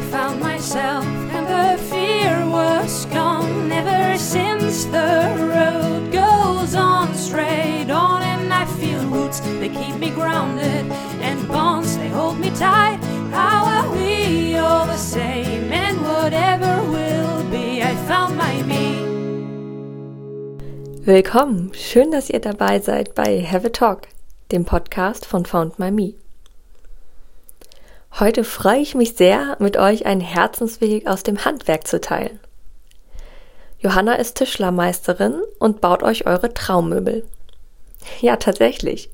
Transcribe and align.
I 0.00 0.02
found 0.04 0.40
myself 0.40 1.04
and 1.04 1.46
the 1.46 1.82
fear 1.90 2.46
was 2.48 3.04
gone. 3.12 3.70
Ever 3.70 4.16
since 4.16 4.86
the 4.86 5.36
road 5.36 6.10
goes 6.10 6.74
on 6.74 7.14
straight 7.14 7.90
on 7.90 8.22
and 8.22 8.50
I 8.50 8.64
feel 8.64 9.04
roots 9.10 9.40
they 9.60 9.68
keep 9.68 9.96
me 9.96 10.08
grounded 10.08 10.90
and 11.20 11.46
bonds 11.48 11.98
they 11.98 12.08
hold 12.08 12.38
me 12.38 12.48
tight. 12.48 12.98
How 13.30 13.66
are 13.66 13.92
we 13.92 14.56
all 14.56 14.86
the 14.86 14.96
same? 14.96 15.70
And 15.70 16.00
whatever 16.00 16.82
will 16.90 17.44
be 17.50 17.82
I 17.82 17.94
found 18.08 18.38
my 18.38 18.62
me. 18.62 18.96
Willkommen, 21.04 21.72
schön, 21.74 22.10
dass 22.10 22.30
ihr 22.30 22.40
dabei 22.40 22.78
seid 22.78 23.14
bei 23.14 23.42
Have 23.42 23.66
a 23.66 23.70
Talk, 23.70 24.08
dem 24.50 24.64
Podcast 24.64 25.26
von 25.26 25.44
Found 25.44 25.78
My 25.78 25.90
Me. 25.90 26.14
Heute 28.18 28.44
freue 28.44 28.80
ich 28.80 28.94
mich 28.94 29.14
sehr, 29.14 29.56
mit 29.60 29.76
euch 29.76 30.04
einen 30.04 30.20
Herzensweg 30.20 31.06
aus 31.06 31.22
dem 31.22 31.44
Handwerk 31.44 31.86
zu 31.86 32.00
teilen. 32.00 32.40
Johanna 33.78 34.14
ist 34.14 34.36
Tischlermeisterin 34.36 35.40
und 35.58 35.80
baut 35.80 36.02
euch 36.02 36.26
eure 36.26 36.52
Traummöbel. 36.52 37.24
Ja, 38.20 38.36
tatsächlich, 38.36 39.10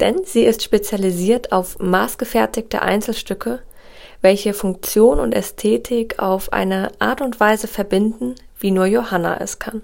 denn 0.00 0.24
sie 0.24 0.44
ist 0.44 0.62
spezialisiert 0.62 1.52
auf 1.52 1.78
maßgefertigte 1.78 2.82
Einzelstücke, 2.82 3.60
welche 4.22 4.54
Funktion 4.54 5.20
und 5.20 5.34
Ästhetik 5.34 6.18
auf 6.18 6.52
eine 6.52 6.92
Art 6.98 7.20
und 7.20 7.38
Weise 7.40 7.68
verbinden, 7.68 8.34
wie 8.58 8.70
nur 8.70 8.86
Johanna 8.86 9.38
es 9.40 9.58
kann. 9.58 9.82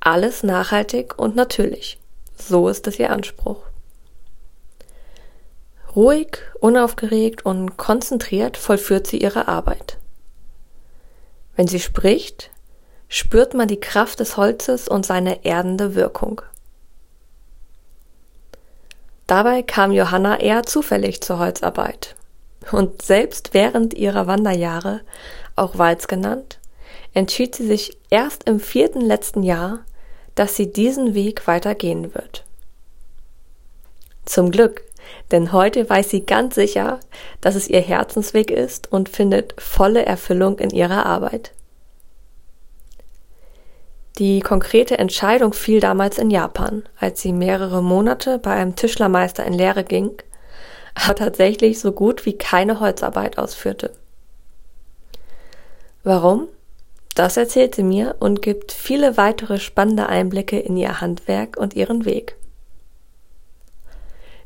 Alles 0.00 0.42
nachhaltig 0.42 1.18
und 1.18 1.36
natürlich. 1.36 1.98
So 2.36 2.68
ist 2.68 2.86
es 2.86 2.98
ihr 2.98 3.10
Anspruch. 3.10 3.62
Ruhig, 5.94 6.38
unaufgeregt 6.60 7.44
und 7.46 7.76
konzentriert 7.76 8.56
vollführt 8.56 9.06
sie 9.06 9.18
ihre 9.18 9.46
Arbeit. 9.48 9.98
Wenn 11.56 11.68
sie 11.68 11.78
spricht, 11.78 12.50
spürt 13.08 13.54
man 13.54 13.68
die 13.68 13.78
Kraft 13.78 14.18
des 14.18 14.36
Holzes 14.36 14.88
und 14.88 15.06
seine 15.06 15.44
erdende 15.44 15.94
Wirkung. 15.94 16.42
Dabei 19.26 19.62
kam 19.62 19.92
Johanna 19.92 20.40
eher 20.40 20.64
zufällig 20.64 21.22
zur 21.22 21.38
Holzarbeit. 21.38 22.16
Und 22.72 23.02
selbst 23.02 23.54
während 23.54 23.94
ihrer 23.94 24.26
Wanderjahre, 24.26 25.00
auch 25.54 25.78
Walz 25.78 26.08
genannt, 26.08 26.58
entschied 27.12 27.54
sie 27.54 27.66
sich 27.66 27.96
erst 28.10 28.44
im 28.44 28.58
vierten 28.58 29.00
letzten 29.00 29.42
Jahr, 29.42 29.80
dass 30.34 30.56
sie 30.56 30.72
diesen 30.72 31.14
Weg 31.14 31.46
weitergehen 31.46 32.14
wird. 32.14 32.44
Zum 34.24 34.50
Glück, 34.50 34.82
denn 35.30 35.52
heute 35.52 35.88
weiß 35.88 36.10
sie 36.10 36.24
ganz 36.24 36.54
sicher, 36.54 37.00
dass 37.40 37.54
es 37.54 37.68
ihr 37.68 37.80
Herzensweg 37.80 38.50
ist 38.50 38.92
und 38.92 39.08
findet 39.08 39.54
volle 39.60 40.04
Erfüllung 40.04 40.58
in 40.58 40.70
ihrer 40.70 41.06
Arbeit. 41.06 41.52
Die 44.18 44.40
konkrete 44.40 44.98
Entscheidung 44.98 45.52
fiel 45.52 45.80
damals 45.80 46.18
in 46.18 46.30
Japan, 46.30 46.84
als 47.00 47.20
sie 47.20 47.32
mehrere 47.32 47.82
Monate 47.82 48.38
bei 48.38 48.52
einem 48.52 48.76
Tischlermeister 48.76 49.44
in 49.44 49.54
Lehre 49.54 49.82
ging, 49.82 50.12
aber 50.94 51.16
tatsächlich 51.16 51.80
so 51.80 51.90
gut 51.90 52.24
wie 52.24 52.38
keine 52.38 52.78
Holzarbeit 52.78 53.38
ausführte. 53.38 53.92
Warum? 56.04 56.46
Das 57.16 57.36
erzählt 57.36 57.74
sie 57.74 57.82
mir 57.82 58.16
und 58.20 58.42
gibt 58.42 58.70
viele 58.72 59.16
weitere 59.16 59.58
spannende 59.58 60.08
Einblicke 60.08 60.58
in 60.58 60.76
ihr 60.76 61.00
Handwerk 61.00 61.56
und 61.56 61.74
ihren 61.74 62.04
Weg 62.04 62.36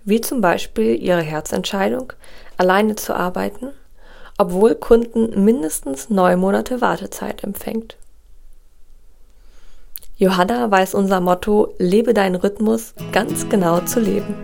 wie 0.08 0.20
zum 0.22 0.40
Beispiel 0.40 0.96
ihre 1.00 1.20
Herzentscheidung, 1.20 2.14
alleine 2.56 2.96
zu 2.96 3.14
arbeiten, 3.14 3.68
obwohl 4.38 4.74
Kunden 4.74 5.44
mindestens 5.44 6.08
neun 6.08 6.40
Monate 6.40 6.80
Wartezeit 6.80 7.44
empfängt. 7.44 7.98
Johanna 10.16 10.70
weiß 10.70 10.94
unser 10.94 11.20
Motto 11.20 11.74
Lebe 11.78 12.14
deinen 12.14 12.36
Rhythmus 12.36 12.94
ganz 13.12 13.48
genau 13.50 13.80
zu 13.80 14.00
leben. 14.00 14.34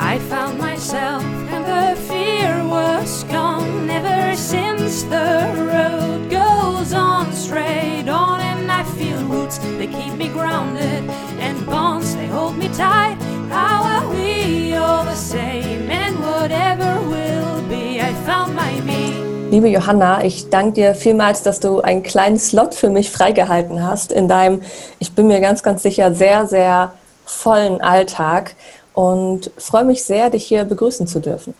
I 0.00 0.18
found 0.28 0.58
myself 0.58 1.22
and 1.52 1.66
the 1.66 2.00
fear 2.08 2.64
was 2.68 3.24
gone 3.30 3.88
ever 3.90 4.34
since 4.34 5.04
the 5.04 5.46
road 5.54 6.30
goes 6.30 6.92
on 6.94 7.32
straight 7.32 8.08
on 8.08 8.40
and 8.40 8.72
I 8.72 8.82
feel 8.96 9.18
roots 9.28 9.58
they 9.78 9.86
keep 9.86 10.14
me 10.14 10.28
grounded 10.28 10.99
tight 12.80 13.18
how 13.50 13.84
are 13.84 14.08
we 14.08 14.74
all 14.74 15.04
the 15.04 15.14
same 15.14 15.90
and 15.90 16.18
whatever 16.18 16.98
will 17.10 17.60
be 17.68 18.00
I 18.00 18.14
found 18.24 18.56
my 18.56 18.80
me 18.86 19.50
Liebe 19.50 19.68
Johanna, 19.68 20.24
ich 20.24 20.48
danke 20.48 20.72
dir 20.72 20.94
vielmals, 20.94 21.42
dass 21.42 21.60
du 21.60 21.80
einen 21.80 22.02
kleinen 22.02 22.38
Slot 22.38 22.74
für 22.74 22.88
mich 22.88 23.10
freigehalten 23.10 23.84
hast 23.84 24.12
in 24.12 24.28
deinem, 24.28 24.62
ich 24.98 25.12
bin 25.12 25.26
mir 25.26 25.40
ganz, 25.40 25.62
ganz 25.62 25.82
sicher, 25.82 26.14
sehr, 26.14 26.46
sehr 26.46 26.92
vollen 27.26 27.82
Alltag 27.82 28.54
und 28.94 29.50
freue 29.58 29.84
mich 29.84 30.04
sehr, 30.04 30.30
dich 30.30 30.46
hier 30.46 30.64
begrüßen 30.64 31.06
zu 31.06 31.20
dürfen. 31.20 31.52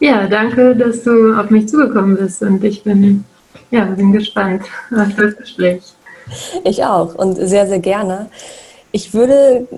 Ja, 0.00 0.26
danke, 0.26 0.74
dass 0.74 1.04
du 1.04 1.34
auf 1.34 1.50
mich 1.50 1.68
zugekommen 1.68 2.16
bist 2.16 2.42
und 2.42 2.64
ich 2.64 2.82
bin, 2.82 3.24
ja, 3.70 3.84
bin 3.84 4.10
gespannt 4.12 4.62
auf 4.90 5.14
das 5.16 5.36
Gespräch. 5.36 5.82
Ich 6.64 6.82
auch 6.82 7.14
und 7.14 7.36
sehr, 7.36 7.68
sehr 7.68 7.80
gerne. 7.80 8.30
Ich 8.90 9.12
würde 9.12 9.68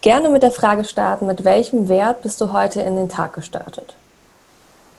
gerne 0.00 0.28
mit 0.28 0.42
der 0.42 0.50
Frage 0.50 0.84
starten, 0.84 1.26
mit 1.26 1.44
welchem 1.44 1.88
Wert 1.88 2.22
bist 2.22 2.40
du 2.40 2.52
heute 2.52 2.80
in 2.80 2.96
den 2.96 3.08
Tag 3.08 3.34
gestartet? 3.34 3.94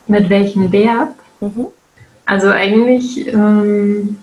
Mit 0.07 0.29
welchem 0.29 0.71
Wert? 0.71 1.09
Mhm. 1.39 1.67
Also 2.25 2.49
eigentlich 2.49 3.27
ähm, 3.27 4.19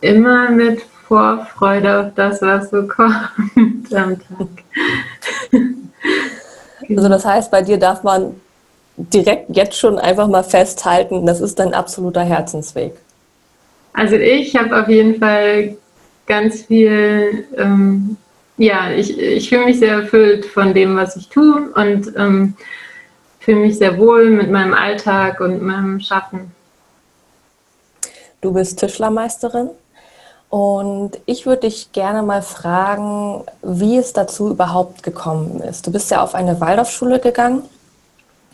immer 0.00 0.50
mit 0.50 0.82
Vorfreude 1.08 2.00
auf 2.00 2.14
das, 2.14 2.42
was 2.42 2.70
so 2.70 2.82
kommt 2.88 3.92
am 3.94 4.16
Tag. 4.18 4.48
Also 6.88 7.08
das 7.08 7.24
heißt, 7.24 7.50
bei 7.52 7.62
dir 7.62 7.78
darf 7.78 8.02
man 8.02 8.40
direkt 8.96 9.54
jetzt 9.54 9.76
schon 9.76 9.98
einfach 9.98 10.26
mal 10.28 10.42
festhalten, 10.42 11.24
das 11.24 11.40
ist 11.40 11.58
dein 11.58 11.74
absoluter 11.74 12.22
Herzensweg. 12.22 12.94
Also 13.92 14.16
ich 14.16 14.56
habe 14.56 14.80
auf 14.80 14.88
jeden 14.88 15.18
Fall 15.18 15.76
ganz 16.26 16.62
viel, 16.62 17.46
ähm, 17.56 18.16
ja, 18.60 18.90
ich, 18.90 19.18
ich 19.18 19.48
fühle 19.48 19.64
mich 19.64 19.78
sehr 19.78 19.94
erfüllt 19.94 20.44
von 20.44 20.74
dem, 20.74 20.94
was 20.94 21.16
ich 21.16 21.28
tue 21.28 21.70
und 21.74 22.12
ähm, 22.14 22.54
fühle 23.38 23.60
mich 23.60 23.78
sehr 23.78 23.96
wohl 23.96 24.28
mit 24.30 24.50
meinem 24.50 24.74
Alltag 24.74 25.40
und 25.40 25.62
meinem 25.62 25.98
Schaffen. 25.98 26.52
Du 28.42 28.52
bist 28.52 28.78
Tischlermeisterin 28.78 29.70
und 30.50 31.12
ich 31.24 31.46
würde 31.46 31.62
dich 31.62 31.92
gerne 31.92 32.22
mal 32.22 32.42
fragen, 32.42 33.44
wie 33.62 33.96
es 33.96 34.12
dazu 34.12 34.50
überhaupt 34.50 35.02
gekommen 35.02 35.62
ist. 35.62 35.86
Du 35.86 35.90
bist 35.90 36.10
ja 36.10 36.22
auf 36.22 36.34
eine 36.34 36.60
Waldorfschule 36.60 37.18
gegangen, 37.18 37.62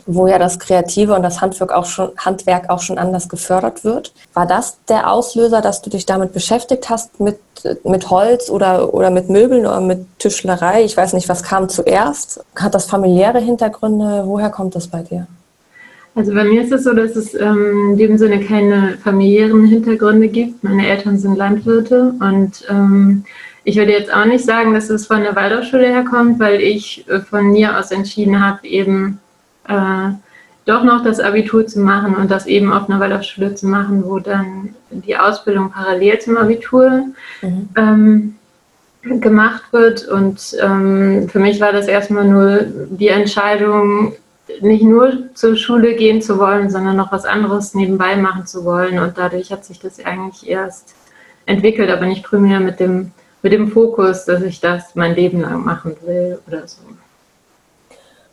wo 0.06 0.26
ja 0.26 0.38
das 0.38 0.58
Kreative 0.58 1.14
und 1.14 1.22
das 1.22 1.40
Handwerk 1.40 1.72
auch 1.72 1.84
schon, 1.84 2.10
Handwerk 2.16 2.70
auch 2.70 2.80
schon 2.80 2.96
anders 2.96 3.28
gefördert 3.28 3.84
wird. 3.84 4.12
War 4.34 4.46
das 4.46 4.78
der 4.88 5.10
Auslöser, 5.10 5.60
dass 5.60 5.82
du 5.82 5.90
dich 5.90 6.06
damit 6.06 6.32
beschäftigt 6.32 6.88
hast, 6.88 7.20
mit, 7.20 7.38
mit 7.84 8.08
Holz 8.10 8.48
oder, 8.48 8.94
oder 8.94 9.10
mit 9.10 9.28
Möbeln 9.28 9.66
oder 9.66 9.80
mit 9.80 10.06
Tischlerei? 10.18 10.84
Ich 10.84 10.96
weiß 10.96 11.12
nicht, 11.12 11.28
was 11.28 11.42
kam 11.42 11.68
zuerst? 11.68 12.44
Hat 12.54 12.74
das 12.74 12.86
familiäre 12.86 13.40
Hintergründe? 13.40 14.22
Woher 14.26 14.50
kommt 14.50 14.74
das 14.74 14.86
bei 14.86 15.02
dir? 15.02 15.26
Also 16.14 16.32
bei 16.32 16.44
mir 16.44 16.62
ist 16.62 16.72
es 16.72 16.84
so, 16.84 16.94
dass 16.94 17.14
es 17.14 17.34
ähm, 17.34 17.90
in 17.90 17.98
dem 17.98 18.16
Sinne 18.16 18.40
keine 18.40 18.96
familiären 19.04 19.66
Hintergründe 19.66 20.28
gibt. 20.28 20.64
Meine 20.64 20.88
Eltern 20.88 21.18
sind 21.18 21.36
Landwirte 21.36 22.14
und 22.20 22.64
ähm, 22.70 23.24
ich 23.64 23.76
würde 23.76 23.92
jetzt 23.92 24.14
auch 24.14 24.24
nicht 24.24 24.44
sagen, 24.44 24.72
dass 24.72 24.88
es 24.88 25.06
von 25.06 25.22
der 25.22 25.36
Waldorfschule 25.36 25.88
herkommt, 25.88 26.38
weil 26.38 26.60
ich 26.62 27.04
äh, 27.08 27.20
von 27.20 27.50
mir 27.50 27.78
aus 27.78 27.90
entschieden 27.90 28.42
habe, 28.42 28.66
eben 28.66 29.18
äh, 29.68 30.12
doch 30.66 30.82
noch 30.82 31.04
das 31.04 31.20
Abitur 31.20 31.66
zu 31.66 31.80
machen 31.80 32.16
und 32.16 32.30
das 32.30 32.46
eben 32.46 32.72
auf 32.72 32.88
einer 32.88 32.98
Waldorfschule 32.98 33.54
zu 33.54 33.66
machen, 33.66 34.04
wo 34.04 34.18
dann 34.18 34.74
die 34.90 35.16
Ausbildung 35.16 35.70
parallel 35.70 36.18
zum 36.18 36.36
Abitur 36.36 37.04
mhm. 37.40 37.68
ähm, 37.76 38.34
gemacht 39.20 39.72
wird. 39.72 40.08
Und 40.08 40.56
ähm, 40.60 41.28
für 41.28 41.38
mich 41.38 41.60
war 41.60 41.72
das 41.72 41.86
erstmal 41.86 42.24
nur 42.24 42.60
die 42.90 43.08
Entscheidung, 43.08 44.14
nicht 44.60 44.82
nur 44.82 45.34
zur 45.34 45.56
Schule 45.56 45.94
gehen 45.94 46.20
zu 46.20 46.38
wollen, 46.38 46.68
sondern 46.68 46.96
noch 46.96 47.12
was 47.12 47.24
anderes 47.24 47.74
nebenbei 47.74 48.16
machen 48.16 48.46
zu 48.46 48.64
wollen. 48.64 48.98
Und 48.98 49.16
dadurch 49.16 49.52
hat 49.52 49.64
sich 49.64 49.78
das 49.78 50.04
eigentlich 50.04 50.48
erst 50.48 50.96
entwickelt, 51.46 51.90
aber 51.90 52.06
nicht 52.06 52.24
primär 52.24 52.58
mit 52.58 52.80
dem, 52.80 53.12
mit 53.42 53.52
dem 53.52 53.70
Fokus, 53.70 54.24
dass 54.24 54.42
ich 54.42 54.58
das 54.58 54.96
mein 54.96 55.14
Leben 55.14 55.40
lang 55.40 55.64
machen 55.64 55.96
will 56.04 56.40
oder 56.48 56.66
so. 56.66 56.80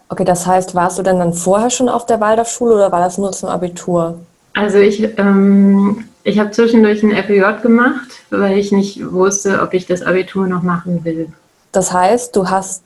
Okay, 0.10 0.26
das 0.26 0.46
heißt, 0.46 0.76
warst 0.76 1.00
du 1.00 1.04
denn 1.04 1.20
dann 1.20 1.34
vorher 1.34 1.70
schon 1.70 1.90
auf 1.90 2.06
der 2.06 2.20
Waldorfschule 2.20 2.76
oder 2.76 2.92
war 2.92 3.00
das 3.00 3.18
nur 3.18 3.32
zum 3.32 3.50
Abitur? 3.50 4.20
Also 4.54 4.78
ich, 4.78 5.18
ähm, 5.18 6.06
ich 6.24 6.40
habe 6.40 6.52
zwischendurch 6.52 7.04
ein 7.04 7.12
FEJ 7.12 7.62
gemacht, 7.62 8.10
weil 8.30 8.58
ich 8.58 8.72
nicht 8.72 9.12
wusste, 9.12 9.62
ob 9.62 9.74
ich 9.74 9.88
das 9.88 10.04
Abitur 10.04 10.48
noch 10.48 10.62
machen 10.64 11.04
will. 11.04 11.30
Das 11.72 11.92
heißt, 11.92 12.36
du 12.36 12.50
hast 12.50 12.84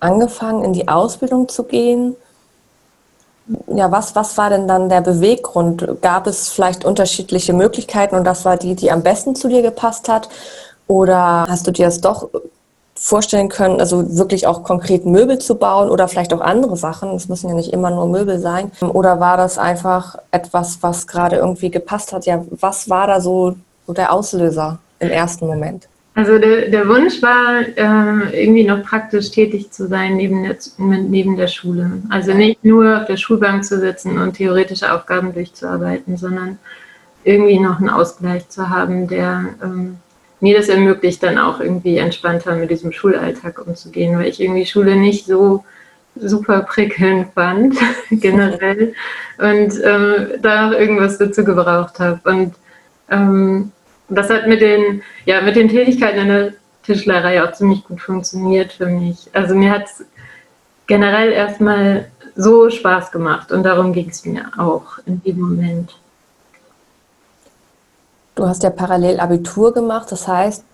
angefangen, 0.00 0.64
in 0.64 0.72
die 0.74 0.88
Ausbildung 0.88 1.48
zu 1.48 1.64
gehen 1.64 2.16
Ja, 3.66 3.90
was, 3.92 4.14
was 4.16 4.38
war 4.38 4.48
denn 4.50 4.66
dann 4.66 4.88
der 4.88 5.02
Beweggrund? 5.02 5.86
Gab 6.00 6.26
es 6.26 6.48
vielleicht 6.48 6.84
unterschiedliche 6.84 7.52
Möglichkeiten 7.52 8.14
und 8.16 8.24
das 8.24 8.44
war 8.46 8.56
die, 8.56 8.74
die 8.74 8.90
am 8.90 9.02
besten 9.02 9.34
zu 9.36 9.48
dir 9.48 9.60
gepasst 9.62 10.08
hat? 10.08 10.30
Oder 10.86 11.46
hast 11.48 11.66
du 11.66 11.70
dir 11.70 11.86
das 11.86 12.00
doch 12.00 12.30
vorstellen 12.94 13.48
können, 13.48 13.80
also 13.80 14.16
wirklich 14.16 14.46
auch 14.46 14.62
konkret 14.62 15.04
Möbel 15.04 15.38
zu 15.38 15.56
bauen 15.56 15.90
oder 15.90 16.08
vielleicht 16.08 16.32
auch 16.32 16.40
andere 16.40 16.76
Sachen? 16.76 17.10
Es 17.10 17.28
müssen 17.28 17.48
ja 17.48 17.54
nicht 17.54 17.72
immer 17.72 17.90
nur 17.90 18.06
Möbel 18.06 18.38
sein. 18.38 18.70
Oder 18.80 19.20
war 19.20 19.36
das 19.36 19.58
einfach 19.58 20.16
etwas, 20.30 20.78
was 20.82 21.06
gerade 21.06 21.36
irgendwie 21.36 21.70
gepasst 21.70 22.12
hat? 22.12 22.26
Ja, 22.26 22.44
was 22.50 22.88
war 22.88 23.06
da 23.06 23.20
so, 23.20 23.56
der 23.88 24.12
Auslöser 24.12 24.78
im 25.00 25.10
ersten 25.10 25.46
Moment? 25.46 25.88
Also 26.16 26.38
der, 26.38 26.70
der 26.70 26.88
Wunsch 26.88 27.20
war, 27.22 27.60
äh, 27.60 28.44
irgendwie 28.44 28.64
noch 28.64 28.84
praktisch 28.84 29.32
tätig 29.32 29.72
zu 29.72 29.88
sein 29.88 30.16
neben 30.16 30.44
der, 30.44 30.56
neben 30.78 31.36
der 31.36 31.48
Schule. 31.48 31.90
Also 32.08 32.32
nicht 32.32 32.64
nur 32.64 33.00
auf 33.00 33.06
der 33.06 33.16
Schulbank 33.16 33.64
zu 33.64 33.80
sitzen 33.80 34.18
und 34.18 34.34
theoretische 34.34 34.92
Aufgaben 34.92 35.34
durchzuarbeiten, 35.34 36.16
sondern 36.16 36.58
irgendwie 37.24 37.58
noch 37.58 37.80
einen 37.80 37.88
Ausgleich 37.88 38.48
zu 38.48 38.68
haben, 38.68 39.08
der 39.08 39.46
ähm, 39.60 39.96
mir 40.44 40.58
das 40.58 40.68
ermöglicht, 40.68 41.22
dann 41.22 41.38
auch 41.38 41.58
irgendwie 41.58 41.96
entspannter 41.96 42.54
mit 42.54 42.70
diesem 42.70 42.92
Schulalltag 42.92 43.66
umzugehen, 43.66 44.18
weil 44.18 44.26
ich 44.26 44.42
irgendwie 44.42 44.66
Schule 44.66 44.94
nicht 44.94 45.24
so 45.24 45.64
super 46.16 46.60
prickelnd 46.60 47.28
fand, 47.34 47.74
generell, 48.10 48.92
und 49.38 49.80
äh, 49.80 50.38
da 50.38 50.72
irgendwas 50.72 51.16
dazu 51.16 51.44
gebraucht 51.44 51.98
habe. 51.98 52.20
Und 52.24 52.54
ähm, 53.10 53.72
das 54.10 54.28
hat 54.28 54.46
mit 54.46 54.60
den, 54.60 55.02
ja, 55.24 55.40
mit 55.40 55.56
den 55.56 55.70
Tätigkeiten 55.70 56.18
in 56.18 56.28
der 56.28 56.52
Tischlerei 56.82 57.42
auch 57.42 57.52
ziemlich 57.52 57.82
gut 57.82 58.02
funktioniert 58.02 58.74
für 58.74 58.86
mich. 58.86 59.30
Also 59.32 59.54
mir 59.54 59.70
hat 59.70 59.86
es 59.86 60.04
generell 60.86 61.32
erstmal 61.32 62.10
so 62.36 62.68
Spaß 62.68 63.12
gemacht 63.12 63.50
und 63.50 63.62
darum 63.62 63.94
ging 63.94 64.10
es 64.10 64.26
mir 64.26 64.44
auch 64.58 64.98
in 65.06 65.22
dem 65.22 65.40
Moment. 65.40 65.96
Du 68.34 68.48
hast 68.48 68.62
ja 68.62 68.70
parallel 68.70 69.20
Abitur 69.20 69.72
gemacht, 69.72 70.10
das 70.10 70.26
heißt, 70.26 70.64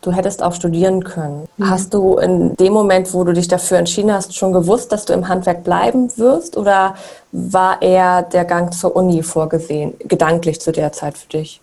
du 0.00 0.12
hättest 0.12 0.42
auch 0.42 0.52
studieren 0.52 1.04
können. 1.04 1.46
Mhm. 1.56 1.70
Hast 1.70 1.94
du 1.94 2.18
in 2.18 2.54
dem 2.56 2.72
Moment, 2.72 3.12
wo 3.14 3.24
du 3.24 3.32
dich 3.32 3.48
dafür 3.48 3.78
entschieden 3.78 4.12
hast, 4.12 4.36
schon 4.36 4.52
gewusst, 4.52 4.92
dass 4.92 5.04
du 5.04 5.12
im 5.12 5.28
Handwerk 5.28 5.64
bleiben 5.64 6.10
wirst 6.16 6.56
oder 6.56 6.96
war 7.32 7.82
eher 7.82 8.22
der 8.22 8.44
Gang 8.44 8.72
zur 8.72 8.96
Uni 8.96 9.22
vorgesehen, 9.22 9.94
gedanklich 10.00 10.60
zu 10.60 10.72
der 10.72 10.92
Zeit 10.92 11.18
für 11.18 11.28
dich? 11.28 11.60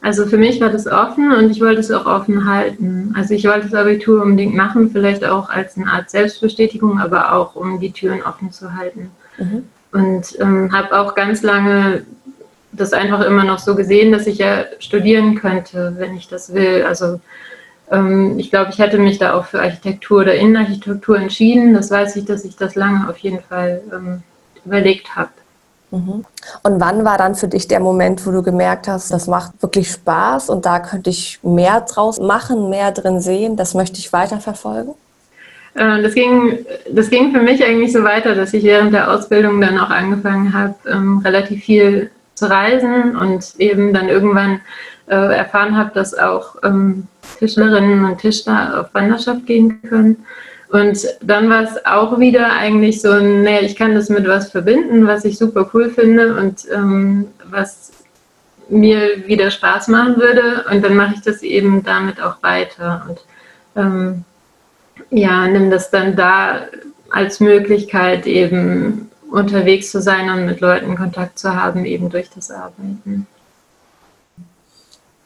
Also 0.00 0.26
für 0.26 0.36
mich 0.36 0.60
war 0.60 0.68
das 0.68 0.86
offen 0.86 1.32
und 1.32 1.50
ich 1.50 1.62
wollte 1.62 1.80
es 1.80 1.90
auch 1.90 2.04
offen 2.04 2.46
halten. 2.46 3.14
Also 3.16 3.32
ich 3.32 3.46
wollte 3.46 3.68
das 3.68 3.74
Abitur 3.74 4.22
unbedingt 4.22 4.54
machen, 4.54 4.90
vielleicht 4.90 5.24
auch 5.24 5.48
als 5.48 5.78
eine 5.78 5.86
Art 5.86 6.10
Selbstbestätigung, 6.10 7.00
aber 7.00 7.32
auch 7.32 7.56
um 7.56 7.80
die 7.80 7.90
Türen 7.90 8.22
offen 8.22 8.52
zu 8.52 8.76
halten. 8.76 9.10
Mhm. 9.38 9.64
Und 9.92 10.38
ähm, 10.40 10.70
habe 10.76 11.00
auch 11.00 11.14
ganz 11.14 11.42
lange 11.42 12.04
das 12.76 12.92
einfach 12.92 13.24
immer 13.24 13.44
noch 13.44 13.58
so 13.58 13.74
gesehen, 13.74 14.12
dass 14.12 14.26
ich 14.26 14.38
ja 14.38 14.64
studieren 14.78 15.34
könnte, 15.34 15.94
wenn 15.98 16.16
ich 16.16 16.28
das 16.28 16.52
will. 16.52 16.84
Also 16.86 17.20
ähm, 17.90 18.38
ich 18.38 18.50
glaube, 18.50 18.70
ich 18.70 18.78
hätte 18.78 18.98
mich 18.98 19.18
da 19.18 19.34
auch 19.34 19.46
für 19.46 19.60
Architektur 19.60 20.22
oder 20.22 20.34
Innenarchitektur 20.34 21.18
entschieden. 21.18 21.74
Das 21.74 21.90
weiß 21.90 22.16
ich, 22.16 22.24
dass 22.24 22.44
ich 22.44 22.56
das 22.56 22.74
lange 22.74 23.08
auf 23.08 23.18
jeden 23.18 23.40
Fall 23.40 23.82
ähm, 23.92 24.22
überlegt 24.64 25.16
habe. 25.16 25.30
Mhm. 25.90 26.24
Und 26.62 26.80
wann 26.80 27.04
war 27.04 27.18
dann 27.18 27.34
für 27.34 27.48
dich 27.48 27.68
der 27.68 27.80
Moment, 27.80 28.26
wo 28.26 28.30
du 28.30 28.42
gemerkt 28.42 28.88
hast, 28.88 29.10
das 29.12 29.26
macht 29.26 29.62
wirklich 29.62 29.90
Spaß 29.90 30.50
und 30.50 30.66
da 30.66 30.80
könnte 30.80 31.10
ich 31.10 31.38
mehr 31.42 31.80
draus 31.82 32.18
machen, 32.18 32.68
mehr 32.68 32.90
drin 32.90 33.20
sehen, 33.20 33.56
das 33.56 33.74
möchte 33.74 33.98
ich 33.98 34.12
weiterverfolgen? 34.12 34.94
Äh, 35.74 36.02
das 36.02 36.14
ging, 36.14 36.64
das 36.90 37.10
ging 37.10 37.32
für 37.32 37.40
mich 37.40 37.64
eigentlich 37.64 37.92
so 37.92 38.02
weiter, 38.02 38.34
dass 38.34 38.54
ich 38.54 38.64
während 38.64 38.92
der 38.92 39.12
Ausbildung 39.12 39.60
dann 39.60 39.78
auch 39.78 39.90
angefangen 39.90 40.52
habe, 40.52 40.74
ähm, 40.90 41.18
relativ 41.18 41.64
viel 41.64 42.10
zu 42.34 42.50
reisen 42.50 43.16
und 43.16 43.54
eben 43.58 43.92
dann 43.92 44.08
irgendwann 44.08 44.60
äh, 45.06 45.14
erfahren 45.14 45.76
habe, 45.76 45.92
dass 45.94 46.16
auch 46.16 46.56
ähm, 46.62 47.06
Tischlerinnen 47.38 48.04
und 48.04 48.18
Tischler 48.18 48.80
auf 48.80 48.94
Wanderschaft 48.94 49.46
gehen 49.46 49.80
können 49.82 50.24
und 50.74 51.06
dann 51.20 51.48
war 51.50 51.62
es 51.62 51.86
auch 51.86 52.18
wieder 52.18 52.52
eigentlich 52.52 53.00
so, 53.00 53.20
nee, 53.20 53.60
ich 53.60 53.76
kann 53.76 53.94
das 53.94 54.08
mit 54.08 54.26
was 54.26 54.50
verbinden, 54.50 55.06
was 55.06 55.24
ich 55.24 55.38
super 55.38 55.70
cool 55.72 55.88
finde 55.88 56.34
und 56.34 56.66
ähm, 56.68 57.28
was 57.48 57.92
mir 58.68 59.28
wieder 59.28 59.52
Spaß 59.52 59.86
machen 59.86 60.16
würde. 60.16 60.64
Und 60.68 60.84
dann 60.84 60.96
mache 60.96 61.14
ich 61.14 61.20
das 61.22 61.44
eben 61.44 61.84
damit 61.84 62.20
auch 62.20 62.42
weiter. 62.42 63.06
Und 63.08 63.20
ähm, 63.76 64.24
ja, 65.10 65.46
nimm 65.46 65.70
das 65.70 65.92
dann 65.92 66.16
da 66.16 66.62
als 67.08 67.38
Möglichkeit, 67.38 68.26
eben 68.26 69.12
unterwegs 69.34 69.90
zu 69.90 70.00
sein 70.00 70.30
und 70.30 70.46
mit 70.46 70.60
Leuten 70.60 70.96
Kontakt 70.96 71.38
zu 71.38 71.54
haben, 71.54 71.84
eben 71.84 72.08
durch 72.08 72.30
das 72.30 72.50
Arbeiten. 72.50 73.26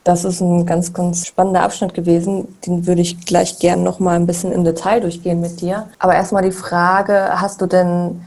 Das 0.03 0.25
ist 0.25 0.41
ein 0.41 0.65
ganz, 0.65 0.93
ganz 0.93 1.27
spannender 1.27 1.61
Abschnitt 1.61 1.93
gewesen. 1.93 2.57
Den 2.65 2.87
würde 2.87 3.01
ich 3.01 3.23
gleich 3.25 3.59
gern 3.59 3.83
noch 3.83 3.99
mal 3.99 4.15
ein 4.15 4.25
bisschen 4.25 4.51
im 4.51 4.63
Detail 4.63 5.01
durchgehen 5.01 5.39
mit 5.39 5.61
dir. 5.61 5.87
Aber 5.99 6.15
erstmal 6.15 6.41
die 6.41 6.51
Frage, 6.51 7.39
hast 7.39 7.61
du 7.61 7.67
denn, 7.67 8.25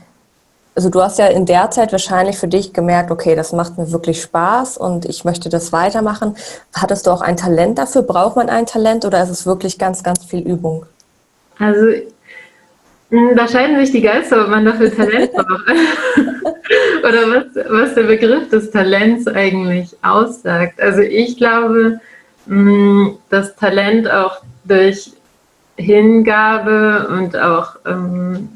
also 0.73 0.89
du 0.89 1.01
hast 1.01 1.19
ja 1.19 1.25
in 1.25 1.45
der 1.45 1.69
Zeit 1.71 1.91
wahrscheinlich 1.91 2.37
für 2.37 2.47
dich 2.47 2.71
gemerkt, 2.71 3.11
okay, 3.11 3.35
das 3.35 3.51
macht 3.51 3.77
mir 3.77 3.91
wirklich 3.91 4.21
Spaß 4.21 4.77
und 4.77 5.03
ich 5.03 5.25
möchte 5.25 5.49
das 5.49 5.73
weitermachen. 5.73 6.37
Hattest 6.73 7.07
du 7.07 7.11
auch 7.11 7.21
ein 7.21 7.35
Talent 7.35 7.77
dafür? 7.77 8.03
Braucht 8.03 8.37
man 8.37 8.47
ein 8.47 8.65
Talent 8.65 9.03
oder 9.03 9.21
ist 9.21 9.29
es 9.29 9.45
wirklich 9.45 9.77
ganz, 9.77 10.01
ganz 10.03 10.23
viel 10.23 10.47
Übung? 10.47 10.85
Also 11.59 11.87
da 13.35 13.47
scheiden 13.47 13.77
sich 13.79 13.91
die 13.91 14.01
Geister, 14.01 14.43
ob 14.43 14.49
man 14.49 14.65
dafür 14.65 14.95
Talent 14.95 15.31
braucht. 15.33 15.67
Oder 17.03 17.29
was, 17.29 17.65
was 17.69 17.95
der 17.95 18.03
Begriff 18.03 18.49
des 18.49 18.71
Talents 18.71 19.27
eigentlich 19.27 19.95
aussagt. 20.01 20.81
Also 20.81 21.01
ich 21.01 21.37
glaube, 21.37 21.99
hm, 22.47 23.17
dass 23.29 23.55
Talent 23.55 24.09
auch 24.09 24.41
durch 24.63 25.11
Hingabe 25.77 27.07
und 27.09 27.37
auch 27.37 27.75
ähm, 27.85 28.49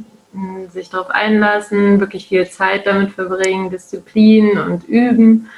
sich 0.71 0.89
darauf 0.89 1.09
einlassen, 1.09 1.99
wirklich 1.99 2.27
viel 2.27 2.47
Zeit 2.49 2.87
damit 2.87 3.11
verbringen, 3.11 3.69
Disziplin 3.69 4.57
und 4.57 4.87
Üben 4.87 5.49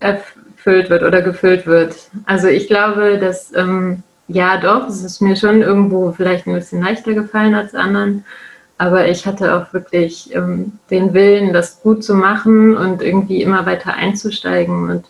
erfüllt 0.00 0.88
wird 0.90 1.02
oder 1.02 1.20
gefüllt 1.22 1.66
wird. 1.66 1.96
Also 2.24 2.48
ich 2.48 2.66
glaube, 2.66 3.18
dass 3.18 3.54
ähm, 3.54 4.02
ja, 4.28 4.56
doch, 4.58 4.88
es 4.88 5.02
ist 5.02 5.20
mir 5.20 5.36
schon 5.36 5.62
irgendwo 5.62 6.12
vielleicht 6.12 6.46
ein 6.46 6.54
bisschen 6.54 6.82
leichter 6.82 7.12
gefallen 7.12 7.54
als 7.54 7.74
anderen. 7.74 8.24
Aber 8.76 9.08
ich 9.08 9.26
hatte 9.26 9.54
auch 9.54 9.72
wirklich 9.72 10.34
ähm, 10.34 10.78
den 10.90 11.14
Willen, 11.14 11.52
das 11.52 11.80
gut 11.82 12.02
zu 12.02 12.14
machen 12.14 12.76
und 12.76 13.02
irgendwie 13.02 13.42
immer 13.42 13.66
weiter 13.66 13.94
einzusteigen 13.94 14.90
und 14.90 15.04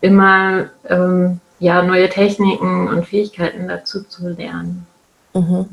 immer 0.00 0.66
ähm, 0.88 1.40
ja, 1.58 1.82
neue 1.82 2.08
Techniken 2.08 2.88
und 2.88 3.06
Fähigkeiten 3.06 3.68
dazu 3.68 4.02
zu 4.02 4.28
lernen. 4.28 4.86
Mhm. 5.34 5.66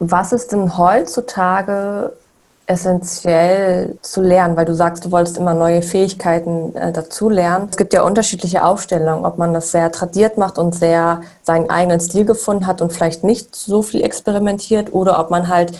Was 0.00 0.32
ist 0.32 0.52
denn 0.52 0.76
heutzutage 0.76 2.12
essentiell 2.68 3.96
zu 4.02 4.20
lernen, 4.20 4.54
weil 4.54 4.66
du 4.66 4.74
sagst, 4.74 5.06
du 5.06 5.10
wolltest 5.10 5.38
immer 5.38 5.54
neue 5.54 5.80
Fähigkeiten 5.80 6.76
äh, 6.76 6.92
dazu 6.92 7.30
lernen. 7.30 7.68
Es 7.70 7.78
gibt 7.78 7.94
ja 7.94 8.02
unterschiedliche 8.02 8.62
Aufstellungen, 8.62 9.24
ob 9.24 9.38
man 9.38 9.54
das 9.54 9.72
sehr 9.72 9.90
tradiert 9.90 10.36
macht 10.36 10.58
und 10.58 10.74
sehr 10.74 11.22
seinen 11.42 11.70
eigenen 11.70 11.98
Stil 11.98 12.26
gefunden 12.26 12.66
hat 12.66 12.82
und 12.82 12.92
vielleicht 12.92 13.24
nicht 13.24 13.56
so 13.56 13.80
viel 13.80 14.02
experimentiert 14.02 14.92
oder 14.92 15.18
ob 15.18 15.30
man 15.30 15.48
halt 15.48 15.72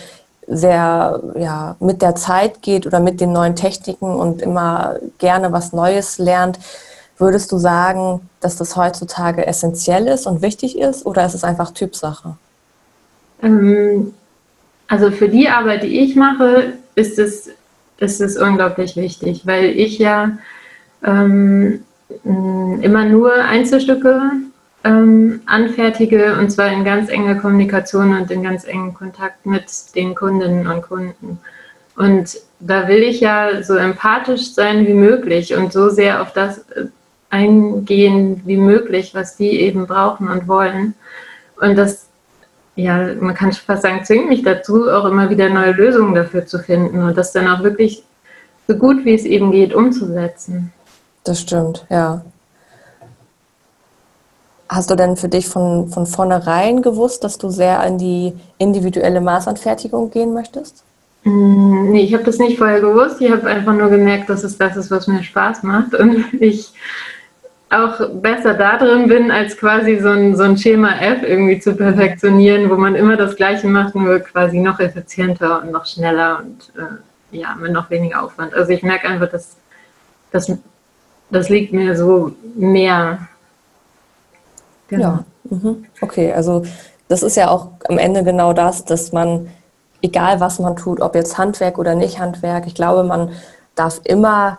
sehr 0.47 1.21
ja, 1.37 1.77
mit 1.79 2.01
der 2.01 2.15
Zeit 2.15 2.63
geht 2.63 2.87
oder 2.87 3.01
mit 3.01 3.21
den 3.21 3.33
neuen 3.33 3.55
Techniken 3.55 4.15
und 4.15 4.41
immer 4.41 4.97
gerne 5.19 5.53
was 5.53 5.75
Neues 5.75 6.17
lernt. 6.17 6.59
Würdest 7.19 7.53
du 7.53 7.59
sagen, 7.59 8.31
dass 8.41 8.57
das 8.57 8.77
heutzutage 8.77 9.47
essentiell 9.47 10.07
ist 10.07 10.27
und 10.27 10.41
wichtig 10.41 10.79
ist 10.79 11.05
oder 11.05 11.27
ist 11.27 11.35
es 11.35 11.45
einfach 11.45 11.73
Typsache? 11.73 12.37
Ähm, 13.43 14.15
also 14.89 15.11
für 15.11 15.29
die 15.29 15.49
Arbeit, 15.49 15.83
die 15.83 16.01
ich 16.01 16.17
mache, 16.17 16.73
ist 16.95 17.19
es, 17.19 17.51
ist 17.99 18.21
es 18.21 18.37
unglaublich 18.37 18.97
wichtig, 18.97 19.47
weil 19.47 19.67
ich 19.67 19.99
ja 19.99 20.39
ähm, 21.05 21.85
immer 22.25 23.05
nur 23.05 23.35
Einzelstücke 23.35 24.33
ähm, 24.85 25.43
anfertige 25.47 26.37
und 26.39 26.51
zwar 26.51 26.73
in 26.73 26.85
ganz 26.85 27.11
enger 27.11 27.35
Kommunikation 27.35 28.17
und 28.17 28.31
in 28.31 28.43
ganz 28.43 28.65
engen 28.65 28.95
Kontakt 28.95 29.45
mit 29.45 29.67
den 29.95 30.15
Kundinnen 30.15 30.67
und 30.67 30.83
Kunden. 30.83 31.39
Und 31.97 32.39
da 32.61 32.89
will 32.89 33.03
ich 33.03 33.21
ja 33.21 33.63
so 33.63 33.75
empathisch 33.75 34.53
sein 34.53 34.87
wie 34.87 34.95
möglich 34.95 35.55
und 35.55 35.73
so 35.73 35.91
sehr 35.91 36.23
auf 36.23 36.33
das 36.33 36.59
äh, 36.71 36.87
eingehen 37.31 38.43
wie 38.47 38.57
möglich, 38.57 39.15
was 39.15 39.37
die 39.37 39.61
eben 39.61 39.87
brauchen 39.87 40.29
und 40.29 40.49
wollen. 40.49 40.95
Und 41.61 41.77
das 41.77 42.08
ja, 42.79 43.13
man 43.21 43.35
kann 43.35 43.53
fast 43.53 43.83
sagen, 43.83 44.05
zwingt 44.05 44.29
mich 44.29 44.43
dazu, 44.43 44.89
auch 44.89 45.05
immer 45.05 45.29
wieder 45.31 45.49
neue 45.49 45.73
Lösungen 45.73 46.15
dafür 46.15 46.47
zu 46.47 46.61
finden 46.61 47.03
und 47.03 47.19
das 47.19 47.33
dann 47.33 47.49
auch 47.49 47.65
wirklich 47.65 48.05
so 48.69 48.77
gut 48.77 49.05
wie 49.05 49.15
es 49.15 49.25
eben 49.25 49.51
geht 49.51 49.75
umzusetzen. 49.75 50.73
Das 51.25 51.41
stimmt, 51.41 51.85
ja. 51.91 52.23
Hast 54.69 54.91
du 54.91 54.95
denn 54.95 55.17
für 55.17 55.29
dich 55.29 55.49
von, 55.49 55.89
von 55.89 56.07
vornherein 56.07 56.83
gewusst, 56.83 57.25
dass 57.25 57.39
du 57.39 57.49
sehr 57.49 57.81
an 57.81 57.99
die 57.99 58.35
individuelle 58.59 59.21
Maßanfertigung 59.21 60.13
gehen 60.13 60.33
möchtest? 60.33 60.85
Mm, 61.25 61.91
nee, 61.91 62.03
ich 62.03 62.15
habe 62.15 62.23
das 62.23 62.39
nicht 62.39 62.59
vorher 62.59 62.81
gewusst. 62.81 63.21
Ich 63.21 63.31
habe 63.31 63.47
einfach 63.49 63.75
nur 63.75 63.89
gemerkt, 63.89 64.31
dass 64.31 64.45
es 64.45 64.57
das 64.57 64.77
ist, 64.77 64.91
was 64.91 65.09
mir 65.09 65.25
Spaß 65.25 65.65
macht. 65.65 65.95
Und 65.95 66.33
ich 66.41 66.73
auch 67.71 68.01
besser 68.15 68.55
da 68.55 68.79
drin 68.79 69.09
bin, 69.09 69.31
als 69.31 69.57
quasi 69.57 69.99
so 69.99 70.09
ein, 70.09 70.37
so 70.37 70.43
ein 70.43 70.57
Schema 70.57 70.93
F 71.01 71.23
irgendwie 71.23 71.59
zu 71.61 71.75
perfektionieren, 71.75 72.71
wo 72.71 72.77
man 72.77 72.95
immer 72.95 73.17
das 73.17 73.37
Gleiche 73.37 73.67
macht, 73.67 73.95
nur 73.95 74.21
quasi 74.21 74.59
noch 74.59 74.81
effizienter 74.81 75.63
und 75.63 75.73
noch 75.73 75.85
schneller 75.85 76.39
und 76.39 76.73
äh, 76.81 77.37
ja, 77.37 77.55
mit 77.57 77.73
noch 77.73 77.91
weniger 77.91 78.23
Aufwand. 78.23 78.55
Also 78.55 78.73
ich 78.73 78.83
merke 78.83 79.09
einfach, 79.09 79.29
dass 79.31 79.57
das, 80.31 80.51
das 81.31 81.49
liegt 81.51 81.73
mir 81.73 81.97
so 81.97 82.33
mehr. 82.55 83.29
Genau. 84.89 85.03
Ja, 85.05 85.25
mhm. 85.45 85.85
okay, 86.01 86.33
also 86.33 86.65
das 87.09 87.23
ist 87.23 87.37
ja 87.37 87.49
auch 87.49 87.69
am 87.89 87.99
Ende 87.99 88.25
genau 88.25 88.55
das, 88.55 88.87
dass 88.87 89.13
man, 89.13 89.51
egal 90.01 90.41
was 90.41 90.59
man 90.59 90.77
tut, 90.77 91.01
ob 91.01 91.15
jetzt 91.15 91.37
Handwerk 91.37 91.79
oder 91.79 91.95
nicht 91.95 92.19
Handwerk, 92.19 92.67
ich 92.67 92.75
glaube, 92.75 93.05
man 93.05 93.31
darf 93.75 94.01
immer 94.05 94.59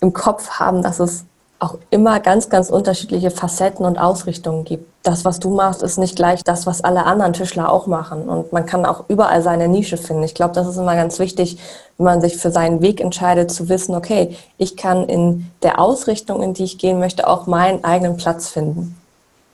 im 0.00 0.12
Kopf 0.12 0.50
haben, 0.60 0.82
dass 0.82 1.00
es 1.00 1.24
auch 1.58 1.78
immer 1.90 2.20
ganz, 2.20 2.48
ganz 2.48 2.68
unterschiedliche 2.68 3.30
Facetten 3.30 3.86
und 3.86 3.98
Ausrichtungen 3.98 4.64
gibt. 4.64 4.86
Das, 5.02 5.24
was 5.24 5.38
du 5.38 5.54
machst, 5.54 5.82
ist 5.82 5.98
nicht 5.98 6.16
gleich 6.16 6.42
das, 6.42 6.66
was 6.66 6.82
alle 6.82 7.04
anderen 7.04 7.32
Tischler 7.32 7.70
auch 7.70 7.86
machen. 7.86 8.28
Und 8.28 8.52
man 8.52 8.66
kann 8.66 8.84
auch 8.84 9.04
überall 9.08 9.42
seine 9.42 9.68
Nische 9.68 9.96
finden. 9.96 10.22
Ich 10.22 10.34
glaube, 10.34 10.54
das 10.54 10.66
ist 10.66 10.76
immer 10.76 10.94
ganz 10.94 11.18
wichtig, 11.18 11.58
wenn 11.96 12.04
man 12.04 12.20
sich 12.20 12.36
für 12.36 12.50
seinen 12.50 12.82
Weg 12.82 13.00
entscheidet, 13.00 13.50
zu 13.50 13.68
wissen, 13.68 13.94
okay, 13.94 14.36
ich 14.58 14.76
kann 14.76 15.08
in 15.08 15.46
der 15.62 15.78
Ausrichtung, 15.78 16.42
in 16.42 16.54
die 16.54 16.64
ich 16.64 16.78
gehen 16.78 16.98
möchte, 16.98 17.28
auch 17.28 17.46
meinen 17.46 17.84
eigenen 17.84 18.16
Platz 18.16 18.48
finden. 18.48 18.96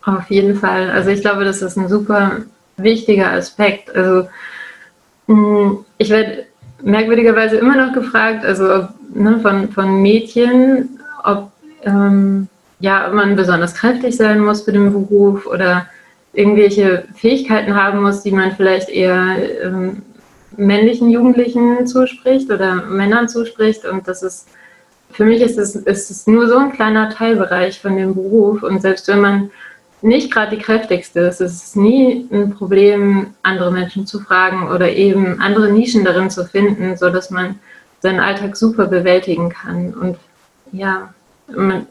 Auf 0.05 0.31
jeden 0.31 0.57
Fall. 0.57 0.91
Also 0.91 1.11
ich 1.11 1.21
glaube, 1.21 1.45
das 1.45 1.63
ist 1.63 1.77
ein 1.77 1.89
super 1.89 2.39
wichtiger 2.77 3.33
Aspekt. 3.33 3.95
Also 3.95 4.29
mm, 5.27 5.85
ich 5.99 6.11
werde 6.11 6.47
merkwürdigerweise 6.83 7.57
immer 7.57 7.77
noch 7.77 7.93
gefragt, 7.93 8.45
also 8.45 8.89
ne, 9.13 9.39
von, 9.41 9.71
von 9.71 10.01
Mädchen, 10.01 11.01
ob 11.25 11.51
ähm, 11.85 12.49
ja, 12.81 13.11
man 13.13 13.37
besonders 13.37 13.75
kräftig 13.75 14.17
sein 14.17 14.41
muss 14.41 14.63
für 14.63 14.73
den 14.73 14.93
Beruf 14.93 15.47
oder 15.47 15.87
irgendwelche 16.33 17.05
Fähigkeiten 17.15 17.75
haben 17.75 18.03
muss, 18.03 18.23
die 18.23 18.33
man 18.33 18.53
vielleicht 18.53 18.89
eher 18.89 19.37
ähm, 19.63 20.03
männlichen 20.57 21.11
Jugendlichen 21.11 21.87
zuspricht 21.87 22.51
oder 22.51 22.77
Männern 22.87 23.29
zuspricht. 23.29 23.85
Und 23.85 24.09
das 24.09 24.23
ist, 24.23 24.49
für 25.13 25.25
mich 25.25 25.41
ist 25.43 25.59
es, 25.59 25.75
ist 25.75 26.11
es 26.11 26.27
nur 26.27 26.49
so 26.49 26.57
ein 26.57 26.73
kleiner 26.73 27.11
Teilbereich 27.11 27.81
von 27.81 27.97
dem 27.97 28.15
Beruf. 28.15 28.63
Und 28.63 28.81
selbst 28.81 29.09
wenn 29.09 29.21
man 29.21 29.51
nicht 30.03 30.33
gerade 30.33 30.57
die 30.57 30.63
kräftigste 30.63 31.21
ist, 31.21 31.41
ist 31.41 31.63
es 31.63 31.77
nie 31.77 32.27
ein 32.33 32.55
Problem, 32.55 33.35
andere 33.43 33.71
Menschen 33.71 34.07
zu 34.07 34.21
fragen 34.21 34.69
oder 34.69 34.91
eben 34.91 35.41
andere 35.41 35.71
Nischen 35.71 36.05
darin 36.05 36.31
zu 36.31 36.47
finden, 36.47 36.97
sodass 36.97 37.31
man 37.31 37.59
seinen 38.01 38.21
Alltag 38.21 38.57
super 38.57 38.87
bewältigen 38.87 39.51
kann. 39.51 39.93
Und 39.93 40.17
ja, 40.73 41.13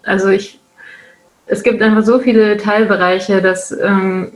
also 0.03 0.29
ich, 0.29 0.59
es 1.47 1.63
gibt 1.63 1.81
einfach 1.81 2.03
so 2.03 2.19
viele 2.19 2.57
Teilbereiche, 2.57 3.41
dass 3.41 3.71
ähm, 3.71 4.33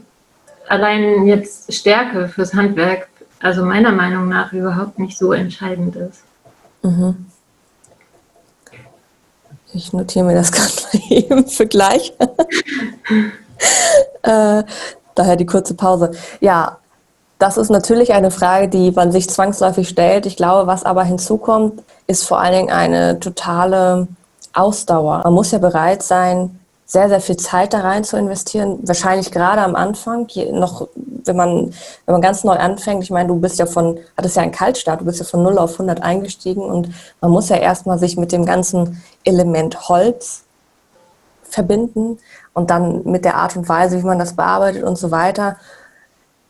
allein 0.68 1.28
jetzt 1.28 1.74
Stärke 1.74 2.28
fürs 2.28 2.54
Handwerk, 2.54 3.08
also 3.40 3.64
meiner 3.64 3.92
Meinung 3.92 4.30
nach, 4.30 4.54
überhaupt 4.54 5.00
nicht 5.00 5.18
so 5.18 5.34
entscheidend 5.34 5.96
ist. 5.96 6.24
Mhm. 6.82 7.26
Ich 9.74 9.92
notiere 9.92 10.26
mir 10.26 10.36
das 10.36 10.52
gerade 10.54 10.74
mal 10.94 11.02
eben 11.10 11.48
für 11.48 11.68
gleich. 11.68 12.14
äh, 14.24 14.64
daher 15.16 15.36
die 15.36 15.46
kurze 15.46 15.74
Pause. 15.74 16.12
Ja, 16.40 16.78
das 17.40 17.58
ist 17.58 17.70
natürlich 17.70 18.14
eine 18.14 18.32
Frage, 18.32 18.70
die 18.70 18.92
man 18.92 19.12
sich 19.12 19.30
zwangsläufig 19.30 19.90
stellt. 19.90 20.26
Ich 20.26 20.38
glaube, 20.38 20.68
was 20.68 20.86
aber 20.86 21.04
hinzukommt, 21.04 21.82
ist 22.08 22.26
vor 22.26 22.40
allen 22.40 22.54
Dingen 22.54 22.72
eine 22.72 23.20
totale 23.20 24.08
Ausdauer. 24.54 25.22
Man 25.24 25.34
muss 25.34 25.52
ja 25.52 25.58
bereit 25.58 26.04
sein, 26.04 26.60
sehr, 26.86 27.10
sehr 27.10 27.22
viel 27.22 27.38
Zeit 27.38 27.74
da 27.74 27.80
rein 27.80 28.04
zu 28.04 28.18
investieren. 28.18 28.80
Wahrscheinlich 28.84 29.32
gerade 29.32 29.62
am 29.62 29.76
Anfang, 29.76 30.28
noch, 30.52 30.88
wenn 30.96 31.36
man, 31.36 31.74
wenn 32.06 32.14
man 32.14 32.22
ganz 32.22 32.44
neu 32.44 32.54
anfängt. 32.54 33.04
Ich 33.04 33.10
meine, 33.10 33.30
du 33.30 33.40
bist 33.40 33.58
ja 33.58 33.66
von, 33.66 34.00
hattest 34.18 34.36
ja 34.36 34.44
einen 34.44 34.52
Kaltstart, 34.52 35.02
du 35.02 35.06
bist 35.06 35.20
ja 35.20 35.26
von 35.26 35.44
0 35.44 35.58
auf 35.58 35.74
100 35.74 36.04
eingestiegen 36.04 36.62
und 36.62 36.90
man 37.22 37.32
muss 37.32 37.50
ja 37.50 37.56
erstmal 37.56 37.98
sich 37.98 38.18
mit 38.18 38.32
dem 38.32 38.46
ganzen 38.46 39.02
Element 39.24 39.90
Holz 39.90 40.44
verbinden 41.44 42.20
und 42.54 42.70
dann 42.70 43.04
mit 43.06 43.26
der 43.26 43.36
Art 43.36 43.56
und 43.56 43.68
Weise, 43.70 44.00
wie 44.00 44.06
man 44.06 44.20
das 44.20 44.36
bearbeitet 44.36 44.84
und 44.84 44.98
so 44.98 45.10
weiter. 45.10 45.58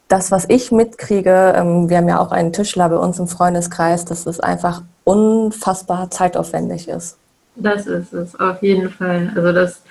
Das, 0.07 0.31
was 0.31 0.45
ich 0.49 0.71
mitkriege, 0.71 1.53
ähm, 1.55 1.89
wir 1.89 1.97
haben 1.97 2.09
ja 2.09 2.19
auch 2.19 2.31
einen 2.31 2.53
Tischler 2.53 2.89
bei 2.89 2.97
uns 2.97 3.19
im 3.19 3.27
Freundeskreis, 3.27 4.05
dass 4.05 4.25
es 4.25 4.39
einfach 4.39 4.81
unfassbar 5.05 6.11
zeitaufwendig 6.11 6.87
ist. 6.87 7.17
Das 7.55 7.85
ist 7.85 8.13
es, 8.13 8.39
auf 8.39 8.61
jeden 8.63 8.89
Fall. 8.89 9.31
Also 9.35 9.51
das 9.51 9.83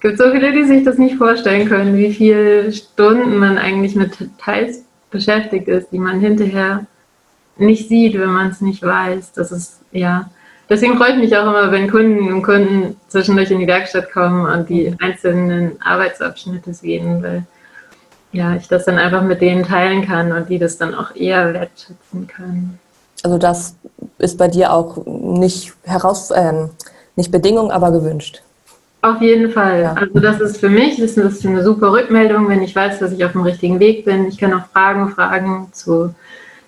gibt 0.00 0.18
so 0.18 0.30
viele, 0.30 0.52
die 0.52 0.64
sich 0.64 0.84
das 0.84 0.98
nicht 0.98 1.16
vorstellen 1.16 1.68
können, 1.68 1.96
wie 1.96 2.12
viele 2.12 2.72
Stunden 2.72 3.38
man 3.38 3.58
eigentlich 3.58 3.96
mit 3.96 4.18
Details 4.20 4.84
beschäftigt 5.10 5.68
ist, 5.68 5.90
die 5.90 5.98
man 5.98 6.20
hinterher 6.20 6.86
nicht 7.56 7.88
sieht, 7.88 8.14
wenn 8.14 8.30
man 8.30 8.50
es 8.50 8.60
nicht 8.60 8.82
weiß. 8.82 9.32
Das 9.32 9.50
ist, 9.50 9.80
ja. 9.90 10.30
Deswegen 10.68 10.98
freut 10.98 11.16
mich 11.16 11.36
auch 11.36 11.46
immer, 11.46 11.72
wenn 11.72 11.90
Kunden 11.90 12.32
und 12.32 12.42
Kunden 12.42 12.96
zwischendurch 13.08 13.50
in 13.50 13.58
die 13.58 13.66
Werkstatt 13.66 14.12
kommen 14.12 14.44
und 14.46 14.68
die 14.68 14.94
einzelnen 15.00 15.80
Arbeitsabschnitte 15.80 16.74
sehen, 16.74 17.22
weil 17.22 17.46
ja, 18.32 18.54
ich 18.54 18.68
das 18.68 18.84
dann 18.84 18.98
einfach 18.98 19.22
mit 19.22 19.40
denen 19.40 19.64
teilen 19.64 20.06
kann 20.06 20.32
und 20.32 20.50
die 20.50 20.58
das 20.58 20.76
dann 20.76 20.94
auch 20.94 21.16
eher 21.16 21.54
wertschätzen 21.54 22.26
können. 22.26 22.78
Also 23.24 23.38
das 23.38 23.76
ist 24.18 24.36
bei 24.36 24.48
dir 24.48 24.72
auch 24.72 25.04
nicht 25.06 25.72
heraus, 25.84 26.30
ähm, 26.34 26.70
nicht 27.18 27.30
Bedingung, 27.30 27.70
aber 27.70 27.90
gewünscht. 27.90 28.42
Auf 29.02 29.20
jeden 29.20 29.50
Fall. 29.50 29.82
Ja. 29.82 29.92
Also 29.92 30.18
das 30.18 30.40
ist 30.40 30.58
für 30.58 30.70
mich 30.70 30.96
das 30.98 31.16
ist 31.16 31.46
eine 31.46 31.62
super 31.62 31.92
Rückmeldung, 31.92 32.48
wenn 32.48 32.62
ich 32.62 32.74
weiß, 32.74 32.98
dass 32.98 33.12
ich 33.12 33.24
auf 33.24 33.32
dem 33.32 33.42
richtigen 33.42 33.78
Weg 33.78 34.04
bin. 34.04 34.26
Ich 34.26 34.38
kann 34.38 34.54
auch 34.54 34.66
Fragen 34.72 35.10
fragen 35.10 35.68
zu 35.72 36.14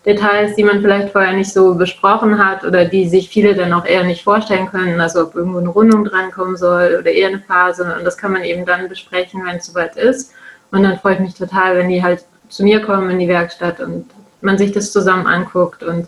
Details, 0.06 0.54
die 0.54 0.64
man 0.64 0.80
vielleicht 0.80 1.10
vorher 1.10 1.32
nicht 1.32 1.52
so 1.52 1.74
besprochen 1.74 2.38
hat 2.38 2.64
oder 2.64 2.84
die 2.84 3.08
sich 3.08 3.28
viele 3.28 3.54
dann 3.54 3.72
auch 3.72 3.84
eher 3.84 4.04
nicht 4.04 4.22
vorstellen 4.22 4.70
können. 4.70 5.00
Also 5.00 5.22
ob 5.22 5.34
irgendwo 5.34 5.58
eine 5.58 5.68
Rundung 5.68 6.04
drankommen 6.04 6.56
soll 6.56 6.98
oder 7.00 7.10
eher 7.10 7.28
eine 7.28 7.40
Phase. 7.40 7.96
Und 7.98 8.04
das 8.04 8.16
kann 8.16 8.32
man 8.32 8.44
eben 8.44 8.64
dann 8.64 8.88
besprechen, 8.88 9.42
wenn 9.44 9.56
es 9.56 9.66
soweit 9.66 9.96
ist. 9.96 10.32
Und 10.70 10.84
dann 10.84 10.98
freue 10.98 11.14
ich 11.14 11.20
mich 11.20 11.34
total, 11.34 11.76
wenn 11.76 11.88
die 11.88 12.02
halt 12.02 12.24
zu 12.48 12.62
mir 12.62 12.80
kommen 12.80 13.10
in 13.10 13.18
die 13.18 13.28
Werkstatt 13.28 13.80
und 13.80 14.06
man 14.40 14.56
sich 14.56 14.72
das 14.72 14.92
zusammen 14.92 15.26
anguckt 15.26 15.82
und 15.82 16.06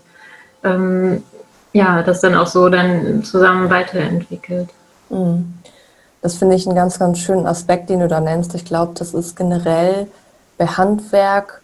ähm, 0.64 1.22
ja, 1.72 2.02
das 2.02 2.20
dann 2.20 2.34
auch 2.34 2.46
so 2.46 2.68
dann 2.68 3.24
zusammen 3.24 3.70
weiterentwickelt. 3.70 4.68
Mhm. 5.10 5.54
Das 6.20 6.36
finde 6.36 6.54
ich 6.54 6.66
einen 6.66 6.76
ganz, 6.76 6.98
ganz 6.98 7.18
schönen 7.18 7.46
Aspekt, 7.46 7.90
den 7.90 8.00
du 8.00 8.08
da 8.08 8.20
nennst. 8.20 8.54
Ich 8.54 8.64
glaube, 8.64 8.92
das 8.96 9.12
ist 9.12 9.34
generell 9.34 10.06
bei 10.56 10.66
Handwerk 10.66 11.62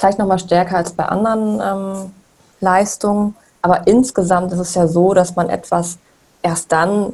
vielleicht 0.00 0.18
nochmal 0.18 0.38
stärker 0.38 0.76
als 0.76 0.92
bei 0.92 1.04
anderen 1.04 1.60
ähm, 1.60 2.12
Leistungen. 2.60 3.36
Aber 3.62 3.86
insgesamt 3.86 4.52
ist 4.52 4.58
es 4.58 4.74
ja 4.74 4.88
so, 4.88 5.12
dass 5.12 5.36
man 5.36 5.50
etwas 5.50 5.98
erst 6.42 6.72
dann 6.72 7.12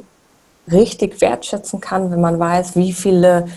richtig 0.71 1.19
wertschätzen 1.21 1.81
kann, 1.81 2.11
wenn 2.11 2.21
man 2.21 2.39
weiß, 2.39 2.75
wie 2.75 2.93
viele, 2.93 3.47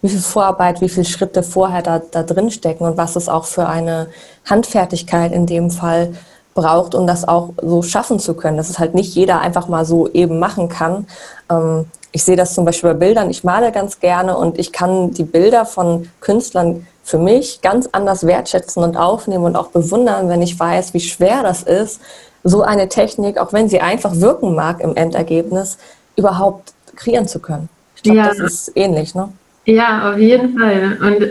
wie 0.00 0.08
viel 0.08 0.20
Vorarbeit, 0.20 0.80
wie 0.80 0.88
viele 0.88 1.04
Schritte 1.04 1.42
vorher 1.42 1.82
da, 1.82 1.98
da 1.98 2.22
drin 2.22 2.50
stecken 2.50 2.84
und 2.84 2.96
was 2.96 3.16
es 3.16 3.28
auch 3.28 3.44
für 3.44 3.68
eine 3.68 4.08
Handfertigkeit 4.48 5.32
in 5.32 5.46
dem 5.46 5.70
Fall 5.70 6.14
braucht, 6.58 6.94
um 6.94 7.06
das 7.06 7.26
auch 7.26 7.50
so 7.62 7.82
schaffen 7.82 8.18
zu 8.18 8.34
können. 8.34 8.56
Dass 8.56 8.68
es 8.68 8.78
halt 8.78 8.94
nicht 8.94 9.14
jeder 9.14 9.40
einfach 9.40 9.68
mal 9.68 9.84
so 9.84 10.08
eben 10.08 10.38
machen 10.38 10.68
kann. 10.68 11.06
Ähm, 11.48 11.86
ich 12.10 12.24
sehe 12.24 12.36
das 12.36 12.54
zum 12.54 12.64
Beispiel 12.64 12.90
bei 12.90 12.98
Bildern. 12.98 13.30
Ich 13.30 13.44
male 13.44 13.70
ganz 13.70 14.00
gerne 14.00 14.36
und 14.36 14.58
ich 14.58 14.72
kann 14.72 15.12
die 15.12 15.24
Bilder 15.24 15.64
von 15.64 16.08
Künstlern 16.20 16.86
für 17.04 17.18
mich 17.18 17.60
ganz 17.62 17.88
anders 17.92 18.26
wertschätzen 18.26 18.82
und 18.82 18.96
aufnehmen 18.96 19.44
und 19.44 19.56
auch 19.56 19.68
bewundern, 19.68 20.28
wenn 20.28 20.42
ich 20.42 20.58
weiß, 20.58 20.94
wie 20.94 21.00
schwer 21.00 21.42
das 21.42 21.62
ist, 21.62 22.00
so 22.44 22.62
eine 22.62 22.88
Technik, 22.88 23.38
auch 23.38 23.52
wenn 23.52 23.68
sie 23.68 23.80
einfach 23.80 24.16
wirken 24.16 24.54
mag 24.54 24.80
im 24.80 24.96
Endergebnis, 24.96 25.78
überhaupt 26.16 26.72
kreieren 26.96 27.28
zu 27.28 27.38
können. 27.38 27.68
Ich 27.96 28.02
glaube, 28.02 28.18
ja. 28.18 28.28
das 28.28 28.38
ist 28.38 28.72
ähnlich, 28.74 29.14
ne? 29.14 29.32
Ja, 29.64 30.12
auf 30.12 30.18
jeden 30.18 30.58
Fall. 30.58 30.98
Und 31.00 31.26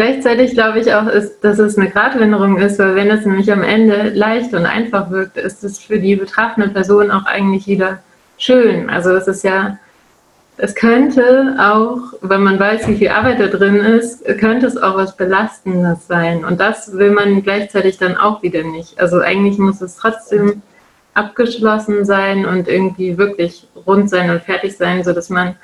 Gleichzeitig 0.00 0.54
glaube 0.54 0.80
ich 0.80 0.94
auch, 0.94 1.06
ist, 1.08 1.44
dass 1.44 1.58
es 1.58 1.76
eine 1.76 1.90
Gratwanderung 1.90 2.56
ist, 2.56 2.78
weil 2.78 2.94
wenn 2.94 3.10
es 3.10 3.26
nämlich 3.26 3.52
am 3.52 3.62
Ende 3.62 4.08
leicht 4.14 4.54
und 4.54 4.64
einfach 4.64 5.10
wirkt, 5.10 5.36
ist 5.36 5.62
es 5.62 5.78
für 5.78 5.98
die 5.98 6.16
betreffende 6.16 6.70
Person 6.70 7.10
auch 7.10 7.26
eigentlich 7.26 7.66
wieder 7.66 7.98
schön. 8.38 8.88
Also 8.88 9.10
es 9.10 9.28
ist 9.28 9.44
ja, 9.44 9.78
es 10.56 10.74
könnte 10.74 11.54
auch, 11.58 12.14
wenn 12.22 12.42
man 12.42 12.58
weiß, 12.58 12.88
wie 12.88 12.96
viel 12.96 13.10
Arbeit 13.10 13.40
da 13.40 13.48
drin 13.48 13.76
ist, 13.76 14.24
könnte 14.38 14.68
es 14.68 14.78
auch 14.78 14.96
was 14.96 15.18
Belastendes 15.18 16.06
sein. 16.06 16.46
Und 16.46 16.58
das 16.60 16.96
will 16.96 17.10
man 17.10 17.42
gleichzeitig 17.42 17.98
dann 17.98 18.16
auch 18.16 18.42
wieder 18.42 18.62
nicht. 18.62 18.98
Also 18.98 19.20
eigentlich 19.20 19.58
muss 19.58 19.82
es 19.82 19.96
trotzdem 19.96 20.62
abgeschlossen 21.12 22.06
sein 22.06 22.46
und 22.46 22.68
irgendwie 22.68 23.18
wirklich 23.18 23.68
rund 23.86 24.08
sein 24.08 24.30
und 24.30 24.40
fertig 24.44 24.78
sein, 24.78 25.04
sodass 25.04 25.28
man 25.28 25.56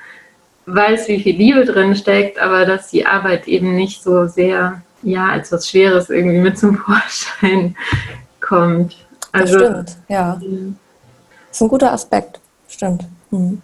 weiß, 0.67 1.07
wie 1.07 1.19
viel 1.19 1.35
Liebe 1.35 1.65
drin 1.65 1.95
steckt, 1.95 2.39
aber 2.39 2.65
dass 2.65 2.89
die 2.89 3.05
Arbeit 3.05 3.47
eben 3.47 3.75
nicht 3.75 4.03
so 4.03 4.27
sehr, 4.27 4.81
ja, 5.01 5.29
als 5.29 5.51
was 5.51 5.69
Schweres 5.69 6.09
irgendwie 6.09 6.39
mit 6.39 6.59
zum 6.59 6.77
Vorschein 6.85 7.75
kommt. 8.41 8.95
Also, 9.31 9.59
das 9.59 9.67
stimmt, 9.67 9.97
ja. 10.09 10.39
Das 10.39 11.57
ist 11.57 11.61
ein 11.61 11.69
guter 11.69 11.91
Aspekt, 11.91 12.39
stimmt. 12.67 13.05
Mhm. 13.31 13.61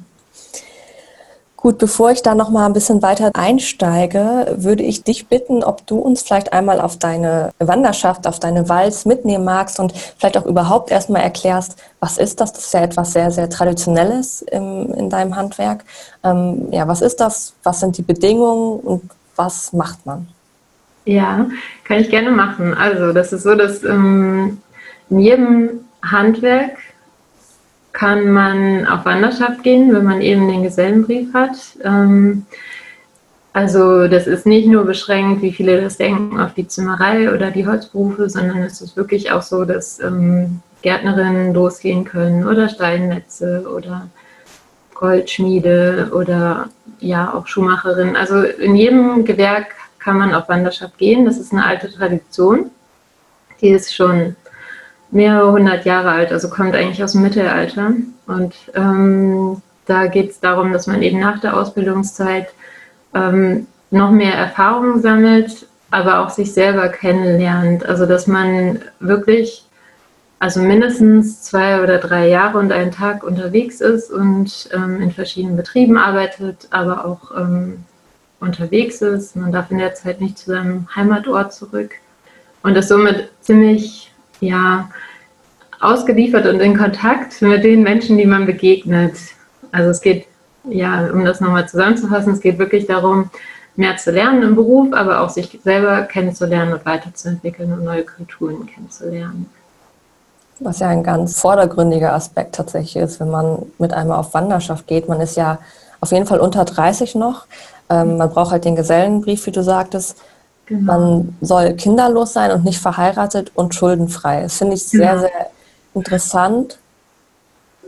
Gut, 1.63 1.77
bevor 1.77 2.12
ich 2.12 2.22
da 2.22 2.36
noch 2.36 2.50
mal 2.50 2.65
ein 2.65 2.74
bisschen 2.74 3.01
weiter 3.01 3.32
einsteige, 3.36 4.53
würde 4.58 4.84
ich 4.84 5.05
dich 5.05 5.27
bitten, 5.27 5.63
ob 5.63 5.88
du 5.88 5.98
uns 5.98 6.22
vielleicht 6.22 6.51
einmal 6.51 6.82
auf 6.82 7.00
deine 7.00 7.51
Wanderschaft, 7.58 8.27
auf 8.27 8.38
deine 8.38 8.67
Walz 8.67 9.05
mitnehmen 9.05 9.46
magst 9.46 9.79
und 9.79 9.93
vielleicht 10.17 10.38
auch 10.38 10.46
überhaupt 10.46 10.91
erstmal 10.91 11.22
erklärst, 11.22 11.82
was 12.01 12.17
ist 12.17 12.41
das? 12.41 12.51
Das 12.51 12.65
ist 12.65 12.74
ja 12.74 12.82
etwas 12.82 13.13
sehr, 13.13 13.32
sehr 13.32 13.50
Traditionelles 13.50 14.41
im, 14.41 14.93
in 14.93 15.10
deinem 15.10 15.38
Handwerk. 15.38 15.86
Ähm, 16.25 16.67
ja, 16.72 16.86
was 16.89 17.01
ist 17.01 17.22
das? 17.22 17.53
Was 17.63 17.79
sind 17.79 17.98
die 17.98 18.01
Bedingungen 18.01 18.82
und 18.82 19.10
was 19.38 19.72
macht 19.72 20.05
man? 20.05 20.27
Ja, 21.05 21.48
kann 21.86 22.00
ich 22.01 22.10
gerne 22.10 22.32
machen. 22.32 22.74
Also, 22.74 23.13
das 23.13 23.32
ist 23.32 23.43
so, 23.43 23.55
dass 23.55 23.86
ähm, 23.86 24.62
in 25.10 25.20
jedem 25.20 25.70
Handwerk 26.01 26.77
kann 27.93 28.31
man 28.31 28.88
auf 28.88 29.05
Wanderschaft 29.05 29.63
gehen, 29.63 29.93
wenn 29.93 30.03
man 30.03 30.21
eben 30.21 30.47
den 30.47 30.63
Gesellenbrief 30.63 31.33
hat. 31.33 31.55
Ähm, 31.83 32.45
also 33.53 34.07
das 34.07 34.25
ist 34.25 34.47
nicht 34.47 34.67
nur 34.67 34.83
beschränkt, 34.83 35.43
wie 35.43 35.53
viele 35.53 35.79
das 35.79 35.97
denken, 35.97 36.39
auf 36.39 36.55
die 36.55 36.67
Zimmerei 36.67 37.31
oder 37.31 37.51
die 37.51 37.67
Holzberufe, 37.67 38.27
sondern 38.27 38.63
es 38.63 38.81
ist 38.81 38.97
wirklich 38.97 39.31
auch 39.31 39.43
so, 39.43 39.63
dass 39.63 40.00
ähm, 40.00 40.62
Gärtnerinnen 40.81 41.53
losgehen 41.53 42.03
können 42.03 42.47
oder 42.47 42.67
Steinnetze 42.67 43.65
oder 43.71 44.07
Goldschmiede 44.95 46.09
oder 46.13 46.69
ja 47.00 47.31
auch 47.31 47.45
Schuhmacherinnen. 47.45 48.15
Also 48.15 48.41
in 48.41 48.75
jedem 48.75 49.23
Gewerk 49.23 49.67
kann 50.00 50.17
man 50.17 50.33
auf 50.33 50.50
Wanderschaft 50.50 50.97
gehen. 50.97 51.25
Das 51.25 51.38
ist 51.38 51.53
eine 51.53 51.63
alte 51.65 51.91
Tradition. 51.91 52.71
Die 53.62 53.69
ist 53.69 53.95
schon 53.95 54.35
mehrere 55.13 55.51
hundert 55.51 55.86
Jahre 55.86 56.12
alt, 56.12 56.32
also 56.32 56.50
kommt 56.50 56.75
eigentlich 56.75 57.03
aus 57.03 57.13
dem 57.13 57.22
Mittelalter. 57.22 57.93
Und 58.27 58.55
ähm, 58.75 59.62
da 59.86 60.08
geht 60.08 60.32
es 60.32 60.39
darum, 60.39 60.74
dass 60.74 60.88
man 60.88 61.01
eben 61.01 61.20
nach 61.20 61.39
der 61.39 61.55
Ausbildungszeit 61.58 62.48
ähm, 63.13 63.67
noch 63.91 64.12
mehr 64.12 64.34
Erfahrungen 64.34 65.01
sammelt, 65.01 65.67
aber 65.91 66.20
auch 66.20 66.29
sich 66.29 66.53
selber 66.53 66.89
kennenlernt. 66.89 67.86
Also 67.86 68.05
dass 68.05 68.27
man 68.27 68.82
wirklich, 69.00 69.65
also 70.39 70.62
mindestens 70.62 71.43
zwei 71.43 71.82
oder 71.84 72.00
drei 72.00 72.27
Jahre 72.27 72.58
und 72.58 72.72
einen 72.72 72.91
Tag 72.91 73.24
unterwegs 73.24 73.82
ist 73.82 74.10
und 74.12 74.70
ähm, 74.74 75.00
in 75.00 75.12
verschiedenen 75.12 75.55
Betrieben 75.55 75.98
arbeitet, 75.98 76.67
aber 76.72 77.05
auch 77.05 77.38
ähm, 77.38 77.84
unterwegs 78.39 79.01
ist. 79.01 79.36
Man 79.36 79.51
darf 79.51 79.70
in 79.70 79.77
der 79.77 79.93
Zeit 79.93 80.22
nicht 80.22 80.39
zu 80.39 80.51
seinem 80.51 80.88
Heimatort 80.96 81.53
zurück 81.53 81.91
und 82.63 82.75
ist 82.75 82.89
somit 82.89 83.29
ziemlich 83.41 84.02
ja, 84.43 84.89
ausgeliefert 85.79 86.45
und 86.45 86.59
in 86.59 86.77
Kontakt 86.77 87.41
mit 87.41 87.63
den 87.63 87.83
Menschen, 87.83 88.17
die 88.17 88.25
man 88.25 88.45
begegnet. 88.45 89.15
Also 89.71 89.89
es 89.89 90.01
geht, 90.01 90.25
ja, 90.63 91.09
um 91.12 91.25
das 91.25 91.41
nochmal 91.41 91.67
zusammenzufassen, 91.67 92.33
es 92.33 92.39
geht 92.39 92.57
wirklich 92.57 92.85
darum, 92.85 93.29
mehr 93.75 93.97
zu 93.97 94.12
lernen 94.12 94.43
im 94.43 94.55
Beruf, 94.55 94.93
aber 94.93 95.21
auch 95.21 95.29
sich 95.29 95.59
selber 95.63 96.03
kennenzulernen 96.03 96.73
und 96.73 96.85
weiterzuentwickeln 96.85 97.73
und 97.73 97.83
neue 97.83 98.03
Kulturen 98.03 98.65
kennenzulernen. 98.67 99.50
Was 100.59 100.79
ja 100.79 100.88
ein 100.88 101.03
ganz 101.03 101.39
vordergründiger 101.39 102.13
Aspekt 102.13 102.55
tatsächlich 102.55 102.95
ist, 102.95 103.19
wenn 103.19 103.31
man 103.31 103.63
mit 103.79 103.91
einmal 103.93 104.19
auf 104.19 104.33
Wanderschaft 104.33 104.88
geht. 104.88 105.09
Man 105.09 105.19
ist 105.19 105.35
ja 105.35 105.57
auf 106.00 106.12
jeden 106.12 106.27
Fall 106.27 106.39
unter 106.39 106.63
30 106.63 107.15
noch. 107.15 107.45
Ähm, 107.89 108.17
man 108.17 108.29
braucht 108.29 108.51
halt 108.51 108.65
den 108.65 108.75
Gesellenbrief, 108.75 109.45
wie 109.47 109.51
du 109.51 109.63
sagtest. 109.63 110.17
Genau. 110.65 110.93
Man 110.93 111.38
soll 111.41 111.74
kinderlos 111.74 112.34
sein 112.34 112.51
und 112.51 112.63
nicht 112.63 112.79
verheiratet 112.79 113.51
und 113.55 113.75
schuldenfrei. 113.75 114.44
Das 114.44 114.57
finde 114.57 114.75
ich 114.75 114.83
sehr, 114.83 115.16
genau. 115.16 115.22
sehr 115.22 115.50
interessant. 115.94 116.79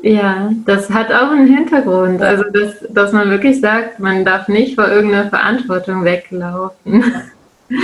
Ja, 0.02 0.52
das 0.66 0.90
hat 0.90 1.12
auch 1.12 1.32
einen 1.32 1.48
Hintergrund. 1.48 2.22
Also, 2.22 2.44
dass, 2.44 2.74
dass 2.90 3.12
man 3.12 3.30
wirklich 3.30 3.62
sagt, 3.62 4.00
man 4.00 4.26
darf 4.26 4.48
nicht 4.48 4.76
vor 4.76 4.88
irgendeiner 4.88 5.30
Verantwortung 5.30 6.04
weglaufen. 6.04 7.04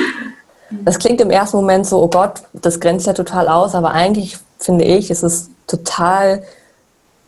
Das 0.86 1.00
klingt 1.00 1.20
im 1.20 1.30
ersten 1.30 1.58
Moment 1.58 1.86
so, 1.86 2.02
oh 2.02 2.08
Gott, 2.08 2.44
das 2.54 2.80
grenzt 2.80 3.06
ja 3.06 3.12
total 3.12 3.50
aus, 3.50 3.76
aber 3.76 3.92
eigentlich 3.92 4.38
finde 4.58 4.86
ich, 4.86 5.12
ist 5.12 5.22
es 5.22 5.50
total 5.68 6.44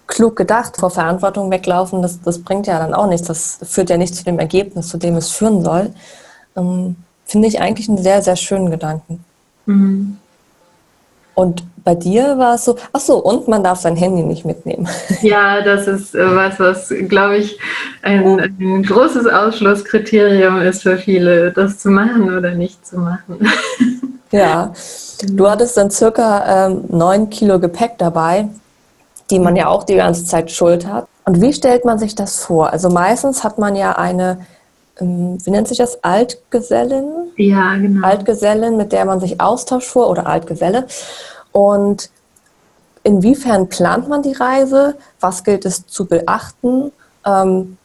klug 0.08 0.36
gedacht, 0.36 0.78
vor 0.78 0.92
Verantwortung 0.92 1.52
weglaufen, 1.52 2.02
das, 2.02 2.22
das 2.22 2.42
bringt 2.42 2.68
ja 2.68 2.80
dann 2.80 2.94
auch 2.94 3.08
nichts. 3.08 3.28
Das 3.28 3.60
führt 3.64 3.90
ja 3.90 3.98
nicht 3.98 4.16
zu 4.16 4.24
dem 4.24 4.40
Ergebnis, 4.40 4.90
zu 4.90 4.98
dem 4.98 5.16
es 5.16 5.30
führen 5.30 5.64
soll. 5.64 5.94
Ähm, 6.56 6.96
finde 7.26 7.48
ich 7.48 7.60
eigentlich 7.62 7.90
einen 7.90 7.98
sehr, 7.98 8.22
sehr 8.22 8.36
schönen 8.36 8.72
Gedanken. 8.72 9.24
Mhm. 9.66 10.18
Und 11.36 11.64
bei 11.84 11.96
dir 11.96 12.38
war 12.38 12.56
es 12.56 12.66
so, 12.66 12.78
ach 12.94 13.00
so, 13.00 13.18
und 13.18 13.48
man 13.48 13.64
darf 13.64 13.82
sein 13.82 13.96
Handy 13.96 14.24
nicht 14.24 14.46
mitnehmen. 14.46 14.88
Ja, 15.22 15.62
das 15.62 15.88
ist 15.88 16.16
äh, 16.16 16.36
was, 16.36 16.60
was, 16.60 16.94
glaube 17.08 17.38
ich, 17.38 17.58
ein, 18.02 18.40
ein, 18.40 18.84
großes 18.84 19.26
Ausschlusskriterium 19.28 20.62
ist 20.62 20.84
für 20.84 20.98
viele, 20.98 21.52
das 21.52 21.80
zu 21.80 21.90
machen 21.90 22.36
oder 22.36 22.52
nicht 22.52 22.86
zu 22.86 23.00
machen. 23.00 23.40
Ja, 24.32 24.74
du 25.28 25.48
hattest 25.48 25.78
dann 25.78 25.92
circa 25.92 26.66
ähm, 26.66 26.86
neun 26.88 27.30
Kilo 27.30 27.60
Gepäck 27.60 28.00
dabei, 28.00 28.50
die 29.30 29.38
man 29.38 29.56
ja 29.56 29.68
auch 29.68 29.84
die 29.84 29.98
ganze 29.98 30.26
Zeit 30.26 30.50
schuld 30.50 30.88
hat. 30.88 31.06
Und 31.26 31.40
wie 31.40 31.54
stellt 31.54 31.86
man 31.86 32.00
sich 32.00 32.16
das 32.16 32.44
vor? 32.44 32.72
Also 32.74 32.90
meistens 32.90 33.44
hat 33.44 33.60
man 33.60 33.76
ja 33.76 33.92
eine 33.92 34.32
ähm, 34.32 34.46
wie 35.00 35.50
nennt 35.50 35.68
sich 35.68 35.80
das, 35.80 36.04
Altgesellin? 36.04 37.32
Ja, 37.38 37.76
genau. 37.76 38.06
Altgesellin, 38.06 38.78
mit 38.78 38.92
der 38.92 39.06
man 39.06 39.20
sich 39.20 39.42
austauscht 39.42 39.88
vor 39.88 40.10
oder 40.10 40.28
Altgeselle. 40.28 40.86
Und 41.52 42.10
inwiefern 43.04 43.70
plant 43.70 44.08
man 44.08 44.22
die 44.22 44.34
Reise? 44.34 44.96
Was 45.20 45.44
gilt 45.44 45.66
es 45.66 45.88
zu 45.88 46.06
beachten? 46.06 46.92
Ähm, 47.26 47.78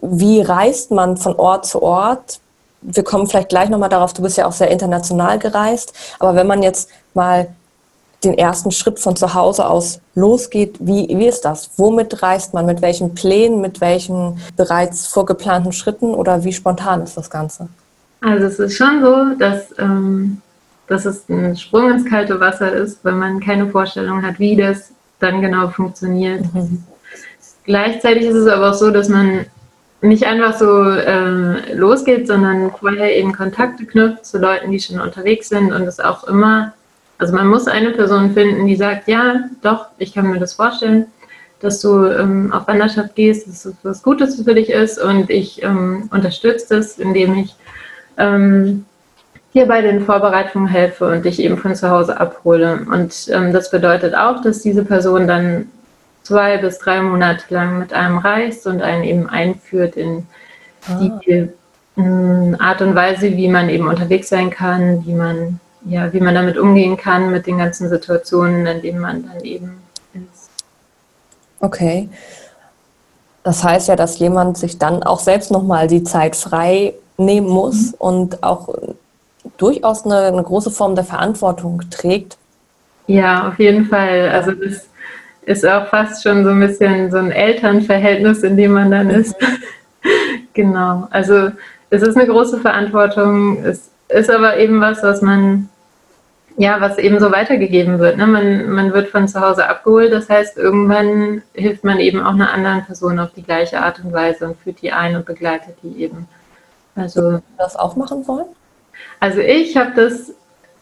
wie 0.00 0.40
reist 0.40 0.90
man 0.90 1.16
von 1.16 1.34
Ort 1.36 1.66
zu 1.66 1.82
Ort? 1.82 2.40
Wir 2.80 3.02
kommen 3.02 3.26
vielleicht 3.26 3.48
gleich 3.48 3.68
nochmal 3.68 3.88
darauf, 3.88 4.12
du 4.12 4.22
bist 4.22 4.36
ja 4.36 4.46
auch 4.46 4.52
sehr 4.52 4.70
international 4.70 5.38
gereist, 5.38 5.92
aber 6.20 6.36
wenn 6.36 6.46
man 6.46 6.62
jetzt 6.62 6.90
mal 7.14 7.48
den 8.26 8.36
ersten 8.36 8.70
Schritt 8.70 8.98
von 8.98 9.16
zu 9.16 9.34
Hause 9.34 9.66
aus 9.66 10.00
losgeht, 10.14 10.76
wie, 10.80 11.08
wie 11.08 11.26
ist 11.26 11.42
das? 11.42 11.70
Womit 11.76 12.22
reist 12.22 12.52
man? 12.52 12.66
Mit 12.66 12.82
welchen 12.82 13.14
Plänen? 13.14 13.60
Mit 13.60 13.80
welchen 13.80 14.38
bereits 14.56 15.06
vorgeplanten 15.06 15.72
Schritten? 15.72 16.14
Oder 16.14 16.44
wie 16.44 16.52
spontan 16.52 17.02
ist 17.02 17.16
das 17.16 17.30
Ganze? 17.30 17.68
Also 18.20 18.46
es 18.46 18.58
ist 18.58 18.76
schon 18.76 19.00
so, 19.02 19.38
dass, 19.38 19.74
ähm, 19.78 20.40
dass 20.88 21.04
es 21.04 21.28
ein 21.28 21.56
Sprung 21.56 21.90
ins 21.90 22.08
kalte 22.08 22.40
Wasser 22.40 22.72
ist, 22.72 23.04
wenn 23.04 23.18
man 23.18 23.40
keine 23.40 23.68
Vorstellung 23.68 24.22
hat, 24.22 24.38
wie 24.38 24.56
das 24.56 24.90
dann 25.20 25.40
genau 25.40 25.68
funktioniert. 25.68 26.42
Mhm. 26.52 26.84
Gleichzeitig 27.64 28.26
ist 28.26 28.36
es 28.36 28.48
aber 28.48 28.70
auch 28.70 28.74
so, 28.74 28.90
dass 28.90 29.08
man 29.08 29.46
nicht 30.02 30.24
einfach 30.24 30.56
so 30.58 30.82
äh, 30.90 31.74
losgeht, 31.74 32.26
sondern 32.26 32.70
vorher 32.70 33.16
eben 33.16 33.32
Kontakte 33.32 33.84
knüpft 33.86 34.26
zu 34.26 34.38
Leuten, 34.38 34.70
die 34.70 34.78
schon 34.78 35.00
unterwegs 35.00 35.48
sind 35.48 35.72
und 35.72 35.82
es 35.82 36.00
auch 36.00 36.24
immer 36.24 36.72
also 37.18 37.34
man 37.34 37.46
muss 37.46 37.66
eine 37.66 37.90
Person 37.90 38.32
finden, 38.34 38.66
die 38.66 38.76
sagt, 38.76 39.08
ja, 39.08 39.48
doch, 39.62 39.86
ich 39.98 40.14
kann 40.14 40.30
mir 40.30 40.38
das 40.38 40.54
vorstellen, 40.54 41.06
dass 41.60 41.80
du 41.80 42.04
ähm, 42.06 42.52
auf 42.52 42.68
Wanderschaft 42.68 43.14
gehst, 43.14 43.48
dass 43.48 43.64
es 43.64 43.74
was 43.82 44.02
Gutes 44.02 44.42
für 44.42 44.54
dich 44.54 44.70
ist 44.70 44.98
und 44.98 45.30
ich 45.30 45.62
ähm, 45.62 46.08
unterstütze 46.12 46.76
das, 46.76 46.98
indem 46.98 47.34
ich 47.38 47.54
ähm, 48.18 48.84
dir 49.54 49.66
bei 49.66 49.80
den 49.80 50.04
Vorbereitungen 50.04 50.68
helfe 50.68 51.08
und 51.08 51.24
dich 51.24 51.40
eben 51.40 51.56
von 51.56 51.74
zu 51.74 51.90
Hause 51.90 52.20
abhole. 52.20 52.86
Und 52.92 53.28
ähm, 53.32 53.54
das 53.54 53.70
bedeutet 53.70 54.14
auch, 54.14 54.42
dass 54.42 54.60
diese 54.60 54.84
Person 54.84 55.26
dann 55.26 55.68
zwei 56.22 56.58
bis 56.58 56.78
drei 56.78 57.00
Monate 57.00 57.42
lang 57.48 57.78
mit 57.78 57.94
einem 57.94 58.18
reist 58.18 58.66
und 58.66 58.82
einen 58.82 59.04
eben 59.04 59.28
einführt 59.28 59.96
in 59.96 60.26
die 61.00 61.48
ah. 61.98 62.56
Art 62.58 62.82
und 62.82 62.94
Weise, 62.94 63.36
wie 63.36 63.48
man 63.48 63.70
eben 63.70 63.88
unterwegs 63.88 64.28
sein 64.28 64.50
kann, 64.50 65.06
wie 65.06 65.14
man 65.14 65.58
ja, 65.84 66.12
wie 66.12 66.20
man 66.20 66.34
damit 66.34 66.58
umgehen 66.58 66.96
kann 66.96 67.30
mit 67.30 67.46
den 67.46 67.58
ganzen 67.58 67.88
Situationen, 67.88 68.66
in 68.66 68.82
denen 68.82 69.00
man 69.00 69.26
dann 69.26 69.44
eben 69.44 69.78
ist. 70.14 70.50
Okay. 71.60 72.08
Das 73.42 73.62
heißt 73.62 73.88
ja, 73.88 73.96
dass 73.96 74.18
jemand 74.18 74.58
sich 74.58 74.78
dann 74.78 75.02
auch 75.02 75.20
selbst 75.20 75.50
nochmal 75.50 75.86
die 75.86 76.02
Zeit 76.02 76.34
frei 76.34 76.94
nehmen 77.16 77.48
muss 77.48 77.92
mhm. 77.92 77.94
und 77.98 78.42
auch 78.42 78.74
durchaus 79.56 80.04
eine, 80.04 80.22
eine, 80.22 80.42
große 80.42 80.70
Form 80.70 80.96
der 80.96 81.04
Verantwortung 81.04 81.82
trägt. 81.90 82.36
Ja, 83.06 83.48
auf 83.48 83.58
jeden 83.58 83.86
Fall. 83.86 84.30
Also 84.30 84.50
das 84.50 84.88
ist 85.42 85.64
auch 85.64 85.86
fast 85.86 86.24
schon 86.24 86.42
so 86.42 86.50
ein 86.50 86.60
bisschen 86.60 87.10
so 87.12 87.18
ein 87.18 87.30
Elternverhältnis, 87.30 88.42
in 88.42 88.56
dem 88.56 88.72
man 88.72 88.90
dann 88.90 89.10
ist. 89.10 89.40
Mhm. 89.40 89.46
genau. 90.52 91.06
Also 91.10 91.52
es 91.90 92.02
ist 92.02 92.16
eine 92.16 92.26
große 92.26 92.58
Verantwortung. 92.58 93.64
Es 93.64 93.90
ist 94.08 94.30
aber 94.30 94.58
eben 94.58 94.80
was, 94.80 95.02
was 95.02 95.22
man 95.22 95.68
ja, 96.58 96.80
was 96.80 96.96
eben 96.96 97.20
so 97.20 97.30
weitergegeben 97.32 97.98
wird. 97.98 98.16
Ne? 98.16 98.26
Man, 98.26 98.70
man 98.70 98.92
wird 98.94 99.08
von 99.08 99.28
zu 99.28 99.40
Hause 99.40 99.68
abgeholt, 99.68 100.12
das 100.12 100.30
heißt, 100.30 100.56
irgendwann 100.56 101.42
hilft 101.52 101.84
man 101.84 102.00
eben 102.00 102.20
auch 102.20 102.32
einer 102.32 102.50
anderen 102.50 102.84
Person 102.84 103.18
auf 103.18 103.30
die 103.36 103.42
gleiche 103.42 103.78
Art 103.78 104.00
und 104.02 104.12
Weise 104.12 104.46
und 104.46 104.58
führt 104.60 104.80
die 104.80 104.92
ein 104.92 105.16
und 105.16 105.26
begleitet 105.26 105.76
die 105.82 106.02
eben. 106.02 106.26
Also 106.94 107.42
das 107.58 107.76
auch 107.76 107.94
machen 107.96 108.26
wollen? 108.26 108.46
Also 109.20 109.40
ich 109.40 109.76
habe 109.76 109.92
das 109.94 110.32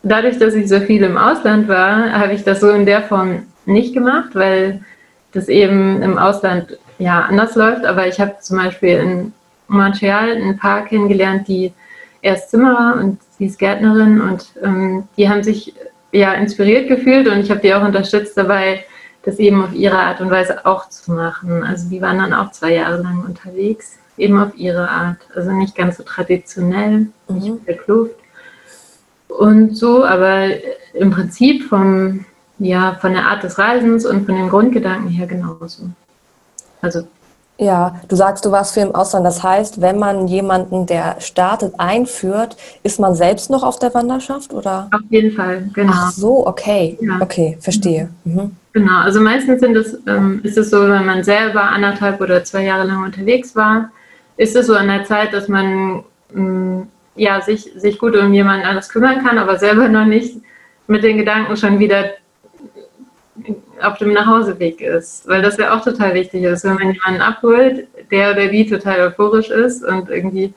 dadurch, 0.05 0.39
dass 0.39 0.55
ich 0.55 0.69
so 0.69 0.79
viel 0.81 1.03
im 1.03 1.19
Ausland 1.19 1.67
war, 1.67 2.13
habe 2.13 2.35
ich 2.35 2.45
das 2.45 2.61
so 2.61 2.71
in 2.71 2.87
der 2.87 3.03
Form 3.03 3.47
nicht 3.67 3.95
gemacht, 3.95 4.31
weil 4.35 4.85
das 5.33 5.49
eben 5.49 6.03
im 6.03 6.19
Ausland 6.19 6.79
ja 6.99 7.23
anders 7.23 7.57
läuft. 7.57 7.85
Aber 7.85 8.07
ich 8.07 8.21
habe 8.21 8.37
zum 8.41 8.59
Beispiel 8.59 8.99
in 8.99 9.33
Montreal 9.67 10.31
ein 10.31 10.57
Paar 10.57 10.85
kennengelernt, 10.85 11.49
die 11.49 11.73
erst 12.25 12.51
Zimmerer 12.51 12.97
und 12.99 13.21
sie 13.39 13.47
ist 13.47 13.59
Gärtnerin 13.59 14.21
und 14.21 14.47
ähm, 14.63 15.05
die 15.17 15.29
haben 15.29 15.43
sich 15.43 15.75
ja 16.11 16.33
inspiriert 16.33 16.89
gefühlt 16.89 17.29
und 17.29 17.39
ich 17.39 17.51
habe 17.51 17.61
die 17.61 17.75
auch 17.75 17.85
unterstützt 17.85 18.37
dabei, 18.37 18.85
das 19.25 19.39
eben 19.39 19.63
auf 19.63 19.75
ihre 19.75 19.99
Art 19.99 20.21
und 20.21 20.31
Weise 20.31 20.65
auch 20.65 20.89
zu 20.89 21.13
machen. 21.13 21.63
Also 21.63 21.89
die 21.91 22.01
waren 22.01 22.19
dann 22.19 22.33
auch 22.33 22.51
zwei 22.51 22.73
Jahre 22.75 23.03
lang 23.03 23.25
unterwegs, 23.25 23.99
eben 24.17 24.39
auf 24.39 24.57
ihre 24.57 24.89
Art. 24.89 25.19
Also 25.35 25.53
nicht 25.53 25.77
ganz 25.77 25.99
so 25.99 26.03
traditionell, 26.03 27.09
mhm. 27.29 27.35
nicht 27.35 27.49
mit 27.51 27.69
der 27.69 27.77
Kluft 27.77 28.17
und 29.29 29.77
so, 29.77 30.05
aber 30.05 30.49
im 30.95 31.11
Prinzip 31.11 31.65
vom, 31.65 32.25
ja, 32.59 32.95
von 33.01 33.13
der 33.13 33.27
Art 33.27 33.43
des 33.43 33.59
Reisens 33.59 34.07
und 34.07 34.25
von 34.25 34.35
den 34.35 34.49
Grundgedanken 34.49 35.09
her 35.09 35.27
genauso. 35.27 35.91
Also 36.81 37.07
ja, 37.59 38.01
du 38.09 38.17
sagst, 38.17 38.45
du 38.45 38.51
warst 38.51 38.75
viel 38.75 38.83
im 38.83 38.95
Ausland. 38.95 39.25
Das 39.25 39.43
heißt, 39.43 39.81
wenn 39.81 39.99
man 39.99 40.27
jemanden, 40.27 40.87
der 40.87 41.17
startet, 41.21 41.75
einführt, 41.79 42.57
ist 42.83 42.99
man 42.99 43.15
selbst 43.15 43.49
noch 43.49 43.63
auf 43.63 43.79
der 43.79 43.95
Wanderschaft, 43.95 44.53
oder? 44.53 44.89
Auf 44.93 45.03
jeden 45.11 45.33
Fall, 45.33 45.69
genau. 45.73 45.93
Ach 45.95 46.11
so, 46.11 46.47
okay. 46.47 46.99
Ja. 47.01 47.19
Okay, 47.21 47.57
verstehe. 47.61 48.09
Mhm. 48.25 48.57
Genau, 48.73 49.01
also 49.01 49.21
meistens 49.21 49.63
es, 49.63 49.99
ähm, 50.09 50.41
ist 50.43 50.59
es 50.59 50.71
so, 50.71 50.81
wenn 50.89 51.07
man 51.07 51.23
selber 51.23 51.63
anderthalb 51.63 52.21
oder 52.21 52.43
zwei 52.43 52.65
Jahre 52.65 52.89
lang 52.89 53.05
unterwegs 53.05 53.55
war, 53.55 53.91
ist 54.37 54.57
es 54.57 54.67
so 54.67 54.75
an 54.75 54.89
der 54.89 55.05
Zeit, 55.05 55.33
dass 55.33 55.47
man 55.47 56.03
ähm, 56.35 56.89
ja, 57.15 57.41
sich, 57.41 57.71
sich 57.77 58.01
gut 58.01 58.17
um 58.17 58.35
jemanden 58.35 58.67
anders 58.67 58.89
kümmern 58.89 59.23
kann, 59.25 59.39
aber 59.39 59.59
selber 59.59 59.89
noch 59.89 60.07
nicht 60.07 60.39
mit 60.89 61.05
den 61.05 61.19
Gedanken 61.19 61.57
schon 61.57 61.79
wieder 61.79 62.07
auf 63.81 63.99
dem 63.99 64.13
Nachhauseweg 64.13 64.81
ist. 64.81 65.27
Weil 65.29 65.43
das 65.43 65.57
ja 65.57 65.77
auch 65.77 65.85
total 65.85 66.15
wichtig 66.15 66.43
ist, 66.45 66.65
wenn 66.65 66.75
man 66.75 66.93
jemanden 66.93 67.21
abholt, 67.21 67.87
der 68.11 68.33
oder 68.33 68.49
die 68.49 68.67
total 68.67 69.01
euphorisch 69.09 69.51
ist 69.51 69.85
und 69.85 70.09
irgendwie 70.09 70.55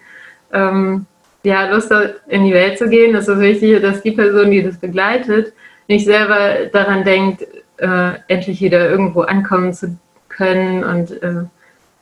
ähm, 0.53 1.05
ja, 1.43 1.69
Lust 1.69 1.91
hat, 1.91 2.15
in 2.27 2.45
die 2.45 2.53
Welt 2.53 2.77
zu 2.77 2.89
gehen, 2.89 3.15
ist 3.15 3.27
es 3.27 3.39
wichtig, 3.39 3.81
dass 3.81 4.01
die 4.01 4.11
Person, 4.11 4.51
die 4.51 4.63
das 4.63 4.77
begleitet, 4.77 5.53
nicht 5.87 6.05
selber 6.05 6.65
daran 6.71 7.03
denkt, 7.03 7.45
äh, 7.77 8.11
endlich 8.27 8.61
wieder 8.61 8.89
irgendwo 8.89 9.21
ankommen 9.21 9.73
zu 9.73 9.97
können 10.29 10.83
und 10.83 11.21
äh, 11.23 11.43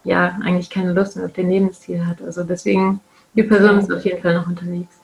ja, 0.03 0.37
eigentlich 0.43 0.69
keine 0.69 0.93
Lust 0.93 1.15
mehr 1.15 1.25
auf 1.25 1.33
den 1.33 1.49
Lebensstil 1.49 2.05
hat. 2.05 2.21
Also 2.21 2.43
deswegen, 2.43 3.01
die 3.33 3.43
Person 3.43 3.79
ist 3.79 3.91
auf 3.91 4.03
jeden 4.05 4.21
Fall 4.21 4.35
noch 4.35 4.47
unterwegs. 4.47 4.95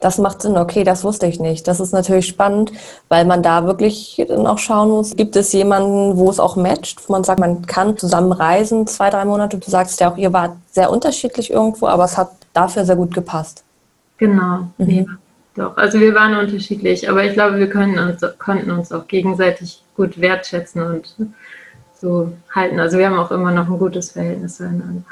Das 0.00 0.18
macht 0.18 0.42
Sinn, 0.42 0.56
okay, 0.56 0.84
das 0.84 1.02
wusste 1.04 1.26
ich 1.26 1.40
nicht. 1.40 1.66
Das 1.66 1.80
ist 1.80 1.92
natürlich 1.92 2.26
spannend, 2.26 2.72
weil 3.08 3.24
man 3.24 3.42
da 3.42 3.66
wirklich 3.66 4.24
dann 4.28 4.46
auch 4.46 4.58
schauen 4.58 4.90
muss, 4.90 5.16
gibt 5.16 5.34
es 5.36 5.52
jemanden, 5.52 6.16
wo 6.16 6.30
es 6.30 6.38
auch 6.38 6.56
matcht, 6.56 7.08
wo 7.08 7.12
man 7.12 7.24
sagt, 7.24 7.40
man 7.40 7.66
kann 7.66 7.96
zusammen 7.96 8.32
reisen, 8.32 8.86
zwei, 8.86 9.10
drei 9.10 9.24
Monate. 9.24 9.58
Du 9.58 9.70
sagst 9.70 10.00
ja 10.00 10.12
auch, 10.12 10.16
ihr 10.16 10.32
wart 10.32 10.52
sehr 10.70 10.90
unterschiedlich 10.90 11.50
irgendwo, 11.50 11.86
aber 11.86 12.04
es 12.04 12.16
hat 12.16 12.30
dafür 12.52 12.84
sehr 12.84 12.96
gut 12.96 13.12
gepasst. 13.12 13.64
Genau, 14.18 14.68
mhm. 14.78 14.90
ja, 14.90 15.04
doch. 15.54 15.76
Also 15.76 16.00
wir 16.00 16.14
waren 16.14 16.36
unterschiedlich, 16.36 17.08
aber 17.08 17.24
ich 17.24 17.32
glaube, 17.32 17.58
wir 17.58 17.68
können 17.68 17.98
uns, 17.98 18.20
konnten 18.38 18.70
uns 18.70 18.92
auch 18.92 19.06
gegenseitig 19.06 19.82
gut 19.96 20.20
wertschätzen 20.20 20.82
und 20.82 21.14
so 22.00 22.32
halten. 22.54 22.78
Also 22.78 22.98
wir 22.98 23.06
haben 23.06 23.18
auch 23.18 23.30
immer 23.30 23.50
noch 23.50 23.68
ein 23.68 23.78
gutes 23.78 24.12
Verhältnis 24.12 24.58
zueinander. 24.58 25.02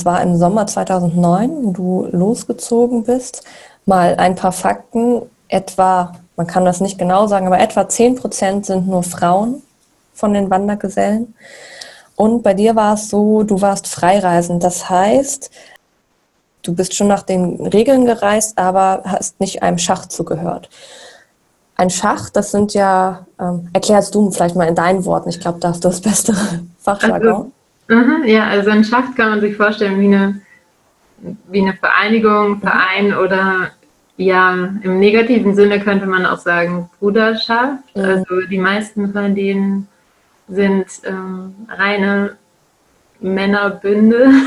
Es 0.00 0.06
war 0.06 0.22
im 0.22 0.38
Sommer 0.38 0.66
2009, 0.66 1.62
wo 1.62 1.72
du 1.72 2.08
losgezogen 2.10 3.04
bist. 3.04 3.42
Mal 3.84 4.14
ein 4.16 4.34
paar 4.34 4.50
Fakten. 4.50 5.20
Etwa, 5.48 6.12
man 6.36 6.46
kann 6.46 6.64
das 6.64 6.80
nicht 6.80 6.96
genau 6.96 7.26
sagen, 7.26 7.46
aber 7.46 7.60
etwa 7.60 7.86
10 7.86 8.14
Prozent 8.14 8.64
sind 8.64 8.88
nur 8.88 9.02
Frauen 9.02 9.62
von 10.14 10.32
den 10.32 10.48
Wandergesellen. 10.48 11.34
Und 12.16 12.42
bei 12.42 12.54
dir 12.54 12.76
war 12.76 12.94
es 12.94 13.10
so, 13.10 13.42
du 13.42 13.60
warst 13.60 13.88
freireisend. 13.88 14.64
Das 14.64 14.88
heißt, 14.88 15.50
du 16.62 16.74
bist 16.74 16.94
schon 16.94 17.08
nach 17.08 17.22
den 17.22 17.66
Regeln 17.66 18.06
gereist, 18.06 18.56
aber 18.56 19.02
hast 19.04 19.38
nicht 19.38 19.62
einem 19.62 19.76
Schacht 19.76 20.12
zugehört. 20.12 20.70
Ein 21.76 21.90
Schacht, 21.90 22.36
das 22.36 22.52
sind 22.52 22.72
ja, 22.72 23.26
ähm, 23.38 23.68
erklärst 23.74 24.14
du 24.14 24.30
vielleicht 24.30 24.56
mal 24.56 24.66
in 24.66 24.74
deinen 24.74 25.04
Worten, 25.04 25.28
ich 25.28 25.40
glaube, 25.40 25.58
da 25.58 25.68
hast 25.68 25.84
du 25.84 25.88
das 25.88 26.00
beste 26.00 26.34
Fachjargon. 26.78 27.32
Also, 27.32 27.52
Mhm, 27.90 28.24
ja, 28.24 28.46
also 28.46 28.70
ein 28.70 28.84
Schacht 28.84 29.16
kann 29.16 29.30
man 29.30 29.40
sich 29.40 29.56
vorstellen 29.56 30.00
wie 30.00 30.06
eine, 30.06 30.40
wie 31.48 31.60
eine 31.60 31.74
Vereinigung, 31.74 32.50
mhm. 32.50 32.60
Verein 32.60 33.14
oder 33.14 33.72
ja, 34.16 34.52
im 34.82 35.00
negativen 35.00 35.56
Sinne 35.56 35.80
könnte 35.80 36.06
man 36.06 36.24
auch 36.24 36.38
sagen 36.38 36.88
Bruderschaft. 37.00 37.82
Mhm. 37.96 38.04
Also 38.04 38.40
die 38.48 38.58
meisten 38.58 39.12
von 39.12 39.34
denen 39.34 39.88
sind 40.46 40.86
ähm, 41.04 41.54
reine 41.68 42.36
Männerbünde. 43.20 44.32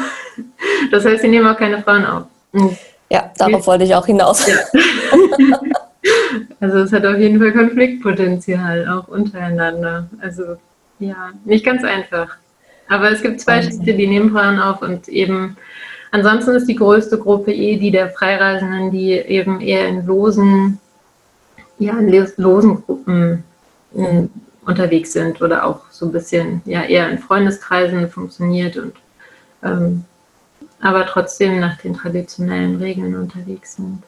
Das 0.90 1.06
heißt, 1.06 1.22
sie 1.22 1.28
nehmen 1.28 1.46
auch 1.46 1.58
keine 1.58 1.84
Frauen 1.84 2.08
auf. 2.08 2.24
Mhm. 2.54 2.76
Ja, 3.08 3.32
darauf 3.38 3.68
wollte 3.68 3.84
ich 3.84 3.94
auch 3.94 4.08
hinaus. 4.08 4.48
Ja. 4.48 4.56
also 6.60 6.80
es 6.80 6.92
hat 6.92 7.06
auf 7.06 7.18
jeden 7.18 7.40
Fall 7.40 7.52
Konfliktpotenzial, 7.52 8.88
auch 8.88 9.08
untereinander. 9.10 10.10
Also 10.20 10.56
ja, 10.98 11.34
nicht 11.46 11.64
ganz 11.64 11.84
einfach. 11.84 12.38
Aber 12.90 13.12
es 13.12 13.22
gibt 13.22 13.42
zwei 13.42 13.62
Städte, 13.62 13.94
die 13.94 14.08
nehmen 14.08 14.32
Frauen 14.32 14.60
auf 14.60 14.82
und 14.82 15.08
eben 15.08 15.58
ansonsten 16.12 16.56
ist 16.56 16.68
die 16.68 16.76
größte 16.76 17.18
Gruppe 17.18 17.54
eh 17.54 17.78
die 17.78 17.92
der 17.92 18.10
Freireisenden, 18.10 18.92
die 18.92 19.12
eben 19.14 19.62
eher 19.62 19.88
in 19.88 20.06
losen, 20.06 20.80
ja, 21.80 21.98
in 21.98 22.28
losen 22.38 22.84
Gruppen 22.86 23.44
äh, 23.96 24.24
unterwegs 24.66 25.14
sind 25.14 25.42
oder 25.42 25.66
auch 25.66 25.82
so 25.92 26.06
ein 26.06 26.12
bisschen 26.12 26.62
ja 26.66 26.84
eher 26.84 27.10
in 27.10 27.20
Freundeskreisen 27.20 28.10
funktioniert 28.10 28.78
und 28.78 28.94
ähm, 29.64 30.06
aber 30.82 31.06
trotzdem 31.06 31.60
nach 31.60 31.78
den 31.78 31.94
traditionellen 31.94 32.76
Regeln 32.76 33.16
unterwegs 33.16 33.78
sind. 33.78 34.04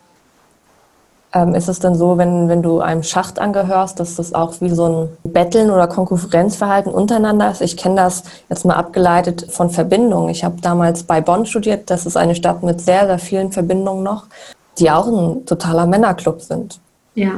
Ähm, 1.35 1.53
ist 1.53 1.67
es 1.67 1.79
denn 1.79 1.95
so, 1.95 2.17
wenn, 2.17 2.47
wenn 2.47 2.63
du 2.63 2.79
einem 2.79 3.03
Schacht 3.03 3.39
angehörst, 3.39 3.99
dass 3.99 4.15
das 4.15 4.33
auch 4.33 4.53
wie 4.61 4.69
so 4.69 5.09
ein 5.23 5.31
Betteln 5.33 5.69
oder 5.69 5.85
Konkurrenzverhalten 5.85 6.93
untereinander 6.93 7.51
ist? 7.51 7.61
Ich 7.61 7.75
kenne 7.75 7.97
das 7.97 8.23
jetzt 8.49 8.63
mal 8.63 8.75
abgeleitet 8.75 9.47
von 9.49 9.69
Verbindungen. 9.69 10.29
Ich 10.29 10.45
habe 10.45 10.61
damals 10.61 11.03
bei 11.03 11.19
Bonn 11.19 11.45
studiert. 11.45 11.89
Das 11.89 12.05
ist 12.05 12.15
eine 12.15 12.35
Stadt 12.35 12.63
mit 12.63 12.79
sehr, 12.79 13.05
sehr 13.05 13.19
vielen 13.19 13.51
Verbindungen 13.51 14.01
noch, 14.01 14.27
die 14.79 14.89
auch 14.89 15.07
ein 15.07 15.45
totaler 15.45 15.85
Männerclub 15.85 16.39
sind. 16.39 16.79
Ja, 17.15 17.33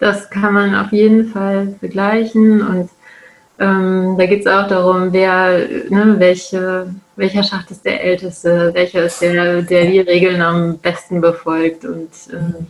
das 0.00 0.30
kann 0.30 0.54
man 0.54 0.74
auf 0.74 0.90
jeden 0.90 1.26
Fall 1.26 1.74
vergleichen. 1.78 2.66
Und 2.66 2.88
ähm, 3.58 4.14
da 4.16 4.24
geht 4.24 4.46
es 4.46 4.46
auch 4.46 4.66
darum, 4.66 5.12
wer, 5.12 5.58
ne, 5.90 6.14
welche, 6.16 6.86
welcher 7.16 7.42
Schacht 7.42 7.70
ist 7.70 7.84
der 7.84 8.02
älteste, 8.02 8.70
welcher 8.72 9.04
ist 9.04 9.20
der, 9.20 9.60
der 9.60 9.84
die 9.84 10.00
Regeln 10.00 10.40
am 10.40 10.78
besten 10.78 11.20
befolgt 11.20 11.84
und 11.84 12.08
ähm, 12.32 12.66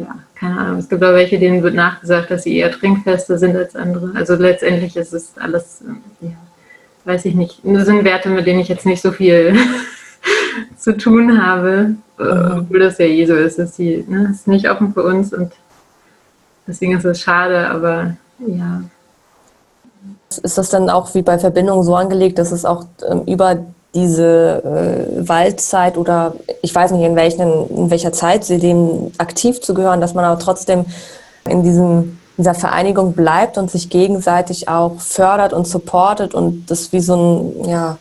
ja, 0.00 0.18
keine 0.34 0.58
Ahnung. 0.58 0.78
Es 0.78 0.88
gibt 0.88 1.02
auch 1.02 1.12
welche, 1.12 1.38
denen 1.38 1.62
wird 1.62 1.74
nachgesagt, 1.74 2.30
dass 2.30 2.44
sie 2.44 2.56
eher 2.56 2.70
trinkfester 2.70 3.38
sind 3.38 3.56
als 3.56 3.74
andere. 3.74 4.12
Also 4.14 4.34
letztendlich 4.34 4.96
ist 4.96 5.12
es 5.12 5.32
alles, 5.38 5.82
ähm, 5.86 5.98
ja, 6.20 6.36
weiß 7.04 7.24
ich 7.24 7.34
nicht, 7.34 7.60
das 7.64 7.86
sind 7.86 8.04
Werte, 8.04 8.28
mit 8.28 8.46
denen 8.46 8.60
ich 8.60 8.68
jetzt 8.68 8.86
nicht 8.86 9.02
so 9.02 9.12
viel 9.12 9.56
zu 10.78 10.96
tun 10.96 11.42
habe, 11.42 11.94
äh, 12.18 12.22
mhm. 12.22 12.58
obwohl 12.60 12.80
das 12.80 12.98
ja 12.98 13.06
eh 13.06 13.26
so 13.26 13.34
ist. 13.34 13.58
Dass 13.58 13.76
sie, 13.76 14.04
ne, 14.08 14.30
ist 14.30 14.46
nicht 14.46 14.70
offen 14.70 14.92
für 14.92 15.02
uns 15.02 15.32
und 15.32 15.52
deswegen 16.66 16.96
ist 16.96 17.04
es 17.04 17.20
schade, 17.20 17.68
aber 17.70 18.16
ja. 18.46 18.82
Ist 20.42 20.58
das 20.58 20.70
dann 20.70 20.90
auch 20.90 21.14
wie 21.14 21.22
bei 21.22 21.38
Verbindungen 21.38 21.82
so 21.82 21.94
angelegt, 21.94 22.38
dass 22.38 22.52
es 22.52 22.64
auch 22.64 22.84
ähm, 23.08 23.22
über 23.26 23.64
diese 24.00 24.62
äh, 24.64 25.28
Waldzeit 25.28 25.96
oder 25.96 26.34
ich 26.62 26.74
weiß 26.74 26.92
nicht, 26.92 27.04
in, 27.04 27.16
welchen, 27.16 27.68
in 27.70 27.90
welcher 27.90 28.12
Zeit 28.12 28.44
sie 28.44 28.58
dem 28.58 29.12
aktiv 29.18 29.60
zugehören, 29.60 30.00
dass 30.00 30.14
man 30.14 30.24
aber 30.24 30.38
trotzdem 30.38 30.84
in 31.48 31.62
diesem, 31.62 32.18
dieser 32.36 32.54
Vereinigung 32.54 33.14
bleibt 33.14 33.58
und 33.58 33.70
sich 33.70 33.90
gegenseitig 33.90 34.68
auch 34.68 35.00
fördert 35.00 35.52
und 35.52 35.66
supportet 35.66 36.34
und 36.34 36.66
das 36.70 36.92
wie 36.92 37.00
so 37.00 37.16
ein 37.16 37.68
ja, 37.68 37.98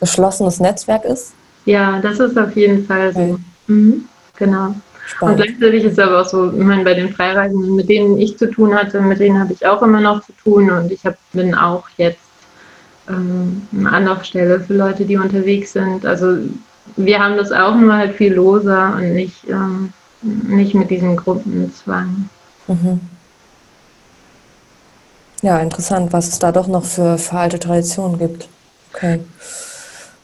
geschlossenes 0.00 0.60
Netzwerk 0.60 1.04
ist? 1.04 1.32
Ja, 1.64 2.00
das 2.00 2.18
ist 2.18 2.38
auf 2.38 2.54
jeden 2.56 2.84
Fall 2.86 3.12
so. 3.12 3.20
Okay. 3.20 3.36
Mhm, 3.68 4.04
genau. 4.36 4.74
Spannend. 5.06 5.38
Und 5.38 5.44
gleichzeitig 5.44 5.84
ist 5.84 5.92
es 5.92 5.98
aber 6.00 6.22
auch 6.22 6.28
so, 6.28 6.50
ich 6.50 6.64
meine, 6.64 6.82
bei 6.82 6.94
den 6.94 7.12
Freireisenden, 7.12 7.76
mit 7.76 7.88
denen 7.88 8.18
ich 8.18 8.36
zu 8.36 8.50
tun 8.50 8.74
hatte, 8.74 9.00
mit 9.00 9.20
denen 9.20 9.38
habe 9.38 9.52
ich 9.52 9.64
auch 9.64 9.80
immer 9.82 10.00
noch 10.00 10.24
zu 10.24 10.32
tun 10.32 10.68
und 10.70 10.90
ich 10.90 11.04
hab, 11.04 11.14
bin 11.32 11.54
auch 11.54 11.84
jetzt 11.96 12.25
eine 13.06 13.90
Anlaufstelle 13.92 14.60
für 14.60 14.74
Leute, 14.74 15.04
die 15.04 15.16
unterwegs 15.16 15.72
sind. 15.72 16.04
Also 16.04 16.38
wir 16.96 17.18
haben 17.18 17.36
das 17.36 17.52
auch 17.52 17.74
nur 17.74 17.94
halt 17.94 18.14
viel 18.16 18.34
loser 18.34 18.94
und 18.96 19.14
nicht, 19.14 19.48
ähm, 19.48 19.92
nicht 20.22 20.74
mit 20.74 20.90
diesem 20.90 21.16
Gruppenzwang. 21.16 22.28
Mhm. 22.66 23.00
Ja, 25.42 25.58
interessant, 25.60 26.12
was 26.12 26.28
es 26.28 26.38
da 26.38 26.50
doch 26.50 26.66
noch 26.66 26.84
für, 26.84 27.18
für 27.18 27.36
alte 27.36 27.58
Traditionen 27.58 28.18
gibt. 28.18 28.48
Okay. 28.92 29.20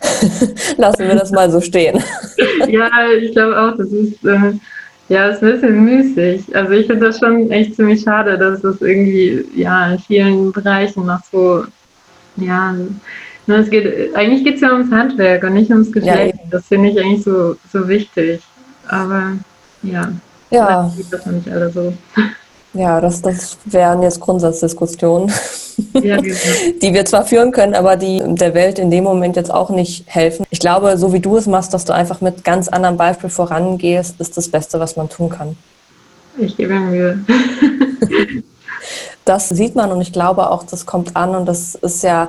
Lassen 0.77 1.07
wir 1.07 1.15
das 1.15 1.31
mal 1.31 1.51
so 1.51 1.61
stehen. 1.61 2.03
ja, 2.69 2.89
ich 3.21 3.33
glaube 3.33 3.61
auch, 3.61 3.77
das 3.77 3.89
ist, 3.89 4.25
äh, 4.25 4.55
Ja, 5.09 5.29
ist 5.29 5.43
ein 5.43 5.53
bisschen 5.53 5.85
müßig. 5.85 6.57
Also 6.57 6.73
ich 6.73 6.87
finde 6.87 7.07
das 7.07 7.19
schon 7.19 7.51
echt 7.51 7.77
ziemlich 7.77 8.01
schade, 8.03 8.39
dass 8.39 8.63
das 8.63 8.81
irgendwie 8.81 9.45
ja 9.55 9.93
in 9.93 9.99
vielen 9.99 10.53
Bereichen 10.53 11.05
noch 11.05 11.21
so, 11.31 11.65
ja, 12.37 12.73
ne, 13.47 13.57
es 13.57 13.71
geht, 13.71 14.15
eigentlich 14.15 14.45
geht 14.45 14.57
es 14.57 14.61
ja 14.61 14.73
ums 14.73 14.91
Handwerk 14.91 15.43
und 15.45 15.55
nicht 15.55 15.71
ums 15.71 15.93
Geschlecht. 15.93 16.37
Ja, 16.37 16.43
das 16.51 16.67
finde 16.67 16.91
ich 16.91 17.01
eigentlich 17.01 17.25
so, 17.25 17.57
so 17.73 17.89
wichtig. 17.89 18.41
Aber 18.89 19.33
ja, 19.83 20.13
ja. 20.51 20.93
das 21.11 21.27
noch 21.27 21.33
nicht 21.33 21.51
alle 21.51 21.71
so. 21.71 21.93
Ja, 22.75 23.01
das, 23.03 23.21
das 23.21 23.59
wären 23.67 24.03
jetzt 24.03 24.21
Grundsatzdiskussionen, 24.21 25.31
ja, 26.03 26.17
genau. 26.17 26.35
die 26.83 26.95
wir 26.95 27.05
zwar 27.05 27.27
führen 27.27 27.53
können, 27.53 27.75
aber 27.75 27.97
die 27.97 28.23
der 28.27 28.55
Welt 28.55 28.79
in 28.79 28.91
dem 28.91 29.05
Moment 29.05 29.37
jetzt 29.37 29.53
auch 29.53 29.69
nicht 29.69 30.05
helfen. 30.07 30.47
Ich 30.49 30.59
glaube, 30.59 30.97
so 30.97 31.13
wie 31.13 31.21
du 31.21 31.37
es 31.37 31.47
machst, 31.47 31.75
dass 31.75 31.85
du 31.85 31.93
einfach 31.93 32.23
mit 32.23 32.45
ganz 32.45 32.69
anderem 32.69 32.97
Beispiel 32.97 33.29
vorangehst, 33.29 34.19
ist 34.21 34.39
das 34.39 34.49
Beste, 34.49 34.81
was 34.81 34.97
man 34.97 35.11
tun 35.11 35.29
kann. 35.29 35.57
Ich 36.39 36.57
gebe 36.57 36.73
mir 36.73 36.81
Mühe. 36.81 37.25
das 39.25 39.49
sieht 39.49 39.75
man 39.75 39.93
und 39.93 40.01
ich 40.01 40.13
glaube 40.13 40.51
auch, 40.51 40.65
das 40.65 40.87
kommt 40.87 41.17
an 41.17 41.35
und 41.35 41.47
das 41.47 41.75
ist 41.77 42.03
ja, 42.03 42.29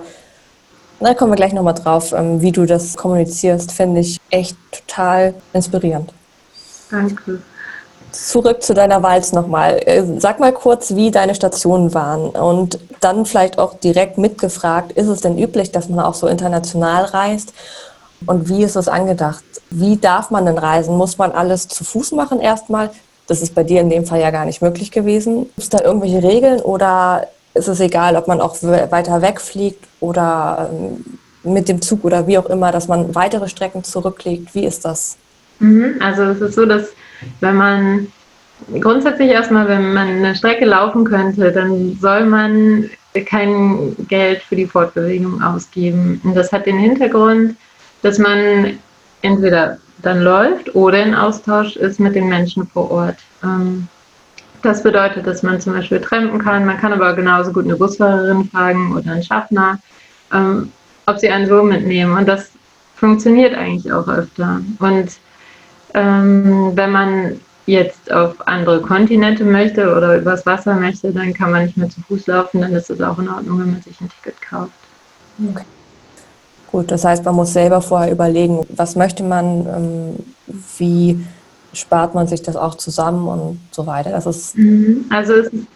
da 0.99 1.13
kommen 1.13 1.31
wir 1.31 1.35
gleich 1.35 1.53
nochmal 1.53 1.73
drauf, 1.73 2.13
ähm, 2.13 2.41
wie 2.41 2.51
du 2.51 2.65
das 2.65 2.95
kommunizierst, 2.95 3.71
finde 3.71 4.01
ich 4.01 4.19
echt 4.29 4.57
total 4.71 5.33
inspirierend. 5.53 6.13
Danke 6.89 7.41
zurück 8.13 8.63
zu 8.63 8.73
deiner 8.73 9.03
Walz 9.03 9.33
nochmal. 9.33 9.81
Äh, 9.85 10.03
sag 10.19 10.39
mal 10.39 10.53
kurz, 10.53 10.95
wie 10.95 11.11
deine 11.11 11.35
Stationen 11.35 11.93
waren 11.93 12.29
und 12.29 12.79
dann 13.01 13.25
vielleicht 13.25 13.59
auch 13.59 13.73
direkt 13.79 14.17
mitgefragt, 14.17 14.93
ist 14.93 15.07
es 15.07 15.21
denn 15.21 15.37
üblich, 15.37 15.71
dass 15.71 15.89
man 15.89 15.99
auch 15.99 16.13
so 16.13 16.27
international 16.27 17.05
reist? 17.05 17.53
Und 18.25 18.47
wie 18.47 18.63
ist 18.63 18.77
es 18.77 18.87
angedacht? 18.87 19.43
Wie 19.69 19.97
darf 19.97 20.31
man 20.31 20.45
denn 20.45 20.57
reisen? 20.57 20.95
Muss 20.95 21.17
man 21.17 21.31
alles 21.31 21.67
zu 21.67 21.83
Fuß 21.83 22.13
machen 22.13 22.39
erstmal? 22.39 22.91
Das 23.27 23.41
ist 23.41 23.55
bei 23.55 23.63
dir 23.63 23.81
in 23.81 23.89
dem 23.89 24.05
Fall 24.05 24.19
ja 24.19 24.31
gar 24.31 24.45
nicht 24.45 24.61
möglich 24.61 24.91
gewesen. 24.91 25.43
Gibt 25.43 25.59
es 25.59 25.69
da 25.69 25.81
irgendwelche 25.81 26.21
Regeln 26.21 26.59
oder 26.59 27.27
ist 27.53 27.67
es 27.67 27.79
egal, 27.79 28.15
ob 28.15 28.27
man 28.27 28.41
auch 28.41 28.55
weiter 28.61 29.21
wegfliegt 29.21 29.83
oder 29.99 30.69
ähm, 30.71 31.19
mit 31.43 31.69
dem 31.69 31.81
Zug 31.81 32.03
oder 32.03 32.27
wie 32.27 32.37
auch 32.37 32.47
immer, 32.47 32.71
dass 32.71 32.87
man 32.87 33.13
weitere 33.15 33.47
Strecken 33.47 33.83
zurücklegt? 33.83 34.53
Wie 34.55 34.65
ist 34.65 34.85
das? 34.85 35.17
Mhm. 35.59 35.95
Also 35.99 36.23
es 36.23 36.41
ist 36.41 36.55
so, 36.55 36.65
dass 36.65 36.89
wenn 37.39 37.55
man 37.55 38.07
grundsätzlich 38.79 39.29
erstmal, 39.29 39.67
wenn 39.67 39.93
man 39.93 40.07
eine 40.07 40.35
Strecke 40.35 40.65
laufen 40.65 41.03
könnte, 41.05 41.51
dann 41.51 41.97
soll 42.01 42.25
man 42.25 42.89
kein 43.25 43.95
Geld 44.07 44.41
für 44.41 44.55
die 44.55 44.65
Fortbewegung 44.65 45.41
ausgeben. 45.41 46.19
Und 46.23 46.35
das 46.35 46.51
hat 46.51 46.65
den 46.65 46.79
Hintergrund, 46.79 47.55
dass 48.01 48.17
man 48.17 48.79
entweder 49.21 49.77
dann 50.03 50.21
läuft 50.21 50.75
oder 50.75 51.01
in 51.01 51.15
Austausch 51.15 51.75
ist 51.77 51.99
mit 51.99 52.15
den 52.15 52.29
Menschen 52.29 52.67
vor 52.67 52.91
Ort. 52.91 53.17
Ähm, 53.43 53.87
das 54.61 54.83
bedeutet, 54.83 55.25
dass 55.25 55.43
man 55.43 55.59
zum 55.59 55.73
Beispiel 55.73 55.99
trampen 55.99 56.39
kann, 56.39 56.65
man 56.65 56.77
kann 56.77 56.93
aber 56.93 57.13
genauso 57.13 57.51
gut 57.51 57.65
eine 57.65 57.75
Busfahrerin 57.75 58.49
fragen 58.49 58.95
oder 58.95 59.11
einen 59.11 59.23
Schaffner, 59.23 59.79
ähm, 60.31 60.71
ob 61.05 61.17
sie 61.19 61.29
einen 61.29 61.47
so 61.47 61.63
mitnehmen. 61.63 62.17
Und 62.17 62.27
das 62.27 62.51
funktioniert 62.95 63.55
eigentlich 63.55 63.91
auch 63.91 64.07
öfter. 64.07 64.61
Und 64.79 65.11
ähm, 65.93 66.71
wenn 66.75 66.91
man 66.91 67.39
jetzt 67.65 68.11
auf 68.11 68.45
andere 68.47 68.81
Kontinente 68.81 69.45
möchte 69.45 69.95
oder 69.95 70.17
übers 70.17 70.45
Wasser 70.45 70.75
möchte, 70.75 71.11
dann 71.11 71.33
kann 71.33 71.51
man 71.51 71.65
nicht 71.65 71.77
mehr 71.77 71.89
zu 71.89 72.01
Fuß 72.01 72.27
laufen, 72.27 72.61
dann 72.61 72.73
ist 72.73 72.89
es 72.89 73.01
auch 73.01 73.19
in 73.19 73.29
Ordnung, 73.29 73.59
wenn 73.59 73.71
man 73.71 73.81
sich 73.81 73.99
ein 74.01 74.09
Ticket 74.09 74.41
kauft. 74.41 74.71
Okay. 75.49 75.63
Gut, 76.73 76.89
das 76.89 77.05
heißt, 77.05 77.23
man 77.23 77.35
muss 77.35 77.53
selber 77.53 77.81
vorher 77.81 78.11
überlegen, 78.11 78.65
was 78.75 78.95
möchte 78.95 79.21
man, 79.21 79.67
ähm, 79.67 80.15
wie 80.79 81.23
spart 81.71 82.15
man 82.15 82.25
sich 82.25 82.41
das 82.41 82.55
auch 82.55 82.73
zusammen 82.73 83.27
und 83.27 83.59
so 83.69 83.85
weiter. 83.85 84.09
Das 84.09 84.25
ist 84.25 84.57
mhm. 84.57 85.05
also 85.11 85.33
es 85.33 85.53
ist, 85.53 85.67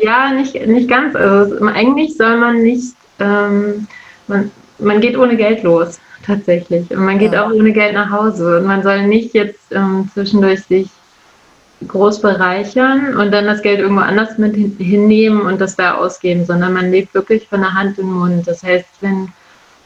ja 0.00 0.30
nicht, 0.32 0.54
nicht 0.68 0.88
ganz. 0.88 1.16
Also 1.16 1.56
eigentlich 1.66 2.16
soll 2.16 2.36
man 2.36 2.62
nicht, 2.62 2.94
ähm, 3.18 3.88
man, 4.28 4.52
man 4.78 5.00
geht 5.00 5.18
ohne 5.18 5.36
Geld 5.36 5.64
los 5.64 5.98
tatsächlich. 6.24 6.88
Und 6.92 7.04
man 7.04 7.18
geht 7.18 7.32
ja. 7.32 7.44
auch 7.44 7.52
ohne 7.52 7.72
Geld 7.72 7.94
nach 7.94 8.12
Hause. 8.12 8.58
Und 8.58 8.66
man 8.66 8.84
soll 8.84 9.08
nicht 9.08 9.34
jetzt 9.34 9.72
ähm, 9.72 10.08
zwischendurch 10.14 10.62
sich 10.62 10.88
groß 11.88 12.20
bereichern 12.20 13.16
und 13.16 13.32
dann 13.32 13.46
das 13.46 13.62
Geld 13.62 13.80
irgendwo 13.80 14.02
anders 14.02 14.38
mit 14.38 14.54
hinnehmen 14.54 15.40
und 15.40 15.60
das 15.60 15.74
da 15.74 15.96
ausgeben, 15.96 16.46
sondern 16.46 16.74
man 16.74 16.92
lebt 16.92 17.12
wirklich 17.12 17.48
von 17.48 17.60
der 17.60 17.74
Hand 17.74 17.98
in 17.98 18.06
den 18.06 18.14
Mund. 18.14 18.46
Das 18.46 18.62
heißt, 18.62 18.86
wenn, 19.00 19.32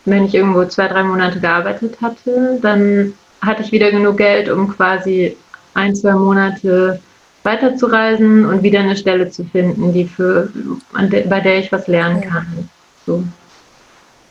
wenn 0.04 0.24
ich 0.24 0.34
irgendwo 0.34 0.64
zwei, 0.64 0.88
drei 0.88 1.02
Monate 1.02 1.40
gearbeitet 1.40 1.98
hatte, 2.00 2.58
dann 2.60 3.14
hatte 3.40 3.62
ich 3.62 3.72
wieder 3.72 3.90
genug 3.90 4.16
Geld, 4.16 4.48
um 4.48 4.68
quasi 4.68 5.36
ein, 5.74 5.94
zwei 5.94 6.12
Monate 6.12 7.00
weiterzureisen 7.42 8.44
und 8.44 8.62
wieder 8.62 8.80
eine 8.80 8.96
Stelle 8.96 9.30
zu 9.30 9.44
finden, 9.44 9.92
die 9.92 10.04
für, 10.04 10.48
bei 10.92 11.40
der 11.40 11.58
ich 11.58 11.72
was 11.72 11.88
lernen 11.88 12.20
kann. 12.20 12.68
So. 13.04 13.24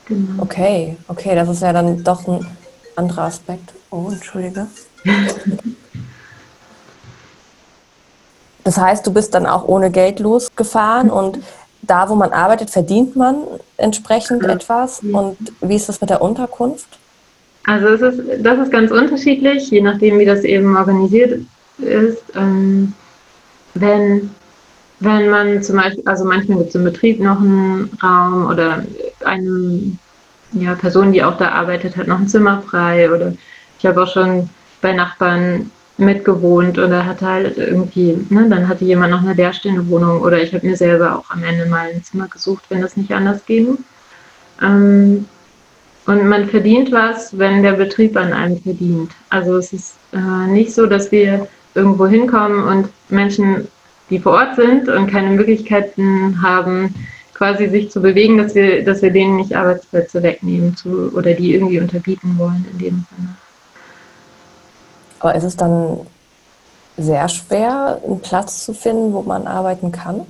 Genau. 0.06 0.42
Okay, 0.42 0.96
okay, 1.08 1.34
das 1.34 1.48
ist 1.48 1.62
ja 1.62 1.72
dann 1.72 2.02
doch 2.02 2.26
ein 2.26 2.46
anderer 2.96 3.24
Aspekt. 3.24 3.74
Oh, 3.90 4.08
entschuldige. 4.10 4.66
Das 8.64 8.78
heißt, 8.78 9.04
du 9.06 9.12
bist 9.12 9.34
dann 9.34 9.46
auch 9.46 9.64
ohne 9.64 9.90
Geld 9.90 10.20
losgefahren 10.20 11.10
und 11.10 11.40
da, 11.82 12.08
wo 12.08 12.14
man 12.14 12.32
arbeitet, 12.32 12.70
verdient 12.70 13.16
man 13.16 13.36
entsprechend 13.76 14.44
ja. 14.44 14.50
etwas. 14.50 15.00
Und 15.00 15.36
wie 15.60 15.76
ist 15.76 15.88
das 15.88 16.00
mit 16.00 16.10
der 16.10 16.22
Unterkunft? 16.22 16.98
Also 17.64 17.88
es 17.88 18.00
ist, 18.00 18.22
das 18.40 18.58
ist 18.58 18.72
ganz 18.72 18.90
unterschiedlich, 18.90 19.70
je 19.70 19.80
nachdem, 19.80 20.18
wie 20.18 20.24
das 20.24 20.44
eben 20.44 20.76
organisiert 20.76 21.40
ist. 21.78 22.22
Ähm, 22.34 22.92
wenn, 23.74 24.30
wenn 25.00 25.30
man 25.30 25.62
zum 25.62 25.76
Beispiel, 25.76 26.02
also 26.06 26.24
manchmal 26.24 26.58
gibt 26.58 26.70
es 26.70 26.74
im 26.74 26.84
Betrieb 26.84 27.20
noch 27.20 27.40
einen 27.40 27.90
Raum 28.02 28.46
oder 28.46 28.84
eine 29.24 29.96
ja, 30.52 30.74
Person, 30.74 31.12
die 31.12 31.22
auch 31.22 31.36
da 31.38 31.50
arbeitet, 31.50 31.96
hat 31.96 32.08
noch 32.08 32.18
ein 32.18 32.28
Zimmer 32.28 32.62
frei 32.62 33.10
oder 33.10 33.32
ich 33.78 33.86
habe 33.86 34.02
auch 34.02 34.12
schon 34.12 34.48
bei 34.80 34.92
Nachbarn 34.92 35.70
mitgewohnt 35.98 36.78
oder 36.78 37.06
hatte 37.06 37.26
halt 37.26 37.58
irgendwie, 37.58 38.18
ne, 38.30 38.48
dann 38.48 38.68
hatte 38.68 38.84
jemand 38.84 39.12
noch 39.12 39.22
eine 39.22 39.34
leerstehende 39.34 39.86
Wohnung 39.88 40.20
oder 40.22 40.42
ich 40.42 40.54
habe 40.54 40.66
mir 40.66 40.76
selber 40.76 41.18
auch 41.18 41.30
am 41.30 41.44
Ende 41.44 41.66
mal 41.66 41.88
ein 41.88 42.02
Zimmer 42.02 42.28
gesucht, 42.28 42.64
wenn 42.68 42.80
das 42.80 42.96
nicht 42.96 43.12
anders 43.12 43.44
ging. 43.44 43.78
Ähm, 44.60 45.26
und 46.06 46.26
man 46.26 46.48
verdient 46.48 46.90
was, 46.90 47.38
wenn 47.38 47.62
der 47.62 47.74
Betrieb 47.74 48.16
an 48.16 48.32
einem 48.32 48.60
verdient. 48.60 49.12
Also 49.28 49.56
es 49.56 49.72
ist 49.72 49.94
äh, 50.12 50.46
nicht 50.48 50.74
so, 50.74 50.86
dass 50.86 51.12
wir 51.12 51.46
irgendwo 51.74 52.06
hinkommen 52.06 52.64
und 52.64 52.88
Menschen, 53.08 53.68
die 54.10 54.18
vor 54.18 54.32
Ort 54.32 54.56
sind 54.56 54.88
und 54.88 55.06
keine 55.06 55.30
Möglichkeiten 55.30 56.42
haben, 56.42 56.94
quasi 57.34 57.68
sich 57.68 57.90
zu 57.90 58.00
bewegen, 58.00 58.38
dass 58.38 58.54
wir, 58.54 58.84
dass 58.84 59.02
wir 59.02 59.10
denen 59.10 59.36
nicht 59.36 59.54
Arbeitsplätze 59.54 60.22
wegnehmen 60.22 60.76
zu, 60.76 61.12
oder 61.14 61.34
die 61.34 61.54
irgendwie 61.54 61.80
unterbieten 61.80 62.36
wollen 62.36 62.64
in 62.72 62.78
dem 62.78 63.06
Sinne. 63.10 63.36
Aber 65.22 65.36
ist 65.36 65.44
es 65.44 65.56
dann 65.56 66.00
sehr 66.96 67.28
schwer, 67.28 68.00
einen 68.04 68.20
Platz 68.20 68.64
zu 68.64 68.74
finden, 68.74 69.12
wo 69.12 69.22
man 69.22 69.46
arbeiten 69.46 69.92
kann? 69.92 70.26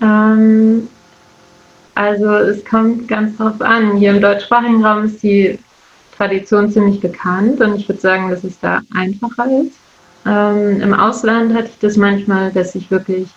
Ähm, 0.00 0.88
also 1.96 2.32
es 2.32 2.64
kommt 2.64 3.08
ganz 3.08 3.36
drauf 3.36 3.60
an. 3.60 3.96
Hier 3.96 4.10
im 4.10 4.20
deutschsprachigen 4.20 4.84
Raum 4.84 5.04
ist 5.04 5.22
die 5.22 5.58
Tradition 6.16 6.70
ziemlich 6.70 7.00
bekannt 7.00 7.60
und 7.60 7.74
ich 7.74 7.88
würde 7.88 8.00
sagen, 8.00 8.30
dass 8.30 8.44
es 8.44 8.58
da 8.60 8.80
einfacher 8.94 9.46
ist. 9.46 9.72
Ähm, 10.26 10.80
Im 10.80 10.94
Ausland 10.94 11.52
hatte 11.52 11.68
ich 11.68 11.78
das 11.80 11.96
manchmal, 11.96 12.52
dass 12.52 12.76
ich 12.76 12.88
wirklich 12.88 13.28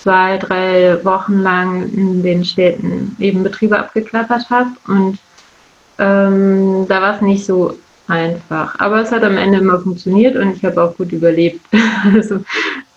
zwei, 0.00 0.36
drei 0.38 0.98
Wochen 1.04 1.42
lang 1.42 1.88
in 1.92 2.24
den 2.24 2.44
Städten 2.44 3.16
eben 3.20 3.44
Betriebe 3.44 3.78
abgeklappert 3.78 4.50
habe. 4.50 4.70
Und 4.88 5.18
ähm, 5.98 6.86
da 6.88 7.00
war 7.00 7.14
es 7.14 7.20
nicht 7.20 7.46
so 7.46 7.78
einfach. 8.08 8.78
Aber 8.78 9.02
es 9.02 9.10
hat 9.10 9.22
am 9.24 9.36
Ende 9.36 9.58
immer 9.58 9.80
funktioniert 9.80 10.36
und 10.36 10.56
ich 10.56 10.64
habe 10.64 10.82
auch 10.82 10.96
gut 10.96 11.12
überlebt. 11.12 11.60
also 12.14 12.36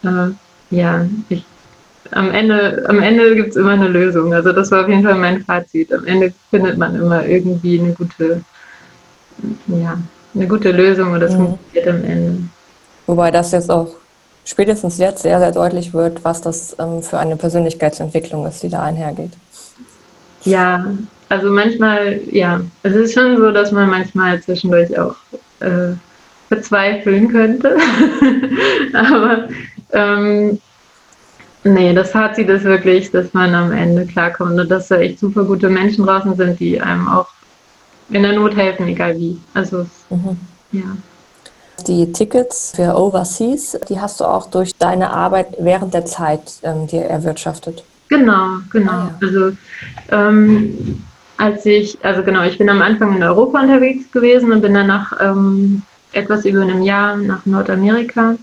äh, 0.03 0.31
ja, 0.69 1.05
ich, 1.29 1.43
am 2.11 2.31
Ende, 2.31 2.85
am 2.87 2.99
Ende 2.99 3.35
gibt 3.35 3.49
es 3.49 3.55
immer 3.55 3.71
eine 3.71 3.87
Lösung. 3.87 4.33
Also 4.33 4.51
das 4.51 4.71
war 4.71 4.83
auf 4.83 4.89
jeden 4.89 5.03
Fall 5.03 5.15
mein 5.15 5.43
Fazit. 5.43 5.93
Am 5.93 6.05
Ende 6.05 6.33
findet 6.49 6.77
man 6.77 6.95
immer 6.95 7.25
irgendwie 7.25 7.79
eine 7.79 7.93
gute, 7.93 8.41
ja, 9.67 9.97
eine 10.33 10.47
gute 10.47 10.71
Lösung 10.71 11.11
und 11.13 11.19
das 11.19 11.33
mhm. 11.33 11.37
funktioniert 11.37 11.87
am 11.87 12.03
Ende. 12.03 12.43
Wobei 13.05 13.31
das 13.31 13.51
jetzt 13.51 13.69
auch 13.69 13.95
spätestens 14.43 14.97
jetzt 14.97 15.23
sehr, 15.23 15.39
sehr 15.39 15.51
deutlich 15.51 15.93
wird, 15.93 16.23
was 16.23 16.41
das 16.41 16.75
ähm, 16.79 17.01
für 17.01 17.19
eine 17.19 17.35
Persönlichkeitsentwicklung 17.35 18.45
ist, 18.45 18.63
die 18.63 18.69
da 18.69 18.83
einhergeht. 18.83 19.31
Ja, 20.43 20.85
also 21.29 21.49
manchmal, 21.49 22.19
ja, 22.31 22.61
es 22.83 22.95
ist 22.95 23.13
schon 23.13 23.37
so, 23.37 23.51
dass 23.51 23.71
man 23.71 23.89
manchmal 23.89 24.41
zwischendurch 24.41 24.97
auch 24.97 25.15
äh, 25.59 25.93
verzweifeln 26.47 27.29
könnte. 27.29 27.75
Aber 28.93 29.49
ähm, 29.91 30.59
nee, 31.63 31.93
das 31.93 32.11
Fazit 32.11 32.49
ist 32.49 32.63
wirklich, 32.63 33.11
dass 33.11 33.33
man 33.33 33.53
am 33.53 33.71
Ende 33.71 34.05
klarkommt 34.05 34.59
und 34.59 34.69
dass 34.69 34.87
da 34.87 34.97
echt 34.97 35.19
super 35.19 35.43
gute 35.43 35.69
Menschen 35.69 36.05
draußen 36.05 36.35
sind, 36.35 36.59
die 36.59 36.79
einem 36.79 37.07
auch 37.07 37.27
in 38.09 38.23
der 38.23 38.33
Not 38.33 38.55
helfen, 38.55 38.87
egal 38.87 39.17
wie. 39.17 39.37
Also, 39.53 39.85
mhm. 40.09 40.37
ja. 40.71 40.97
Die 41.85 42.11
Tickets 42.11 42.73
für 42.75 42.97
Overseas, 42.97 43.77
die 43.87 43.99
hast 43.99 44.19
du 44.19 44.25
auch 44.25 44.49
durch 44.49 44.73
deine 44.77 45.11
Arbeit 45.11 45.47
während 45.59 45.93
der 45.93 46.05
Zeit 46.05 46.41
ähm, 46.63 46.87
dir 46.87 47.03
erwirtschaftet. 47.03 47.83
Genau, 48.09 48.59
genau. 48.71 48.91
Ah, 48.91 49.11
ja. 49.21 49.27
Also 49.27 49.51
ähm, 50.11 51.03
als 51.37 51.65
ich, 51.65 51.97
also 52.03 52.23
genau, 52.23 52.43
ich 52.43 52.57
bin 52.57 52.69
am 52.69 52.81
Anfang 52.81 53.15
in 53.15 53.23
Europa 53.23 53.61
unterwegs 53.61 54.11
gewesen 54.11 54.51
und 54.51 54.61
bin 54.61 54.73
dann 54.73 54.87
nach 54.87 55.13
ähm, 55.19 55.83
etwas 56.11 56.45
über 56.45 56.61
einem 56.61 56.81
Jahr 56.81 57.15
nach 57.17 57.45
Nordamerika. 57.45 58.35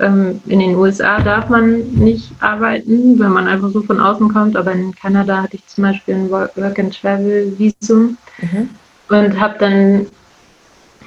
Ähm, 0.00 0.40
in 0.46 0.60
den 0.60 0.76
USA 0.76 1.20
darf 1.20 1.48
man 1.48 1.80
nicht 1.90 2.30
arbeiten, 2.40 3.18
wenn 3.18 3.32
man 3.32 3.48
einfach 3.48 3.70
so 3.70 3.82
von 3.82 4.00
außen 4.00 4.32
kommt, 4.32 4.56
aber 4.56 4.72
in 4.72 4.94
Kanada 4.94 5.42
hatte 5.42 5.56
ich 5.56 5.66
zum 5.66 5.82
Beispiel 5.82 6.14
ein 6.14 6.30
Work-and-Travel-Visum 6.30 8.16
mhm. 8.38 8.70
und 9.08 9.40
habe 9.40 9.56
dann 9.58 10.06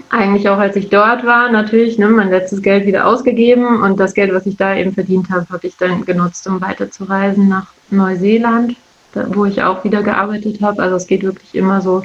eigentlich 0.10 0.50
auch 0.50 0.58
als 0.58 0.76
ich 0.76 0.90
dort 0.90 1.26
war, 1.26 1.50
natürlich 1.50 1.98
ne, 1.98 2.10
mein 2.10 2.30
letztes 2.30 2.62
Geld 2.62 2.86
wieder 2.86 3.08
ausgegeben 3.08 3.82
und 3.82 3.98
das 3.98 4.14
Geld, 4.14 4.34
was 4.34 4.46
ich 4.46 4.58
da 4.58 4.76
eben 4.76 4.94
verdient 4.94 5.30
habe, 5.30 5.48
habe 5.50 5.66
ich 5.66 5.78
dann 5.78 6.04
genutzt, 6.04 6.46
um 6.48 6.60
weiterzureisen 6.60 7.48
nach 7.48 7.68
Neuseeland, 7.90 8.76
wo 9.14 9.46
ich 9.46 9.62
auch 9.64 9.84
wieder 9.84 10.04
gearbeitet 10.04 10.62
habe. 10.62 10.82
Also 10.82 10.96
es 10.96 11.08
geht 11.08 11.24
wirklich 11.24 11.56
immer 11.56 11.82
so, 11.82 12.04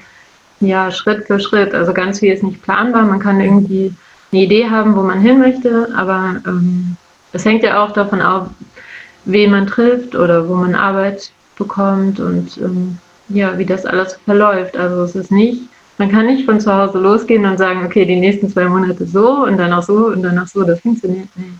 ja, 0.60 0.90
Schritt 0.90 1.26
für 1.26 1.40
Schritt. 1.40 1.74
Also 1.74 1.92
ganz 1.92 2.20
viel 2.20 2.32
ist 2.32 2.42
nicht 2.42 2.62
planbar. 2.62 3.04
Man 3.04 3.20
kann 3.20 3.40
irgendwie 3.40 3.94
eine 4.32 4.42
Idee 4.42 4.68
haben, 4.68 4.96
wo 4.96 5.02
man 5.02 5.20
hin 5.20 5.38
möchte, 5.38 5.88
aber 5.96 6.36
ähm, 6.46 6.96
es 7.32 7.44
hängt 7.44 7.62
ja 7.62 7.84
auch 7.84 7.92
davon 7.92 8.20
ab, 8.20 8.50
wen 9.24 9.50
man 9.50 9.66
trifft 9.66 10.14
oder 10.14 10.48
wo 10.48 10.54
man 10.54 10.74
Arbeit 10.74 11.30
bekommt 11.56 12.20
und 12.20 12.56
ähm, 12.58 12.98
ja, 13.28 13.58
wie 13.58 13.66
das 13.66 13.86
alles 13.86 14.18
verläuft. 14.24 14.76
Also 14.76 15.02
es 15.02 15.14
ist 15.14 15.32
nicht 15.32 15.62
man 15.98 16.10
kann 16.10 16.26
nicht 16.26 16.44
von 16.44 16.60
zu 16.60 16.72
Hause 16.72 16.98
losgehen 16.98 17.44
und 17.46 17.58
sagen, 17.58 17.84
okay, 17.84 18.04
die 18.04 18.20
nächsten 18.20 18.48
zwei 18.48 18.68
Monate 18.68 19.06
so 19.06 19.44
und 19.44 19.56
dann 19.56 19.72
auch 19.72 19.82
so 19.82 20.08
und 20.08 20.22
dann 20.22 20.38
auch 20.38 20.46
so. 20.46 20.62
Das 20.62 20.80
funktioniert 20.80 21.28
nicht. 21.36 21.50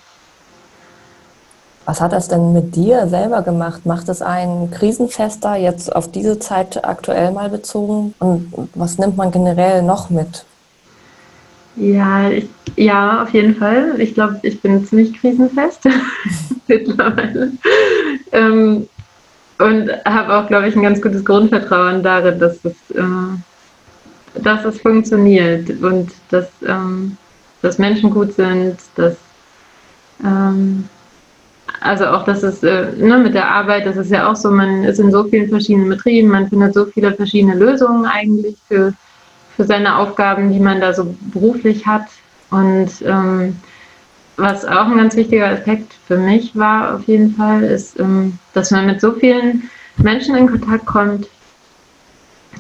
Was 1.87 2.01
hat 2.01 2.12
das 2.12 2.29
denn 2.29 2.53
mit 2.53 2.77
dir 2.77 3.09
selber 3.09 3.42
gemacht? 3.42 3.87
Macht 3.87 4.09
es 4.09 4.20
einen 4.20 4.70
krisenfester, 4.70 5.57
jetzt 5.57 5.94
auf 5.94 6.11
diese 6.11 6.38
Zeit 6.38 6.85
aktuell 6.85 7.31
mal 7.31 7.49
bezogen? 7.49 8.14
Und 8.18 8.53
was 8.75 8.99
nimmt 8.99 9.16
man 9.16 9.31
generell 9.31 9.83
noch 9.83 10.11
mit? 10.11 10.44
Ja, 11.77 12.29
ich, 12.29 12.49
ja, 12.77 13.22
auf 13.22 13.33
jeden 13.33 13.55
Fall. 13.55 13.94
Ich 13.99 14.14
glaube, 14.14 14.38
ich 14.42 14.61
bin 14.61 14.85
ziemlich 14.85 15.18
krisenfest 15.18 15.85
mittlerweile. 16.66 17.53
Ähm, 18.33 18.88
und 19.59 19.90
habe 20.05 20.37
auch, 20.37 20.49
glaube 20.49 20.68
ich, 20.68 20.77
ein 20.77 20.83
ganz 20.83 21.01
gutes 21.01 21.25
Grundvertrauen 21.25 22.03
darin, 22.03 22.38
dass 22.38 22.57
es 22.64 22.96
äh, 22.96 23.03
dass 24.42 24.64
es 24.64 24.81
funktioniert 24.81 25.70
und 25.83 26.11
dass, 26.31 26.49
ähm, 26.66 27.16
dass 27.62 27.79
Menschen 27.79 28.11
gut 28.11 28.35
sind, 28.35 28.77
dass 28.96 29.16
ähm, 30.25 30.88
also 31.80 32.06
auch, 32.06 32.24
dass 32.24 32.42
es 32.42 32.62
äh, 32.62 32.92
ne, 32.96 33.18
mit 33.18 33.34
der 33.34 33.50
Arbeit, 33.50 33.86
das 33.86 33.96
ist 33.96 34.10
ja 34.10 34.30
auch 34.30 34.36
so, 34.36 34.50
man 34.50 34.84
ist 34.84 34.98
in 34.98 35.10
so 35.10 35.24
vielen 35.24 35.48
verschiedenen 35.48 35.88
Betrieben, 35.88 36.28
man 36.28 36.48
findet 36.48 36.74
so 36.74 36.86
viele 36.86 37.12
verschiedene 37.12 37.54
Lösungen 37.54 38.06
eigentlich 38.06 38.56
für, 38.68 38.92
für 39.56 39.64
seine 39.64 39.96
Aufgaben, 39.96 40.52
die 40.52 40.60
man 40.60 40.80
da 40.80 40.92
so 40.92 41.14
beruflich 41.32 41.86
hat. 41.86 42.06
Und 42.50 42.90
ähm, 43.04 43.56
was 44.36 44.64
auch 44.64 44.86
ein 44.86 44.96
ganz 44.96 45.16
wichtiger 45.16 45.48
Aspekt 45.48 45.94
für 46.06 46.18
mich 46.18 46.54
war, 46.56 46.94
auf 46.94 47.04
jeden 47.04 47.34
Fall, 47.34 47.62
ist, 47.62 47.98
ähm, 47.98 48.38
dass 48.54 48.70
man 48.70 48.86
mit 48.86 49.00
so 49.00 49.12
vielen 49.12 49.68
Menschen 49.96 50.36
in 50.36 50.48
Kontakt 50.48 50.86
kommt, 50.86 51.28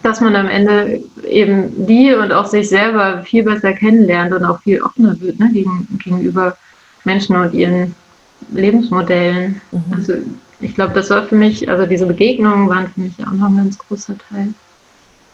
dass 0.02 0.20
man 0.20 0.36
am 0.36 0.46
Ende 0.46 1.02
eben 1.26 1.86
die 1.86 2.14
und 2.14 2.32
auch 2.32 2.46
sich 2.46 2.68
selber 2.68 3.22
viel 3.22 3.42
besser 3.42 3.72
kennenlernt 3.72 4.32
und 4.32 4.44
auch 4.44 4.60
viel 4.62 4.80
offener 4.80 5.18
wird 5.20 5.38
ne, 5.38 5.50
gegen, 5.52 5.88
gegenüber 6.02 6.56
Menschen 7.04 7.36
und 7.36 7.54
ihren 7.54 7.94
Lebensmodellen. 8.52 9.60
Mhm. 9.72 9.84
Also 9.94 10.14
ich 10.60 10.74
glaube, 10.74 10.94
das 10.94 11.10
war 11.10 11.24
für 11.24 11.34
mich, 11.34 11.68
also 11.68 11.86
diese 11.86 12.06
Begegnungen 12.06 12.68
waren 12.68 12.88
für 12.88 13.00
mich 13.00 13.14
auch 13.26 13.32
noch 13.32 13.48
ein 13.48 13.56
ganz 13.56 13.78
großer 13.78 14.14
Teil. 14.30 14.48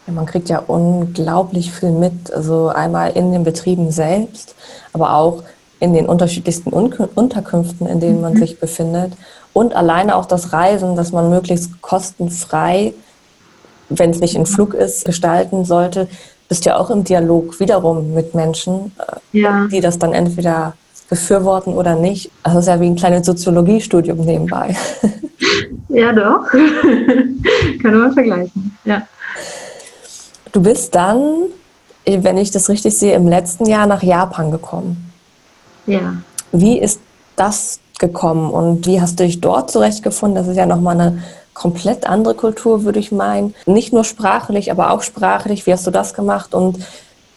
Ja, 0.07 0.13
man 0.13 0.25
kriegt 0.25 0.49
ja 0.49 0.59
unglaublich 0.59 1.71
viel 1.71 1.91
mit, 1.91 2.33
also 2.33 2.67
einmal 2.67 3.11
in 3.11 3.31
den 3.31 3.43
Betrieben 3.43 3.91
selbst, 3.91 4.55
aber 4.91 5.13
auch 5.13 5.43
in 5.79 5.93
den 5.93 6.05
unterschiedlichsten 6.05 6.69
Unterkünften, 6.71 7.87
in 7.87 7.99
denen 7.99 8.21
man 8.21 8.33
mhm. 8.33 8.39
sich 8.39 8.59
befindet. 8.59 9.13
Und 9.53 9.75
alleine 9.75 10.15
auch 10.15 10.25
das 10.25 10.51
Reisen, 10.51 10.95
dass 10.95 11.11
man 11.11 11.29
möglichst 11.29 11.81
kostenfrei 11.81 12.93
wenn 13.99 14.09
es 14.09 14.19
nicht 14.19 14.35
ein 14.35 14.45
Flug 14.45 14.73
ist, 14.73 15.05
gestalten 15.05 15.65
sollte, 15.65 16.07
bist 16.49 16.65
ja 16.65 16.77
auch 16.77 16.89
im 16.89 17.03
Dialog 17.03 17.59
wiederum 17.59 18.13
mit 18.13 18.35
Menschen, 18.35 18.91
äh, 18.99 19.39
ja. 19.39 19.67
die 19.71 19.81
das 19.81 19.99
dann 19.99 20.13
entweder 20.13 20.75
befürworten 21.09 21.73
oder 21.73 21.95
nicht. 21.95 22.31
Also 22.43 22.59
es 22.59 22.65
ist 22.65 22.69
ja 22.69 22.79
wie 22.79 22.87
ein 22.87 22.95
kleines 22.95 23.25
Soziologiestudium 23.25 24.19
nebenbei. 24.19 24.75
Ja, 25.89 26.11
doch. 26.11 26.47
Kann 27.81 27.99
man 27.99 28.13
vergleichen. 28.13 28.77
Ja. 28.83 29.03
Du 30.51 30.61
bist 30.61 30.95
dann, 30.95 31.49
wenn 32.05 32.37
ich 32.37 32.49
das 32.49 32.67
richtig 32.69 32.97
sehe, 32.97 33.15
im 33.15 33.27
letzten 33.27 33.67
Jahr 33.67 33.85
nach 33.85 34.01
Japan 34.01 34.49
gekommen. 34.49 35.11
Ja. 35.85 36.15
Wie 36.51 36.79
ist 36.79 36.99
das 37.35 37.79
gekommen 37.99 38.49
und 38.49 38.87
wie 38.87 38.99
hast 38.99 39.19
du 39.19 39.25
dich 39.25 39.39
dort 39.39 39.69
zurechtgefunden? 39.69 40.35
Das 40.35 40.47
ist 40.47 40.57
ja 40.57 40.65
nochmal 40.65 40.99
eine 40.99 41.23
komplett 41.53 42.07
andere 42.07 42.33
Kultur, 42.33 42.83
würde 42.83 42.99
ich 42.99 43.11
meinen. 43.11 43.53
Nicht 43.67 43.93
nur 43.93 44.03
sprachlich, 44.03 44.71
aber 44.71 44.91
auch 44.91 45.03
sprachlich. 45.03 45.67
Wie 45.67 45.73
hast 45.73 45.85
du 45.85 45.91
das 45.91 46.15
gemacht? 46.15 46.55
Und 46.55 46.79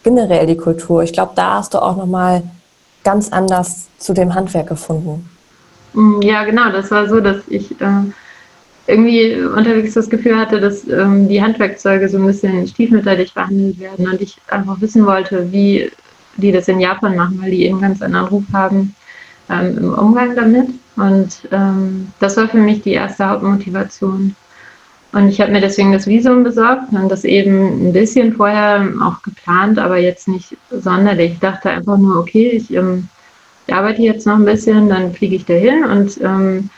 generell 0.03 0.47
die 0.47 0.57
Kultur. 0.57 1.03
Ich 1.03 1.13
glaube, 1.13 1.33
da 1.35 1.55
hast 1.55 1.73
du 1.73 1.81
auch 1.81 1.95
nochmal 1.95 2.43
ganz 3.07 3.29
anders 3.31 3.87
zu 3.99 4.13
dem 4.13 4.35
Handwerk 4.35 4.67
gefunden. 4.67 5.29
Mm, 5.93 6.21
ja, 6.21 6.43
genau. 6.43 6.69
Das 6.73 6.91
war 6.91 7.07
so, 7.07 7.21
dass 7.21 7.37
ich 7.47 7.71
äh, 7.79 8.03
irgendwie 8.85 9.35
unterwegs 9.35 9.93
das 9.93 10.09
Gefühl 10.09 10.37
hatte, 10.37 10.59
dass 10.59 10.85
ähm, 10.89 11.29
die 11.29 11.41
Handwerkzeuge 11.41 12.09
so 12.09 12.17
ein 12.17 12.25
bisschen 12.25 12.67
stiefmütterlich 12.67 13.33
behandelt 13.33 13.79
werden 13.79 14.09
und 14.09 14.19
ich 14.19 14.35
einfach 14.49 14.81
wissen 14.81 15.05
wollte, 15.05 15.49
wie 15.53 15.89
die 16.35 16.51
das 16.51 16.67
in 16.67 16.81
Japan 16.81 17.15
machen, 17.15 17.39
weil 17.41 17.51
die 17.51 17.65
eben 17.65 17.79
ganz 17.79 18.01
anderen 18.01 18.27
Ruf 18.27 18.43
haben 18.51 18.93
ähm, 19.49 19.77
im 19.77 19.93
Umgang 19.93 20.35
damit. 20.35 20.67
Und 20.97 21.29
ähm, 21.53 22.11
das 22.19 22.35
war 22.35 22.49
für 22.49 22.57
mich 22.57 22.81
die 22.81 22.91
erste 22.91 23.29
Hauptmotivation. 23.29 24.35
Und 25.13 25.29
ich 25.29 25.39
habe 25.39 25.51
mir 25.51 25.61
deswegen 25.61 25.93
das 25.93 26.05
Visum 26.05 26.43
besorgt 26.43 26.91
und 26.91 27.09
das 27.09 27.23
eben 27.23 27.89
ein 27.89 27.93
bisschen 27.93 28.33
vorher 28.33 28.87
auch 29.01 29.21
geplant, 29.21 29.79
aber 29.79 29.97
jetzt 29.97 30.27
nicht 30.27 30.57
sonderlich. 30.69 31.33
Ich 31.33 31.39
dachte 31.39 31.69
einfach 31.69 31.97
nur, 31.97 32.19
okay, 32.19 32.49
ich, 32.49 32.73
ähm, 32.73 33.07
arbeite 33.71 34.01
jetzt 34.01 34.25
noch 34.25 34.35
ein 34.35 34.45
bisschen, 34.45 34.89
dann 34.89 35.13
fliege 35.13 35.35
ich 35.35 35.45
dahin 35.45 35.83
und 35.83 36.19
ähm, 36.21 36.69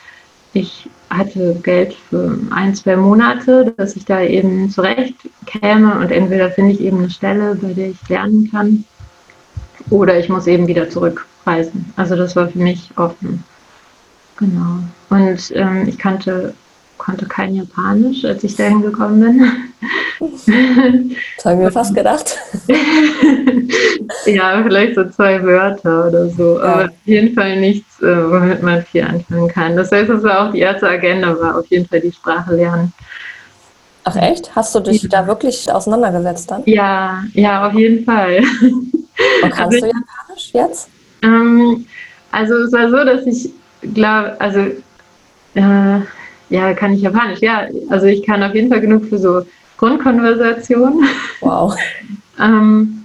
ich 0.52 0.88
hatte 1.08 1.56
Geld 1.62 1.94
für 2.08 2.38
ein, 2.50 2.74
zwei 2.74 2.96
Monate, 2.96 3.72
dass 3.76 3.96
ich 3.96 4.04
da 4.04 4.22
eben 4.22 4.70
zurecht 4.70 5.16
käme 5.46 5.98
und 5.98 6.10
entweder 6.10 6.50
finde 6.50 6.72
ich 6.72 6.80
eben 6.80 6.98
eine 6.98 7.10
Stelle, 7.10 7.56
bei 7.56 7.72
der 7.72 7.90
ich 7.90 8.08
lernen 8.08 8.50
kann 8.50 8.84
oder 9.90 10.18
ich 10.18 10.28
muss 10.28 10.46
eben 10.46 10.66
wieder 10.66 10.88
zurückreisen. 10.88 11.92
Also 11.96 12.16
das 12.16 12.36
war 12.36 12.48
für 12.48 12.58
mich 12.58 12.90
offen. 12.96 13.44
Genau. 14.36 14.78
Und 15.10 15.52
ähm, 15.54 15.88
ich 15.88 15.98
kannte, 15.98 16.54
konnte 17.00 17.24
kein 17.26 17.54
Japanisch, 17.54 18.24
als 18.26 18.44
ich 18.44 18.56
dahin 18.56 18.82
gekommen 18.82 19.20
bin. 19.20 19.50
Das 21.36 21.44
habe 21.46 21.54
ich 21.56 21.60
mir 21.62 21.72
fast 21.72 21.94
gedacht. 21.94 22.36
ja, 24.26 24.62
vielleicht 24.62 24.94
so 24.94 25.08
zwei 25.08 25.42
Wörter 25.42 26.08
oder 26.08 26.28
so. 26.28 26.58
Ja. 26.58 26.64
Aber 26.64 26.84
auf 26.84 26.90
jeden 27.06 27.34
Fall 27.34 27.58
nichts, 27.58 28.02
äh, 28.02 28.30
womit 28.30 28.62
man 28.62 28.82
viel 28.84 29.02
anfangen 29.02 29.48
kann. 29.48 29.76
Das 29.76 29.90
heißt, 29.90 30.10
das 30.10 30.22
war 30.22 30.46
auch 30.46 30.52
die 30.52 30.58
erste 30.58 30.88
Agenda, 30.88 31.40
war 31.40 31.58
auf 31.58 31.66
jeden 31.68 31.86
Fall 31.86 32.00
die 32.00 32.12
Sprache 32.12 32.54
lernen. 32.54 32.92
Ach 34.04 34.16
echt? 34.16 34.54
Hast 34.54 34.74
du 34.74 34.80
dich 34.80 35.08
da 35.08 35.26
wirklich 35.26 35.72
auseinandergesetzt 35.72 36.50
dann? 36.50 36.62
Ja, 36.66 37.24
ja, 37.32 37.66
auf 37.66 37.72
jeden 37.72 38.04
Fall. 38.04 38.42
Und 39.42 39.50
kannst 39.50 39.74
also, 39.74 39.80
du 39.80 39.86
Japanisch 39.86 40.50
jetzt? 40.52 40.88
Ähm, 41.22 41.86
also 42.30 42.54
es 42.56 42.72
war 42.72 42.90
so, 42.90 43.04
dass 43.04 43.26
ich 43.26 43.50
glaube, 43.94 44.38
also 44.38 44.60
äh, 45.54 46.00
ja, 46.50 46.74
kann 46.74 46.92
ich 46.92 47.02
Japanisch, 47.02 47.40
ja. 47.40 47.66
Also 47.88 48.06
ich 48.06 48.24
kann 48.24 48.42
auf 48.42 48.54
jeden 48.54 48.70
Fall 48.70 48.80
genug 48.80 49.06
für 49.06 49.18
so 49.18 49.42
Grundkonversation. 49.78 51.04
Wow. 51.40 51.74
ähm, 52.40 53.04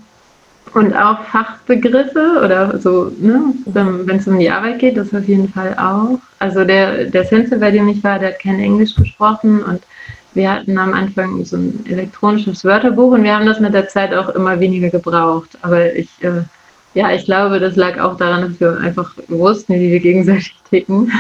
und 0.74 0.94
auch 0.94 1.24
Fachbegriffe 1.26 2.42
oder 2.44 2.78
so, 2.80 3.10
ne, 3.18 3.54
wenn 3.66 4.18
es 4.18 4.28
um 4.28 4.38
die 4.38 4.50
Arbeit 4.50 4.80
geht, 4.80 4.98
das 4.98 5.14
auf 5.14 5.26
jeden 5.26 5.48
Fall 5.48 5.74
auch. 5.78 6.20
Also 6.40 6.66
der, 6.66 7.06
der 7.06 7.24
Sensei, 7.24 7.58
bei 7.58 7.72
dem 7.72 7.88
ich 7.88 8.04
war, 8.04 8.20
der 8.20 8.30
hat 8.30 8.40
kein 8.40 8.60
Englisch 8.60 8.94
gesprochen 8.94 9.64
und 9.64 9.82
wir 10.34 10.52
hatten 10.52 10.78
am 10.78 10.94
Anfang 10.94 11.46
so 11.46 11.56
ein 11.56 11.86
elektronisches 11.88 12.66
Wörterbuch 12.66 13.14
und 13.14 13.24
wir 13.24 13.34
haben 13.34 13.46
das 13.46 13.62
mit 13.62 13.74
der 13.74 13.88
Zeit 13.88 14.14
auch 14.14 14.28
immer 14.30 14.60
weniger 14.60 14.90
gebraucht. 14.90 15.58
Aber 15.62 15.96
ich 15.96 16.10
äh, 16.20 16.42
ja, 16.96 17.12
ich 17.12 17.26
glaube, 17.26 17.60
das 17.60 17.76
lag 17.76 18.00
auch 18.00 18.16
daran, 18.16 18.50
dass 18.50 18.60
wir 18.60 18.80
einfach 18.80 19.14
wussten, 19.28 19.74
wie 19.74 19.92
wir 19.92 20.00
gegenseitig 20.00 20.56
ticken. 20.70 21.12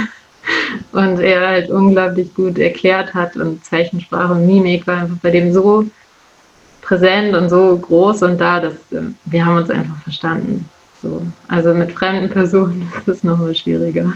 Und 0.91 1.19
er 1.19 1.47
halt 1.47 1.69
unglaublich 1.69 2.33
gut 2.33 2.57
erklärt 2.57 3.13
hat 3.13 3.35
und 3.35 3.63
Zeichensprache 3.65 4.33
und 4.33 4.45
Mimik 4.45 4.85
war 4.87 4.97
einfach 5.01 5.17
bei 5.21 5.31
dem 5.31 5.53
so 5.53 5.85
präsent 6.81 7.35
und 7.35 7.49
so 7.49 7.77
groß 7.77 8.21
und 8.23 8.39
da, 8.39 8.59
dass 8.59 8.73
äh, 8.91 9.01
wir 9.25 9.45
haben 9.45 9.57
uns 9.57 9.69
einfach 9.69 9.97
verstanden. 10.03 10.69
So. 11.01 11.21
Also 11.47 11.73
mit 11.73 11.91
fremden 11.91 12.29
Personen 12.29 12.91
ist 12.99 13.07
es 13.07 13.23
nochmal 13.23 13.55
schwieriger. 13.55 14.13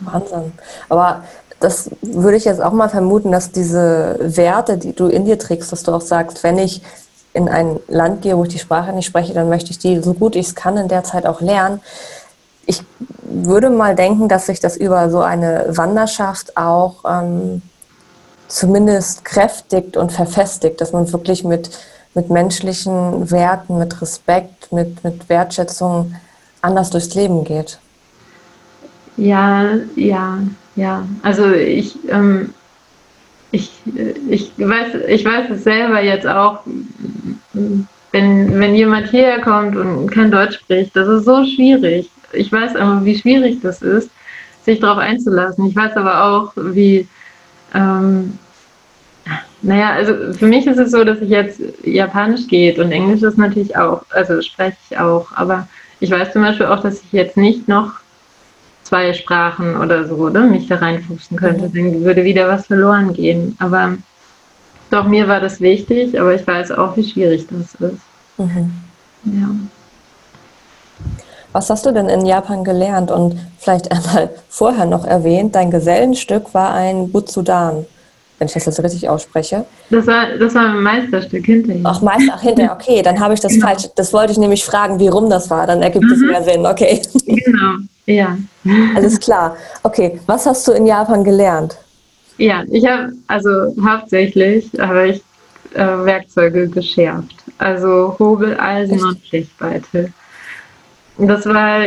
Wahnsinn. 0.00 0.52
Aber 0.88 1.24
das 1.60 1.90
würde 2.00 2.38
ich 2.38 2.46
jetzt 2.46 2.62
auch 2.62 2.72
mal 2.72 2.88
vermuten, 2.88 3.32
dass 3.32 3.52
diese 3.52 4.16
Werte, 4.20 4.78
die 4.78 4.94
du 4.94 5.06
in 5.08 5.26
dir 5.26 5.38
trägst, 5.38 5.70
dass 5.72 5.82
du 5.82 5.92
auch 5.92 6.00
sagst, 6.00 6.42
wenn 6.42 6.58
ich 6.58 6.82
in 7.32 7.48
ein 7.48 7.78
Land 7.86 8.22
gehe, 8.22 8.36
wo 8.36 8.44
ich 8.44 8.48
die 8.48 8.58
Sprache 8.58 8.92
nicht 8.92 9.06
spreche, 9.06 9.34
dann 9.34 9.48
möchte 9.48 9.70
ich 9.70 9.78
die 9.78 10.00
so 10.00 10.14
gut 10.14 10.34
ich 10.34 10.48
es 10.48 10.54
kann 10.54 10.76
in 10.76 10.88
der 10.88 11.04
Zeit 11.04 11.26
auch 11.26 11.40
lernen. 11.40 11.80
Ich 12.66 12.82
würde 13.22 13.70
mal 13.70 13.94
denken, 13.94 14.28
dass 14.28 14.46
sich 14.46 14.60
das 14.60 14.76
über 14.76 15.10
so 15.10 15.20
eine 15.20 15.66
Wanderschaft 15.70 16.56
auch 16.56 17.04
ähm, 17.08 17.62
zumindest 18.48 19.24
kräftigt 19.24 19.96
und 19.96 20.12
verfestigt, 20.12 20.80
dass 20.80 20.92
man 20.92 21.10
wirklich 21.12 21.44
mit, 21.44 21.70
mit 22.14 22.30
menschlichen 22.30 23.30
Werten, 23.30 23.78
mit 23.78 24.00
Respekt, 24.02 24.72
mit, 24.72 25.02
mit 25.04 25.28
Wertschätzung 25.28 26.14
anders 26.60 26.90
durchs 26.90 27.14
Leben 27.14 27.44
geht. 27.44 27.78
Ja, 29.16 29.76
ja, 29.96 30.38
ja. 30.76 31.06
Also 31.22 31.52
ich, 31.52 31.96
ähm, 32.08 32.54
ich, 33.50 33.70
ich, 34.28 34.52
weiß, 34.56 34.94
ich 35.08 35.24
weiß 35.24 35.50
es 35.50 35.64
selber 35.64 36.00
jetzt 36.02 36.26
auch, 36.26 36.60
wenn, 37.52 38.58
wenn 38.60 38.74
jemand 38.74 39.08
hierher 39.08 39.40
kommt 39.40 39.76
und 39.76 40.10
kein 40.10 40.30
Deutsch 40.30 40.56
spricht, 40.56 40.94
das 40.96 41.08
ist 41.08 41.24
so 41.24 41.44
schwierig. 41.44 42.10
Ich 42.32 42.50
weiß 42.52 42.76
aber, 42.76 43.04
wie 43.04 43.18
schwierig 43.18 43.60
das 43.62 43.82
ist, 43.82 44.10
sich 44.64 44.80
darauf 44.80 44.98
einzulassen. 44.98 45.66
Ich 45.66 45.76
weiß 45.76 45.96
aber 45.96 46.24
auch, 46.24 46.52
wie, 46.56 47.08
ähm, 47.74 48.38
naja, 49.62 49.90
also 49.90 50.32
für 50.32 50.46
mich 50.46 50.66
ist 50.66 50.78
es 50.78 50.90
so, 50.90 51.04
dass 51.04 51.20
ich 51.20 51.30
jetzt 51.30 51.60
Japanisch 51.84 52.46
geht 52.46 52.78
und 52.78 52.92
Englisch 52.92 53.22
ist 53.22 53.38
natürlich 53.38 53.76
auch, 53.76 54.02
also 54.10 54.40
spreche 54.42 54.76
ich 54.90 54.98
auch, 54.98 55.32
aber 55.32 55.68
ich 56.00 56.10
weiß 56.10 56.32
zum 56.32 56.42
Beispiel 56.42 56.66
auch, 56.66 56.80
dass 56.80 57.02
ich 57.02 57.12
jetzt 57.12 57.36
nicht 57.36 57.68
noch 57.68 57.92
zwei 58.82 59.12
Sprachen 59.12 59.76
oder 59.76 60.06
so, 60.06 60.16
oder 60.16 60.46
mich 60.46 60.66
da 60.66 60.76
reinfuchsen 60.76 61.36
könnte, 61.36 61.68
mhm. 61.68 61.72
dann 61.74 62.04
würde 62.04 62.24
wieder 62.24 62.48
was 62.48 62.66
verloren 62.66 63.12
gehen. 63.12 63.56
Aber 63.60 63.96
doch, 64.90 65.06
mir 65.06 65.28
war 65.28 65.40
das 65.40 65.60
wichtig, 65.60 66.20
aber 66.20 66.34
ich 66.34 66.46
weiß 66.46 66.72
auch, 66.72 66.96
wie 66.96 67.08
schwierig 67.08 67.46
das 67.50 67.74
ist. 67.74 68.00
Mhm. 68.38 68.72
Ja. 69.24 69.48
Was 71.52 71.68
hast 71.68 71.84
du 71.84 71.92
denn 71.92 72.08
in 72.08 72.26
Japan 72.26 72.64
gelernt? 72.64 73.10
Und 73.10 73.36
vielleicht 73.58 73.90
einmal 73.90 74.30
vorher 74.48 74.86
noch 74.86 75.04
erwähnt, 75.04 75.54
dein 75.54 75.70
Gesellenstück 75.70 76.54
war 76.54 76.72
ein 76.72 77.10
Butsudan, 77.10 77.86
wenn 78.38 78.46
ich 78.46 78.54
das 78.54 78.66
jetzt 78.66 78.82
richtig 78.82 79.08
ausspreche. 79.08 79.64
Das 79.90 80.06
war, 80.06 80.36
das 80.38 80.54
war 80.54 80.70
ein 80.70 80.82
Meisterstück 80.82 81.44
hinterher. 81.44 81.82
Ach, 81.84 82.00
Meister, 82.02 82.32
ach, 82.36 82.42
hinterher, 82.42 82.72
okay, 82.72 83.02
dann 83.02 83.18
habe 83.18 83.34
ich 83.34 83.40
das 83.40 83.52
genau. 83.52 83.66
falsch. 83.66 83.88
Das 83.96 84.12
wollte 84.12 84.32
ich 84.32 84.38
nämlich 84.38 84.64
fragen, 84.64 84.98
wie 84.98 85.08
rum 85.08 85.28
das 85.28 85.50
war, 85.50 85.66
dann 85.66 85.82
ergibt 85.82 86.10
es 86.10 86.18
mhm. 86.18 86.26
mehr 86.28 86.42
Sinn, 86.42 86.66
okay. 86.66 87.02
Genau, 87.26 87.78
ja. 88.06 88.38
Alles 88.96 89.18
klar. 89.18 89.56
Okay, 89.82 90.20
was 90.26 90.46
hast 90.46 90.66
du 90.68 90.72
in 90.72 90.86
Japan 90.86 91.24
gelernt? 91.24 91.76
Ja, 92.38 92.62
ich 92.70 92.86
habe, 92.86 93.12
also 93.26 93.50
hauptsächlich 93.84 94.70
habe 94.78 95.08
ich 95.08 95.22
äh, 95.74 96.04
Werkzeuge 96.04 96.68
geschärft. 96.68 97.34
Also 97.58 98.16
Hobel, 98.18 98.58
Eisen 98.58 98.94
Echt? 98.94 99.04
und 99.04 99.18
Schichtbeitel. 99.26 100.12
Das 101.18 101.46
war, 101.46 101.82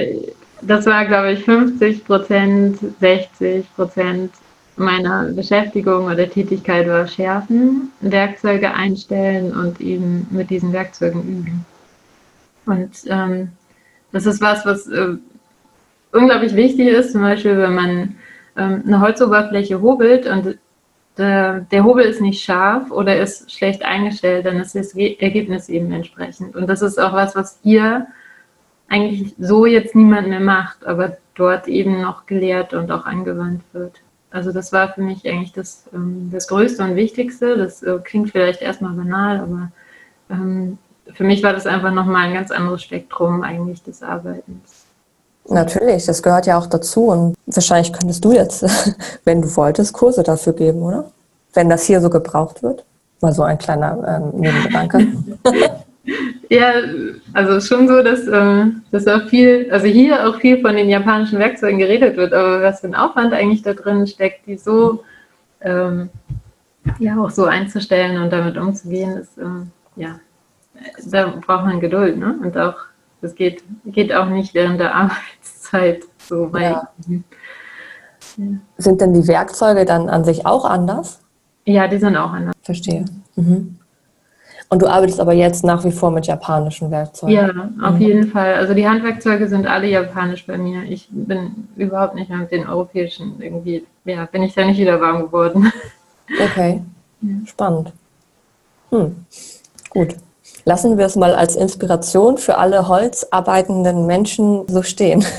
das 0.61 0.85
war, 0.85 1.05
glaube 1.05 1.33
ich, 1.33 1.43
50 1.43 2.05
Prozent, 2.05 2.79
60 2.99 3.65
Prozent 3.75 4.31
meiner 4.75 5.25
Beschäftigung 5.25 6.05
oder 6.05 6.29
Tätigkeit 6.29 6.87
war 6.87 7.07
Schärfen, 7.07 7.91
Werkzeuge 8.01 8.73
einstellen 8.73 9.51
und 9.55 9.79
eben 9.81 10.27
mit 10.31 10.49
diesen 10.49 10.73
Werkzeugen 10.73 11.21
üben. 11.21 11.65
Und 12.65 12.91
ähm, 13.07 13.49
das 14.11 14.25
ist 14.25 14.41
was, 14.41 14.65
was 14.65 14.87
äh, 14.87 15.15
unglaublich 16.11 16.55
wichtig 16.55 16.87
ist, 16.87 17.11
zum 17.11 17.21
Beispiel, 17.21 17.57
wenn 17.57 17.75
man 17.75 18.15
ähm, 18.55 18.83
eine 18.85 19.01
Holzoberfläche 19.01 19.81
hobelt 19.81 20.27
und 20.27 20.57
der, 21.17 21.59
der, 21.71 21.83
Hobel 21.83 22.05
ist 22.05 22.21
nicht 22.21 22.43
scharf 22.43 22.89
oder 22.89 23.19
ist 23.19 23.51
schlecht 23.51 23.83
eingestellt, 23.83 24.47
dann 24.47 24.59
ist 24.59 24.73
das 24.73 24.95
Ergebnis 24.95 25.69
eben 25.69 25.91
entsprechend. 25.91 26.55
Und 26.55 26.67
das 26.67 26.81
ist 26.81 26.99
auch 26.99 27.13
was, 27.13 27.35
was 27.35 27.59
hier 27.61 28.07
eigentlich 28.93 29.33
so 29.39 29.65
jetzt 29.65 29.95
niemand 29.95 30.27
mehr 30.27 30.39
macht, 30.39 30.85
aber 30.85 31.17
dort 31.33 31.67
eben 31.67 32.01
noch 32.01 32.27
gelehrt 32.27 32.73
und 32.73 32.91
auch 32.91 33.05
angewandt 33.05 33.63
wird. 33.73 34.01
Also 34.29 34.51
das 34.51 34.71
war 34.71 34.93
für 34.93 35.01
mich 35.01 35.27
eigentlich 35.27 35.51
das, 35.51 35.85
ähm, 35.93 36.29
das 36.31 36.47
Größte 36.47 36.83
und 36.83 36.95
Wichtigste. 36.95 37.57
Das 37.57 37.81
äh, 37.81 37.97
klingt 38.03 38.31
vielleicht 38.31 38.61
erstmal 38.61 38.93
banal, 38.93 39.39
aber 39.39 39.71
ähm, 40.29 40.77
für 41.13 41.23
mich 41.23 41.41
war 41.43 41.53
das 41.53 41.65
einfach 41.65 41.91
nochmal 41.91 42.27
ein 42.27 42.33
ganz 42.33 42.51
anderes 42.51 42.83
Spektrum 42.83 43.41
eigentlich 43.41 43.83
des 43.83 44.03
Arbeitens. 44.03 44.85
Natürlich, 45.49 46.05
das 46.05 46.21
gehört 46.23 46.45
ja 46.45 46.57
auch 46.57 46.67
dazu. 46.67 47.07
Und 47.07 47.35
wahrscheinlich 47.47 47.91
könntest 47.93 48.23
du 48.23 48.31
jetzt, 48.31 48.63
wenn 49.25 49.41
du 49.41 49.55
wolltest, 49.55 49.93
Kurse 49.93 50.23
dafür 50.23 50.53
geben, 50.53 50.83
oder? 50.83 51.11
Wenn 51.53 51.69
das 51.69 51.83
hier 51.83 51.99
so 51.99 52.09
gebraucht 52.09 52.61
wird. 52.61 52.85
Mal 53.21 53.33
so 53.33 53.43
ein 53.43 53.57
kleiner 53.57 53.97
ähm, 54.33 54.39
Nebengedanke. 54.39 55.07
ja, 56.49 56.73
also 57.33 57.59
schon 57.61 57.87
so, 57.87 58.03
dass, 58.03 58.27
äh, 58.27 58.65
dass 58.91 59.07
auch 59.07 59.27
viel, 59.29 59.69
also 59.71 59.87
hier 59.87 60.27
auch 60.27 60.39
viel 60.39 60.61
von 60.61 60.75
den 60.75 60.89
japanischen 60.89 61.39
Werkzeugen 61.39 61.79
geredet 61.79 62.17
wird, 62.17 62.33
aber 62.33 62.61
was 62.61 62.81
für 62.81 62.87
ein 62.87 62.95
Aufwand 62.95 63.33
eigentlich 63.33 63.61
da 63.61 63.73
drin 63.73 64.05
steckt, 64.05 64.45
die 64.45 64.57
so 64.57 65.03
ähm, 65.61 66.09
ja 66.99 67.17
auch 67.19 67.29
so 67.29 67.45
einzustellen 67.45 68.21
und 68.21 68.31
damit 68.31 68.57
umzugehen, 68.57 69.17
ist 69.17 69.37
ähm, 69.37 69.71
ja, 69.95 70.19
da 71.05 71.27
braucht 71.45 71.65
man 71.65 71.79
Geduld, 71.79 72.17
ne? 72.17 72.35
Und 72.41 72.57
auch 72.57 72.75
das 73.21 73.35
geht, 73.35 73.63
geht 73.85 74.13
auch 74.13 74.27
nicht 74.27 74.53
während 74.53 74.79
der 74.79 74.93
Arbeitszeit 74.95 76.03
so 76.17 76.51
weit. 76.51 76.77
Ja. 77.07 77.19
Sind 78.77 78.99
denn 78.99 79.13
die 79.13 79.27
Werkzeuge 79.27 79.85
dann 79.85 80.09
an 80.09 80.25
sich 80.25 80.45
auch 80.45 80.65
anders? 80.65 81.21
Ja, 81.65 81.87
die 81.87 81.97
sind 81.97 82.17
auch 82.17 82.31
anders. 82.31 82.55
Verstehe. 82.61 83.05
Mhm. 83.35 83.77
Und 84.73 84.81
du 84.81 84.87
arbeitest 84.87 85.19
aber 85.19 85.33
jetzt 85.33 85.63
nach 85.63 85.85
wie 85.85 85.91
vor 85.91 86.09
mit 86.09 86.25
japanischen 86.25 86.89
Werkzeugen? 86.89 87.35
Ja, 87.35 87.47
auf 87.87 87.93
mhm. 87.93 88.01
jeden 88.01 88.27
Fall. 88.31 88.55
Also 88.55 88.73
die 88.73 88.89
Handwerkzeuge 88.89 89.47
sind 89.47 89.67
alle 89.67 89.85
japanisch 89.85 90.47
bei 90.47 90.57
mir. 90.57 90.81
Ich 90.89 91.07
bin 91.11 91.67
überhaupt 91.75 92.15
nicht 92.15 92.31
mehr 92.31 92.39
mit 92.39 92.51
den 92.51 92.67
europäischen 92.67 93.39
irgendwie, 93.39 93.85
ja, 94.03 94.25
bin 94.25 94.41
ich 94.41 94.55
da 94.55 94.65
nicht 94.65 94.79
wieder 94.79 94.99
warm 94.99 95.21
geworden. 95.21 95.71
Okay, 96.41 96.81
ja. 97.21 97.29
spannend. 97.45 97.91
Hm. 98.89 99.13
Gut. 99.89 100.15
Lassen 100.65 100.97
wir 100.97 101.05
es 101.05 101.15
mal 101.17 101.35
als 101.35 101.55
Inspiration 101.55 102.39
für 102.39 102.57
alle 102.57 102.87
holzarbeitenden 102.87 104.07
Menschen 104.07 104.63
so 104.67 104.81
stehen. 104.81 105.23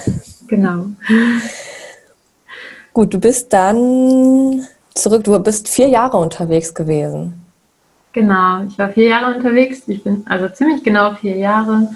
Genau. 0.47 0.85
Gut, 2.93 3.14
du 3.14 3.18
bist 3.18 3.51
dann 3.55 4.66
zurück, 4.95 5.24
du 5.24 5.37
bist 5.39 5.68
vier 5.68 5.89
Jahre 5.89 6.18
unterwegs 6.18 6.74
gewesen. 6.74 7.43
Genau, 8.14 8.62
ich 8.62 8.78
war 8.78 8.90
vier 8.90 9.08
Jahre 9.08 9.34
unterwegs. 9.34 9.82
Ich 9.88 10.04
bin 10.04 10.24
also 10.26 10.48
ziemlich 10.48 10.84
genau 10.84 11.14
vier 11.14 11.36
Jahre 11.36 11.88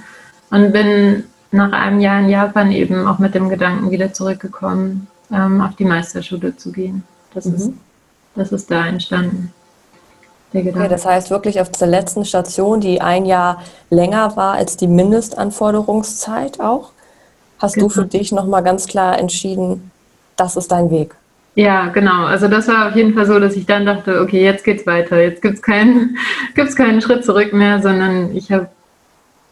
und 0.50 0.72
bin 0.72 1.24
nach 1.52 1.72
einem 1.72 2.00
Jahr 2.00 2.20
in 2.20 2.28
Japan 2.28 2.72
eben 2.72 3.06
auch 3.06 3.20
mit 3.20 3.36
dem 3.36 3.48
Gedanken 3.48 3.92
wieder 3.92 4.12
zurückgekommen, 4.12 5.06
ähm, 5.32 5.60
auf 5.60 5.76
die 5.76 5.84
Meisterschule 5.84 6.56
zu 6.56 6.72
gehen. 6.72 7.04
Das, 7.32 7.44
mhm. 7.44 7.54
ist, 7.54 7.72
das 8.34 8.52
ist 8.52 8.70
da 8.70 8.86
entstanden. 8.88 9.54
Okay, 10.52 10.88
das 10.88 11.06
heißt 11.06 11.30
wirklich 11.30 11.60
auf 11.60 11.70
der 11.70 11.86
letzten 11.86 12.24
Station, 12.24 12.80
die 12.80 13.00
ein 13.00 13.24
Jahr 13.24 13.62
länger 13.90 14.34
war 14.36 14.54
als 14.54 14.76
die 14.76 14.88
Mindestanforderungszeit 14.88 16.58
auch, 16.58 16.90
hast 17.58 17.74
genau. 17.74 17.86
du 17.86 17.94
für 17.94 18.06
dich 18.06 18.32
nochmal 18.32 18.64
ganz 18.64 18.86
klar 18.86 19.18
entschieden, 19.18 19.90
das 20.36 20.56
ist 20.56 20.72
dein 20.72 20.90
Weg. 20.90 21.14
Ja, 21.58 21.88
genau. 21.88 22.24
Also 22.26 22.46
das 22.46 22.68
war 22.68 22.86
auf 22.86 22.94
jeden 22.94 23.14
Fall 23.14 23.26
so, 23.26 23.40
dass 23.40 23.56
ich 23.56 23.66
dann 23.66 23.84
dachte, 23.84 24.20
okay, 24.20 24.44
jetzt 24.44 24.62
geht's 24.62 24.86
weiter. 24.86 25.20
Jetzt 25.20 25.42
gibt's 25.42 25.60
keinen, 25.60 26.16
gibt's 26.54 26.76
keinen 26.76 27.00
Schritt 27.02 27.24
zurück 27.24 27.52
mehr, 27.52 27.82
sondern 27.82 28.36
ich 28.36 28.52
habe, 28.52 28.68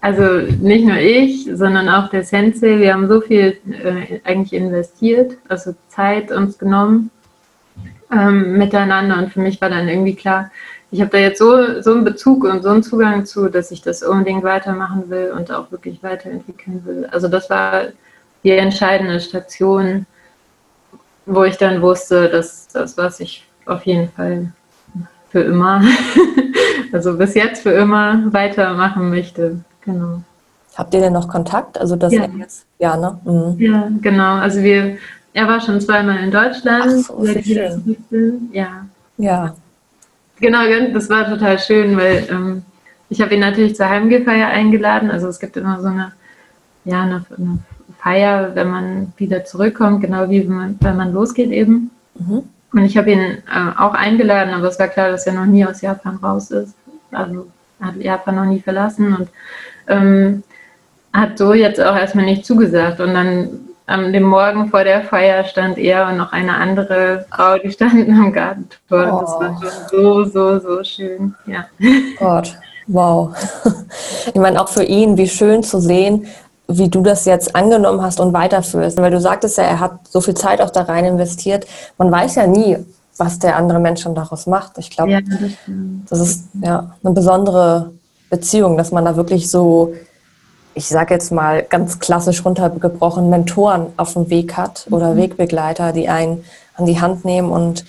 also 0.00 0.22
nicht 0.60 0.84
nur 0.86 0.98
ich, 0.98 1.48
sondern 1.52 1.88
auch 1.88 2.08
der 2.08 2.22
Sensei, 2.22 2.78
wir 2.78 2.94
haben 2.94 3.08
so 3.08 3.20
viel 3.20 3.58
äh, 3.82 4.20
eigentlich 4.22 4.52
investiert, 4.52 5.36
also 5.48 5.74
Zeit 5.88 6.30
uns 6.30 6.58
genommen 6.58 7.10
ähm, 8.12 8.56
miteinander 8.56 9.18
und 9.18 9.32
für 9.32 9.40
mich 9.40 9.60
war 9.60 9.70
dann 9.70 9.88
irgendwie 9.88 10.14
klar, 10.14 10.52
ich 10.92 11.00
habe 11.00 11.10
da 11.10 11.18
jetzt 11.18 11.40
so, 11.40 11.82
so 11.82 11.92
einen 11.92 12.04
Bezug 12.04 12.44
und 12.44 12.62
so 12.62 12.68
einen 12.68 12.84
Zugang 12.84 13.26
zu, 13.26 13.48
dass 13.48 13.72
ich 13.72 13.82
das 13.82 14.04
unbedingt 14.04 14.44
weitermachen 14.44 15.10
will 15.10 15.32
und 15.36 15.50
auch 15.50 15.72
wirklich 15.72 16.04
weiterentwickeln 16.04 16.82
will. 16.86 17.08
Also 17.10 17.26
das 17.26 17.50
war 17.50 17.86
die 18.44 18.52
entscheidende 18.52 19.18
Station, 19.18 20.06
wo 21.26 21.44
ich 21.44 21.56
dann 21.56 21.82
wusste, 21.82 22.28
dass 22.28 22.68
das, 22.68 22.96
was 22.96 23.20
ich 23.20 23.46
auf 23.66 23.84
jeden 23.84 24.10
Fall 24.10 24.52
für 25.30 25.42
immer, 25.42 25.82
also 26.92 27.16
bis 27.16 27.34
jetzt 27.34 27.62
für 27.62 27.72
immer 27.72 28.32
weitermachen 28.32 29.10
möchte. 29.10 29.60
Genau. 29.82 30.22
Habt 30.76 30.94
ihr 30.94 31.00
denn 31.00 31.12
noch 31.12 31.28
Kontakt? 31.28 31.78
Also 31.78 31.96
das 31.96 32.12
ja. 32.12 32.26
jetzt, 32.38 32.66
ja, 32.78 32.96
ne? 32.96 33.18
Mhm. 33.24 33.56
Ja, 33.58 33.88
genau. 34.00 34.36
Also 34.36 34.62
wir, 34.62 34.98
er 35.32 35.48
war 35.48 35.60
schon 35.60 35.80
zweimal 35.80 36.18
in 36.18 36.30
Deutschland. 36.30 36.84
Ach 36.86 37.16
so, 37.16 37.26
schön. 37.26 37.96
Ja. 38.52 38.86
Ja. 39.16 39.54
Genau, 40.38 40.58
das 40.92 41.08
war 41.08 41.26
total 41.26 41.58
schön, 41.58 41.96
weil 41.96 42.26
ähm, 42.30 42.62
ich 43.08 43.22
habe 43.22 43.34
ihn 43.34 43.40
natürlich 43.40 43.74
zur 43.74 43.88
Heimgefeier 43.88 44.48
eingeladen. 44.48 45.10
Also 45.10 45.28
es 45.28 45.38
gibt 45.38 45.56
immer 45.56 45.80
so 45.80 45.88
eine 45.88 46.12
ja, 46.86 47.02
eine, 47.02 47.24
eine, 47.36 47.58
Feier, 48.06 48.54
wenn 48.54 48.70
man 48.70 49.12
wieder 49.16 49.44
zurückkommt, 49.44 50.00
genau 50.00 50.30
wie 50.30 50.48
wenn 50.48 50.56
man, 50.56 50.76
wenn 50.80 50.96
man 50.96 51.12
losgeht 51.12 51.50
eben. 51.50 51.90
Mhm. 52.14 52.44
Und 52.72 52.84
ich 52.84 52.96
habe 52.96 53.10
ihn 53.10 53.20
äh, 53.20 53.78
auch 53.78 53.94
eingeladen, 53.94 54.54
aber 54.54 54.68
es 54.68 54.78
war 54.78 54.86
klar, 54.86 55.10
dass 55.10 55.26
er 55.26 55.32
noch 55.32 55.46
nie 55.46 55.66
aus 55.66 55.80
Japan 55.80 56.14
raus 56.22 56.52
ist. 56.52 56.76
Also 57.10 57.48
hat 57.80 57.96
Japan 57.96 58.36
noch 58.36 58.44
nie 58.44 58.60
verlassen 58.60 59.16
und 59.16 59.28
ähm, 59.88 60.44
hat 61.12 61.36
so 61.36 61.52
jetzt 61.52 61.80
auch 61.80 61.96
erstmal 61.96 62.26
nicht 62.26 62.46
zugesagt. 62.46 63.00
Und 63.00 63.12
dann 63.12 63.48
am 63.86 64.12
dem 64.12 64.22
Morgen 64.22 64.68
vor 64.68 64.84
der 64.84 65.02
Feier 65.02 65.42
stand 65.42 65.76
er 65.76 66.06
und 66.06 66.16
noch 66.16 66.32
eine 66.32 66.54
andere 66.54 67.26
Frau, 67.30 67.58
die 67.58 67.72
standen 67.72 68.16
am 68.16 68.32
Gartentor. 68.32 68.68
Oh. 68.90 69.20
Das 69.20 69.30
war 69.40 69.60
schon 69.60 69.88
so, 69.90 70.24
so, 70.24 70.58
so 70.60 70.84
schön. 70.84 71.34
Ja. 71.46 71.66
Gott, 72.20 72.56
wow. 72.86 73.34
Ich 74.28 74.40
meine, 74.40 74.60
auch 74.60 74.68
für 74.68 74.82
ihn, 74.82 75.16
wie 75.16 75.28
schön 75.28 75.62
zu 75.62 75.80
sehen, 75.80 76.26
wie 76.68 76.88
du 76.88 77.02
das 77.02 77.24
jetzt 77.24 77.54
angenommen 77.54 78.02
hast 78.02 78.20
und 78.20 78.32
weiterführst. 78.32 78.98
Weil 78.98 79.10
du 79.10 79.20
sagtest 79.20 79.58
ja, 79.58 79.64
er 79.64 79.80
hat 79.80 80.00
so 80.08 80.20
viel 80.20 80.34
Zeit 80.34 80.60
auch 80.60 80.70
da 80.70 80.82
rein 80.82 81.04
investiert. 81.04 81.66
Man 81.98 82.10
weiß 82.10 82.36
ja 82.36 82.46
nie, 82.46 82.78
was 83.16 83.38
der 83.38 83.56
andere 83.56 83.78
Mensch 83.78 84.04
dann 84.04 84.14
daraus 84.14 84.46
macht. 84.46 84.78
Ich 84.78 84.90
glaube, 84.90 85.12
ja, 85.12 85.20
das, 85.20 85.50
das, 86.10 86.20
ist 86.20 86.44
ja 86.62 86.90
eine 87.02 87.14
besondere 87.14 87.92
Beziehung, 88.30 88.76
dass 88.76 88.92
man 88.92 89.04
da 89.04 89.16
wirklich 89.16 89.50
so 89.50 89.94
ich 90.76 90.86
sage 90.88 91.14
jetzt 91.14 91.32
mal 91.32 91.62
ganz 91.62 91.98
klassisch 92.00 92.44
runtergebrochen, 92.44 93.30
Mentoren 93.30 93.86
auf 93.96 94.12
dem 94.12 94.28
Weg 94.28 94.58
hat 94.58 94.86
oder 94.90 95.14
mhm. 95.14 95.16
Wegbegleiter, 95.16 95.94
die 95.94 96.10
einen 96.10 96.44
an 96.74 96.84
die 96.84 97.00
Hand 97.00 97.24
nehmen 97.24 97.50
und 97.50 97.86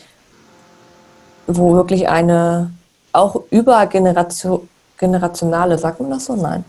wo 1.48 1.74
wirklich 1.74 2.08
eine 2.08 2.72
auch 3.12 3.42
übergenerationale, 3.50 5.78
sagt 5.78 6.00
man 6.00 6.12
das 6.12 6.24
so? 6.26 6.38
Nein. 6.38 6.64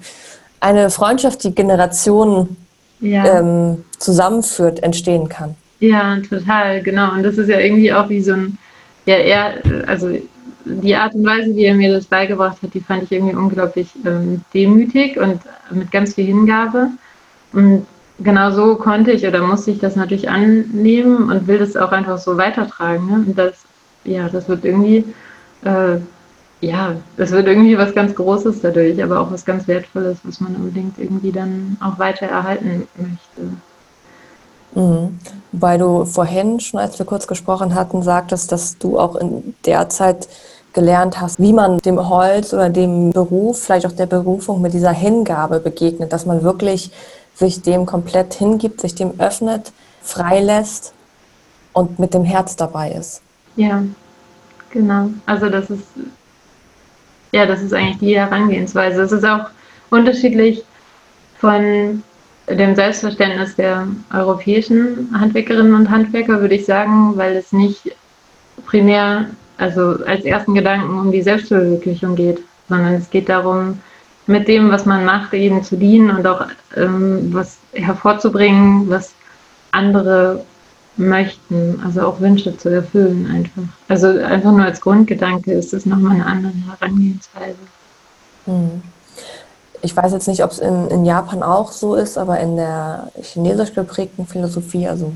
Eine 0.60 0.90
Freundschaft, 0.90 1.44
die 1.44 1.54
Generationen 1.54 2.56
ja. 3.00 3.40
ähm, 3.40 3.84
zusammenführt, 3.98 4.82
entstehen 4.82 5.28
kann. 5.28 5.54
Ja, 5.80 6.18
total, 6.28 6.82
genau. 6.82 7.12
Und 7.12 7.22
das 7.22 7.38
ist 7.38 7.48
ja 7.48 7.60
irgendwie 7.60 7.92
auch 7.92 8.08
wie 8.08 8.20
so 8.20 8.32
ein, 8.32 8.58
ja, 9.06 9.16
eher, 9.16 9.54
also 9.86 10.10
die 10.64 10.94
Art 10.94 11.14
und 11.14 11.24
Weise, 11.24 11.54
wie 11.54 11.64
er 11.64 11.74
mir 11.74 11.92
das 11.92 12.06
beigebracht 12.06 12.58
hat, 12.62 12.74
die 12.74 12.80
fand 12.80 13.04
ich 13.04 13.12
irgendwie 13.12 13.36
unglaublich 13.36 13.88
ähm, 14.04 14.42
demütig 14.52 15.18
und 15.18 15.40
mit 15.70 15.90
ganz 15.90 16.14
viel 16.14 16.26
Hingabe. 16.26 16.88
Und 17.52 17.86
genau 18.18 18.50
so 18.50 18.76
konnte 18.76 19.12
ich 19.12 19.26
oder 19.26 19.42
musste 19.42 19.70
ich 19.70 19.78
das 19.78 19.96
natürlich 19.96 20.28
annehmen 20.28 21.30
und 21.30 21.46
will 21.46 21.58
das 21.58 21.76
auch 21.76 21.92
einfach 21.92 22.18
so 22.18 22.36
weitertragen. 22.36 23.06
Ne? 23.06 23.24
Und 23.26 23.38
das, 23.38 23.54
ja, 24.04 24.28
das 24.28 24.48
wird 24.48 24.64
irgendwie, 24.64 25.04
äh, 25.64 25.98
ja, 26.60 26.96
das 27.16 27.30
wird 27.30 27.46
irgendwie 27.46 27.78
was 27.78 27.94
ganz 27.94 28.14
Großes 28.14 28.60
dadurch, 28.60 29.02
aber 29.02 29.20
auch 29.20 29.30
was 29.30 29.44
ganz 29.44 29.68
Wertvolles, 29.68 30.18
was 30.24 30.40
man 30.40 30.56
unbedingt 30.56 30.98
irgendwie 30.98 31.32
dann 31.32 31.76
auch 31.80 31.98
weiter 31.98 32.26
erhalten 32.26 32.88
möchte. 32.96 33.52
Mhm. 34.74 35.18
Wobei 35.52 35.78
du 35.78 36.04
vorhin 36.04 36.60
schon, 36.60 36.80
als 36.80 36.98
wir 36.98 37.06
kurz 37.06 37.26
gesprochen 37.26 37.74
hatten, 37.74 38.02
sagtest, 38.02 38.52
dass 38.52 38.78
du 38.78 38.98
auch 38.98 39.16
in 39.16 39.54
der 39.64 39.88
Zeit 39.88 40.28
gelernt 40.72 41.20
hast, 41.20 41.40
wie 41.40 41.52
man 41.52 41.78
dem 41.78 42.08
Holz 42.08 42.52
oder 42.52 42.68
dem 42.68 43.10
Beruf, 43.10 43.62
vielleicht 43.62 43.86
auch 43.86 43.92
der 43.92 44.06
Berufung 44.06 44.60
mit 44.60 44.74
dieser 44.74 44.92
Hingabe 44.92 45.60
begegnet, 45.60 46.12
dass 46.12 46.26
man 46.26 46.42
wirklich 46.42 46.90
sich 47.34 47.62
dem 47.62 47.86
komplett 47.86 48.34
hingibt, 48.34 48.80
sich 48.80 48.94
dem 48.94 49.18
öffnet, 49.18 49.72
freilässt 50.02 50.92
und 51.72 51.98
mit 51.98 52.14
dem 52.14 52.24
Herz 52.24 52.56
dabei 52.56 52.92
ist. 52.92 53.22
Ja, 53.56 53.82
genau. 54.70 55.10
Also 55.24 55.48
das 55.48 55.70
ist 55.70 55.82
ja, 57.32 57.46
das 57.46 57.62
ist 57.62 57.74
eigentlich 57.74 57.98
die 57.98 58.18
Herangehensweise. 58.18 59.02
Es 59.02 59.12
ist 59.12 59.24
auch 59.24 59.46
unterschiedlich 59.90 60.62
von 61.38 62.02
dem 62.48 62.74
Selbstverständnis 62.74 63.56
der 63.56 63.86
europäischen 64.12 65.08
Handwerkerinnen 65.18 65.74
und 65.74 65.90
Handwerker, 65.90 66.40
würde 66.40 66.54
ich 66.54 66.64
sagen, 66.64 67.12
weil 67.16 67.36
es 67.36 67.52
nicht 67.52 67.92
primär 68.66 69.26
also 69.58 69.98
als 70.06 70.24
ersten 70.24 70.54
Gedanken 70.54 70.98
um 70.98 71.12
die 71.12 71.22
Selbstverwirklichung 71.22 72.16
geht, 72.16 72.40
sondern 72.68 72.94
es 72.94 73.10
geht 73.10 73.28
darum, 73.28 73.80
mit 74.26 74.46
dem, 74.46 74.70
was 74.70 74.86
man 74.86 75.04
macht, 75.04 75.34
eben 75.34 75.62
zu 75.64 75.76
dienen 75.76 76.10
und 76.10 76.26
auch 76.26 76.46
ähm, 76.76 77.32
was 77.32 77.58
hervorzubringen, 77.72 78.88
was 78.88 79.14
andere 79.72 80.44
möchten, 80.98 81.80
also 81.84 82.02
auch 82.02 82.20
Wünsche 82.20 82.56
zu 82.56 82.68
erfüllen 82.68 83.26
einfach. 83.30 83.62
Also 83.88 84.08
einfach 84.08 84.52
nur 84.52 84.64
als 84.64 84.80
Grundgedanke 84.80 85.52
ist 85.52 85.72
es 85.72 85.86
nochmal 85.86 86.12
eine 86.12 86.26
andere 86.26 86.52
Herangehensweise. 86.68 87.56
Hm. 88.46 88.82
Ich 89.80 89.96
weiß 89.96 90.12
jetzt 90.12 90.26
nicht, 90.26 90.42
ob 90.42 90.50
es 90.50 90.58
in, 90.58 90.88
in 90.88 91.04
Japan 91.04 91.42
auch 91.42 91.70
so 91.70 91.94
ist, 91.94 92.18
aber 92.18 92.40
in 92.40 92.56
der 92.56 93.12
chinesisch 93.22 93.74
geprägten 93.74 94.26
Philosophie, 94.26 94.88
also 94.88 95.12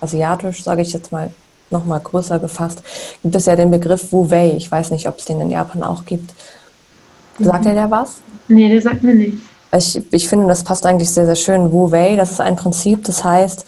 asiatisch, 0.00 0.62
sage 0.62 0.82
ich 0.82 0.92
jetzt 0.92 1.12
mal, 1.12 1.30
nochmal 1.70 2.00
größer 2.00 2.38
gefasst, 2.38 2.82
gibt 3.22 3.34
es 3.34 3.46
ja 3.46 3.56
den 3.56 3.70
Begriff 3.70 4.12
Wu 4.12 4.30
Wei. 4.30 4.54
Ich 4.56 4.70
weiß 4.70 4.90
nicht, 4.90 5.08
ob 5.08 5.18
es 5.18 5.26
den 5.26 5.40
in 5.40 5.50
Japan 5.50 5.82
auch 5.82 6.04
gibt. 6.04 6.32
Sagt 7.38 7.64
mhm. 7.64 7.70
er 7.70 7.86
dir 7.86 7.90
was? 7.90 8.16
Nee, 8.48 8.68
der 8.68 8.80
sagt 8.80 9.02
mir 9.02 9.14
nicht. 9.14 9.38
Ich, 9.76 10.00
ich 10.12 10.28
finde, 10.28 10.46
das 10.46 10.64
passt 10.64 10.86
eigentlich 10.86 11.10
sehr, 11.10 11.26
sehr 11.26 11.34
schön. 11.34 11.72
Wu 11.72 11.90
Wei, 11.90 12.16
das 12.16 12.30
ist 12.30 12.40
ein 12.40 12.56
Prinzip, 12.56 13.04
das 13.04 13.22
heißt, 13.22 13.66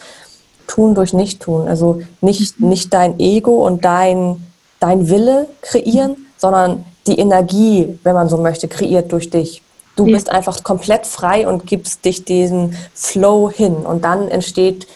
tun 0.68 0.94
durch 0.94 1.12
Nicht-Tun. 1.12 1.66
Also 1.66 2.02
nicht, 2.20 2.60
mhm. 2.60 2.68
nicht 2.68 2.94
dein 2.94 3.18
Ego 3.18 3.66
und 3.66 3.84
dein, 3.84 4.46
dein 4.78 5.08
Wille 5.08 5.48
kreieren, 5.62 6.12
mhm. 6.12 6.26
sondern 6.36 6.84
die 7.08 7.18
Energie, 7.18 7.98
wenn 8.04 8.14
man 8.14 8.28
so 8.28 8.36
möchte, 8.36 8.68
kreiert 8.68 9.10
durch 9.10 9.30
dich. 9.30 9.62
Du 9.96 10.06
ja. 10.06 10.14
bist 10.14 10.30
einfach 10.30 10.62
komplett 10.62 11.06
frei 11.06 11.48
und 11.48 11.66
gibst 11.66 12.04
dich 12.04 12.24
diesen 12.24 12.76
Flow 12.94 13.50
hin. 13.50 13.74
Und 13.74 14.04
dann 14.04 14.28
entsteht 14.28 14.86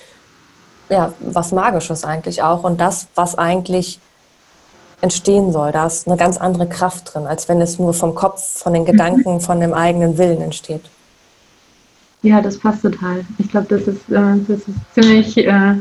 ja, 0.89 1.13
was 1.19 1.51
Magisches 1.51 2.05
eigentlich 2.05 2.43
auch 2.43 2.63
und 2.63 2.81
das, 2.81 3.09
was 3.15 3.37
eigentlich 3.37 3.99
entstehen 5.01 5.53
soll. 5.53 5.73
Da 5.73 5.87
ist 5.87 6.07
eine 6.07 6.17
ganz 6.17 6.37
andere 6.37 6.69
Kraft 6.69 7.13
drin, 7.13 7.27
als 7.27 7.49
wenn 7.49 7.61
es 7.61 7.79
nur 7.79 7.95
vom 7.95 8.15
Kopf, 8.15 8.61
von 8.61 8.73
den 8.73 8.85
Gedanken, 8.85 9.41
von 9.41 9.59
dem 9.59 9.75
eigenen 9.75 10.19
Willen 10.19 10.41
entsteht. 10.41 10.85
Ja, 12.23 12.41
das 12.41 12.59
passt 12.59 12.83
total. 12.83 13.25
Ich 13.39 13.51
glaube, 13.51 13.67
das 13.69 13.83
ist, 13.83 14.09
äh, 14.09 14.39
das 14.47 14.61
ist 14.61 14.95
ziemlich, 14.95 15.37
äh, 15.37 15.75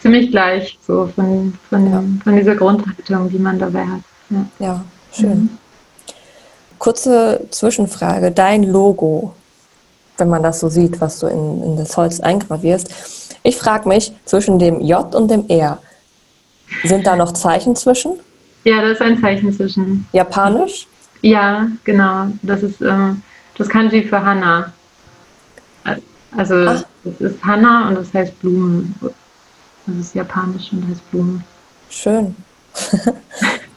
ziemlich 0.00 0.30
gleich 0.30 0.78
so 0.86 1.08
von, 1.14 1.54
von, 1.70 1.90
ja. 1.90 2.04
von 2.22 2.36
dieser 2.36 2.54
Grundhaltung, 2.54 3.30
die 3.30 3.38
man 3.38 3.58
dabei 3.58 3.86
hat. 3.86 4.00
Ja, 4.30 4.46
ja 4.58 4.84
schön. 5.12 5.30
Mhm. 5.30 5.48
Kurze 6.78 7.46
Zwischenfrage. 7.50 8.30
Dein 8.30 8.62
Logo, 8.62 9.34
wenn 10.18 10.28
man 10.28 10.42
das 10.42 10.60
so 10.60 10.68
sieht, 10.68 11.00
was 11.00 11.18
du 11.18 11.26
in, 11.26 11.62
in 11.64 11.76
das 11.76 11.96
Holz 11.96 12.20
eingravierst, 12.20 12.88
ich 13.42 13.56
frage 13.56 13.88
mich, 13.88 14.12
zwischen 14.26 14.58
dem 14.58 14.80
J 14.80 15.14
und 15.14 15.30
dem 15.30 15.48
R, 15.48 15.78
sind 16.84 17.06
da 17.06 17.16
noch 17.16 17.32
Zeichen 17.32 17.74
zwischen? 17.74 18.12
Ja, 18.64 18.82
da 18.82 18.88
ist 18.88 19.00
ein 19.00 19.20
Zeichen 19.20 19.52
zwischen. 19.52 20.06
Japanisch? 20.12 20.86
Ja, 21.22 21.68
genau. 21.84 22.26
Das 22.42 22.62
ist 22.62 22.80
äh, 22.82 23.14
das 23.56 23.68
Kanji 23.68 24.04
für 24.04 24.22
Hanna. 24.22 24.72
Also 26.36 26.54
Ach. 26.66 26.84
das 27.04 27.20
ist 27.20 27.42
Hanna 27.42 27.88
und 27.88 27.96
das 27.96 28.12
heißt 28.12 28.38
Blume. 28.40 28.84
Das 29.86 29.96
ist 29.96 30.14
japanisch 30.14 30.72
und 30.72 30.88
heißt 30.88 31.10
Blume. 31.10 31.42
Schön. 31.90 32.34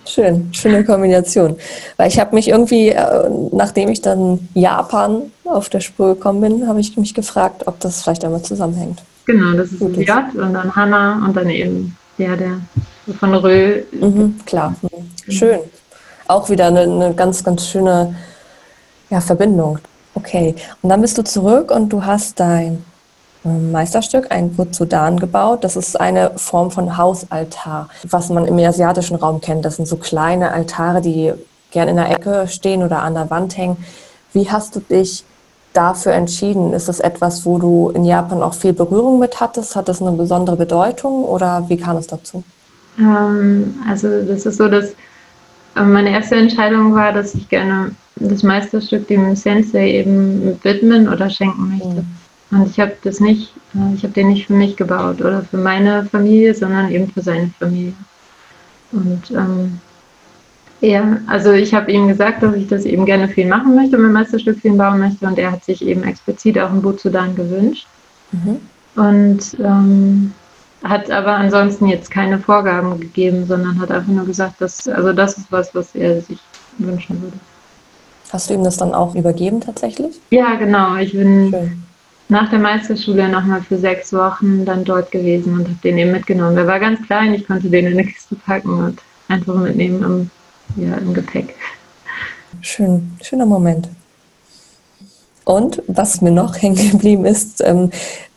Schön, 0.05 0.53
schöne 0.53 0.83
Kombination. 0.83 1.55
Weil 1.95 2.09
ich 2.09 2.19
habe 2.19 2.35
mich 2.35 2.49
irgendwie, 2.49 2.89
äh, 2.89 3.29
nachdem 3.53 3.87
ich 3.87 4.01
dann 4.01 4.49
Japan 4.53 5.31
auf 5.45 5.69
der 5.69 5.79
Spur 5.79 6.15
gekommen 6.15 6.41
bin, 6.41 6.67
habe 6.67 6.81
ich 6.81 6.97
mich 6.97 7.13
gefragt, 7.13 7.65
ob 7.65 7.79
das 7.79 8.03
vielleicht 8.03 8.23
damit 8.23 8.45
zusammenhängt. 8.45 9.01
Genau, 9.25 9.55
das 9.55 9.71
ist 9.71 9.79
Gut, 9.79 9.95
J 9.95 10.09
und 10.35 10.53
dann 10.53 10.75
Hanna 10.75 11.23
und 11.25 11.37
dann 11.37 11.49
eben 11.49 11.95
der, 12.17 12.35
der 12.35 12.59
von 13.19 13.33
Rö. 13.35 13.83
Mhm, 13.91 14.39
klar, 14.45 14.75
mhm. 14.81 15.31
schön. 15.31 15.59
Auch 16.27 16.49
wieder 16.49 16.67
eine, 16.67 16.81
eine 16.81 17.13
ganz, 17.13 17.41
ganz 17.43 17.67
schöne 17.67 18.13
ja, 19.09 19.21
Verbindung. 19.21 19.79
Okay, 20.13 20.55
und 20.81 20.89
dann 20.89 21.01
bist 21.01 21.17
du 21.17 21.23
zurück 21.23 21.71
und 21.71 21.89
du 21.89 22.05
hast 22.05 22.39
dein 22.39 22.83
ähm, 23.45 23.71
Meisterstück, 23.71 24.31
ein 24.31 24.53
Butsudan 24.53 25.19
gebaut. 25.19 25.63
Das 25.63 25.75
ist 25.75 25.99
eine 25.99 26.31
Form 26.35 26.71
von 26.71 26.97
Hausaltar, 26.97 27.89
was 28.09 28.29
man 28.29 28.45
im 28.45 28.57
asiatischen 28.59 29.15
Raum 29.15 29.41
kennt. 29.41 29.65
Das 29.65 29.77
sind 29.77 29.87
so 29.87 29.97
kleine 29.97 30.51
Altare, 30.51 31.01
die 31.01 31.33
gern 31.71 31.87
in 31.87 31.95
der 31.95 32.11
Ecke 32.11 32.47
stehen 32.47 32.83
oder 32.83 33.01
an 33.01 33.13
der 33.13 33.29
Wand 33.29 33.57
hängen. 33.57 33.77
Wie 34.33 34.49
hast 34.49 34.75
du 34.75 34.79
dich 34.79 35.23
dafür 35.73 36.13
entschieden? 36.13 36.73
Ist 36.73 36.87
das 36.87 36.99
etwas, 36.99 37.45
wo 37.45 37.57
du 37.57 37.89
in 37.91 38.03
Japan 38.03 38.43
auch 38.43 38.53
viel 38.53 38.73
Berührung 38.73 39.19
mit 39.19 39.39
hattest? 39.39 39.75
Hat 39.75 39.87
das 39.87 40.01
eine 40.01 40.11
besondere 40.11 40.57
Bedeutung 40.57 41.23
oder 41.23 41.67
wie 41.69 41.77
kam 41.77 41.97
es 41.97 42.07
dazu? 42.07 42.43
Ähm, 42.99 43.75
also 43.89 44.07
das 44.23 44.45
ist 44.45 44.57
so, 44.57 44.67
dass 44.67 44.89
äh, 45.75 45.81
meine 45.83 46.11
erste 46.11 46.35
Entscheidung 46.35 46.93
war, 46.93 47.13
dass 47.13 47.33
ich 47.33 47.47
gerne 47.49 47.91
das 48.29 48.43
Meisterstück 48.43 49.07
dem 49.07 49.35
Sensei 49.35 49.91
eben 49.91 50.59
widmen 50.63 51.07
oder 51.09 51.29
schenken 51.29 51.69
möchte. 51.69 52.05
Mhm. 52.51 52.61
Und 52.61 52.69
ich 52.69 52.79
habe 52.79 52.93
das 53.03 53.19
nicht, 53.19 53.53
äh, 53.75 53.95
ich 53.95 54.03
habe 54.03 54.13
den 54.13 54.29
nicht 54.29 54.47
für 54.47 54.53
mich 54.53 54.75
gebaut 54.75 55.21
oder 55.21 55.41
für 55.43 55.57
meine 55.57 56.05
Familie, 56.05 56.53
sondern 56.53 56.91
eben 56.91 57.07
für 57.11 57.21
seine 57.21 57.51
Familie. 57.59 57.93
Und 58.91 59.31
ähm, 59.31 59.79
Ja, 60.81 61.19
also 61.27 61.51
ich 61.51 61.73
habe 61.73 61.91
ihm 61.91 62.07
gesagt, 62.07 62.41
dass 62.41 62.55
ich 62.55 62.67
das 62.67 62.85
eben 62.85 63.05
gerne 63.05 63.27
viel 63.27 63.47
machen 63.47 63.75
möchte, 63.75 63.97
mein 63.97 64.13
Meisterstück 64.13 64.59
viel 64.59 64.73
bauen 64.73 64.99
möchte 64.99 65.27
und 65.27 65.37
er 65.37 65.51
hat 65.51 65.63
sich 65.63 65.85
eben 65.85 66.03
explizit 66.03 66.57
auch 66.57 66.71
ein 66.71 66.81
Boot-Sudan 66.81 67.35
gewünscht. 67.35 67.87
Mhm. 68.31 68.59
Und 68.95 69.57
ähm, 69.59 70.33
hat 70.83 71.11
aber 71.11 71.35
ansonsten 71.35 71.85
jetzt 71.87 72.09
keine 72.09 72.39
Vorgaben 72.39 72.99
gegeben, 72.99 73.45
sondern 73.45 73.79
hat 73.79 73.91
einfach 73.91 74.11
nur 74.11 74.25
gesagt, 74.25 74.59
dass, 74.59 74.87
also 74.87 75.13
das 75.13 75.37
ist 75.37 75.51
was, 75.51 75.73
was 75.75 75.93
er 75.95 76.21
sich 76.21 76.39
wünschen 76.79 77.21
würde. 77.21 77.37
Hast 78.31 78.49
du 78.49 78.53
ihm 78.53 78.63
das 78.63 78.77
dann 78.77 78.93
auch 78.93 79.15
übergeben 79.15 79.61
tatsächlich? 79.61 80.19
Ja, 80.29 80.55
genau. 80.55 80.95
Ich 80.95 81.11
bin 81.11 81.49
Schön. 81.51 81.83
nach 82.29 82.49
der 82.49 82.59
Meisterschule 82.59 83.27
nochmal 83.27 83.61
für 83.61 83.77
sechs 83.77 84.13
Wochen 84.13 84.65
dann 84.65 84.83
dort 84.83 85.11
gewesen 85.11 85.53
und 85.53 85.65
habe 85.65 85.79
den 85.83 85.97
eben 85.97 86.11
mitgenommen. 86.11 86.55
Der 86.55 86.67
war 86.67 86.79
ganz 86.79 87.05
klein, 87.05 87.33
ich 87.33 87.45
konnte 87.45 87.69
den 87.69 87.87
in 87.87 87.93
eine 87.93 88.05
Kiste 88.05 88.35
packen 88.35 88.85
und 88.85 88.99
einfach 89.27 89.55
mitnehmen 89.55 90.03
im 90.03 90.31
ja, 90.75 90.95
im 90.95 91.13
Gepäck. 91.13 91.55
Schön, 92.61 93.17
schöner 93.21 93.45
Moment. 93.45 93.89
Und 95.43 95.81
was 95.87 96.21
mir 96.21 96.31
noch 96.31 96.55
hängen 96.61 96.91
geblieben 96.91 97.25
ist, 97.25 97.61
ähm, 97.61 97.91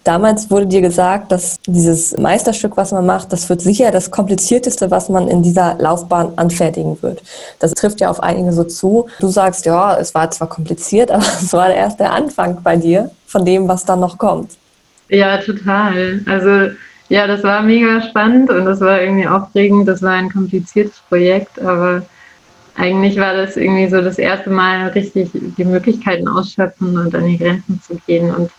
damals 0.05 0.51
wurde 0.51 0.67
dir 0.67 0.83
gesagt, 0.83 1.33
dass 1.33 1.57
dieses 1.67 2.17
Meisterstück, 2.17 2.77
was 2.77 2.93
man 2.93 3.07
macht, 3.07 3.33
das 3.33 3.49
wird 3.49 3.61
sicher 3.61 3.91
das 3.91 4.11
komplizierteste, 4.11 4.91
was 4.91 5.09
man 5.09 5.29
in 5.29 5.43
dieser 5.43 5.77
Laufbahn 5.79 6.33
anfertigen 6.37 7.03
wird. 7.03 7.23
Das 7.59 7.73
trifft 7.73 8.01
ja 8.01 8.11
auf 8.11 8.23
einige 8.23 8.53
so 8.53 8.65
zu. 8.65 9.09
Du 9.19 9.29
sagst, 9.29 9.67
ja, 9.67 9.99
es 9.99 10.15
war 10.15 10.31
zwar 10.31 10.49
kompliziert, 10.49 11.11
aber 11.11 11.25
es 11.25 11.53
war 11.53 11.73
erst 11.75 12.01
der 12.01 12.13
Anfang 12.13 12.63
bei 12.63 12.77
dir 12.77 13.11
von 13.27 13.45
dem, 13.45 13.67
was 13.67 13.85
dann 13.85 14.01
noch 14.01 14.19
kommt. 14.19 14.53
Ja, 15.09 15.39
total. 15.39 16.21
Also 16.27 16.75
ja, 17.09 17.27
das 17.27 17.43
war 17.43 17.63
mega 17.63 18.01
spannend 18.03 18.51
und 18.51 18.65
das 18.65 18.81
war 18.81 19.01
irgendwie 19.01 19.27
aufregend. 19.27 19.89
Das 19.89 20.03
war 20.03 20.13
ein 20.13 20.31
kompliziertes 20.31 20.99
Projekt, 21.09 21.61
aber 21.61 22.03
eigentlich 22.77 23.19
war 23.19 23.35
das 23.35 23.57
irgendwie 23.57 23.89
so 23.89 24.01
das 24.01 24.19
erste 24.19 24.51
Mal 24.51 24.89
richtig 24.89 25.31
die 25.33 25.65
Möglichkeiten 25.65 26.27
ausschöpfen 26.27 26.99
und 26.99 27.15
an 27.15 27.27
die 27.27 27.39
Grenzen 27.39 27.81
zu 27.87 27.97
gehen. 28.07 28.35
Und 28.35 28.51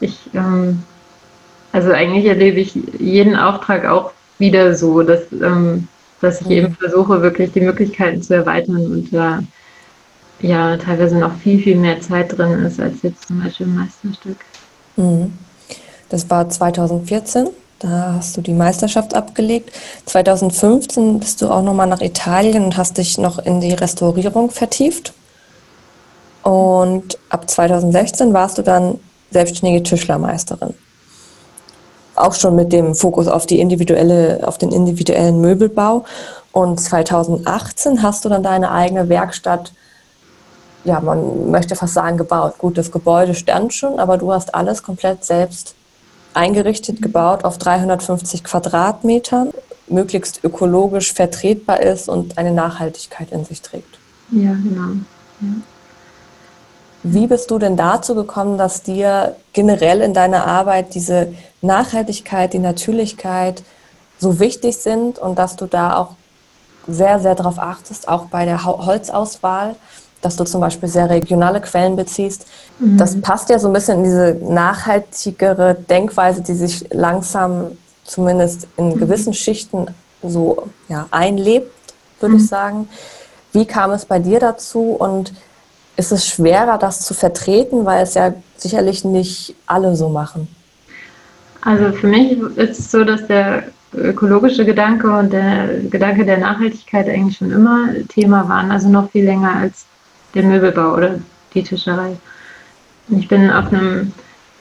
ich, 0.00 0.18
ähm, 0.34 0.82
also 1.72 1.92
eigentlich 1.92 2.26
erlebe 2.26 2.60
ich 2.60 2.74
jeden 2.98 3.36
Auftrag 3.36 3.84
auch 3.86 4.12
wieder 4.38 4.74
so, 4.74 5.02
dass, 5.02 5.20
ähm, 5.32 5.88
dass 6.20 6.40
ich 6.40 6.50
eben 6.50 6.68
mhm. 6.68 6.76
versuche, 6.76 7.22
wirklich 7.22 7.52
die 7.52 7.60
Möglichkeiten 7.60 8.22
zu 8.22 8.34
erweitern 8.34 8.86
und 8.86 9.12
da 9.12 9.42
ja 10.40 10.76
teilweise 10.76 11.16
noch 11.16 11.34
viel, 11.36 11.62
viel 11.62 11.76
mehr 11.76 12.00
Zeit 12.00 12.36
drin 12.36 12.64
ist 12.64 12.80
als 12.80 13.02
jetzt 13.02 13.28
zum 13.28 13.42
Beispiel 13.42 13.66
im 13.66 13.76
Meisterstück. 13.76 14.36
Mhm. 14.96 15.32
Das 16.08 16.28
war 16.30 16.48
2014. 16.48 17.48
Da 17.80 18.14
hast 18.16 18.36
du 18.36 18.40
die 18.40 18.52
Meisterschaft 18.52 19.14
abgelegt. 19.14 19.72
2015 20.06 21.18
bist 21.18 21.42
du 21.42 21.48
auch 21.48 21.62
nochmal 21.62 21.86
nach 21.86 22.00
Italien 22.00 22.64
und 22.64 22.76
hast 22.76 22.98
dich 22.98 23.18
noch 23.18 23.38
in 23.38 23.60
die 23.60 23.72
Restaurierung 23.72 24.50
vertieft. 24.50 25.12
Und 26.42 27.18
ab 27.30 27.50
2016 27.50 28.32
warst 28.32 28.58
du 28.58 28.62
dann 28.62 29.00
selbstständige 29.34 29.82
Tischlermeisterin. 29.82 30.74
Auch 32.14 32.34
schon 32.34 32.54
mit 32.54 32.72
dem 32.72 32.94
Fokus 32.94 33.26
auf, 33.26 33.44
die 33.44 33.60
individuelle, 33.60 34.40
auf 34.46 34.56
den 34.56 34.70
individuellen 34.70 35.40
Möbelbau. 35.40 36.04
Und 36.52 36.80
2018 36.80 38.02
hast 38.02 38.24
du 38.24 38.28
dann 38.28 38.44
deine 38.44 38.70
eigene 38.70 39.08
Werkstatt, 39.08 39.72
ja, 40.84 41.00
man 41.00 41.50
möchte 41.50 41.74
fast 41.74 41.94
sagen, 41.94 42.16
gebaut. 42.16 42.54
Gut, 42.58 42.78
das 42.78 42.92
Gebäude 42.92 43.34
stand 43.34 43.74
schon, 43.74 43.98
aber 43.98 44.18
du 44.18 44.32
hast 44.32 44.54
alles 44.54 44.82
komplett 44.82 45.24
selbst 45.24 45.74
eingerichtet, 46.32 47.02
gebaut 47.02 47.44
auf 47.44 47.58
350 47.58 48.44
Quadratmetern, 48.44 49.50
möglichst 49.88 50.44
ökologisch 50.44 51.12
vertretbar 51.12 51.80
ist 51.80 52.08
und 52.08 52.38
eine 52.38 52.52
Nachhaltigkeit 52.52 53.32
in 53.32 53.44
sich 53.44 53.62
trägt. 53.62 53.98
Ja, 54.30 54.52
genau. 54.52 54.92
Ja. 55.40 55.73
Wie 57.04 57.26
bist 57.26 57.50
du 57.50 57.58
denn 57.58 57.76
dazu 57.76 58.14
gekommen, 58.14 58.56
dass 58.56 58.82
dir 58.82 59.36
generell 59.52 60.00
in 60.00 60.14
deiner 60.14 60.46
Arbeit 60.46 60.94
diese 60.94 61.34
Nachhaltigkeit, 61.60 62.54
die 62.54 62.58
Natürlichkeit 62.58 63.62
so 64.18 64.40
wichtig 64.40 64.78
sind 64.78 65.18
und 65.18 65.38
dass 65.38 65.56
du 65.56 65.66
da 65.66 65.98
auch 65.98 66.14
sehr, 66.88 67.20
sehr 67.20 67.34
darauf 67.34 67.58
achtest, 67.58 68.08
auch 68.08 68.26
bei 68.26 68.44
der 68.44 68.64
Holzauswahl? 68.64 69.76
dass 70.24 70.36
du 70.36 70.44
zum 70.44 70.62
Beispiel 70.62 70.88
sehr 70.88 71.10
regionale 71.10 71.60
Quellen 71.60 71.96
beziehst. 71.96 72.46
Mhm. 72.78 72.96
Das 72.96 73.20
passt 73.20 73.50
ja 73.50 73.58
so 73.58 73.68
ein 73.68 73.74
bisschen 73.74 73.98
in 73.98 74.04
diese 74.04 74.38
nachhaltigere 74.42 75.74
Denkweise, 75.74 76.40
die 76.40 76.54
sich 76.54 76.86
langsam 76.94 77.76
zumindest 78.04 78.66
in 78.78 78.94
mhm. 78.94 78.98
gewissen 78.98 79.34
Schichten 79.34 79.88
so 80.22 80.68
ja, 80.88 81.06
einlebt, 81.10 81.70
würde 82.20 82.36
mhm. 82.36 82.40
ich 82.40 82.48
sagen. 82.48 82.88
Wie 83.52 83.66
kam 83.66 83.90
es 83.90 84.06
bei 84.06 84.18
dir 84.18 84.40
dazu 84.40 84.96
und 84.98 85.34
ist 85.96 86.12
es 86.12 86.26
schwerer, 86.26 86.78
das 86.78 87.00
zu 87.00 87.14
vertreten, 87.14 87.84
weil 87.84 88.02
es 88.02 88.14
ja 88.14 88.34
sicherlich 88.56 89.04
nicht 89.04 89.54
alle 89.66 89.94
so 89.96 90.08
machen? 90.08 90.48
Also 91.62 91.92
für 91.92 92.08
mich 92.08 92.38
ist 92.56 92.78
es 92.78 92.90
so, 92.90 93.04
dass 93.04 93.26
der 93.26 93.64
ökologische 93.94 94.64
Gedanke 94.64 95.10
und 95.10 95.32
der 95.32 95.80
Gedanke 95.88 96.24
der 96.24 96.38
Nachhaltigkeit 96.38 97.08
eigentlich 97.08 97.38
schon 97.38 97.52
immer 97.52 97.88
Thema 98.08 98.48
waren, 98.48 98.70
also 98.70 98.88
noch 98.88 99.10
viel 99.10 99.24
länger 99.24 99.54
als 99.56 99.86
der 100.34 100.42
Möbelbau 100.42 100.94
oder 100.94 101.20
die 101.54 101.62
Tischerei. 101.62 102.16
Ich 103.08 103.28
bin 103.28 103.50
auf 103.50 103.72
einem 103.72 104.12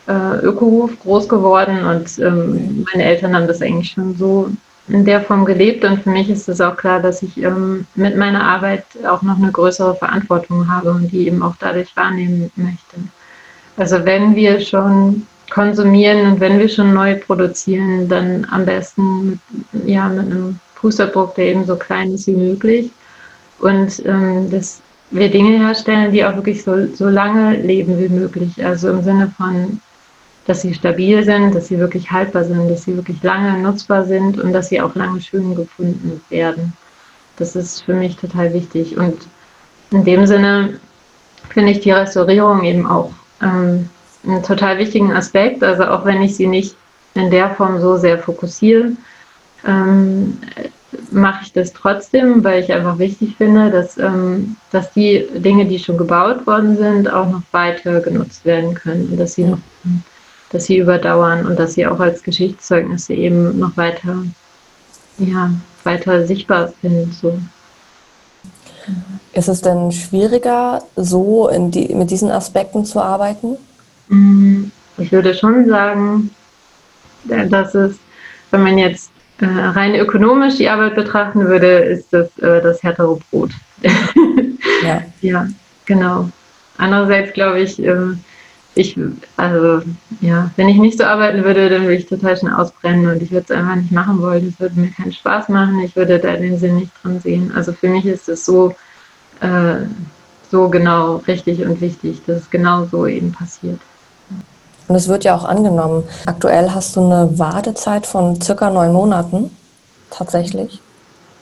äh, 0.07 0.37
Ökohof 0.43 0.91
groß 0.99 1.27
geworden 1.27 1.85
und 1.85 2.19
ähm, 2.19 2.85
meine 2.91 3.05
Eltern 3.05 3.35
haben 3.35 3.47
das 3.47 3.61
eigentlich 3.61 3.91
schon 3.91 4.15
so 4.15 4.49
in 4.87 5.05
der 5.05 5.21
Form 5.21 5.45
gelebt 5.45 5.85
und 5.85 6.03
für 6.03 6.09
mich 6.09 6.29
ist 6.29 6.49
es 6.49 6.59
auch 6.59 6.75
klar, 6.75 6.99
dass 6.99 7.23
ich 7.23 7.37
ähm, 7.37 7.85
mit 7.95 8.17
meiner 8.17 8.43
Arbeit 8.43 8.85
auch 9.07 9.21
noch 9.21 9.37
eine 9.37 9.51
größere 9.51 9.95
Verantwortung 9.95 10.69
habe 10.69 10.91
und 10.91 11.11
die 11.11 11.27
eben 11.27 11.41
auch 11.41 11.55
dadurch 11.59 11.95
wahrnehmen 11.95 12.51
möchte. 12.55 12.97
Also 13.77 14.03
wenn 14.03 14.35
wir 14.35 14.59
schon 14.59 15.25
konsumieren 15.49 16.33
und 16.33 16.39
wenn 16.39 16.59
wir 16.59 16.67
schon 16.67 16.93
neu 16.93 17.15
produzieren, 17.15 18.09
dann 18.09 18.45
am 18.51 18.65
besten 18.65 19.29
mit, 19.29 19.39
ja, 19.85 20.09
mit 20.09 20.25
einem 20.25 20.59
Fußabdruck, 20.75 21.35
der 21.35 21.45
eben 21.45 21.65
so 21.65 21.75
klein 21.75 22.11
ist 22.13 22.27
wie 22.27 22.35
möglich. 22.35 22.91
Und 23.59 24.05
ähm, 24.05 24.49
das 24.51 24.81
wir 25.11 25.29
Dinge 25.29 25.59
herstellen, 25.59 26.11
die 26.11 26.25
auch 26.25 26.35
wirklich 26.35 26.63
so, 26.63 26.87
so 26.93 27.07
lange 27.07 27.55
leben 27.57 27.99
wie 27.99 28.09
möglich. 28.09 28.63
Also 28.65 28.89
im 28.89 29.03
Sinne 29.03 29.31
von, 29.37 29.79
dass 30.45 30.61
sie 30.61 30.73
stabil 30.73 31.23
sind, 31.23 31.55
dass 31.55 31.67
sie 31.67 31.79
wirklich 31.79 32.11
haltbar 32.11 32.43
sind, 32.43 32.69
dass 32.69 32.83
sie 32.83 32.95
wirklich 32.95 33.21
lange 33.23 33.57
nutzbar 33.59 34.05
sind 34.05 34.39
und 34.39 34.53
dass 34.53 34.69
sie 34.69 34.81
auch 34.81 34.95
lange 34.95 35.21
schön 35.21 35.55
gefunden 35.55 36.21
werden. 36.29 36.73
Das 37.37 37.55
ist 37.55 37.81
für 37.81 37.93
mich 37.93 38.17
total 38.17 38.53
wichtig. 38.53 38.97
Und 38.97 39.27
in 39.91 40.03
dem 40.03 40.27
Sinne 40.27 40.79
finde 41.49 41.71
ich 41.71 41.79
die 41.79 41.91
Restaurierung 41.91 42.63
eben 42.63 42.85
auch 42.85 43.11
ähm, 43.41 43.89
einen 44.25 44.43
total 44.43 44.77
wichtigen 44.77 45.13
Aspekt. 45.13 45.63
Also 45.63 45.85
auch 45.85 46.05
wenn 46.05 46.21
ich 46.21 46.35
sie 46.35 46.47
nicht 46.47 46.75
in 47.15 47.31
der 47.31 47.51
Form 47.51 47.79
so 47.79 47.97
sehr 47.97 48.17
fokussiere, 48.17 48.91
ähm, 49.65 50.37
mache 51.11 51.43
ich 51.43 51.53
das 51.53 51.73
trotzdem, 51.73 52.43
weil 52.43 52.63
ich 52.63 52.71
einfach 52.71 52.99
wichtig 52.99 53.35
finde, 53.37 53.71
dass, 53.71 53.97
ähm, 53.97 54.55
dass 54.71 54.91
die 54.93 55.25
Dinge, 55.35 55.65
die 55.65 55.79
schon 55.79 55.97
gebaut 55.97 56.45
worden 56.45 56.77
sind, 56.77 57.11
auch 57.11 57.29
noch 57.29 57.41
weiter 57.51 57.99
genutzt 58.01 58.45
werden 58.45 58.73
können, 58.75 59.15
dass 59.17 59.35
sie 59.35 59.45
noch, 59.45 59.59
dass 60.53 60.65
sie 60.65 60.77
überdauern 60.77 61.45
und 61.45 61.59
dass 61.59 61.73
sie 61.73 61.85
auch 61.85 61.99
als 61.99 62.23
Geschichtszeugnisse 62.23 63.13
eben 63.13 63.57
noch 63.59 63.75
weiter, 63.75 64.23
ja, 65.17 65.51
weiter 65.83 66.25
sichtbar 66.25 66.71
sind. 66.81 67.13
So. 67.13 67.37
Ist 69.33 69.49
es 69.49 69.61
denn 69.61 69.91
schwieriger, 69.91 70.83
so 70.95 71.49
die, 71.69 71.93
mit 71.95 72.11
diesen 72.11 72.29
Aspekten 72.29 72.85
zu 72.85 73.01
arbeiten? 73.01 73.57
Mm, 74.09 74.65
ich 74.97 75.11
würde 75.11 75.33
schon 75.33 75.67
sagen, 75.67 76.29
dass 77.23 77.73
es, 77.73 77.95
wenn 78.51 78.61
man 78.61 78.77
jetzt 78.77 79.11
äh, 79.39 79.45
rein 79.45 79.95
ökonomisch 79.95 80.57
die 80.57 80.69
Arbeit 80.69 80.93
betrachten 80.93 81.47
würde, 81.47 81.79
ist 81.79 82.13
das 82.13 82.27
äh, 82.37 82.61
das 82.61 82.83
härtere 82.83 83.17
Brot. 83.31 83.51
ja. 84.83 85.01
ja, 85.21 85.47
genau. 85.85 86.29
Andererseits 86.77 87.33
glaube 87.33 87.61
ich, 87.61 87.83
äh, 87.83 88.13
ich, 88.75 88.97
also 89.37 89.81
ja, 90.21 90.49
wenn 90.55 90.69
ich 90.69 90.77
nicht 90.77 90.97
so 90.97 91.03
arbeiten 91.03 91.43
würde, 91.43 91.69
dann 91.69 91.83
würde 91.83 91.95
ich 91.95 92.07
total 92.07 92.35
schnell 92.35 92.53
ausbrennen 92.53 93.07
und 93.07 93.21
ich 93.21 93.31
würde 93.31 93.45
es 93.49 93.51
einfach 93.51 93.75
nicht 93.75 93.91
machen 93.91 94.21
wollen. 94.21 94.47
Es 94.47 94.59
würde 94.59 94.79
mir 94.79 94.89
keinen 94.89 95.13
Spaß 95.13 95.49
machen. 95.49 95.79
Ich 95.81 95.95
würde 95.95 96.19
da 96.19 96.35
den 96.35 96.57
Sinn 96.57 96.77
nicht 96.77 96.91
dran 97.01 97.19
sehen. 97.19 97.51
Also 97.55 97.73
für 97.73 97.87
mich 97.87 98.05
ist 98.05 98.27
es 98.29 98.45
so, 98.45 98.73
äh, 99.41 99.75
so 100.49 100.69
genau 100.69 101.17
richtig 101.27 101.63
und 101.63 101.81
wichtig, 101.81 102.21
dass 102.25 102.41
es 102.41 102.49
genau 102.49 102.85
so 102.85 103.05
eben 103.05 103.31
passiert. 103.31 103.79
Und 104.87 104.95
es 104.95 105.07
wird 105.07 105.23
ja 105.23 105.35
auch 105.35 105.45
angenommen. 105.45 106.03
Aktuell 106.25 106.71
hast 106.71 106.95
du 106.95 107.05
eine 107.05 107.37
Wartezeit 107.37 108.05
von 108.05 108.41
circa 108.41 108.69
neun 108.69 108.91
Monaten. 108.91 109.51
Tatsächlich. 110.09 110.81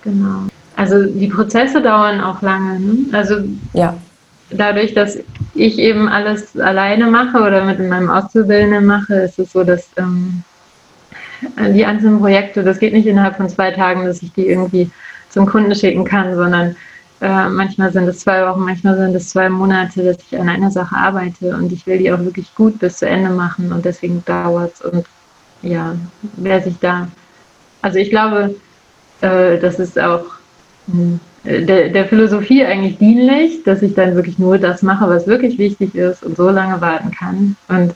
Genau. 0.03 0.47
Also 0.75 1.05
die 1.05 1.27
Prozesse 1.27 1.81
dauern 1.81 2.21
auch 2.21 2.41
lange. 2.41 2.79
Ne? 2.79 2.97
Also 3.11 3.35
ja. 3.73 3.95
Dadurch, 4.51 4.93
dass 4.93 5.19
ich 5.53 5.79
eben 5.79 6.07
alles 6.07 6.57
alleine 6.59 7.07
mache 7.07 7.37
oder 7.39 7.63
mit 7.65 7.79
meinem 7.79 8.09
Auszubildenden 8.09 8.85
mache, 8.85 9.15
ist 9.15 9.39
es 9.39 9.51
so, 9.51 9.63
dass 9.63 9.89
ähm, 9.97 10.43
die 11.73 11.85
einzelnen 11.85 12.19
Projekte, 12.19 12.63
das 12.63 12.79
geht 12.79 12.93
nicht 12.93 13.07
innerhalb 13.07 13.35
von 13.37 13.49
zwei 13.49 13.71
Tagen, 13.71 14.05
dass 14.05 14.21
ich 14.21 14.33
die 14.33 14.47
irgendwie 14.47 14.91
zum 15.29 15.45
Kunden 15.45 15.75
schicken 15.75 16.05
kann, 16.05 16.35
sondern 16.35 16.75
Äh, 17.21 17.49
manchmal 17.49 17.91
sind 17.93 18.07
es 18.07 18.21
zwei 18.21 18.47
Wochen, 18.47 18.61
manchmal 18.61 18.97
sind 18.97 19.15
es 19.15 19.29
zwei 19.29 19.47
Monate, 19.47 20.03
dass 20.03 20.17
ich 20.23 20.39
an 20.39 20.49
einer 20.49 20.71
Sache 20.71 20.95
arbeite 20.95 21.55
und 21.55 21.71
ich 21.71 21.85
will 21.85 21.99
die 21.99 22.11
auch 22.11 22.19
wirklich 22.19 22.55
gut 22.55 22.79
bis 22.79 22.97
zu 22.97 23.07
Ende 23.07 23.29
machen 23.29 23.71
und 23.71 23.85
deswegen 23.85 24.25
dauert 24.25 24.73
es. 24.73 24.81
Und 24.81 25.05
ja, 25.61 25.95
wer 26.37 26.61
sich 26.61 26.79
da, 26.79 27.07
also 27.81 27.99
ich 27.99 28.09
glaube, 28.09 28.55
äh, 29.21 29.59
das 29.59 29.79
ist 29.79 29.99
auch 29.99 30.25
hm, 30.87 31.19
der, 31.43 31.89
der 31.89 32.05
Philosophie 32.05 32.63
eigentlich 32.63 32.97
dienlich, 32.97 33.63
dass 33.63 33.81
ich 33.81 33.93
dann 33.93 34.15
wirklich 34.15 34.37
nur 34.37 34.57
das 34.57 34.81
mache, 34.81 35.09
was 35.09 35.27
wirklich 35.27 35.57
wichtig 35.57 35.95
ist 35.95 36.23
und 36.23 36.37
so 36.37 36.49
lange 36.49 36.79
warten 36.81 37.11
kann. 37.11 37.55
Und 37.67 37.95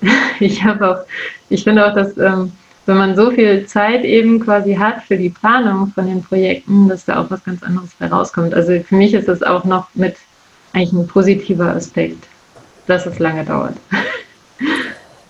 ich 0.40 0.64
habe 0.64 0.90
auch, 0.90 1.04
ich 1.48 1.64
finde 1.64 1.86
auch, 1.86 1.94
dass 1.94 2.16
ähm, 2.16 2.52
wenn 2.86 2.96
man 2.96 3.16
so 3.16 3.30
viel 3.30 3.66
Zeit 3.66 4.04
eben 4.04 4.40
quasi 4.40 4.74
hat 4.74 5.02
für 5.02 5.18
die 5.18 5.28
Planung 5.28 5.88
von 5.88 6.06
den 6.06 6.22
Projekten, 6.22 6.88
dass 6.88 7.04
da 7.04 7.20
auch 7.20 7.30
was 7.30 7.44
ganz 7.44 7.62
anderes 7.62 7.90
herauskommt. 7.98 8.54
Also 8.54 8.80
für 8.80 8.94
mich 8.94 9.12
ist 9.12 9.28
das 9.28 9.42
auch 9.42 9.64
noch 9.64 9.88
mit 9.94 10.16
eigentlich 10.72 10.92
ein 10.92 11.06
positiver 11.06 11.74
Aspekt, 11.74 12.26
dass 12.86 13.04
es 13.04 13.18
lange 13.18 13.44
dauert. 13.44 13.74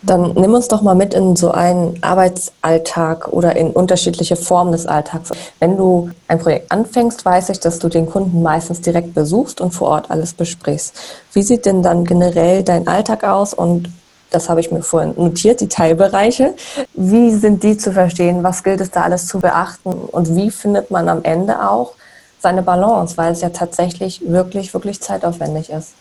Dann 0.03 0.33
nimm 0.35 0.55
uns 0.55 0.69
doch 0.69 0.83
mal 0.83 0.95
mit 0.95 1.13
in 1.13 1.35
so 1.35 1.51
einen 1.51 1.99
Arbeitsalltag 2.03 3.29
oder 3.29 3.57
in 3.57 3.71
unterschiedliche 3.71 4.37
Formen 4.37 4.73
des 4.73 4.87
Alltags. 4.87 5.31
Wenn 5.59 5.77
du 5.77 6.11
ein 6.29 6.39
Projekt 6.39 6.71
anfängst, 6.71 7.25
weiß 7.25 7.49
ich, 7.49 7.61
dass 7.61 7.79
du 7.81 7.89
den 7.89 8.07
Kunden 8.07 8.43
meistens 8.43 8.81
direkt 8.81 9.15
besuchst 9.15 9.61
und 9.61 9.73
vor 9.73 9.89
Ort 9.89 10.11
alles 10.11 10.35
besprichst. 10.35 10.95
Wie 11.33 11.43
sieht 11.43 11.67
denn 11.67 11.83
dann 11.83 12.05
generell 12.05 12.63
dein 12.63 12.87
Alltag 12.87 13.25
aus 13.25 13.55
und 13.55 13.89
das 14.31 14.49
habe 14.49 14.61
ich 14.61 14.71
mir 14.71 14.83
vorhin 14.83 15.15
notiert, 15.17 15.61
die 15.61 15.69
Teilbereiche. 15.69 16.55
Wie 16.95 17.31
sind 17.33 17.63
die 17.63 17.79
zu 17.79 17.93
verstehen? 17.93 18.43
Was 18.43 18.63
gilt 18.63 18.81
es 18.81 18.91
da 18.91 19.03
alles 19.03 19.27
zu 19.27 19.39
beachten? 19.39 19.91
Und 19.91 20.37
wie 20.37 20.51
findet 20.51 20.91
man 20.91 21.09
am 21.09 21.23
Ende 21.23 21.67
auch 21.69 21.95
seine 22.39 22.63
Balance, 22.63 23.17
weil 23.17 23.33
es 23.33 23.41
ja 23.41 23.49
tatsächlich 23.49 24.23
wirklich, 24.27 24.75
wirklich 24.75 25.01
zeitaufwendig 25.01 25.71
ist? 25.71 25.95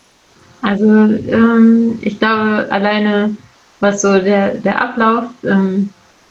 Also 0.60 0.84
ähm, 0.84 1.98
ich 2.02 2.18
glaube, 2.18 2.66
alleine 2.70 3.36
was 3.80 4.02
so 4.02 4.18
der, 4.18 4.54
der 4.54 4.80
Ablauf 4.80 5.24
ähm, 5.44 5.90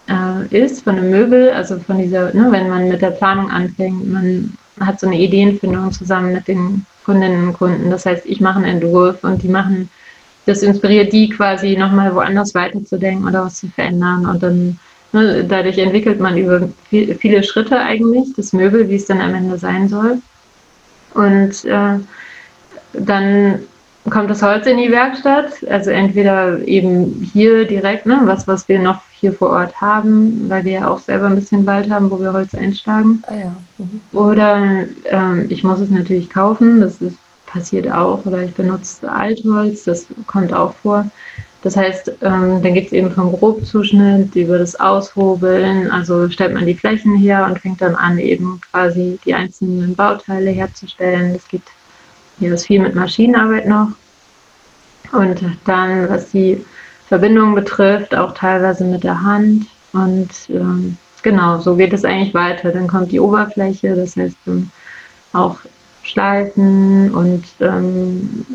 äh, 0.10 0.58
ist 0.58 0.84
von 0.84 0.98
einem 0.98 1.10
Möbel, 1.10 1.52
also 1.52 1.80
von 1.80 1.98
dieser, 1.98 2.34
ne, 2.34 2.48
wenn 2.52 2.70
man 2.70 2.90
mit 2.90 3.02
der 3.02 3.12
Planung 3.12 3.50
anfängt, 3.50 4.12
man 4.12 4.58
hat 4.80 5.00
so 5.00 5.08
eine 5.08 5.18
Ideenfindung 5.18 5.92
zusammen 5.92 6.34
mit 6.34 6.48
den 6.48 6.86
Kundinnen 7.06 7.48
und 7.48 7.54
Kunden. 7.54 7.90
Das 7.90 8.06
heißt, 8.06 8.26
ich 8.26 8.42
mache 8.42 8.58
einen 8.58 8.82
Entwurf 8.82 9.24
und 9.24 9.42
die 9.42 9.48
machen 9.48 9.90
das 10.48 10.64
inspiriert 10.64 11.12
die 11.12 11.30
quasi 11.30 11.76
nochmal 11.76 12.16
woanders 12.16 12.56
weiterzudenken 12.56 13.28
oder 13.28 13.46
was 13.46 13.60
zu 13.60 13.68
verändern. 13.68 14.26
Und 14.26 14.42
dann 14.42 14.80
ne, 15.12 15.44
dadurch 15.44 15.78
entwickelt 15.78 16.22
man 16.22 16.38
über 16.38 16.70
viel, 16.90 17.14
viele 17.16 17.44
Schritte 17.44 17.78
eigentlich 17.78 18.34
das 18.36 18.54
Möbel, 18.54 18.88
wie 18.90 18.96
es 18.96 19.06
dann 19.06 19.20
am 19.20 19.36
Ende 19.36 19.58
sein 19.58 19.90
soll. 19.90 20.22
Und 21.14 21.66
äh, 21.66 22.00
dann 22.94 23.60
kommt 24.10 24.30
das 24.30 24.42
Holz 24.42 24.66
in 24.68 24.78
die 24.78 24.92
Werkstatt, 24.92 25.52
also 25.70 25.90
entweder 25.90 26.60
eben 26.68 27.30
hier 27.34 27.66
direkt, 27.66 28.06
ne, 28.06 28.22
was, 28.24 28.48
was 28.48 28.68
wir 28.68 28.80
noch 28.80 29.02
hier 29.20 29.34
vor 29.34 29.50
Ort 29.50 29.80
haben, 29.82 30.50
weil 30.50 30.64
wir 30.66 30.72
ja 30.74 30.88
auch 30.88 31.00
selber 31.00 31.26
ein 31.28 31.36
bisschen 31.36 31.66
Wald 31.66 31.90
haben, 31.90 32.12
wo 32.12 32.20
wir 32.20 32.34
Holz 32.34 32.54
einschlagen. 32.54 33.24
Ah 33.28 33.36
ja. 33.36 33.56
mhm. 33.78 34.02
Oder 34.14 34.86
ähm, 35.06 35.46
ich 35.50 35.64
muss 35.64 35.80
es 35.80 35.90
natürlich 35.90 36.30
kaufen, 36.30 36.82
das 36.82 37.02
ist 37.02 37.18
passiert 37.48 37.92
auch. 37.92 38.24
Oder 38.26 38.44
ich 38.44 38.54
benutze 38.54 39.12
Altholz, 39.12 39.86
das 39.86 40.06
kommt 40.28 40.54
auch 40.54 40.76
vor. 40.76 41.10
Das 41.64 41.76
heißt, 41.76 42.10
ähm, 42.22 42.62
dann 42.62 42.74
geht 42.76 42.88
es 42.88 42.92
eben 42.92 43.12
vom 43.12 43.32
Grobzuschnitt 43.32 44.36
über 44.36 44.60
das 44.60 44.80
Aushobeln, 44.80 45.90
also 45.90 46.30
stellt 46.30 46.54
man 46.54 46.68
die 46.68 46.76
Flächen 46.76 47.16
her 47.16 47.48
und 47.50 47.60
fängt 47.60 47.82
dann 47.82 47.96
an, 47.96 48.20
eben 48.20 48.62
quasi 48.72 49.20
die 49.26 49.34
einzelnen 49.34 49.96
Bauteile 49.96 50.52
herzustellen. 50.52 51.34
Das 51.34 51.48
geht 51.48 51.64
hier 52.40 52.54
ist 52.54 52.68
viel 52.68 52.82
mit 52.82 52.96
Maschinenarbeit 52.96 53.68
noch. 53.68 53.90
Und 55.12 55.42
dann, 55.66 56.10
was 56.10 56.32
die 56.32 56.64
Verbindung 57.08 57.56
betrifft, 57.56 58.16
auch 58.16 58.34
teilweise 58.34 58.84
mit 58.84 59.04
der 59.04 59.22
Hand. 59.22 59.66
Und 59.94 60.30
ähm, 60.50 60.98
genau, 61.24 61.60
so 61.60 61.76
geht 61.76 61.94
es 61.94 62.04
eigentlich 62.04 62.34
weiter. 62.34 62.72
Dann 62.72 62.88
kommt 62.88 63.12
die 63.12 63.20
Oberfläche, 63.20 63.96
das 63.96 64.16
heißt 64.16 64.36
ähm, 64.48 64.70
auch 65.34 65.58
schleifen 66.04 67.14
und 67.14 67.44
ähm, 67.60 68.46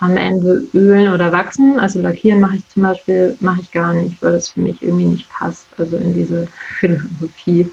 am 0.00 0.16
Ende 0.16 0.64
ölen 0.74 1.12
oder 1.12 1.32
wachsen. 1.32 1.78
Also 1.78 2.00
lackieren 2.00 2.40
mache 2.40 2.56
ich 2.56 2.68
zum 2.68 2.82
Beispiel 2.82 3.36
mache 3.40 3.60
ich 3.62 3.70
gar 3.72 3.94
nicht, 3.94 4.20
weil 4.22 4.32
das 4.32 4.48
für 4.48 4.60
mich 4.60 4.82
irgendwie 4.82 5.06
nicht 5.06 5.30
passt. 5.30 5.66
Also 5.78 5.96
in 5.96 6.14
diese 6.14 6.48
Philosophie. 6.78 7.70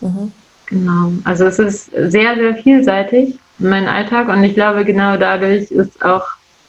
Mhm. 0.00 0.32
Genau. 0.66 1.12
Also 1.24 1.46
es 1.46 1.58
ist 1.58 1.90
sehr, 1.90 2.36
sehr 2.36 2.54
vielseitig, 2.54 3.38
mein 3.60 3.86
Alltag. 3.86 4.28
Und 4.28 4.42
ich 4.44 4.54
glaube, 4.54 4.84
genau 4.84 5.16
dadurch 5.16 5.70
ist 5.70 6.04
auch 6.04 6.26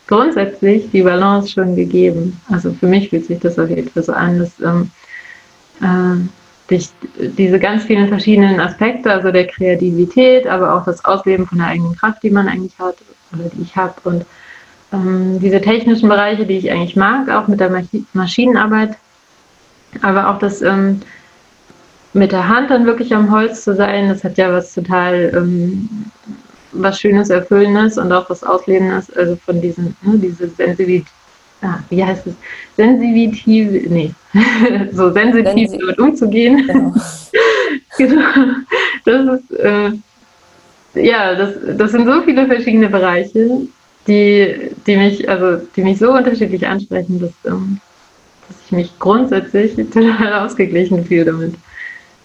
grundsätzlich 0.07 0.89
die 0.91 1.03
Balance 1.03 1.49
schon 1.49 1.75
gegeben. 1.75 2.39
Also 2.49 2.73
für 2.73 2.87
mich 2.87 3.09
fühlt 3.09 3.25
sich 3.25 3.39
das 3.39 3.57
auf 3.57 3.69
jeden 3.69 3.89
Fall 3.89 4.03
so 4.03 4.13
an, 4.13 4.39
dass 4.39 4.59
ähm, 4.59 4.91
äh, 5.81 6.69
dich 6.69 6.89
diese 7.37 7.59
ganz 7.59 7.83
vielen 7.83 8.07
verschiedenen 8.07 8.59
Aspekte, 8.59 9.11
also 9.11 9.31
der 9.31 9.47
Kreativität, 9.47 10.47
aber 10.47 10.75
auch 10.75 10.85
das 10.85 11.03
Ausleben 11.05 11.47
von 11.47 11.59
der 11.59 11.67
eigenen 11.67 11.95
Kraft, 11.95 12.23
die 12.23 12.29
man 12.29 12.47
eigentlich 12.47 12.77
hat 12.79 12.95
oder 13.33 13.49
die 13.53 13.61
ich 13.61 13.75
habe 13.75 13.93
und 14.03 14.25
ähm, 14.93 15.39
diese 15.39 15.61
technischen 15.61 16.09
Bereiche, 16.09 16.45
die 16.45 16.57
ich 16.57 16.71
eigentlich 16.71 16.95
mag, 16.95 17.29
auch 17.29 17.47
mit 17.47 17.59
der 17.59 17.83
Maschinenarbeit, 18.13 18.97
aber 20.01 20.29
auch 20.29 20.39
das 20.39 20.61
ähm, 20.61 21.01
mit 22.13 22.31
der 22.31 22.47
Hand 22.47 22.69
dann 22.69 22.85
wirklich 22.85 23.13
am 23.13 23.31
Holz 23.31 23.63
zu 23.63 23.75
sein, 23.75 24.09
das 24.09 24.23
hat 24.23 24.37
ja 24.37 24.51
was 24.51 24.73
total 24.73 25.31
ähm, 25.35 25.89
was 26.74 26.99
Schönes, 26.99 27.30
Erfüllendes 27.30 27.97
und 27.97 28.11
auch 28.11 28.30
was 28.30 28.43
Auslebendes, 28.43 29.11
also 29.15 29.36
von 29.36 29.61
diesen, 29.61 29.95
ne, 30.01 30.17
diese 30.17 30.47
Sensibilität 30.49 31.07
ah, 31.61 31.80
wie 31.89 32.03
heißt 32.03 32.28
es, 32.28 32.34
sensitiv, 32.76 33.89
nee, 33.89 34.13
so 34.91 35.11
sensitiv 35.11 35.69
Sensi 35.69 35.78
damit 35.78 35.99
umzugehen. 35.99 36.67
Genau. 36.67 36.93
genau. 37.97 38.45
Das 39.05 39.39
ist, 39.39 39.59
äh, 39.59 39.91
ja, 40.95 41.36
das, 41.36 41.55
das 41.78 41.91
sind 41.91 42.05
so 42.05 42.22
viele 42.24 42.45
verschiedene 42.47 42.89
Bereiche, 42.89 43.61
die, 44.07 44.72
die 44.86 44.97
mich, 44.97 45.28
also 45.30 45.65
die 45.76 45.84
mich 45.84 45.99
so 45.99 46.11
unterschiedlich 46.11 46.65
ansprechen, 46.67 47.19
dass, 47.19 47.51
ähm, 47.51 47.80
dass 48.47 48.57
ich 48.65 48.72
mich 48.72 48.99
grundsätzlich 48.99 49.76
total 49.93 50.45
ausgeglichen 50.45 51.05
fühle 51.05 51.26
damit. 51.26 51.55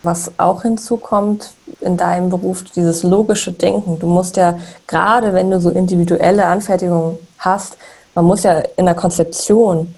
Was 0.06 0.30
auch 0.38 0.62
hinzukommt 0.62 1.50
in 1.80 1.96
deinem 1.96 2.30
Beruf, 2.30 2.62
dieses 2.62 3.02
logische 3.02 3.50
Denken. 3.50 3.98
Du 3.98 4.06
musst 4.06 4.36
ja, 4.36 4.56
gerade 4.86 5.32
wenn 5.32 5.50
du 5.50 5.60
so 5.60 5.68
individuelle 5.70 6.46
Anfertigungen 6.46 7.18
hast, 7.38 7.76
man 8.14 8.24
muss 8.24 8.44
ja 8.44 8.62
in 8.76 8.84
der 8.84 8.94
Konzeption 8.94 9.92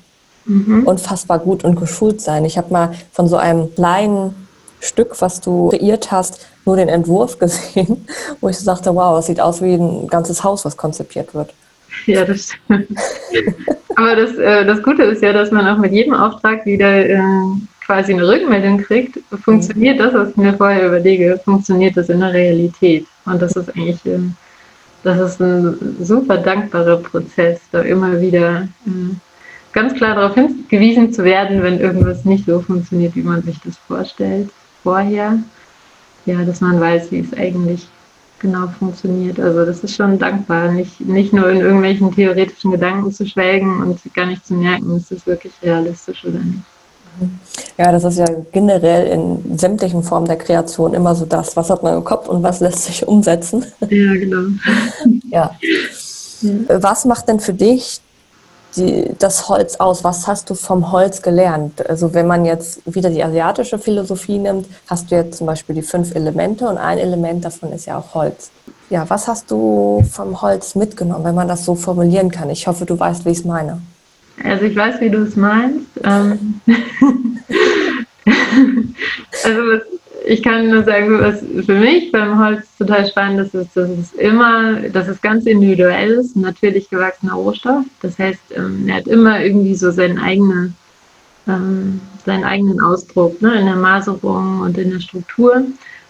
mhm. 0.47 0.87
unfassbar 0.87 1.39
gut 1.39 1.63
und 1.63 1.79
geschult 1.79 2.23
sein. 2.23 2.47
Ich 2.47 2.57
habe 2.57 2.73
mal 2.73 2.95
von 3.13 3.29
so 3.29 3.37
einem 3.37 3.75
kleinen 3.75 4.35
Stück, 4.81 5.21
was 5.21 5.43
du 5.43 5.69
kreiert 5.69 6.11
hast, 6.11 6.47
nur 6.65 6.77
den 6.77 6.89
Entwurf 6.89 7.39
gesehen, 7.39 8.07
wo 8.41 8.49
ich 8.49 8.57
so 8.57 8.65
sagte, 8.65 8.95
wow, 8.95 9.17
das 9.17 9.27
sieht 9.27 9.41
aus 9.41 9.61
wie 9.61 9.75
ein 9.75 10.07
ganzes 10.09 10.43
Haus, 10.43 10.65
was 10.65 10.77
konzipiert 10.79 11.35
wird. 11.35 11.53
Ja, 12.07 12.25
das 12.25 12.53
stimmt. 12.53 12.89
Aber 13.97 14.17
das, 14.17 14.37
äh, 14.37 14.65
das 14.65 14.83
Gute 14.83 15.03
ist 15.03 15.23
ja, 15.23 15.35
dass 15.35 15.51
man 15.51 15.69
auch 15.69 15.77
mit 15.77 15.93
jedem 15.93 16.15
Auftrag 16.15 16.65
wieder 16.65 17.07
äh, 17.07 17.21
quasi 17.89 18.13
eine 18.13 18.29
Rückmeldung 18.29 18.79
kriegt. 18.79 19.19
Funktioniert 19.43 19.99
das, 19.99 20.13
was 20.13 20.31
ich 20.31 20.37
mir 20.37 20.53
vorher 20.53 20.87
überlege, 20.89 21.41
funktioniert 21.43 21.97
das 21.97 22.11
in 22.11 22.21
der 22.21 22.35
Realität? 22.35 23.07
Und 23.25 23.41
das 23.41 23.57
ist 23.57 23.75
eigentlich 23.75 24.05
äh, 24.05 24.19
das 25.03 25.33
ist 25.33 25.41
ein 25.41 25.97
super 26.01 26.37
dankbarer 26.37 26.99
Prozess, 26.99 27.61
da 27.73 27.81
immer 27.81 28.21
wieder 28.21 28.69
äh, 28.87 29.15
ganz 29.73 29.95
klar 29.95 30.17
darauf 30.17 30.35
hingewiesen 30.35 31.13
zu 31.15 31.25
werden, 31.25 31.63
wenn 31.63 31.81
irgendwas 31.81 32.27
nicht 32.27 32.45
so 32.45 32.61
funktioniert, 32.61 33.17
wie 33.17 33.23
man 33.23 33.43
sich 33.43 33.59
das 33.65 33.79
vorstellt 33.79 34.51
vorher. 34.83 35.39
Ja, 36.27 36.45
dass 36.45 36.61
man 36.61 36.79
weiß, 36.79 37.11
wie 37.11 37.21
es 37.21 37.33
eigentlich 37.33 37.89
genau 38.39 38.67
funktioniert. 38.79 39.41
Also 39.41 39.65
das 39.65 39.83
ist 39.83 39.97
schon 39.97 40.19
dankbar, 40.19 40.73
nicht, 40.73 41.01
nicht 41.01 41.33
nur 41.33 41.49
in 41.49 41.61
irgendwelchen 41.61 42.15
theoretischen 42.15 42.73
Gedanken 42.73 43.11
zu 43.11 43.27
schwelgen 43.27 43.83
und 43.83 43.99
gar 44.13 44.27
nicht 44.27 44.47
zu 44.47 44.53
merken, 44.53 44.95
ist 44.95 45.11
es 45.11 45.27
wirklich 45.27 45.55
realistisch 45.63 46.23
oder 46.27 46.41
nicht. 46.41 46.65
Ja, 47.77 47.93
das 47.93 48.05
ist 48.05 48.19
ja 48.19 48.27
generell 48.53 49.07
in 49.07 49.59
sämtlichen 49.59 50.03
Formen 50.03 50.27
der 50.27 50.37
Kreation 50.37 50.95
immer 50.95 51.15
so 51.15 51.25
das, 51.25 51.57
was 51.57 51.71
hat 51.71 51.83
man 51.83 51.95
im 51.95 52.05
Kopf 52.05 52.29
und 52.29 52.43
was 52.43 52.61
lässt 52.61 52.85
sich 52.85 53.07
umsetzen. 53.07 53.65
Ja, 53.89 54.15
genau. 54.15 54.49
ja. 55.31 55.51
Was 56.69 57.05
macht 57.05 57.29
denn 57.29 57.41
für 57.41 57.53
dich 57.53 58.01
die, 58.77 59.11
das 59.19 59.49
Holz 59.49 59.77
aus? 59.77 60.05
Was 60.05 60.27
hast 60.27 60.51
du 60.51 60.55
vom 60.55 60.93
Holz 60.93 61.23
gelernt? 61.23 61.89
Also 61.89 62.15
wenn 62.15 62.27
man 62.27 62.45
jetzt 62.45 62.81
wieder 62.85 63.11
die 63.11 63.23
asiatische 63.23 63.79
Philosophie 63.79 64.39
nimmt, 64.39 64.67
hast 64.87 65.11
du 65.11 65.17
jetzt 65.17 65.39
zum 65.39 65.47
Beispiel 65.47 65.75
die 65.75 65.83
fünf 65.83 66.15
Elemente 66.15 66.69
und 66.69 66.79
ein 66.79 66.99
Element 66.99 67.45
davon 67.45 67.73
ist 67.73 67.87
ja 67.87 67.99
auch 67.99 68.15
Holz. 68.15 68.51
Ja, 68.91 69.09
was 69.09 69.29
hast 69.29 69.51
du 69.51 70.03
vom 70.11 70.41
Holz 70.41 70.75
mitgenommen, 70.75 71.25
wenn 71.25 71.35
man 71.35 71.49
das 71.49 71.65
so 71.65 71.75
formulieren 71.75 72.31
kann? 72.31 72.51
Ich 72.51 72.67
hoffe, 72.67 72.87
du 72.87 72.99
weißt, 72.99 73.25
wie 73.25 73.31
ich 73.31 73.39
es 73.39 73.45
meine. 73.45 73.81
Also 74.45 74.65
ich 74.65 74.77
weiß, 74.77 75.01
wie 75.01 75.11
du 75.11 75.19
es 75.19 75.37
meinst. 75.37 75.87
Ähm 76.05 76.61
also 79.45 79.63
ich 80.27 80.43
kann 80.43 80.69
nur 80.69 80.85
sagen, 80.85 81.21
was 81.21 81.41
für 81.65 81.75
mich 81.75 82.13
beim 82.13 82.39
Holz 82.39 82.67
total 82.77 83.07
spannend 83.09 83.41
ist, 83.41 83.55
ist, 83.55 83.75
dass 83.77 83.89
es 83.89 84.13
immer, 84.13 84.75
dass 84.91 85.09
es 85.09 85.21
ganz 85.23 85.47
individuell 85.47 86.11
ist, 86.11 86.37
ein 86.37 86.43
natürlich 86.43 86.91
gewachsener 86.91 87.35
Rohstoff. 87.35 87.85
Das 88.03 88.19
heißt, 88.19 88.41
ähm, 88.55 88.89
er 88.89 88.97
hat 88.97 89.07
immer 89.07 89.41
irgendwie 89.41 89.75
so 89.75 89.91
seinen 89.91 90.19
eigenen, 90.19 90.77
ähm, 91.47 92.01
seinen 92.27 92.45
eigenen 92.45 92.81
Ausdruck 92.81 93.41
ne, 93.41 93.59
in 93.59 93.67
der 93.67 93.77
Maserung 93.77 94.61
und 94.61 94.77
in 94.77 94.91
der 94.91 95.01
Struktur. 95.01 95.63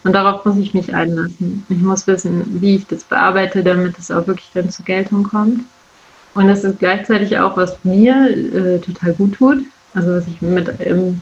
Und 0.03 0.13
darauf 0.13 0.43
muss 0.43 0.57
ich 0.57 0.73
mich 0.73 0.93
einlassen. 0.93 1.65
Ich 1.69 1.81
muss 1.81 2.07
wissen, 2.07 2.61
wie 2.61 2.75
ich 2.75 2.87
das 2.87 3.03
bearbeite, 3.03 3.63
damit 3.63 3.97
es 3.99 4.11
auch 4.11 4.27
wirklich 4.27 4.49
dann 4.53 4.69
zur 4.69 4.85
Geltung 4.85 5.23
kommt. 5.23 5.61
Und 6.39 6.47
das 6.47 6.63
ist 6.63 6.79
gleichzeitig 6.79 7.37
auch, 7.37 7.57
was 7.57 7.83
mir 7.83 8.29
äh, 8.29 8.79
total 8.79 9.11
gut 9.11 9.35
tut. 9.35 9.57
Also 9.93 10.13
was 10.13 10.25
ich 10.25 10.41
mit 10.41 10.69
im, 10.79 11.19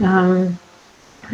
ähm, 0.00 0.56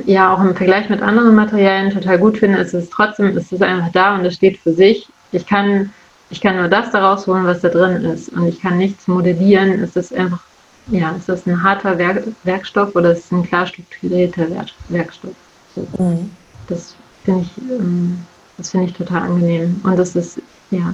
ja 0.05 0.35
auch 0.35 0.41
im 0.41 0.57
Vergleich 0.57 0.91
mit 0.91 1.01
anderen 1.01 1.37
Materialien 1.37 1.93
total 1.93 2.19
gut 2.19 2.39
finde, 2.39 2.59
ist 2.59 2.75
es 2.75 2.91
trotzdem, 2.91 3.37
ist 3.39 3.53
es 3.53 3.63
einfach 3.63 3.93
da 3.93 4.17
und 4.17 4.25
es 4.25 4.35
steht 4.35 4.59
für 4.59 4.73
sich. 4.73 5.09
Ich 5.31 5.47
kann, 5.47 5.93
ich 6.31 6.41
kann 6.41 6.57
nur 6.57 6.67
das 6.67 6.91
daraus 6.91 7.29
holen, 7.29 7.47
was 7.47 7.61
da 7.61 7.69
drin 7.69 8.05
ist. 8.05 8.31
Und 8.31 8.49
ich 8.49 8.61
kann 8.61 8.79
nichts 8.79 9.07
modellieren. 9.07 9.81
Es 9.81 9.95
ist 9.95 10.13
einfach, 10.13 10.41
ja, 10.89 11.13
ist 11.13 11.29
das 11.29 11.47
ein 11.47 11.63
harter 11.63 11.99
Werk, 11.99 12.25
Werkstoff 12.43 12.97
oder 12.97 13.13
ist 13.13 13.27
es 13.27 13.31
ein 13.31 13.45
klar 13.45 13.65
strukturierter 13.65 14.49
Werkstoff? 14.89 15.37
So. 15.77 15.87
Mhm. 16.03 16.33
Das 16.67 16.97
finde 17.25 17.43
ich, 17.43 17.63
ähm, 17.71 18.27
das 18.57 18.73
finde 18.73 18.87
ich 18.87 18.95
total 18.95 19.23
angenehm. 19.23 19.81
Und 19.85 19.97
das 19.97 20.17
ist, 20.17 20.43
ja, 20.73 20.93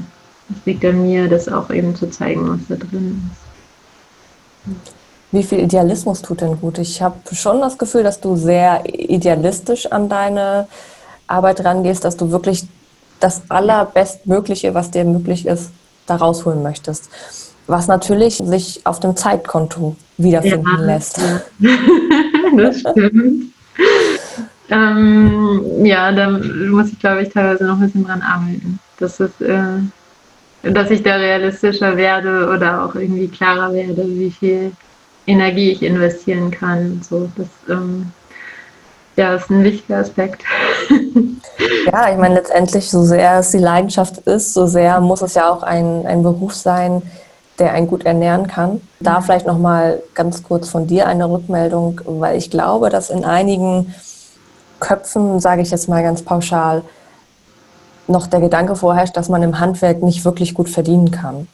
es 0.50 0.66
liegt 0.66 0.84
an 0.84 1.02
mir, 1.02 1.28
das 1.28 1.48
auch 1.48 1.70
eben 1.70 1.94
zu 1.96 2.08
zeigen, 2.10 2.48
was 2.48 2.60
da 2.68 2.76
drin 2.76 3.30
ist. 3.32 4.76
Wie 5.32 5.42
viel 5.42 5.60
Idealismus 5.60 6.22
tut 6.22 6.40
denn 6.40 6.60
gut? 6.60 6.78
Ich 6.78 7.02
habe 7.02 7.16
schon 7.32 7.60
das 7.60 7.78
Gefühl, 7.78 8.04
dass 8.04 8.20
du 8.20 8.36
sehr 8.36 8.82
idealistisch 8.86 9.86
an 9.90 10.08
deine 10.08 10.68
Arbeit 11.26 11.64
rangehst, 11.64 12.04
dass 12.04 12.16
du 12.16 12.30
wirklich 12.30 12.66
das 13.20 13.42
Allerbestmögliche, 13.48 14.74
was 14.74 14.90
dir 14.90 15.04
möglich 15.04 15.46
ist, 15.46 15.70
da 16.06 16.16
rausholen 16.16 16.62
möchtest. 16.62 17.10
Was 17.66 17.88
natürlich 17.88 18.36
sich 18.36 18.80
auf 18.84 19.00
dem 19.00 19.16
Zeitkonto 19.16 19.96
wiederfinden 20.16 20.78
ja, 20.78 20.84
lässt. 20.84 21.18
Ja. 21.18 21.42
das 22.56 22.80
stimmt. 22.80 23.52
ähm, 24.70 25.84
ja, 25.84 26.12
da 26.12 26.30
muss 26.30 26.92
ich, 26.92 26.98
glaube 27.00 27.22
ich, 27.22 27.30
teilweise 27.30 27.64
noch 27.64 27.74
ein 27.74 27.86
bisschen 27.86 28.04
dran 28.04 28.22
arbeiten. 28.22 28.78
Das 28.98 29.18
ist, 29.18 29.40
äh, 29.40 29.80
dass 30.72 30.90
ich 30.90 31.02
da 31.02 31.16
realistischer 31.16 31.96
werde 31.96 32.48
oder 32.48 32.84
auch 32.84 32.94
irgendwie 32.94 33.28
klarer 33.28 33.72
werde, 33.72 34.04
wie 34.06 34.30
viel 34.30 34.72
Energie 35.26 35.72
ich 35.72 35.82
investieren 35.82 36.50
kann. 36.50 37.00
So, 37.08 37.28
das 37.36 37.48
ähm, 37.68 38.12
ja, 39.16 39.34
ist 39.34 39.50
ein 39.50 39.64
wichtiger 39.64 39.98
Aspekt. 39.98 40.42
ja, 41.92 42.10
ich 42.12 42.18
meine, 42.18 42.34
letztendlich, 42.36 42.90
so 42.90 43.02
sehr 43.02 43.38
es 43.38 43.50
die 43.50 43.58
Leidenschaft 43.58 44.18
ist, 44.18 44.54
so 44.54 44.66
sehr 44.66 45.00
muss 45.00 45.22
es 45.22 45.34
ja 45.34 45.50
auch 45.50 45.62
ein, 45.62 46.06
ein 46.06 46.22
Beruf 46.22 46.54
sein, 46.54 47.02
der 47.58 47.72
einen 47.72 47.86
gut 47.86 48.04
ernähren 48.04 48.46
kann. 48.46 48.82
Da 49.00 49.20
vielleicht 49.20 49.46
nochmal 49.46 50.02
ganz 50.14 50.42
kurz 50.42 50.68
von 50.68 50.86
dir 50.86 51.06
eine 51.06 51.30
Rückmeldung, 51.30 52.00
weil 52.04 52.36
ich 52.36 52.50
glaube, 52.50 52.90
dass 52.90 53.08
in 53.08 53.24
einigen 53.24 53.94
Köpfen, 54.80 55.40
sage 55.40 55.62
ich 55.62 55.70
jetzt 55.70 55.88
mal 55.88 56.02
ganz 56.02 56.22
pauschal, 56.22 56.82
noch 58.08 58.26
der 58.26 58.40
Gedanke 58.40 58.76
vorherrscht, 58.76 59.16
dass 59.16 59.28
man 59.28 59.42
im 59.42 59.58
Handwerk 59.58 60.02
nicht 60.02 60.24
wirklich 60.24 60.54
gut 60.54 60.68
verdienen 60.68 61.10
kann. 61.10 61.48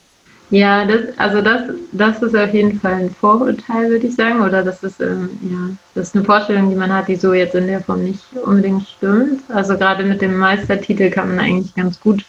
Ja, 0.52 0.84
das, 0.84 1.00
also 1.16 1.40
das, 1.40 1.62
das 1.92 2.22
ist 2.22 2.36
auf 2.36 2.52
jeden 2.52 2.78
Fall 2.78 2.92
ein 2.92 3.10
Vorurteil, 3.10 3.88
würde 3.88 4.06
ich 4.06 4.14
sagen. 4.14 4.42
Oder 4.42 4.62
das 4.62 4.82
ist, 4.82 5.00
ähm, 5.00 5.30
ja, 5.42 5.74
das 5.94 6.08
ist 6.08 6.14
eine 6.14 6.24
Vorstellung, 6.24 6.68
die 6.68 6.76
man 6.76 6.92
hat, 6.92 7.08
die 7.08 7.16
so 7.16 7.32
jetzt 7.32 7.54
in 7.54 7.68
der 7.68 7.80
Form 7.80 8.04
nicht 8.04 8.22
unbedingt 8.44 8.86
stimmt. 8.86 9.40
Also 9.48 9.78
gerade 9.78 10.04
mit 10.04 10.20
dem 10.20 10.36
Meistertitel 10.36 11.08
kann 11.08 11.28
man 11.28 11.38
eigentlich 11.38 11.74
ganz 11.74 11.98
gut 11.98 12.22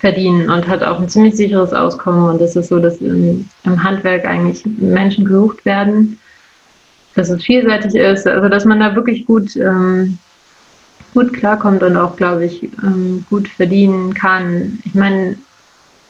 verdienen 0.00 0.50
und 0.50 0.66
hat 0.66 0.82
auch 0.82 0.98
ein 0.98 1.08
ziemlich 1.08 1.36
sicheres 1.36 1.72
Auskommen. 1.72 2.30
Und 2.30 2.40
es 2.40 2.56
ist 2.56 2.68
so, 2.68 2.80
dass 2.80 2.96
im, 2.96 3.48
im 3.62 3.84
Handwerk 3.84 4.24
eigentlich 4.24 4.66
Menschen 4.66 5.24
gesucht 5.24 5.64
werden, 5.64 6.18
dass 7.14 7.30
es 7.30 7.44
vielseitig 7.44 7.94
ist, 7.94 8.26
also 8.26 8.48
dass 8.48 8.64
man 8.64 8.80
da 8.80 8.96
wirklich 8.96 9.24
gut 9.24 9.54
ähm, 9.54 10.18
gut 11.14 11.32
klarkommt 11.32 11.82
und 11.82 11.96
auch, 11.96 12.16
glaube 12.16 12.44
ich, 12.44 12.62
ähm, 12.82 13.24
gut 13.30 13.48
verdienen 13.48 14.12
kann. 14.12 14.80
Ich 14.84 14.94
meine, 14.94 15.36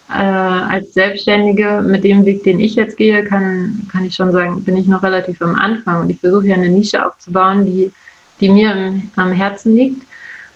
äh, 0.08 0.12
als 0.14 0.92
Selbstständige 0.94 1.82
mit 1.82 2.04
dem 2.04 2.24
Weg, 2.24 2.42
den 2.44 2.58
ich 2.58 2.74
jetzt 2.74 2.96
gehe, 2.96 3.24
kann, 3.24 3.86
kann 3.92 4.04
ich 4.04 4.14
schon 4.14 4.32
sagen, 4.32 4.64
bin 4.64 4.76
ich 4.76 4.86
noch 4.86 5.02
relativ 5.02 5.40
am 5.40 5.54
Anfang 5.54 6.02
und 6.02 6.10
ich 6.10 6.20
versuche 6.20 6.44
hier 6.44 6.54
eine 6.54 6.68
Nische 6.68 7.04
aufzubauen, 7.04 7.64
die, 7.64 7.92
die 8.40 8.48
mir 8.48 8.94
am 9.16 9.32
Herzen 9.32 9.76
liegt. 9.76 10.06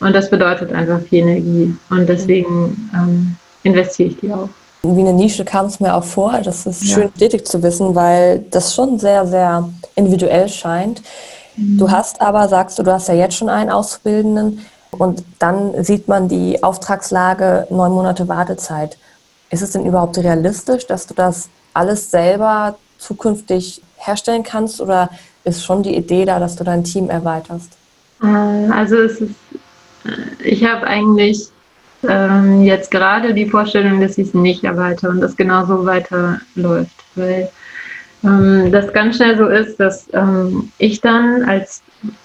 Und 0.01 0.15
das 0.15 0.31
bedeutet 0.31 0.73
einfach 0.73 1.01
viel 1.01 1.21
Energie. 1.21 1.75
Und 1.91 2.09
deswegen 2.09 2.91
ähm, 2.95 3.37
investiere 3.63 4.11
ich 4.11 4.17
die 4.19 4.33
auch. 4.33 4.49
Wie 4.83 5.01
eine 5.01 5.13
Nische 5.13 5.45
kam 5.45 5.67
es 5.67 5.81
mir 5.81 5.95
auch 5.95 6.05
vor. 6.05 6.41
Das 6.45 6.67
ist 6.67 6.85
ja. 6.85 6.95
schön 6.95 7.11
bestätigt 7.11 7.49
zu 7.49 7.63
wissen, 7.63 7.95
weil 7.95 8.45
das 8.51 8.75
schon 8.75 8.99
sehr, 8.99 9.27
sehr 9.27 9.69
individuell 9.97 10.49
scheint. 10.49 11.03
Du 11.59 11.87
mhm. 11.87 11.91
hast 11.91 12.21
aber, 12.21 12.49
sagst 12.49 12.79
du, 12.79 12.85
du 12.85 12.93
hast 12.93 13.09
ja 13.09 13.15
jetzt 13.15 13.37
schon 13.37 13.49
einen 13.49 13.71
Auszubildenden 13.71 14.65
und 14.93 15.25
dann 15.39 15.83
sieht 15.83 16.07
man 16.07 16.29
die 16.29 16.63
Auftragslage 16.63 17.67
neun 17.71 17.93
Monate 17.93 18.29
Wartezeit. 18.29 18.97
Ist 19.51 19.63
es 19.63 19.73
denn 19.73 19.85
überhaupt 19.85 20.19
realistisch, 20.19 20.87
dass 20.87 21.07
du 21.07 21.15
das 21.15 21.49
alles 21.75 22.11
selber 22.11 22.77
zukünftig 22.99 23.83
herstellen 23.97 24.45
kannst 24.45 24.81
oder 24.81 25.11
ist 25.45 25.65
schon 25.65 25.83
die 25.83 25.97
Idee 25.97 26.25
da, 26.25 26.39
dass 26.39 26.55
du 26.55 26.65
dein 26.65 26.85
Team 26.85 27.11
erweiterst? 27.11 27.73
Äh, 28.23 28.27
also 28.27 28.97
es 28.97 29.21
ist, 29.21 29.31
äh, 30.05 30.45
ich 30.45 30.65
habe 30.65 30.87
eigentlich 30.87 31.49
ähm, 32.09 32.63
jetzt 32.63 32.91
gerade 32.91 33.35
die 33.35 33.49
Vorstellung, 33.49 34.01
dass 34.01 34.19
ich 34.19 34.29
es 34.29 34.35
nicht 34.35 34.63
erweitere 34.63 35.11
und 35.11 35.21
das 35.21 35.37
genauso 35.37 35.85
weiterläuft, 35.85 36.95
weil 37.17 37.51
ähm, 38.25 38.73
das 38.73 38.93
ganz 38.93 39.17
schnell 39.17 39.37
so 39.37 39.47
ist, 39.47 39.79
dass 39.79 40.09
ähm, 40.13 40.71
ich 40.79 41.01
dann 41.01 41.43
als 41.45 41.83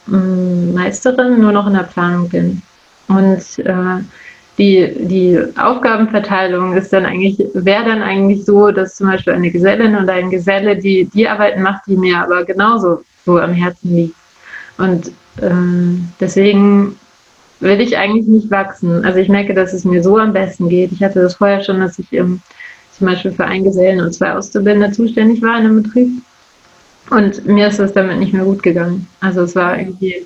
ähm, 0.07 0.73
Meisterin 0.73 1.39
nur 1.39 1.51
noch 1.51 1.67
in 1.67 1.73
der 1.73 1.83
Planung 1.83 2.29
bin. 2.29 2.61
Und 3.07 3.59
äh, 3.59 4.03
die, 4.57 4.93
die 5.07 5.39
Aufgabenverteilung 5.57 6.73
ist 6.73 6.93
dann 6.93 7.05
eigentlich, 7.05 7.37
wäre 7.53 7.85
dann 7.85 8.01
eigentlich 8.01 8.45
so, 8.45 8.71
dass 8.71 8.95
zum 8.95 9.07
Beispiel 9.07 9.33
eine 9.33 9.51
Gesellin 9.51 9.95
oder 9.95 10.13
ein 10.13 10.29
Geselle 10.29 10.77
die, 10.77 11.05
die 11.05 11.27
Arbeiten 11.27 11.61
macht, 11.61 11.83
die 11.87 11.97
mir 11.97 12.19
aber 12.19 12.43
genauso 12.45 13.03
so 13.25 13.39
am 13.39 13.53
Herzen 13.53 13.95
liegt. 13.95 14.15
Und 14.77 15.07
äh, 15.37 15.99
deswegen 16.19 16.97
will 17.59 17.81
ich 17.81 17.97
eigentlich 17.97 18.27
nicht 18.27 18.51
wachsen. 18.51 19.03
Also 19.05 19.19
ich 19.19 19.29
merke, 19.29 19.53
dass 19.53 19.73
es 19.73 19.85
mir 19.85 20.03
so 20.03 20.17
am 20.17 20.33
besten 20.33 20.69
geht. 20.69 20.91
Ich 20.91 21.03
hatte 21.03 21.21
das 21.21 21.35
vorher 21.35 21.63
schon, 21.63 21.79
dass 21.79 21.97
ich 21.97 22.11
im 22.13 22.41
zum 22.97 23.07
Beispiel 23.07 23.31
für 23.31 23.45
einen 23.45 23.63
Gesellen 23.63 24.01
und 24.01 24.13
zwei 24.13 24.33
Auszubildende 24.33 24.91
zuständig 24.91 25.41
war 25.41 25.59
in 25.59 25.65
einem 25.65 25.83
Betrieb. 25.83 26.09
Und 27.09 27.45
mir 27.45 27.67
ist 27.67 27.79
es 27.79 27.93
damit 27.93 28.19
nicht 28.19 28.33
mehr 28.33 28.45
gut 28.45 28.63
gegangen. 28.63 29.07
Also 29.19 29.41
es 29.41 29.55
war 29.55 29.77
irgendwie 29.77 30.25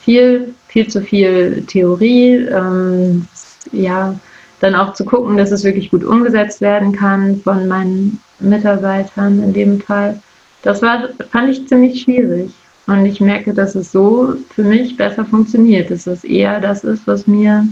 viel, 0.00 0.54
viel 0.68 0.88
zu 0.88 1.00
viel 1.00 1.64
Theorie. 1.66 2.46
Ähm, 2.46 3.26
ja, 3.72 4.14
dann 4.60 4.74
auch 4.74 4.94
zu 4.94 5.04
gucken, 5.04 5.36
dass 5.36 5.52
es 5.52 5.64
wirklich 5.64 5.90
gut 5.90 6.04
umgesetzt 6.04 6.60
werden 6.60 6.92
kann 6.92 7.40
von 7.42 7.68
meinen 7.68 8.20
Mitarbeitern 8.40 9.42
in 9.42 9.52
dem 9.52 9.80
Fall. 9.80 10.20
Das 10.62 10.82
war, 10.82 11.08
fand 11.30 11.50
ich 11.50 11.68
ziemlich 11.68 12.02
schwierig. 12.02 12.50
Und 12.86 13.04
ich 13.04 13.20
merke, 13.20 13.52
dass 13.52 13.74
es 13.74 13.92
so 13.92 14.34
für 14.54 14.64
mich 14.64 14.96
besser 14.96 15.24
funktioniert, 15.24 15.90
dass 15.90 16.06
es 16.06 16.24
eher 16.24 16.58
das 16.58 16.84
ist, 16.84 17.06
was 17.06 17.26
mir 17.26 17.66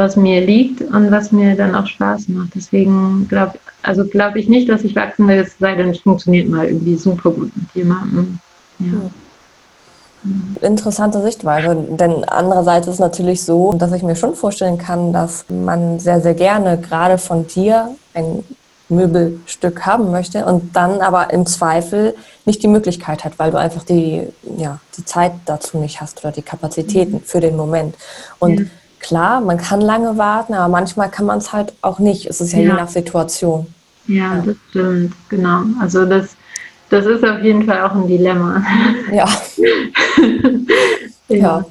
was 0.00 0.16
mir 0.16 0.40
liegt 0.40 0.80
und 0.80 1.12
was 1.12 1.30
mir 1.30 1.54
dann 1.54 1.76
auch 1.76 1.86
Spaß 1.86 2.28
macht. 2.28 2.54
Deswegen 2.56 3.28
glaube 3.28 3.58
also 3.82 4.04
glaub 4.04 4.36
ich 4.36 4.48
nicht, 4.48 4.68
dass 4.68 4.82
ich 4.82 4.96
wachsen 4.96 5.28
will, 5.28 5.38
es 5.38 5.56
sei 5.58 5.74
denn, 5.74 5.90
es 5.90 6.00
funktioniert 6.00 6.48
mal 6.48 6.66
irgendwie 6.66 6.96
super 6.96 7.30
gut 7.30 7.50
mit 7.56 7.66
jemandem. 7.74 8.38
Ja. 8.78 9.10
Interessante 10.60 11.22
Sichtweise, 11.22 11.74
denn 11.74 12.24
andererseits 12.24 12.86
ist 12.86 12.94
es 12.94 13.00
natürlich 13.00 13.42
so, 13.42 13.72
dass 13.72 13.92
ich 13.92 14.02
mir 14.02 14.16
schon 14.16 14.34
vorstellen 14.34 14.76
kann, 14.76 15.14
dass 15.14 15.46
man 15.48 15.98
sehr, 15.98 16.20
sehr 16.20 16.34
gerne 16.34 16.78
gerade 16.78 17.16
von 17.16 17.46
dir 17.46 17.94
ein 18.12 18.44
Möbelstück 18.90 19.86
haben 19.86 20.10
möchte 20.10 20.44
und 20.44 20.76
dann 20.76 21.00
aber 21.00 21.32
im 21.32 21.46
Zweifel 21.46 22.14
nicht 22.44 22.62
die 22.62 22.68
Möglichkeit 22.68 23.24
hat, 23.24 23.38
weil 23.38 23.50
du 23.50 23.58
einfach 23.58 23.84
die, 23.84 24.28
ja, 24.58 24.78
die 24.98 25.04
Zeit 25.06 25.32
dazu 25.46 25.78
nicht 25.78 26.02
hast 26.02 26.22
oder 26.22 26.32
die 26.32 26.42
Kapazitäten 26.42 27.14
mhm. 27.14 27.22
für 27.22 27.40
den 27.40 27.56
Moment. 27.56 27.94
Und 28.40 28.60
ja 28.60 28.66
klar, 29.00 29.40
man 29.40 29.58
kann 29.58 29.80
lange 29.80 30.16
warten, 30.16 30.54
aber 30.54 30.68
manchmal 30.68 31.10
kann 31.10 31.26
man 31.26 31.38
es 31.38 31.52
halt 31.52 31.72
auch 31.82 31.98
nicht. 31.98 32.26
Es 32.26 32.40
ist 32.40 32.52
ja, 32.52 32.60
ja. 32.60 32.64
je 32.64 32.72
nach 32.74 32.88
Situation. 32.88 33.66
Ja, 34.06 34.36
ja, 34.36 34.42
das 34.44 34.56
stimmt, 34.70 35.14
genau. 35.28 35.62
Also 35.80 36.04
das, 36.04 36.36
das 36.88 37.06
ist 37.06 37.24
auf 37.24 37.42
jeden 37.42 37.64
Fall 37.64 37.82
auch 37.82 37.94
ein 37.94 38.06
Dilemma. 38.06 38.62
Ja. 39.12 39.26
ja. 41.28 41.36
ja. 41.36 41.64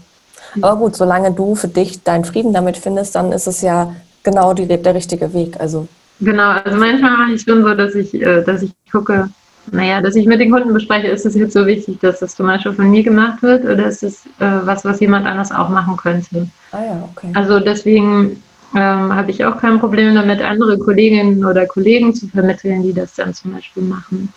Aber 0.62 0.78
gut, 0.78 0.96
solange 0.96 1.32
du 1.32 1.56
für 1.56 1.68
dich 1.68 2.04
deinen 2.04 2.26
Frieden 2.26 2.54
damit 2.54 2.78
findest, 2.78 3.16
dann 3.16 3.32
ist 3.32 3.48
es 3.48 3.62
ja 3.62 3.94
genau 4.24 4.54
die, 4.54 4.66
der 4.66 4.96
richtige 4.96 5.34
Weg. 5.34 5.60
Also 5.60 5.88
genau, 6.20 6.50
also 6.50 6.78
manchmal 6.78 7.18
mache 7.18 7.34
ich 7.34 7.42
schon 7.42 7.64
so, 7.64 7.74
dass 7.74 7.96
ich, 7.96 8.14
äh, 8.14 8.44
dass 8.44 8.64
ich 8.64 8.72
gucke, 8.92 9.30
naja, 9.72 10.02
dass 10.02 10.16
ich 10.16 10.26
mit 10.26 10.40
den 10.40 10.52
Kunden 10.52 10.74
bespreche, 10.74 11.08
ist 11.08 11.26
es 11.26 11.36
jetzt 11.36 11.54
so 11.54 11.66
wichtig, 11.66 12.00
dass 12.00 12.20
das 12.20 12.36
zum 12.36 12.48
Beispiel 12.48 12.74
von 12.74 12.90
mir 12.90 13.04
gemacht 13.04 13.42
wird 13.42 13.64
oder 13.66 13.88
ist 13.88 14.04
es 14.04 14.26
äh, 14.40 14.60
was, 14.64 14.86
was 14.86 15.00
jemand 15.00 15.26
anders 15.26 15.52
auch 15.52 15.70
machen 15.70 15.98
könnte? 15.98 16.48
Ah 16.72 16.84
ja, 16.84 17.10
okay. 17.12 17.32
Also 17.34 17.60
deswegen 17.60 18.42
ähm, 18.76 19.16
habe 19.16 19.32
ich 19.32 19.44
auch 19.46 19.58
kein 19.58 19.80
Problem 19.80 20.14
damit, 20.16 20.42
andere 20.42 20.78
Kolleginnen 20.78 21.44
oder 21.44 21.66
Kollegen 21.66 22.14
zu 22.14 22.28
vermitteln, 22.28 22.84
die 22.84 22.94
das 22.94 23.16
dann 23.16 23.34
zum 23.34 23.54
Beispiel 23.54 23.84
machen. 23.84 24.32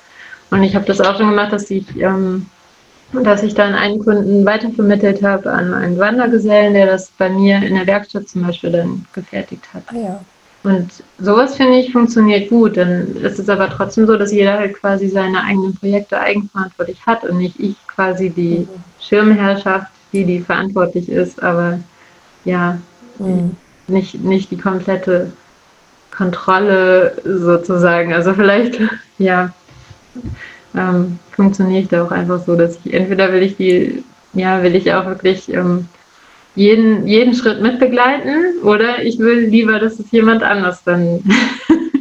Und 0.51 0.63
ich 0.63 0.75
habe 0.75 0.87
das 0.87 1.01
auch 1.01 1.17
schon 1.17 1.31
gemacht, 1.31 1.53
dass 1.53 1.71
ich, 1.71 1.85
ähm, 1.97 2.47
dass 3.13 3.43
ich 3.43 3.55
dann 3.55 3.75
einen 3.75 3.99
Kunden 3.99 4.45
weitervermittelt 4.45 5.23
habe 5.23 5.51
an 5.51 5.75
einen 5.75 5.99
Wandergesellen, 5.99 6.75
der 6.75 6.87
das 6.87 7.11
bei 7.19 7.29
mir 7.29 7.63
in 7.63 7.75
der 7.75 7.87
Werkstatt 7.87 8.29
zum 8.29 8.47
Beispiel 8.47 8.71
dann 8.73 9.07
gefertigt 9.13 9.65
hat. 9.73 9.85
Ah 9.89 9.97
ja. 9.97 10.21
Und 10.65 11.03
sowas 11.19 11.57
finde 11.57 11.79
ich 11.79 11.93
funktioniert 11.93 12.49
gut. 12.49 12.77
Dann 12.77 13.17
ist 13.17 13.39
es 13.39 13.49
aber 13.49 13.69
trotzdem 13.69 14.07
so, 14.07 14.17
dass 14.17 14.33
jeder 14.33 14.59
halt 14.59 14.75
quasi 14.75 15.09
seine 15.09 15.43
eigenen 15.43 15.75
Projekte 15.75 16.21
eigenverantwortlich 16.21 17.05
hat 17.05 17.25
und 17.25 17.39
nicht 17.39 17.59
ich 17.59 17.75
quasi 17.89 18.31
die 18.31 18.59
mhm. 18.59 18.69
Schirmherrschaft, 19.01 19.91
die 20.13 20.25
die 20.25 20.41
verantwortlich 20.41 21.09
ist, 21.09 21.43
aber 21.43 21.81
ja, 22.45 22.79
mhm. 23.19 23.57
nicht, 23.89 24.23
nicht 24.23 24.51
die 24.51 24.59
komplette 24.59 25.33
Kontrolle 26.11 27.17
sozusagen. 27.25 28.13
Also 28.13 28.35
vielleicht, 28.35 28.79
ja, 29.19 29.53
ähm, 30.77 31.19
funktioniere 31.33 31.83
ich 31.83 31.89
da 31.89 32.05
auch 32.05 32.13
einfach 32.13 32.45
so, 32.45 32.55
dass 32.57 32.79
ich 32.85 32.95
entweder 32.95 33.33
will 33.33 33.43
ich 33.43 33.57
die, 33.57 34.05
ja, 34.35 34.63
will 34.63 34.77
ich 34.77 34.93
auch 34.93 35.07
wirklich 35.07 35.53
ähm, 35.53 35.89
jeden, 36.55 37.07
jeden 37.07 37.35
Schritt 37.35 37.63
mitbegleiten 37.63 38.61
oder 38.63 39.03
ich 39.03 39.19
will 39.19 39.47
lieber, 39.47 39.79
dass 39.79 39.99
es 39.99 40.11
jemand 40.11 40.43
anders 40.43 40.83
dann 40.85 41.23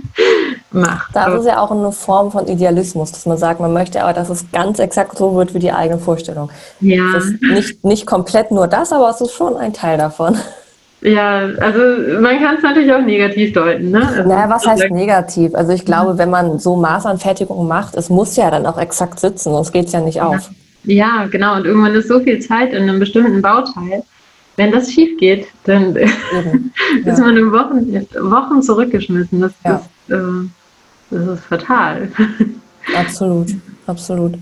macht. 0.72 1.16
Das 1.16 1.40
ist 1.40 1.46
ja 1.46 1.60
auch 1.60 1.72
eine 1.72 1.92
Form 1.92 2.32
von 2.32 2.48
Idealismus, 2.48 3.12
dass 3.12 3.26
man 3.26 3.38
sagt, 3.38 3.60
man 3.60 3.74
möchte 3.74 4.04
aber, 4.04 4.14
dass 4.14 4.30
es 4.30 4.52
ganz 4.52 4.80
exakt 4.80 5.18
so 5.18 5.36
wird 5.36 5.54
wie 5.54 5.60
die 5.60 5.72
eigene 5.72 6.00
Vorstellung. 6.00 6.50
Ja. 6.80 7.20
Nicht, 7.42 7.84
nicht 7.84 8.06
komplett 8.06 8.52
nur 8.52 8.68
das, 8.68 8.92
aber 8.92 9.10
es 9.10 9.22
ist 9.22 9.34
schon 9.34 9.56
ein 9.58 9.74
Teil 9.74 9.98
davon. 9.98 10.38
Ja, 11.02 11.50
also 11.60 11.80
man 12.22 12.40
kann 12.40 12.58
es 12.58 12.64
natürlich 12.64 12.94
auch 12.94 13.02
negativ 13.02 13.54
deuten. 13.54 13.90
Ne? 13.90 14.08
Also 14.08 14.30
naja, 14.30 14.50
was 14.50 14.68
heißt 14.68 14.92
negativ? 14.92 15.56
Also 15.56 15.72
ich 15.72 15.84
glaube, 15.84 16.20
wenn 16.20 16.30
man 16.30 16.60
so 16.60 16.76
Maßanfertigungen 16.76 17.68
macht, 17.68 17.96
es 17.96 18.10
muss 18.10 18.36
ja 18.36 18.52
dann 18.52 18.68
auch 18.68 18.78
exakt 18.78 19.20
sitzen, 19.20 19.52
sonst 19.52 19.72
geht 19.72 19.88
es 19.88 19.94
ja 19.94 20.02
nicht 20.02 20.22
auf. 20.22 20.52
Ja, 20.84 21.28
genau. 21.30 21.56
Und 21.56 21.66
irgendwann 21.66 21.96
ist 21.96 22.08
so 22.08 22.20
viel 22.20 22.40
Zeit 22.40 22.74
in 22.74 22.84
einem 22.84 23.00
bestimmten 23.00 23.42
Bauteil, 23.42 24.04
wenn 24.62 24.72
das 24.72 24.92
schief 24.92 25.18
geht, 25.18 25.48
dann 25.64 25.96
ja. 25.96 27.14
ist 27.14 27.20
man 27.20 27.36
in 27.36 27.52
Wochen, 27.52 28.08
Wochen 28.32 28.62
zurückgeschmissen. 28.62 29.42
Das, 29.42 29.52
ja. 29.66 29.82
ist, 30.08 30.14
äh, 30.14 30.50
das 31.10 31.28
ist 31.28 31.46
fatal. 31.46 32.12
Absolut, 32.98 33.50
absolut. 33.86 34.34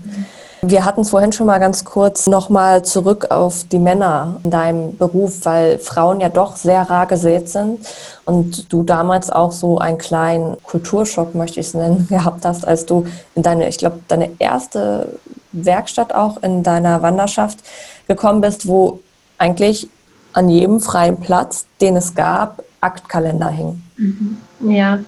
Wir 0.62 0.86
hatten 0.86 1.02
es 1.02 1.10
vorhin 1.10 1.30
schon 1.30 1.46
mal 1.46 1.58
ganz 1.58 1.84
kurz 1.84 2.26
nochmal 2.26 2.82
zurück 2.82 3.30
auf 3.30 3.64
die 3.70 3.78
Männer 3.78 4.40
in 4.44 4.50
deinem 4.50 4.96
Beruf, 4.96 5.44
weil 5.44 5.78
Frauen 5.78 6.20
ja 6.20 6.30
doch 6.30 6.56
sehr 6.56 6.88
rar 6.88 7.06
gesät 7.06 7.50
sind 7.50 7.80
und 8.24 8.72
du 8.72 8.82
damals 8.82 9.28
auch 9.28 9.52
so 9.52 9.76
einen 9.76 9.98
kleinen 9.98 10.56
Kulturschock, 10.62 11.34
möchte 11.34 11.60
ich 11.60 11.66
es 11.66 11.74
nennen, 11.74 12.06
gehabt 12.10 12.46
hast, 12.46 12.66
als 12.66 12.86
du 12.86 13.04
in 13.34 13.42
deine, 13.42 13.68
ich 13.68 13.76
glaube, 13.76 14.00
deine 14.08 14.30
erste 14.38 15.18
Werkstatt 15.52 16.14
auch 16.14 16.42
in 16.42 16.62
deiner 16.62 17.02
Wanderschaft 17.02 17.58
gekommen 18.08 18.40
bist, 18.40 18.66
wo 18.66 19.00
eigentlich 19.36 19.90
an 20.32 20.48
jedem 20.48 20.80
freien 20.80 21.18
Platz, 21.18 21.66
den 21.80 21.96
es 21.96 22.14
gab, 22.14 22.62
Aktkalender 22.80 23.48
hing. 23.48 23.82
Mhm. 23.96 24.38
Ja. 24.68 24.98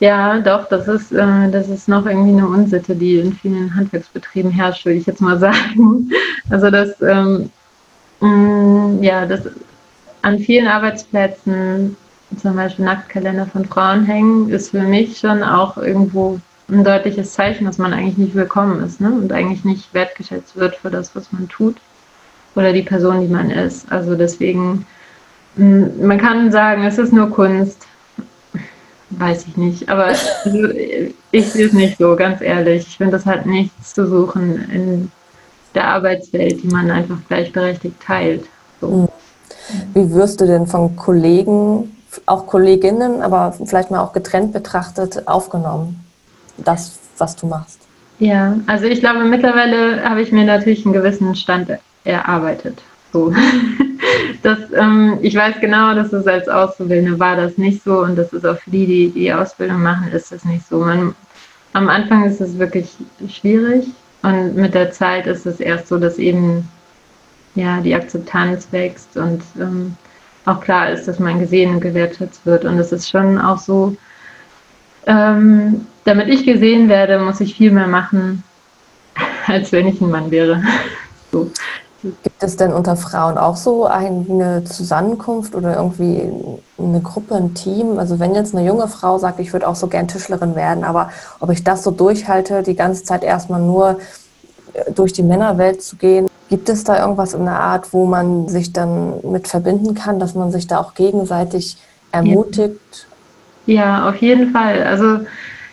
Ja, 0.00 0.38
doch, 0.38 0.68
das 0.68 0.86
ist, 0.86 1.10
äh, 1.10 1.50
das 1.50 1.68
ist 1.68 1.88
noch 1.88 2.06
irgendwie 2.06 2.30
eine 2.30 2.46
Unsitte, 2.46 2.94
die 2.94 3.18
in 3.18 3.32
vielen 3.32 3.74
Handwerksbetrieben 3.74 4.52
herrscht, 4.52 4.84
würde 4.84 4.98
ich 4.98 5.06
jetzt 5.06 5.20
mal 5.20 5.38
sagen. 5.40 6.10
Also 6.50 6.70
dass 6.70 7.00
ähm, 7.02 7.50
mh, 8.20 8.28
mm, 8.28 9.02
ja, 9.02 9.26
dass 9.26 9.40
an 10.22 10.38
vielen 10.38 10.68
Arbeitsplätzen 10.68 11.96
zum 12.40 12.56
Beispiel 12.56 12.84
Nacktkalender 12.84 13.46
von 13.46 13.64
Frauen 13.64 14.04
hängen, 14.04 14.50
ist 14.50 14.70
für 14.70 14.82
mich 14.82 15.18
schon 15.18 15.42
auch 15.42 15.76
irgendwo 15.76 16.38
ein 16.68 16.84
deutliches 16.84 17.32
Zeichen, 17.32 17.64
dass 17.64 17.78
man 17.78 17.92
eigentlich 17.92 18.18
nicht 18.18 18.34
willkommen 18.34 18.84
ist 18.84 19.00
ne? 19.00 19.10
und 19.10 19.32
eigentlich 19.32 19.64
nicht 19.64 19.92
wertgeschätzt 19.94 20.54
wird 20.56 20.76
für 20.76 20.90
das, 20.90 21.16
was 21.16 21.32
man 21.32 21.48
tut 21.48 21.76
oder 22.54 22.72
die 22.72 22.82
Person, 22.82 23.20
die 23.20 23.32
man 23.32 23.50
ist. 23.50 23.90
Also 23.90 24.14
deswegen, 24.14 24.86
mm, 25.56 26.06
man 26.06 26.18
kann 26.18 26.50
sagen, 26.50 26.84
es 26.84 26.98
ist 26.98 27.12
nur 27.12 27.30
Kunst. 27.30 27.86
Weiß 29.10 29.46
ich 29.46 29.56
nicht, 29.56 29.88
aber 29.88 30.06
also, 30.06 30.68
ich 31.30 31.50
sehe 31.50 31.66
es 31.66 31.72
nicht 31.72 31.96
so, 31.96 32.14
ganz 32.14 32.42
ehrlich. 32.42 32.86
Ich 32.86 32.96
finde, 32.98 33.12
das 33.12 33.24
hat 33.24 33.46
nichts 33.46 33.94
zu 33.94 34.06
suchen 34.06 34.70
in 34.70 35.10
der 35.74 35.88
Arbeitswelt, 35.88 36.62
die 36.62 36.68
man 36.68 36.90
einfach 36.90 37.16
gleichberechtigt 37.26 38.00
teilt. 38.00 38.44
So. 38.82 38.88
Mhm. 38.88 39.08
Wie 39.94 40.14
wirst 40.14 40.40
du 40.40 40.46
denn 40.46 40.66
von 40.66 40.96
Kollegen, 40.96 41.96
auch 42.26 42.46
Kolleginnen, 42.46 43.22
aber 43.22 43.52
vielleicht 43.64 43.90
mal 43.90 44.00
auch 44.00 44.12
getrennt 44.12 44.52
betrachtet, 44.52 45.26
aufgenommen? 45.26 46.04
Das, 46.58 46.98
was 47.16 47.36
du 47.36 47.46
machst? 47.46 47.80
Ja, 48.18 48.56
also 48.66 48.86
ich 48.86 49.00
glaube, 49.00 49.24
mittlerweile 49.24 50.02
habe 50.08 50.22
ich 50.22 50.32
mir 50.32 50.44
natürlich 50.44 50.84
einen 50.84 50.94
gewissen 50.94 51.34
Stand 51.36 51.70
erarbeitet. 52.04 52.82
So. 53.12 53.32
Das, 54.42 54.58
ähm, 54.76 55.18
ich 55.22 55.34
weiß 55.34 55.56
genau, 55.60 55.94
dass 55.94 56.12
es 56.12 56.26
als 56.26 56.48
Auszubildende 56.48 57.18
war 57.18 57.36
das 57.36 57.58
nicht 57.58 57.82
so 57.82 58.00
und 58.02 58.16
das 58.16 58.32
ist 58.32 58.46
auch 58.46 58.58
für 58.58 58.70
die, 58.70 58.86
die 58.86 59.08
die 59.10 59.32
Ausbildung 59.32 59.82
machen, 59.82 60.12
ist 60.12 60.30
das 60.30 60.44
nicht 60.44 60.66
so. 60.66 60.78
Man, 60.78 61.14
am 61.72 61.88
Anfang 61.88 62.24
ist 62.24 62.40
es 62.40 62.58
wirklich 62.58 62.88
schwierig 63.28 63.86
und 64.22 64.54
mit 64.54 64.74
der 64.74 64.92
Zeit 64.92 65.26
ist 65.26 65.46
es 65.46 65.60
erst 65.60 65.88
so, 65.88 65.98
dass 65.98 66.18
eben 66.18 66.68
ja 67.54 67.80
die 67.80 67.94
Akzeptanz 67.94 68.68
wächst 68.70 69.16
und 69.16 69.42
ähm, 69.58 69.96
auch 70.44 70.60
klar 70.60 70.90
ist, 70.90 71.08
dass 71.08 71.18
man 71.18 71.40
gesehen 71.40 71.74
und 71.74 71.80
gewertschätzt 71.80 72.46
wird 72.46 72.64
und 72.64 72.78
es 72.78 72.92
ist 72.92 73.10
schon 73.10 73.38
auch 73.38 73.58
so, 73.58 73.96
ähm, 75.06 75.86
damit 76.04 76.28
ich 76.28 76.46
gesehen 76.46 76.88
werde, 76.88 77.18
muss 77.18 77.40
ich 77.40 77.56
viel 77.56 77.70
mehr 77.70 77.88
machen, 77.88 78.44
als 79.46 79.72
wenn 79.72 79.88
ich 79.88 80.00
ein 80.00 80.10
Mann 80.10 80.30
wäre. 80.30 80.62
So. 81.30 81.50
Gibt 82.02 82.42
es 82.42 82.56
denn 82.56 82.72
unter 82.72 82.96
Frauen 82.96 83.38
auch 83.38 83.56
so 83.56 83.86
eine 83.86 84.62
Zusammenkunft 84.64 85.56
oder 85.56 85.74
irgendwie 85.74 86.30
eine 86.78 87.00
Gruppe, 87.00 87.34
ein 87.34 87.54
Team? 87.54 87.98
Also 87.98 88.20
wenn 88.20 88.36
jetzt 88.36 88.54
eine 88.54 88.64
junge 88.64 88.86
Frau 88.86 89.18
sagt, 89.18 89.40
ich 89.40 89.52
würde 89.52 89.66
auch 89.66 89.74
so 89.74 89.88
gern 89.88 90.06
Tischlerin 90.06 90.54
werden, 90.54 90.84
aber 90.84 91.10
ob 91.40 91.50
ich 91.50 91.64
das 91.64 91.82
so 91.82 91.90
durchhalte, 91.90 92.62
die 92.62 92.76
ganze 92.76 93.02
Zeit 93.02 93.24
erstmal 93.24 93.60
nur 93.60 93.98
äh, 94.74 94.92
durch 94.92 95.12
die 95.12 95.24
Männerwelt 95.24 95.82
zu 95.82 95.96
gehen, 95.96 96.28
gibt 96.48 96.68
es 96.68 96.84
da 96.84 97.00
irgendwas 97.00 97.34
in 97.34 97.44
der 97.44 97.58
Art, 97.58 97.92
wo 97.92 98.06
man 98.06 98.48
sich 98.48 98.72
dann 98.72 99.14
mit 99.22 99.48
verbinden 99.48 99.94
kann, 99.94 100.20
dass 100.20 100.34
man 100.34 100.52
sich 100.52 100.68
da 100.68 100.78
auch 100.78 100.94
gegenseitig 100.94 101.78
ermutigt? 102.12 103.08
Ja, 103.66 103.74
ja 103.74 104.08
auf 104.08 104.16
jeden 104.16 104.52
Fall. 104.52 104.84
Also 104.84 105.26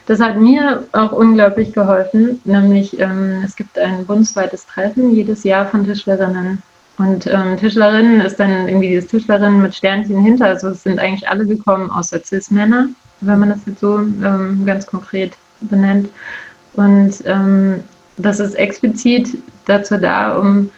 das 0.05 0.19
hat 0.19 0.37
mir 0.37 0.83
auch 0.91 1.11
unglaublich 1.11 1.73
geholfen, 1.73 2.39
nämlich 2.43 2.99
ähm, 2.99 3.41
es 3.43 3.55
gibt 3.55 3.77
ein 3.79 4.05
bundesweites 4.05 4.65
Treffen 4.67 5.15
jedes 5.15 5.43
Jahr 5.43 5.65
von 5.65 5.85
Tischlerinnen. 5.85 6.61
Und 6.97 7.27
ähm, 7.27 7.57
Tischlerinnen 7.57 8.21
ist 8.21 8.39
dann 8.39 8.67
irgendwie 8.67 8.89
dieses 8.89 9.09
Tischlerinnen 9.09 9.61
mit 9.61 9.75
Sternchen 9.75 10.21
hinter. 10.21 10.45
Also 10.45 10.69
es 10.69 10.83
sind 10.83 10.99
eigentlich 10.99 11.27
alle 11.27 11.45
gekommen 11.45 11.89
außer 11.89 12.19
Cis-Männer, 12.23 12.87
wenn 13.21 13.39
man 13.39 13.49
das 13.49 13.59
jetzt 13.65 13.81
so 13.81 13.97
ähm, 13.99 14.63
ganz 14.65 14.85
konkret 14.85 15.33
benennt. 15.61 16.09
Und 16.73 17.15
ähm, 17.25 17.83
das 18.17 18.39
ist 18.39 18.53
explizit 18.53 19.37
dazu 19.65 19.97
da, 19.97 20.37
um 20.37 20.69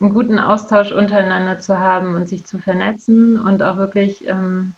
einen 0.00 0.12
guten 0.12 0.38
Austausch 0.38 0.92
untereinander 0.92 1.58
zu 1.58 1.78
haben 1.78 2.14
und 2.14 2.28
sich 2.28 2.44
zu 2.44 2.58
vernetzen 2.58 3.40
und 3.40 3.62
auch 3.62 3.76
wirklich 3.76 4.26
ähm, 4.28 4.74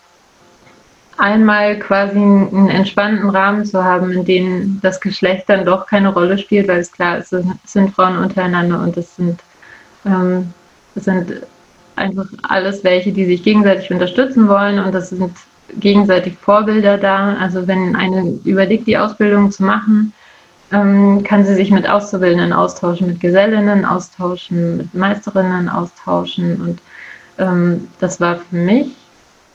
einmal 1.19 1.79
quasi 1.79 2.16
einen 2.16 2.69
entspannten 2.69 3.29
Rahmen 3.31 3.64
zu 3.64 3.83
haben, 3.83 4.12
in 4.12 4.25
dem 4.25 4.81
das 4.83 5.01
Geschlecht 5.01 5.49
dann 5.49 5.64
doch 5.64 5.87
keine 5.87 6.12
Rolle 6.12 6.39
spielt, 6.39 6.69
weil 6.69 6.79
es 6.79 6.93
klar 6.93 7.19
ist, 7.19 7.33
es 7.33 7.45
sind 7.66 7.95
Frauen 7.95 8.19
untereinander 8.19 8.81
und 8.83 8.97
es 8.97 9.16
sind, 9.16 9.41
ähm, 10.07 10.53
es 10.95 11.05
sind 11.05 11.43
einfach 11.97 12.27
alles 12.43 12.85
welche, 12.85 13.12
die 13.12 13.27
sich 13.27 13.43
gegenseitig 13.43 13.91
unterstützen 13.91 14.49
wollen 14.49 14.79
und 14.79 14.95
das 14.95 15.11
sind 15.11 15.33
gegenseitig 15.81 16.37
Vorbilder 16.39 16.97
da. 16.97 17.37
Also 17.37 17.66
wenn 17.66 17.97
eine 17.97 18.39
überlegt, 18.45 18.87
die 18.87 18.97
Ausbildung 18.97 19.51
zu 19.51 19.64
machen, 19.64 20.12
ähm, 20.71 21.23
kann 21.25 21.45
sie 21.45 21.55
sich 21.55 21.71
mit 21.71 21.89
Auszubildenden 21.89 22.53
austauschen, 22.53 23.09
mit 23.09 23.21
Gesellinnen 23.21 23.85
austauschen, 23.85 24.77
mit 24.79 24.95
Meisterinnen 24.95 25.69
austauschen 25.69 26.61
und 26.61 26.81
ähm, 27.39 27.89
das 27.99 28.21
war 28.21 28.37
für 28.37 28.57
mich 28.57 28.89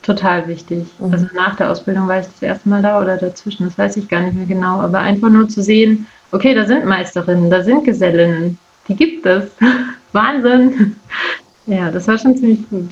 total 0.04 0.46
wichtig. 0.46 0.86
Mhm. 0.98 1.12
Also 1.12 1.26
nach 1.34 1.56
der 1.56 1.70
Ausbildung 1.70 2.06
war 2.06 2.20
ich 2.20 2.26
das 2.26 2.42
erste 2.42 2.68
Mal 2.68 2.82
da 2.82 3.00
oder 3.00 3.16
dazwischen, 3.16 3.64
das 3.64 3.76
weiß 3.76 3.96
ich 3.96 4.08
gar 4.08 4.20
nicht 4.20 4.34
mehr 4.34 4.46
genau, 4.46 4.80
aber 4.80 5.00
einfach 5.00 5.30
nur 5.30 5.48
zu 5.48 5.62
sehen, 5.62 6.06
okay, 6.30 6.54
da 6.54 6.64
sind 6.66 6.84
Meisterinnen, 6.84 7.50
da 7.50 7.62
sind 7.62 7.84
Gesellinnen, 7.84 8.58
die 8.88 8.94
gibt 8.94 9.26
es. 9.26 9.44
Wahnsinn. 10.12 10.96
Ja, 11.66 11.90
das 11.90 12.06
war 12.06 12.18
schon 12.18 12.36
ziemlich 12.36 12.68
gut. 12.70 12.90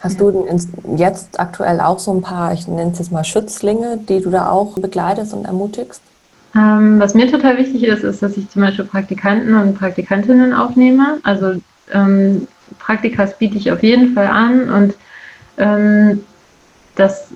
Hast 0.00 0.20
du 0.20 0.46
jetzt 0.96 1.38
aktuell 1.38 1.80
auch 1.80 2.00
so 2.00 2.12
ein 2.12 2.22
paar, 2.22 2.52
ich 2.52 2.66
nenne 2.66 2.90
es 2.90 2.98
jetzt 2.98 3.12
mal 3.12 3.22
Schützlinge, 3.22 4.00
die 4.08 4.20
du 4.20 4.30
da 4.30 4.50
auch 4.50 4.76
begleitest 4.78 5.32
und 5.32 5.44
ermutigst? 5.44 6.02
Ähm, 6.56 6.98
was 6.98 7.14
mir 7.14 7.30
total 7.30 7.56
wichtig 7.56 7.84
ist, 7.84 8.02
ist, 8.02 8.20
dass 8.20 8.36
ich 8.36 8.50
zum 8.50 8.62
Beispiel 8.62 8.84
Praktikanten 8.84 9.54
und 9.54 9.78
Praktikantinnen 9.78 10.52
aufnehme. 10.52 11.18
Also 11.22 11.54
ähm, 11.92 12.48
Praktikas 12.80 13.38
biete 13.38 13.56
ich 13.56 13.70
auf 13.70 13.82
jeden 13.82 14.12
Fall 14.14 14.26
an 14.26 14.68
und 14.68 14.94
ähm, 15.56 16.20
das, 16.94 17.28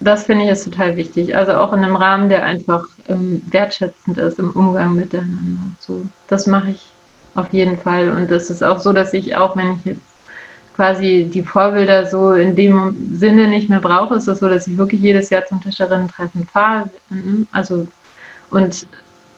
das 0.00 0.24
finde 0.24 0.44
ich 0.44 0.50
ist 0.50 0.64
total 0.64 0.96
wichtig. 0.96 1.36
Also 1.36 1.52
auch 1.52 1.72
in 1.72 1.84
einem 1.84 1.96
Rahmen, 1.96 2.28
der 2.28 2.44
einfach 2.44 2.86
ähm, 3.08 3.42
wertschätzend 3.50 4.18
ist 4.18 4.38
im 4.38 4.50
Umgang 4.50 4.94
miteinander. 4.94 5.60
So, 5.80 6.06
das 6.28 6.46
mache 6.46 6.70
ich 6.70 6.86
auf 7.34 7.52
jeden 7.52 7.78
Fall. 7.78 8.10
Und 8.10 8.30
es 8.30 8.50
ist 8.50 8.62
auch 8.62 8.78
so, 8.78 8.92
dass 8.92 9.12
ich 9.12 9.36
auch, 9.36 9.56
wenn 9.56 9.72
ich 9.72 9.84
jetzt 9.84 10.00
quasi 10.74 11.28
die 11.32 11.42
Vorbilder 11.42 12.06
so 12.06 12.32
in 12.32 12.54
dem 12.54 13.16
Sinne 13.16 13.48
nicht 13.48 13.70
mehr 13.70 13.80
brauche, 13.80 14.16
ist 14.16 14.28
es 14.28 14.40
so, 14.40 14.48
dass 14.48 14.66
ich 14.66 14.76
wirklich 14.76 15.00
jedes 15.00 15.30
Jahr 15.30 15.44
zum 15.46 15.60
Tischerinnen-Treffen 15.62 16.46
fahre. 16.46 16.90
Also 17.52 17.86
und 18.50 18.86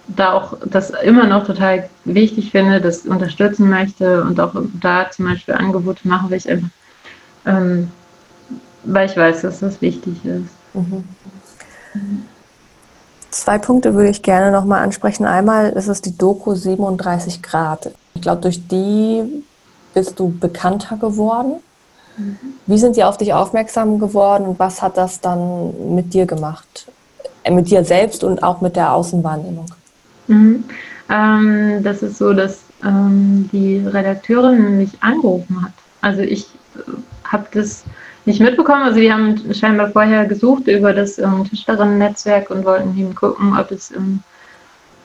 da 0.09 0.33
auch 0.33 0.57
das 0.65 0.91
immer 0.91 1.27
noch 1.27 1.47
total 1.47 1.89
wichtig 2.05 2.51
finde, 2.51 2.81
das 2.81 3.07
unterstützen 3.07 3.69
möchte 3.69 4.23
und 4.23 4.41
auch 4.41 4.55
da 4.81 5.11
zum 5.11 5.27
Beispiel 5.27 5.55
Angebote 5.55 6.09
machen, 6.09 6.31
weil 6.31 6.39
ich 6.39 6.49
einfach, 6.49 6.69
ähm, 7.47 7.91
weil 8.85 9.09
ich 9.09 9.17
weiß, 9.17 9.43
dass 9.43 9.61
das 9.61 9.81
wichtig 9.81 10.25
ist. 10.25 10.51
Mhm. 10.75 11.05
Zwei 13.31 13.59
Punkte 13.59 13.95
würde 13.95 14.09
ich 14.09 14.23
gerne 14.23 14.51
nochmal 14.51 14.83
ansprechen. 14.83 15.27
Einmal 15.27 15.71
ist 15.71 15.89
es 15.89 16.01
die 16.01 16.17
Doku 16.17 16.55
37 16.55 17.43
Grad. 17.43 17.91
Ich 18.15 18.23
glaube, 18.23 18.41
durch 18.41 18.67
die 18.67 19.45
bist 19.95 20.19
du 20.19 20.31
bekannter 20.31 20.97
geworden. 20.97 21.57
Mhm. 22.17 22.39
Wie 22.67 22.79
sind 22.79 22.95
sie 22.95 23.05
auf 23.05 23.19
dich 23.19 23.35
aufmerksam 23.35 23.99
geworden 23.99 24.45
und 24.45 24.59
was 24.59 24.81
hat 24.83 24.97
das 24.97 25.21
dann 25.21 25.95
mit 25.95 26.15
dir 26.15 26.27
gemacht? 26.27 26.89
Äh, 27.45 27.51
mit 27.51 27.71
dir 27.71 27.85
selbst 27.85 28.25
und 28.25 28.43
auch 28.43 28.61
mit 28.61 28.77
der 28.77 28.93
Außenwahrnehmung? 28.93 29.67
Mhm. 30.27 30.65
Ähm, 31.11 31.83
das 31.83 32.03
ist 32.03 32.19
so, 32.19 32.33
dass 32.33 32.61
ähm, 32.85 33.49
die 33.53 33.79
Redakteurin 33.87 34.79
mich 34.79 34.91
angerufen 35.01 35.63
hat. 35.63 35.73
Also 36.01 36.23
ich 36.23 36.47
äh, 36.77 36.81
habe 37.25 37.47
das 37.53 37.85
nicht 38.29 38.41
mitbekommen. 38.41 38.83
Also 38.83 39.01
die 39.01 39.13
haben 39.13 39.43
scheinbar 39.55 39.91
vorher 39.91 40.27
gesucht 40.27 40.69
über 40.69 40.93
das 40.93 41.19
ähm, 41.19 41.45
Tischlerinnen-Netzwerk 41.49 42.51
und 42.51 42.65
wollten 42.65 42.97
eben 42.97 43.15
gucken, 43.15 43.59
ob 43.59 43.71
es 43.71 43.91
ähm, 43.91 44.21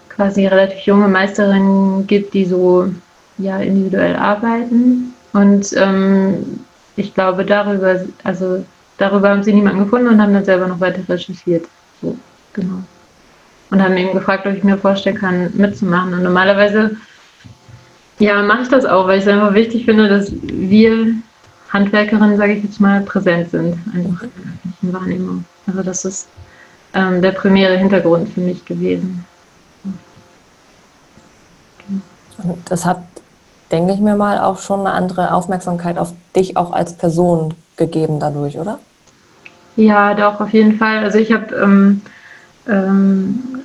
quasi 0.09 0.45
relativ 0.45 0.79
junge 0.79 1.07
Meisterinnen 1.07 2.05
gibt, 2.05 2.33
die 2.33 2.45
so 2.45 2.89
ja 3.37 3.57
individuell 3.59 4.15
arbeiten. 4.17 5.13
Und 5.31 5.73
ähm, 5.77 6.59
ich 6.97 7.13
glaube, 7.13 7.45
darüber, 7.45 8.01
also 8.23 8.63
darüber 8.97 9.29
haben 9.29 9.43
sie 9.43 9.53
niemanden 9.53 9.85
gefunden 9.85 10.07
und 10.07 10.21
haben 10.21 10.33
dann 10.33 10.45
selber 10.45 10.67
noch 10.67 10.81
weiter 10.81 11.01
recherchiert. 11.07 11.65
So, 12.01 12.15
genau. 12.51 12.83
Und 13.71 13.81
haben 13.81 13.97
eben 13.97 14.13
gefragt, 14.13 14.45
ob 14.45 14.53
ich 14.53 14.63
mir 14.63 14.77
vorstellen 14.77 15.17
kann, 15.17 15.49
mitzumachen. 15.55 16.13
Und 16.13 16.23
normalerweise, 16.23 16.97
ja, 18.19 18.43
mache 18.43 18.63
ich 18.63 18.67
das 18.67 18.85
auch, 18.85 19.07
weil 19.07 19.17
ich 19.17 19.25
es 19.25 19.31
einfach 19.31 19.53
wichtig 19.53 19.85
finde, 19.85 20.09
dass 20.09 20.31
wir 20.43 21.15
Handwerkerinnen, 21.73 22.37
sage 22.37 22.53
ich 22.53 22.63
jetzt 22.63 22.79
mal, 22.79 23.01
präsent 23.01 23.49
sind, 23.51 23.77
einfach 23.93 24.23
in 24.23 24.91
der 24.91 24.93
Wahrnehmung. 24.93 25.45
Also 25.67 25.81
das 25.81 26.05
ist 26.05 26.27
ähm, 26.93 27.21
der 27.21 27.31
primäre 27.31 27.77
Hintergrund 27.77 28.29
für 28.29 28.41
mich 28.41 28.63
gewesen. 28.63 29.25
Das 32.65 32.85
hat, 32.85 33.03
denke 33.71 33.93
ich 33.93 33.99
mir 33.99 34.15
mal, 34.15 34.39
auch 34.39 34.59
schon 34.59 34.81
eine 34.81 34.91
andere 34.91 35.33
Aufmerksamkeit 35.33 35.97
auf 35.97 36.13
dich 36.35 36.57
auch 36.57 36.71
als 36.71 36.93
Person 36.93 37.53
gegeben 37.77 38.19
dadurch, 38.19 38.57
oder? 38.59 38.79
Ja, 39.75 40.13
doch, 40.13 40.39
auf 40.39 40.49
jeden 40.49 40.77
Fall. 40.77 40.99
Also 41.03 41.17
ich 41.17 41.31
habe 41.31 41.55
ähm, 41.55 42.01
ähm, 42.67 43.63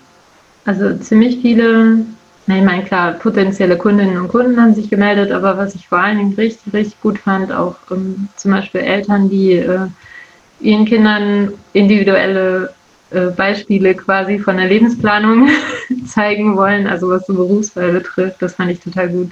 also 0.64 0.96
ziemlich 0.96 1.40
viele, 1.40 2.04
na, 2.48 2.56
ich 2.56 2.64
meine, 2.64 2.82
klar, 2.82 3.12
potenzielle 3.12 3.76
Kundinnen 3.76 4.16
und 4.16 4.28
Kunden 4.28 4.58
haben 4.58 4.74
sich 4.74 4.88
gemeldet, 4.88 5.30
aber 5.32 5.58
was 5.58 5.74
ich 5.74 5.86
vor 5.86 5.98
allen 5.98 6.16
Dingen 6.16 6.32
richtig, 6.32 6.72
richtig 6.72 6.98
gut 7.02 7.18
fand, 7.18 7.52
auch 7.52 7.76
ähm, 7.90 8.28
zum 8.36 8.52
Beispiel 8.52 8.80
Eltern, 8.80 9.28
die 9.28 9.52
äh, 9.52 9.86
ihren 10.60 10.86
Kindern 10.86 11.52
individuelle 11.74 12.72
äh, 13.10 13.26
Beispiele 13.26 13.94
quasi 13.94 14.38
von 14.38 14.56
der 14.56 14.66
Lebensplanung 14.66 15.50
zeigen 16.06 16.56
wollen, 16.56 16.86
also 16.86 17.10
was 17.10 17.26
so 17.26 17.34
Berufswahl 17.34 17.92
betrifft, 17.92 18.40
das 18.40 18.54
fand 18.54 18.70
ich 18.70 18.80
total 18.80 19.10
gut. 19.10 19.30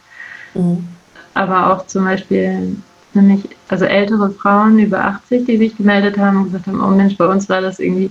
Mhm. 0.53 0.87
Aber 1.33 1.73
auch 1.73 1.87
zum 1.87 2.05
Beispiel 2.05 2.77
nämlich 3.15 3.49
also 3.69 3.87
ältere 3.87 4.29
Frauen 4.29 4.79
über 4.79 5.03
80, 5.03 5.47
die 5.47 5.57
sich 5.57 5.75
gemeldet 5.75 6.19
haben 6.19 6.37
und 6.37 6.45
gesagt 6.45 6.67
haben, 6.67 6.85
oh 6.85 6.95
Mensch, 6.95 7.17
bei 7.17 7.27
uns 7.27 7.49
war 7.49 7.63
das 7.63 7.79
irgendwie 7.79 8.11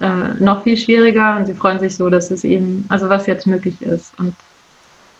äh, 0.00 0.34
noch 0.38 0.62
viel 0.62 0.76
schwieriger 0.76 1.36
und 1.36 1.46
sie 1.46 1.54
freuen 1.54 1.80
sich 1.80 1.96
so, 1.96 2.08
dass 2.08 2.30
es 2.30 2.44
eben, 2.44 2.84
also 2.88 3.08
was 3.08 3.26
jetzt 3.26 3.46
möglich 3.46 3.82
ist. 3.82 4.12
Und 4.18 4.34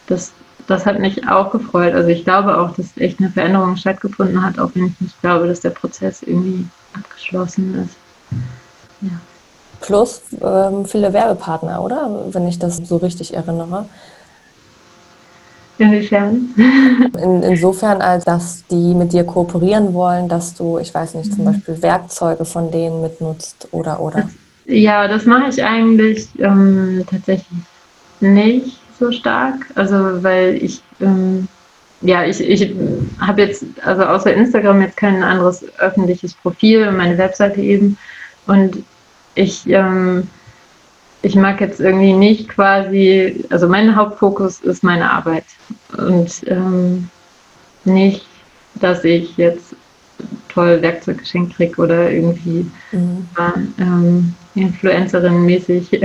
das, 0.06 0.32
das 0.66 0.86
hat 0.86 0.98
mich 0.98 1.28
auch 1.28 1.50
gefreut. 1.50 1.94
Also 1.94 2.08
ich 2.08 2.24
glaube 2.24 2.56
auch, 2.56 2.74
dass 2.76 2.96
echt 2.96 3.20
eine 3.20 3.30
Veränderung 3.30 3.76
stattgefunden 3.76 4.42
hat, 4.42 4.58
auch 4.58 4.70
wenn 4.74 4.86
ich 4.86 5.00
nicht 5.00 5.20
glaube, 5.20 5.48
dass 5.48 5.60
der 5.60 5.70
Prozess 5.70 6.22
irgendwie 6.22 6.66
abgeschlossen 6.94 7.84
ist. 7.84 7.96
Ja. 9.00 9.20
Plus 9.80 10.22
ähm, 10.40 10.84
viele 10.86 11.12
Werbepartner, 11.12 11.82
oder? 11.82 12.26
Wenn 12.30 12.48
ich 12.48 12.58
das 12.58 12.78
so 12.78 12.96
richtig 12.96 13.34
erinnere. 13.34 13.86
Inwiefern? 15.78 16.54
In, 17.22 17.42
insofern, 17.44 18.02
als 18.02 18.24
dass 18.24 18.64
die 18.68 18.94
mit 18.94 19.12
dir 19.12 19.24
kooperieren 19.24 19.94
wollen, 19.94 20.28
dass 20.28 20.54
du, 20.54 20.78
ich 20.78 20.92
weiß 20.92 21.14
nicht, 21.14 21.32
zum 21.32 21.44
mhm. 21.44 21.52
Beispiel 21.52 21.82
Werkzeuge 21.82 22.44
von 22.44 22.70
denen 22.72 23.00
mitnutzt 23.00 23.68
oder 23.70 24.00
oder. 24.00 24.28
Ja, 24.68 25.08
das 25.08 25.24
mache 25.24 25.48
ich 25.48 25.64
eigentlich 25.64 26.28
ähm, 26.38 27.04
tatsächlich 27.10 27.58
nicht 28.20 28.78
so 28.98 29.10
stark. 29.10 29.66
Also 29.74 30.22
weil 30.22 30.62
ich 30.62 30.82
ähm, 31.00 31.48
ja, 32.00 32.24
ich, 32.24 32.40
ich 32.40 32.76
habe 33.18 33.42
jetzt, 33.42 33.64
also 33.82 34.04
außer 34.04 34.32
Instagram 34.32 34.82
jetzt 34.82 34.96
kein 34.96 35.22
anderes 35.22 35.64
öffentliches 35.78 36.34
Profil 36.34 36.92
meine 36.92 37.18
Webseite 37.18 37.60
eben. 37.60 37.98
Und 38.46 38.84
ich 39.34 39.66
ähm, 39.68 40.28
ich 41.22 41.34
mag 41.34 41.60
jetzt 41.60 41.80
irgendwie 41.80 42.12
nicht 42.12 42.48
quasi, 42.48 43.44
also 43.50 43.68
mein 43.68 43.96
Hauptfokus 43.96 44.60
ist 44.60 44.84
meine 44.84 45.10
Arbeit 45.10 45.44
und 45.96 46.30
ähm, 46.46 47.08
nicht, 47.84 48.24
dass 48.76 49.04
ich 49.04 49.36
jetzt 49.36 49.74
toll 50.48 50.80
Werkzeug 50.82 51.18
geschenkt 51.18 51.56
kriege 51.56 51.80
oder 51.80 52.10
irgendwie 52.10 52.70
mhm. 52.92 53.26
ähm, 53.78 54.34
Influencerin-mäßig 54.60 56.00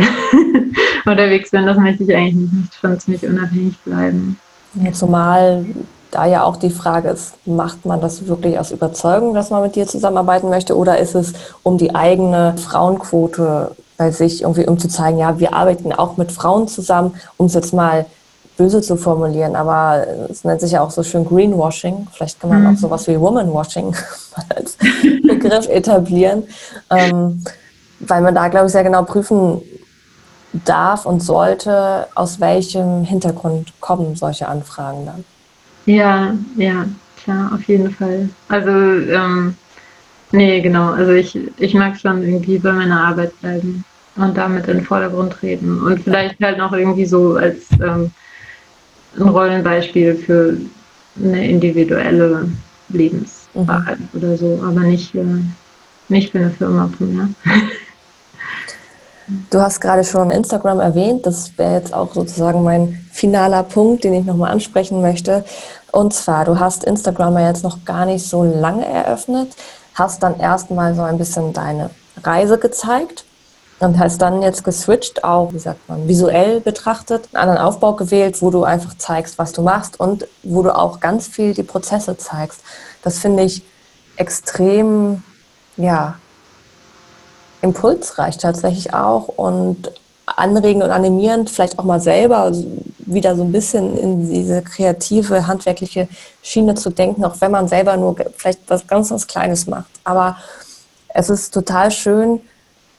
unterwegs 1.05 1.51
bin. 1.51 1.65
Das 1.65 1.77
möchte 1.77 2.03
ich 2.03 2.15
eigentlich 2.15 2.51
nicht. 2.51 2.69
Ich 2.71 2.79
finde 2.79 2.97
ziemlich 2.97 3.25
unabhängig 3.25 3.77
bleiben. 3.79 4.39
Ja, 4.75 4.91
zumal 4.91 5.65
da 6.11 6.25
ja 6.25 6.43
auch 6.43 6.57
die 6.57 6.69
Frage 6.69 7.09
ist, 7.09 7.33
macht 7.45 7.85
man 7.85 7.99
das 7.99 8.27
wirklich 8.27 8.59
aus 8.59 8.71
Überzeugung, 8.71 9.33
dass 9.33 9.49
man 9.49 9.63
mit 9.63 9.75
dir 9.75 9.87
zusammenarbeiten 9.87 10.49
möchte 10.49 10.77
oder 10.77 10.99
ist 10.99 11.15
es 11.15 11.33
um 11.63 11.77
die 11.77 11.95
eigene 11.95 12.55
Frauenquote 12.57 13.71
bei 13.97 14.11
sich 14.11 14.43
irgendwie, 14.43 14.67
um 14.67 14.77
zu 14.77 14.87
zeigen, 14.87 15.17
ja, 15.17 15.39
wir 15.39 15.53
arbeiten 15.53 15.91
auch 15.91 16.17
mit 16.17 16.31
Frauen 16.31 16.67
zusammen, 16.67 17.15
um 17.37 17.47
es 17.47 17.53
jetzt 17.53 17.73
mal 17.73 18.05
böse 18.57 18.81
zu 18.81 18.97
formulieren, 18.97 19.55
aber 19.55 20.05
es 20.29 20.43
nennt 20.43 20.61
sich 20.61 20.73
ja 20.73 20.81
auch 20.81 20.91
so 20.91 21.01
schön 21.01 21.25
Greenwashing. 21.25 22.07
Vielleicht 22.11 22.39
kann 22.39 22.51
man 22.51 22.61
mhm. 22.61 22.67
auch 22.75 22.79
sowas 22.79 23.07
wie 23.07 23.19
Womanwashing 23.19 23.95
als 24.55 24.77
Begriff 25.27 25.67
etablieren, 25.69 26.43
ähm, 26.91 27.43
weil 28.07 28.21
man 28.21 28.35
da, 28.35 28.47
glaube 28.47 28.67
ich, 28.67 28.71
sehr 28.71 28.83
genau 28.83 29.03
prüfen 29.03 29.61
darf 30.65 31.05
und 31.05 31.21
sollte, 31.21 32.07
aus 32.15 32.39
welchem 32.39 33.03
Hintergrund 33.03 33.73
kommen 33.79 34.15
solche 34.15 34.47
Anfragen 34.47 35.05
dann. 35.05 35.25
Ja, 35.85 36.33
ja, 36.55 36.85
klar, 37.23 37.51
auf 37.53 37.63
jeden 37.63 37.91
Fall. 37.91 38.29
Also, 38.49 38.69
ähm, 38.69 39.55
nee, 40.31 40.61
genau. 40.61 40.91
Also 40.91 41.11
ich, 41.11 41.37
ich 41.57 41.73
mag 41.73 41.97
schon 41.97 42.23
irgendwie 42.23 42.59
bei 42.59 42.71
meiner 42.71 43.03
Arbeit 43.03 43.39
bleiben 43.41 43.83
und 44.15 44.37
damit 44.37 44.67
in 44.67 44.77
den 44.77 44.85
Vordergrund 44.85 45.33
treten. 45.33 45.81
Und 45.81 46.03
vielleicht 46.03 46.39
halt 46.39 46.57
noch 46.57 46.71
irgendwie 46.71 47.05
so 47.05 47.35
als 47.35 47.71
ähm, 47.83 48.11
ein 49.17 49.27
Rollenbeispiel 49.27 50.15
für 50.15 50.57
eine 51.21 51.47
individuelle 51.47 52.47
Lebenswahrheit 52.89 53.99
mhm. 53.99 54.07
oder 54.13 54.37
so, 54.37 54.63
aber 54.65 54.81
nicht, 54.81 55.13
äh, 55.15 55.23
nicht 56.09 56.31
für 56.31 56.39
eine 56.39 56.51
Firma 56.51 56.89
primär. 56.97 57.29
Du 59.49 59.61
hast 59.61 59.79
gerade 59.79 60.03
schon 60.03 60.31
Instagram 60.31 60.79
erwähnt. 60.79 61.25
Das 61.25 61.57
wäre 61.57 61.75
jetzt 61.75 61.93
auch 61.93 62.13
sozusagen 62.13 62.63
mein 62.63 63.05
finaler 63.11 63.63
Punkt, 63.63 64.03
den 64.03 64.13
ich 64.13 64.25
nochmal 64.25 64.51
ansprechen 64.51 65.01
möchte. 65.01 65.45
Und 65.91 66.13
zwar, 66.13 66.45
du 66.45 66.59
hast 66.59 66.83
Instagram 66.83 67.37
ja 67.37 67.47
jetzt 67.47 67.63
noch 67.63 67.85
gar 67.85 68.05
nicht 68.05 68.27
so 68.27 68.43
lange 68.43 68.85
eröffnet, 68.85 69.55
hast 69.93 70.23
dann 70.23 70.39
erstmal 70.39 70.95
so 70.95 71.03
ein 71.03 71.17
bisschen 71.17 71.53
deine 71.53 71.91
Reise 72.23 72.57
gezeigt 72.57 73.25
und 73.79 73.99
hast 73.99 74.21
dann 74.21 74.41
jetzt 74.41 74.63
geswitcht, 74.63 75.23
auch, 75.23 75.53
wie 75.53 75.59
sagt 75.59 75.87
man, 75.87 76.07
visuell 76.07 76.61
betrachtet, 76.61 77.29
einen 77.33 77.49
anderen 77.49 77.67
Aufbau 77.67 77.93
gewählt, 77.93 78.41
wo 78.41 78.49
du 78.49 78.63
einfach 78.63 78.97
zeigst, 78.97 79.37
was 79.37 79.51
du 79.51 79.61
machst 79.61 79.99
und 79.99 80.27
wo 80.41 80.63
du 80.63 80.75
auch 80.75 80.99
ganz 80.99 81.27
viel 81.27 81.53
die 81.53 81.63
Prozesse 81.63 82.17
zeigst. 82.17 82.61
Das 83.03 83.19
finde 83.19 83.43
ich 83.43 83.63
extrem, 84.15 85.23
ja, 85.77 86.15
impulsreich 87.63 88.37
tatsächlich 88.37 88.93
auch 88.93 89.27
und 89.29 89.91
anregend 90.25 90.83
und 90.83 90.91
animierend, 90.91 91.49
vielleicht 91.49 91.79
auch 91.79 91.83
mal 91.83 91.99
selber 91.99 92.51
wieder 92.99 93.35
so 93.35 93.43
ein 93.43 93.51
bisschen 93.51 93.97
in 93.97 94.29
diese 94.29 94.61
kreative, 94.61 95.47
handwerkliche 95.47 96.07
Schiene 96.41 96.75
zu 96.75 96.89
denken, 96.89 97.25
auch 97.25 97.35
wenn 97.39 97.51
man 97.51 97.67
selber 97.67 97.97
nur 97.97 98.15
vielleicht 98.37 98.59
was 98.67 98.87
ganz, 98.87 99.09
ganz 99.09 99.27
Kleines 99.27 99.67
macht. 99.67 99.89
Aber 100.03 100.37
es 101.09 101.29
ist 101.29 101.53
total 101.53 101.91
schön, 101.91 102.41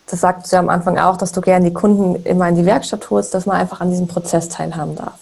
das 0.07 0.21
sagst 0.21 0.53
du 0.53 0.57
ja 0.57 0.61
am 0.61 0.69
Anfang 0.69 0.99
auch, 0.99 1.17
dass 1.17 1.33
du 1.33 1.41
gerne 1.41 1.67
die 1.67 1.73
Kunden 1.73 2.23
immer 2.25 2.49
in 2.49 2.57
die 2.57 2.67
Werkstatt 2.67 3.09
holst, 3.11 3.33
dass 3.35 3.47
man 3.47 3.57
einfach 3.57 3.81
an 3.81 3.91
diesem 3.91 4.07
Prozess 4.07 4.49
teilhaben 4.49 4.97
darf. 4.97 5.19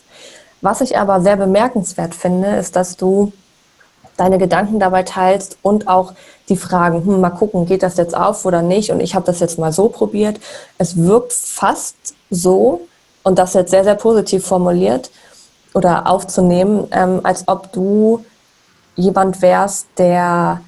Was 0.61 0.81
ich 0.81 0.99
aber 0.99 1.21
sehr 1.21 1.37
bemerkenswert 1.37 2.15
finde, 2.15 2.57
ist, 2.57 2.77
dass 2.77 2.97
du 2.97 3.33
deine 4.17 4.39
Gedanken 4.39 4.79
dabei 4.79 5.03
teilst 5.03 5.57
und 5.63 5.89
auch 5.89 6.13
die 6.49 6.57
Fragen, 6.57 7.05
hm, 7.05 7.21
mal 7.21 7.31
gucken, 7.31 7.67
geht 7.67 7.83
das 7.83 7.97
jetzt 7.97 8.17
auf 8.17 8.45
oder 8.45 8.63
nicht? 8.63 8.91
Und 8.91 9.01
ich 9.01 9.15
habe 9.15 9.27
das 9.27 9.41
jetzt 9.41 9.59
mal 9.59 9.73
so 9.73 9.89
probiert. 9.89 10.39
Es 10.79 10.97
wirkt 10.97 11.33
fast 11.33 11.97
so, 12.31 12.83
und 13.23 13.39
das 13.39 13.55
jetzt 13.55 13.71
sehr, 13.71 13.85
sehr 13.85 13.95
positiv 13.95 14.47
formuliert 14.47 15.11
oder 15.75 16.09
aufzunehmen, 16.09 16.89
ähm, 16.91 17.21
als 17.23 17.47
ob 17.47 17.73
du 17.73 18.25
jemand 18.97 19.41
wärst, 19.41 19.87
der 19.97 20.61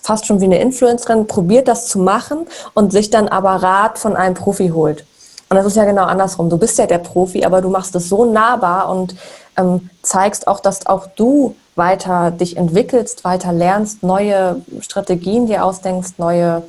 fast 0.00 0.26
schon 0.26 0.40
wie 0.40 0.46
eine 0.46 0.60
Influencerin 0.60 1.26
probiert, 1.26 1.68
das 1.68 1.88
zu 1.88 1.98
machen 1.98 2.46
und 2.74 2.92
sich 2.92 3.10
dann 3.10 3.28
aber 3.28 3.50
Rat 3.50 3.98
von 3.98 4.16
einem 4.16 4.34
Profi 4.34 4.68
holt. 4.68 5.04
Und 5.48 5.56
das 5.56 5.66
ist 5.66 5.76
ja 5.76 5.84
genau 5.84 6.04
andersrum. 6.04 6.50
Du 6.50 6.58
bist 6.58 6.78
ja 6.78 6.86
der 6.86 6.98
Profi, 6.98 7.44
aber 7.44 7.62
du 7.62 7.70
machst 7.70 7.94
es 7.94 8.08
so 8.08 8.24
nahbar 8.24 8.90
und 8.90 9.14
ähm, 9.56 9.88
zeigst 10.02 10.46
auch, 10.46 10.60
dass 10.60 10.86
auch 10.86 11.06
du 11.16 11.56
weiter 11.74 12.30
dich 12.30 12.56
entwickelst, 12.56 13.24
weiter 13.24 13.52
lernst, 13.52 14.02
neue 14.02 14.62
Strategien 14.80 15.46
dir 15.46 15.64
ausdenkst, 15.64 16.18
neue 16.18 16.62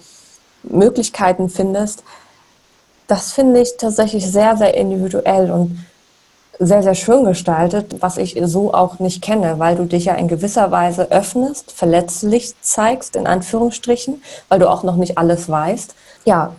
Möglichkeiten 0.64 1.50
findest. 1.50 2.04
Das 3.08 3.34
finde 3.34 3.62
ich 3.62 3.76
tatsächlich 3.78 4.32
sehr, 4.32 4.56
sehr 4.56 4.76
individuell 4.76 5.52
und 5.52 5.86
sehr, 6.60 6.84
sehr 6.84 6.96
schön 6.96 7.24
gestaltet, 7.24 8.02
was 8.02 8.18
ich 8.18 8.40
so 8.44 8.74
auch 8.74 9.00
nicht 9.00 9.22
kenne, 9.22 9.60
weil 9.60 9.76
du 9.76 9.86
dich 9.86 10.06
ja 10.06 10.14
in 10.16 10.28
gewisser 10.28 10.72
Weise 10.72 11.10
öffnest, 11.10 11.72
verletzlich 11.72 12.54
zeigst, 12.62 13.16
in 13.16 13.28
Anführungsstrichen, 13.28 14.22
weil 14.50 14.60
du 14.60 14.70
auch 14.70 14.84
noch 14.84 14.98
nicht 14.98 15.18
alles 15.18 15.50
weißt. 15.50 15.96
Ja, 16.26 16.54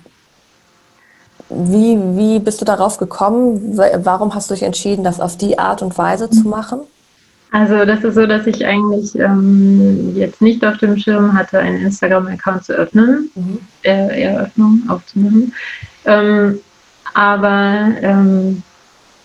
wie, 1.50 1.98
wie 2.16 2.38
bist 2.38 2.60
du 2.60 2.64
darauf 2.64 2.98
gekommen? 2.98 3.76
Warum 3.76 4.34
hast 4.34 4.50
du 4.50 4.54
dich 4.54 4.62
entschieden, 4.62 5.04
das 5.04 5.20
auf 5.20 5.36
die 5.36 5.58
Art 5.58 5.82
und 5.82 5.98
Weise 5.98 6.30
zu 6.30 6.48
machen? 6.48 6.80
Also 7.52 7.84
das 7.84 8.04
ist 8.04 8.14
so, 8.14 8.26
dass 8.26 8.46
ich 8.46 8.64
eigentlich 8.64 9.18
ähm, 9.18 10.14
jetzt 10.14 10.40
nicht 10.40 10.64
auf 10.64 10.78
dem 10.78 10.96
Schirm 10.96 11.36
hatte, 11.36 11.58
einen 11.58 11.82
Instagram-Account 11.84 12.64
zu 12.64 12.72
öffnen, 12.74 13.30
mhm. 13.34 13.58
äh, 13.82 14.22
Eröffnung 14.22 14.84
aufzunehmen. 14.88 15.52
Ähm, 16.04 16.60
aber 17.14 17.88
ähm, 18.02 18.62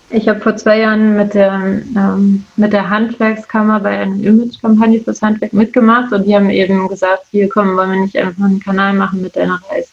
ich 0.10 0.28
habe 0.28 0.40
vor 0.40 0.56
zwei 0.56 0.80
Jahren 0.80 1.16
mit 1.16 1.36
der, 1.36 1.54
ähm, 1.96 2.46
mit 2.56 2.74
der 2.74 2.90
Handwerkskammer 2.90 3.80
bei 3.80 4.00
einer 4.00 4.16
Image-Kampagne 4.16 5.02
fürs 5.02 5.22
Handwerk 5.22 5.54
mitgemacht 5.54 6.12
und 6.12 6.26
die 6.26 6.36
haben 6.36 6.50
eben 6.50 6.88
gesagt, 6.88 7.26
hier 7.30 7.48
kommen, 7.48 7.78
wollen 7.78 7.92
wir 7.92 8.02
nicht 8.02 8.18
einfach 8.18 8.44
einen 8.44 8.60
Kanal 8.60 8.94
machen 8.94 9.22
mit 9.22 9.36
deiner 9.36 9.62
Reise. 9.70 9.92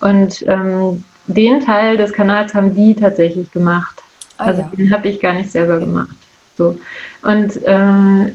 Und 0.00 0.44
ähm, 0.46 1.02
den 1.28 1.60
Teil 1.60 1.96
des 1.96 2.12
Kanals 2.12 2.54
haben 2.54 2.74
die 2.74 2.94
tatsächlich 2.94 3.50
gemacht. 3.52 4.02
Ah, 4.38 4.46
also 4.46 4.62
ja. 4.62 4.70
den 4.76 4.92
habe 4.92 5.08
ich 5.08 5.20
gar 5.20 5.34
nicht 5.34 5.50
selber 5.50 5.78
gemacht. 5.78 6.16
So. 6.56 6.78
Und 7.22 7.56
äh, 7.64 8.32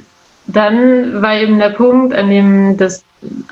dann 0.47 1.21
war 1.21 1.35
eben 1.35 1.59
der 1.59 1.69
Punkt, 1.69 2.13
an 2.13 2.29
dem 2.29 2.77
das 2.77 3.03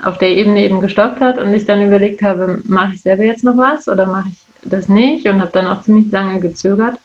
auf 0.02 0.18
der 0.18 0.30
Ebene 0.30 0.64
eben 0.64 0.80
gestoppt 0.80 1.20
hat 1.20 1.38
und 1.38 1.52
ich 1.54 1.64
dann 1.64 1.86
überlegt 1.86 2.22
habe, 2.22 2.60
mache 2.64 2.94
ich 2.94 3.02
selber 3.02 3.24
jetzt 3.24 3.44
noch 3.44 3.56
was 3.56 3.88
oder 3.88 4.06
mache 4.06 4.28
ich 4.30 4.70
das 4.70 4.88
nicht 4.88 5.26
und 5.26 5.40
habe 5.40 5.50
dann 5.52 5.66
auch 5.66 5.82
ziemlich 5.82 6.10
lange 6.12 6.40
gezögert, 6.40 6.98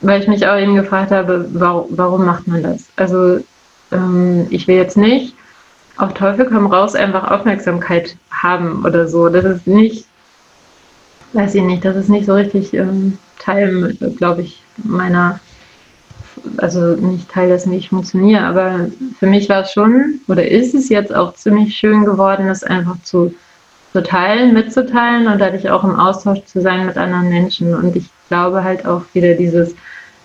weil 0.00 0.20
ich 0.20 0.28
mich 0.28 0.46
auch 0.46 0.56
eben 0.58 0.74
gefragt 0.74 1.10
habe, 1.10 1.46
warum, 1.52 1.86
warum 1.90 2.24
macht 2.24 2.46
man 2.48 2.62
das? 2.62 2.86
Also 2.96 3.40
ähm, 3.92 4.46
ich 4.50 4.66
will 4.66 4.76
jetzt 4.76 4.96
nicht 4.96 5.34
auf 5.98 6.14
Teufel 6.14 6.46
komm 6.46 6.66
raus 6.66 6.94
einfach 6.94 7.30
Aufmerksamkeit 7.30 8.16
haben 8.30 8.84
oder 8.84 9.08
so. 9.08 9.28
Das 9.28 9.44
ist 9.44 9.66
nicht, 9.66 10.06
weiß 11.32 11.54
ich 11.54 11.62
nicht, 11.62 11.84
das 11.84 11.96
ist 11.96 12.08
nicht 12.08 12.26
so 12.26 12.34
richtig 12.34 12.74
ähm, 12.74 13.18
Teil, 13.38 13.96
glaube 14.16 14.42
ich, 14.42 14.62
meiner 14.76 15.40
also 16.56 16.94
nicht 16.94 17.30
Teil 17.30 17.48
dessen, 17.48 17.72
wie 17.72 17.76
ich 17.76 17.88
funktioniere, 17.88 18.42
aber 18.42 18.88
für 19.18 19.26
mich 19.26 19.48
war 19.48 19.62
es 19.62 19.72
schon 19.72 20.20
oder 20.28 20.46
ist 20.46 20.74
es 20.74 20.88
jetzt 20.88 21.14
auch 21.14 21.34
ziemlich 21.34 21.76
schön 21.76 22.04
geworden, 22.04 22.46
das 22.46 22.64
einfach 22.64 23.00
zu, 23.02 23.34
zu 23.92 24.02
teilen, 24.02 24.54
mitzuteilen 24.54 25.26
und 25.26 25.40
dadurch 25.40 25.68
auch 25.70 25.84
im 25.84 25.96
Austausch 25.96 26.44
zu 26.44 26.60
sein 26.60 26.86
mit 26.86 26.96
anderen 26.96 27.28
Menschen. 27.28 27.74
Und 27.74 27.96
ich 27.96 28.08
glaube 28.28 28.62
halt 28.62 28.86
auch 28.86 29.02
wieder 29.12 29.34
dieses 29.34 29.74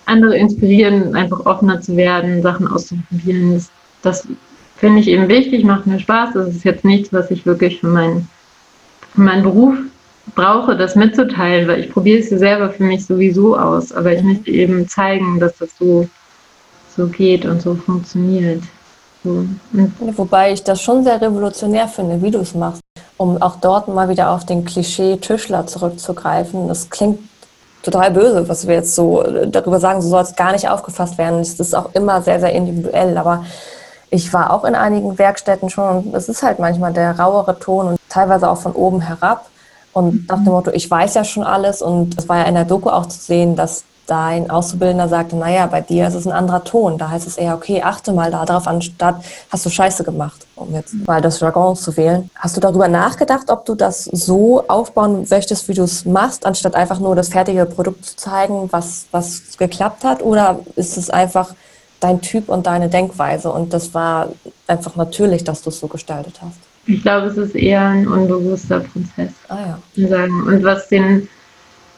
andere 0.06 0.36
inspirieren, 0.36 1.14
einfach 1.14 1.46
offener 1.46 1.80
zu 1.80 1.96
werden, 1.96 2.42
Sachen 2.42 2.68
auszuprobieren. 2.68 3.54
Das, 3.54 3.70
das 4.02 4.28
finde 4.76 5.00
ich 5.00 5.08
eben 5.08 5.28
wichtig, 5.28 5.64
macht 5.64 5.86
mir 5.86 5.98
Spaß. 5.98 6.34
Das 6.34 6.48
ist 6.48 6.64
jetzt 6.64 6.84
nichts, 6.84 7.12
was 7.12 7.30
ich 7.30 7.46
wirklich 7.46 7.80
für 7.80 7.88
meinen, 7.88 8.28
für 9.14 9.22
meinen 9.22 9.42
Beruf 9.42 9.76
brauche, 10.34 10.76
das 10.76 10.94
mitzuteilen, 10.94 11.68
weil 11.68 11.80
ich 11.80 11.92
probiere 11.92 12.20
es 12.20 12.30
ja 12.30 12.38
selber 12.38 12.70
für 12.70 12.82
mich 12.82 13.06
sowieso 13.06 13.56
aus, 13.56 13.92
aber 13.92 14.12
ich 14.12 14.22
möchte 14.22 14.50
eben 14.50 14.88
zeigen, 14.88 15.38
dass 15.38 15.56
das 15.58 15.70
so, 15.78 16.08
so 16.96 17.06
geht 17.08 17.44
und 17.44 17.60
so 17.62 17.74
funktioniert. 17.74 18.62
So. 19.22 19.46
Wobei 20.16 20.52
ich 20.52 20.62
das 20.62 20.82
schon 20.82 21.02
sehr 21.04 21.20
revolutionär 21.20 21.88
finde, 21.88 22.22
wie 22.22 22.30
du 22.30 22.40
es 22.40 22.54
machst, 22.54 22.82
um 23.16 23.40
auch 23.40 23.56
dort 23.56 23.88
mal 23.88 24.08
wieder 24.08 24.30
auf 24.30 24.44
den 24.44 24.64
Klischee 24.64 25.16
Tischler 25.16 25.66
zurückzugreifen. 25.66 26.68
Das 26.68 26.90
klingt 26.90 27.20
total 27.82 28.10
böse, 28.10 28.48
was 28.48 28.66
wir 28.66 28.76
jetzt 28.76 28.94
so 28.94 29.22
darüber 29.46 29.78
sagen, 29.78 30.02
so 30.02 30.08
soll 30.08 30.22
es 30.22 30.36
gar 30.36 30.52
nicht 30.52 30.68
aufgefasst 30.68 31.18
werden. 31.18 31.40
Es 31.40 31.60
ist 31.60 31.74
auch 31.74 31.94
immer 31.94 32.22
sehr, 32.22 32.40
sehr 32.40 32.52
individuell, 32.52 33.16
aber 33.16 33.44
ich 34.10 34.32
war 34.32 34.52
auch 34.52 34.64
in 34.64 34.74
einigen 34.74 35.18
Werkstätten 35.18 35.70
schon 35.70 36.04
und 36.04 36.14
es 36.14 36.28
ist 36.28 36.42
halt 36.42 36.58
manchmal 36.58 36.92
der 36.92 37.18
rauere 37.18 37.58
Ton 37.58 37.88
und 37.88 37.98
teilweise 38.08 38.48
auch 38.48 38.60
von 38.60 38.72
oben 38.72 39.00
herab. 39.00 39.46
Und 39.94 40.28
nach 40.28 40.42
dem 40.42 40.52
Motto, 40.52 40.70
ich 40.72 40.90
weiß 40.90 41.14
ja 41.14 41.24
schon 41.24 41.44
alles. 41.44 41.80
Und 41.80 42.18
es 42.18 42.28
war 42.28 42.38
ja 42.38 42.44
in 42.44 42.54
der 42.54 42.64
Doku 42.64 42.90
auch 42.90 43.06
zu 43.06 43.18
sehen, 43.18 43.56
dass 43.56 43.84
da 44.06 44.26
ein 44.26 44.50
Auszubildender 44.50 45.08
sagte, 45.08 45.36
naja, 45.36 45.66
bei 45.66 45.80
dir 45.80 46.06
ist 46.06 46.14
es 46.14 46.26
ein 46.26 46.32
anderer 46.32 46.62
Ton. 46.64 46.98
Da 46.98 47.10
heißt 47.10 47.26
es 47.26 47.38
eher, 47.38 47.54
okay, 47.54 47.82
achte 47.82 48.12
mal 48.12 48.30
darauf, 48.30 48.66
anstatt 48.66 49.16
hast 49.50 49.64
du 49.64 49.70
Scheiße 49.70 50.04
gemacht, 50.04 50.46
um 50.56 50.74
jetzt 50.74 50.94
mal 51.06 51.22
das 51.22 51.40
Jargon 51.40 51.74
zu 51.76 51.96
wählen. 51.96 52.30
Hast 52.34 52.56
du 52.56 52.60
darüber 52.60 52.88
nachgedacht, 52.88 53.50
ob 53.50 53.64
du 53.64 53.74
das 53.74 54.04
so 54.04 54.64
aufbauen 54.68 55.26
möchtest, 55.30 55.68
wie 55.68 55.74
du 55.74 55.84
es 55.84 56.04
machst, 56.04 56.44
anstatt 56.44 56.74
einfach 56.74 56.98
nur 57.00 57.16
das 57.16 57.28
fertige 57.28 57.64
Produkt 57.64 58.04
zu 58.04 58.16
zeigen, 58.16 58.68
was, 58.70 59.06
was 59.10 59.56
geklappt 59.56 60.04
hat? 60.04 60.22
Oder 60.22 60.60
ist 60.76 60.98
es 60.98 61.08
einfach 61.08 61.54
dein 62.00 62.20
Typ 62.20 62.50
und 62.50 62.66
deine 62.66 62.90
Denkweise 62.90 63.50
und 63.50 63.72
das 63.72 63.94
war 63.94 64.28
einfach 64.66 64.96
natürlich, 64.96 65.44
dass 65.44 65.62
du 65.62 65.70
es 65.70 65.80
so 65.80 65.88
gestaltet 65.88 66.40
hast? 66.42 66.73
Ich 66.86 67.02
glaube, 67.02 67.28
es 67.28 67.36
ist 67.36 67.54
eher 67.54 67.86
ein 67.88 68.06
unbewusster 68.06 68.80
Prozess. 68.80 69.32
Ah, 69.48 69.78
ja. 69.96 70.08
Sagen. 70.08 70.42
Und 70.42 70.62
was 70.62 70.88
den, 70.88 71.28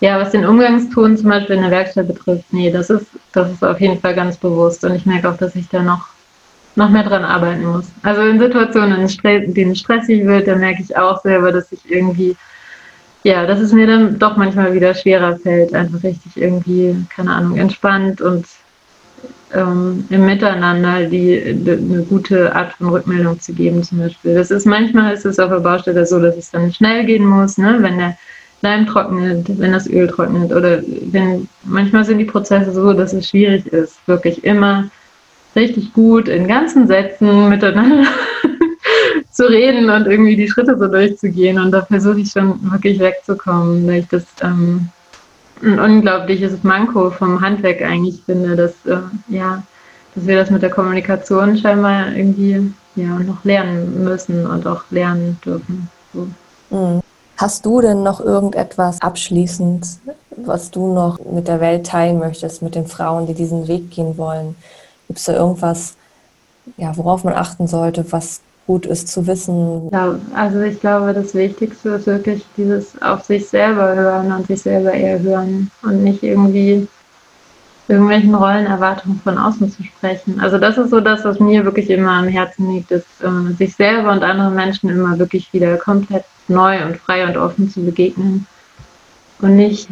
ja, 0.00 0.20
was 0.20 0.30
den 0.30 0.46
Umgangston 0.46 1.16
zum 1.16 1.28
Beispiel 1.28 1.56
in 1.56 1.62
der 1.62 1.70
Werkstatt 1.70 2.06
betrifft, 2.06 2.44
nee, 2.52 2.70
das 2.70 2.90
ist, 2.90 3.06
das 3.32 3.50
ist 3.50 3.64
auf 3.64 3.80
jeden 3.80 4.00
Fall 4.00 4.14
ganz 4.14 4.36
bewusst. 4.36 4.84
Und 4.84 4.94
ich 4.94 5.06
merke 5.06 5.28
auch, 5.30 5.36
dass 5.36 5.56
ich 5.56 5.68
da 5.68 5.82
noch, 5.82 6.06
noch 6.76 6.88
mehr 6.88 7.02
dran 7.02 7.24
arbeiten 7.24 7.64
muss. 7.64 7.86
Also 8.02 8.22
in 8.22 8.38
Situationen, 8.38 9.08
in 9.08 9.54
denen 9.54 9.72
es 9.72 9.80
stressig 9.80 10.24
wird, 10.24 10.46
da 10.46 10.54
merke 10.54 10.82
ich 10.82 10.96
auch 10.96 11.20
selber, 11.22 11.50
dass 11.50 11.72
ich 11.72 11.80
irgendwie, 11.90 12.36
ja, 13.24 13.46
dass 13.46 13.58
es 13.58 13.72
mir 13.72 13.86
dann 13.86 14.18
doch 14.18 14.36
manchmal 14.36 14.72
wieder 14.72 14.94
schwerer 14.94 15.36
fällt, 15.36 15.74
einfach 15.74 16.02
richtig 16.04 16.36
irgendwie, 16.36 16.94
keine 17.08 17.32
Ahnung, 17.32 17.56
entspannt 17.56 18.20
und 18.20 18.46
ähm, 19.54 20.04
im 20.10 20.26
Miteinander 20.26 21.04
die, 21.04 21.54
die, 21.54 21.70
eine 21.70 22.02
gute 22.02 22.54
Art 22.54 22.72
von 22.74 22.88
Rückmeldung 22.88 23.40
zu 23.40 23.52
geben 23.52 23.82
zum 23.82 23.98
Beispiel. 23.98 24.34
Das 24.34 24.50
ist 24.50 24.66
manchmal 24.66 25.14
ist 25.14 25.24
es 25.24 25.38
auf 25.38 25.50
der 25.50 25.60
Baustelle 25.60 26.06
so, 26.06 26.20
dass 26.20 26.36
es 26.36 26.50
dann 26.50 26.72
schnell 26.72 27.04
gehen 27.04 27.24
muss, 27.24 27.58
ne? 27.58 27.76
wenn 27.80 27.98
der 27.98 28.16
Leim 28.62 28.86
trocknet, 28.86 29.46
wenn 29.58 29.72
das 29.72 29.86
Öl 29.86 30.08
trocknet 30.08 30.52
oder 30.52 30.82
wenn 31.12 31.48
manchmal 31.64 32.04
sind 32.04 32.18
die 32.18 32.24
Prozesse 32.24 32.72
so, 32.72 32.92
dass 32.92 33.12
es 33.12 33.28
schwierig 33.28 33.66
ist, 33.66 33.96
wirklich 34.06 34.44
immer 34.44 34.90
richtig 35.54 35.92
gut 35.92 36.28
in 36.28 36.48
ganzen 36.48 36.86
Sätzen 36.86 37.48
miteinander 37.48 38.04
zu 39.30 39.48
reden 39.48 39.90
und 39.90 40.06
irgendwie 40.06 40.36
die 40.36 40.48
Schritte 40.48 40.76
so 40.78 40.86
durchzugehen. 40.86 41.58
Und 41.58 41.70
da 41.70 41.84
versuche 41.84 42.20
ich 42.20 42.30
schon 42.30 42.58
wirklich 42.70 42.98
wegzukommen, 42.98 43.86
weil 43.86 44.00
ich 44.00 44.08
das 44.08 44.24
ähm, 44.42 44.88
ein 45.62 45.78
unglaubliches 45.78 46.62
Manko 46.62 47.10
vom 47.10 47.40
Handwerk 47.40 47.82
eigentlich 47.82 48.22
finde, 48.24 48.56
dass, 48.56 48.72
äh, 48.86 49.00
ja, 49.28 49.62
dass 50.14 50.26
wir 50.26 50.36
das 50.36 50.50
mit 50.50 50.62
der 50.62 50.70
Kommunikation 50.70 51.56
scheinbar 51.56 52.12
irgendwie 52.14 52.72
ja, 52.94 53.18
noch 53.18 53.44
lernen 53.44 54.04
müssen 54.04 54.46
und 54.46 54.66
auch 54.66 54.82
lernen 54.90 55.38
dürfen. 55.44 55.88
So. 56.12 56.26
Mhm. 56.70 57.00
Hast 57.36 57.66
du 57.66 57.82
denn 57.82 58.02
noch 58.02 58.20
irgendetwas 58.20 59.02
abschließend, 59.02 59.86
was 60.36 60.70
du 60.70 60.94
noch 60.94 61.18
mit 61.18 61.48
der 61.48 61.60
Welt 61.60 61.86
teilen 61.86 62.18
möchtest, 62.18 62.62
mit 62.62 62.74
den 62.74 62.86
Frauen, 62.86 63.26
die 63.26 63.34
diesen 63.34 63.68
Weg 63.68 63.90
gehen 63.90 64.16
wollen? 64.16 64.56
Gibt 65.06 65.18
es 65.18 65.26
da 65.26 65.34
irgendwas, 65.34 65.96
ja, 66.78 66.96
worauf 66.96 67.24
man 67.24 67.34
achten 67.34 67.66
sollte, 67.66 68.10
was 68.10 68.40
gut 68.66 68.86
ist 68.86 69.08
zu 69.08 69.26
wissen? 69.26 69.88
Ja, 69.92 70.18
also 70.34 70.60
ich 70.60 70.80
glaube, 70.80 71.12
das 71.12 71.34
Wichtigste 71.34 71.90
ist 71.90 72.06
wirklich 72.06 72.44
dieses 72.56 73.00
auf 73.00 73.24
sich 73.24 73.48
selber 73.48 73.94
hören 73.94 74.32
und 74.32 74.46
sich 74.46 74.62
selber 74.62 74.92
eher 74.92 75.20
hören 75.20 75.70
und 75.82 76.02
nicht 76.02 76.22
irgendwie 76.22 76.88
irgendwelchen 77.88 78.34
Rollenerwartungen 78.34 79.20
von 79.22 79.38
außen 79.38 79.70
zu 79.70 79.84
sprechen. 79.84 80.40
Also 80.40 80.58
das 80.58 80.76
ist 80.76 80.90
so 80.90 81.00
das, 81.00 81.24
was 81.24 81.38
mir 81.38 81.64
wirklich 81.64 81.88
immer 81.88 82.12
am 82.12 82.26
Herzen 82.26 82.72
liegt, 82.72 82.90
ist 82.90 83.06
äh, 83.22 83.52
sich 83.54 83.76
selber 83.76 84.10
und 84.12 84.24
anderen 84.24 84.54
Menschen 84.54 84.90
immer 84.90 85.16
wirklich 85.18 85.52
wieder 85.52 85.76
komplett 85.76 86.24
neu 86.48 86.84
und 86.84 86.96
frei 86.96 87.26
und 87.26 87.36
offen 87.36 87.70
zu 87.70 87.84
begegnen 87.84 88.46
und 89.40 89.56
nicht 89.56 89.88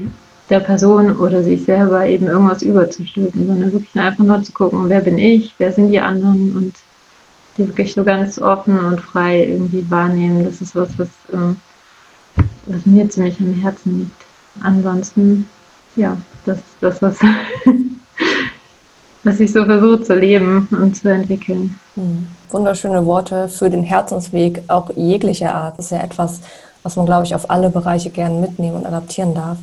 der 0.50 0.60
Person 0.60 1.16
oder 1.16 1.42
sich 1.42 1.64
selber 1.64 2.06
eben 2.06 2.26
irgendwas 2.26 2.62
überzustülpen, 2.62 3.46
sondern 3.46 3.72
wirklich 3.72 3.94
einfach 3.94 4.24
nur 4.24 4.42
zu 4.42 4.52
gucken, 4.52 4.88
wer 4.88 5.00
bin 5.00 5.16
ich, 5.16 5.54
wer 5.58 5.72
sind 5.72 5.90
die 5.90 6.00
anderen 6.00 6.56
und 6.56 6.74
die 7.56 7.66
wirklich 7.66 7.94
so 7.94 8.04
ganz 8.04 8.38
offen 8.38 8.78
und 8.78 9.00
frei 9.00 9.44
irgendwie 9.44 9.88
wahrnehmen. 9.90 10.44
Das 10.44 10.60
ist 10.60 10.74
was, 10.74 10.88
was, 10.98 11.08
äh, 11.32 12.42
was 12.66 12.86
mir 12.86 13.08
ziemlich 13.08 13.38
am 13.40 13.54
Herzen 13.54 14.00
liegt. 14.00 14.24
Ansonsten, 14.62 15.48
ja, 15.96 16.16
das 16.46 16.58
ist 16.58 16.76
das, 16.80 17.02
was, 17.02 17.18
was 19.24 19.40
ich 19.40 19.52
so 19.52 19.64
versuche 19.64 20.02
zu 20.02 20.14
leben 20.14 20.68
und 20.70 20.96
zu 20.96 21.08
entwickeln. 21.08 21.78
Hm. 21.94 22.26
Wunderschöne 22.50 23.04
Worte 23.04 23.48
für 23.48 23.70
den 23.70 23.82
Herzensweg, 23.82 24.62
auch 24.68 24.90
jeglicher 24.96 25.54
Art. 25.54 25.78
Das 25.78 25.86
ist 25.86 25.92
ja 25.92 26.02
etwas, 26.02 26.40
was 26.82 26.96
man, 26.96 27.06
glaube 27.06 27.24
ich, 27.24 27.34
auf 27.34 27.50
alle 27.50 27.70
Bereiche 27.70 28.10
gerne 28.10 28.40
mitnehmen 28.40 28.76
und 28.76 28.86
adaptieren 28.86 29.34
darf. 29.34 29.58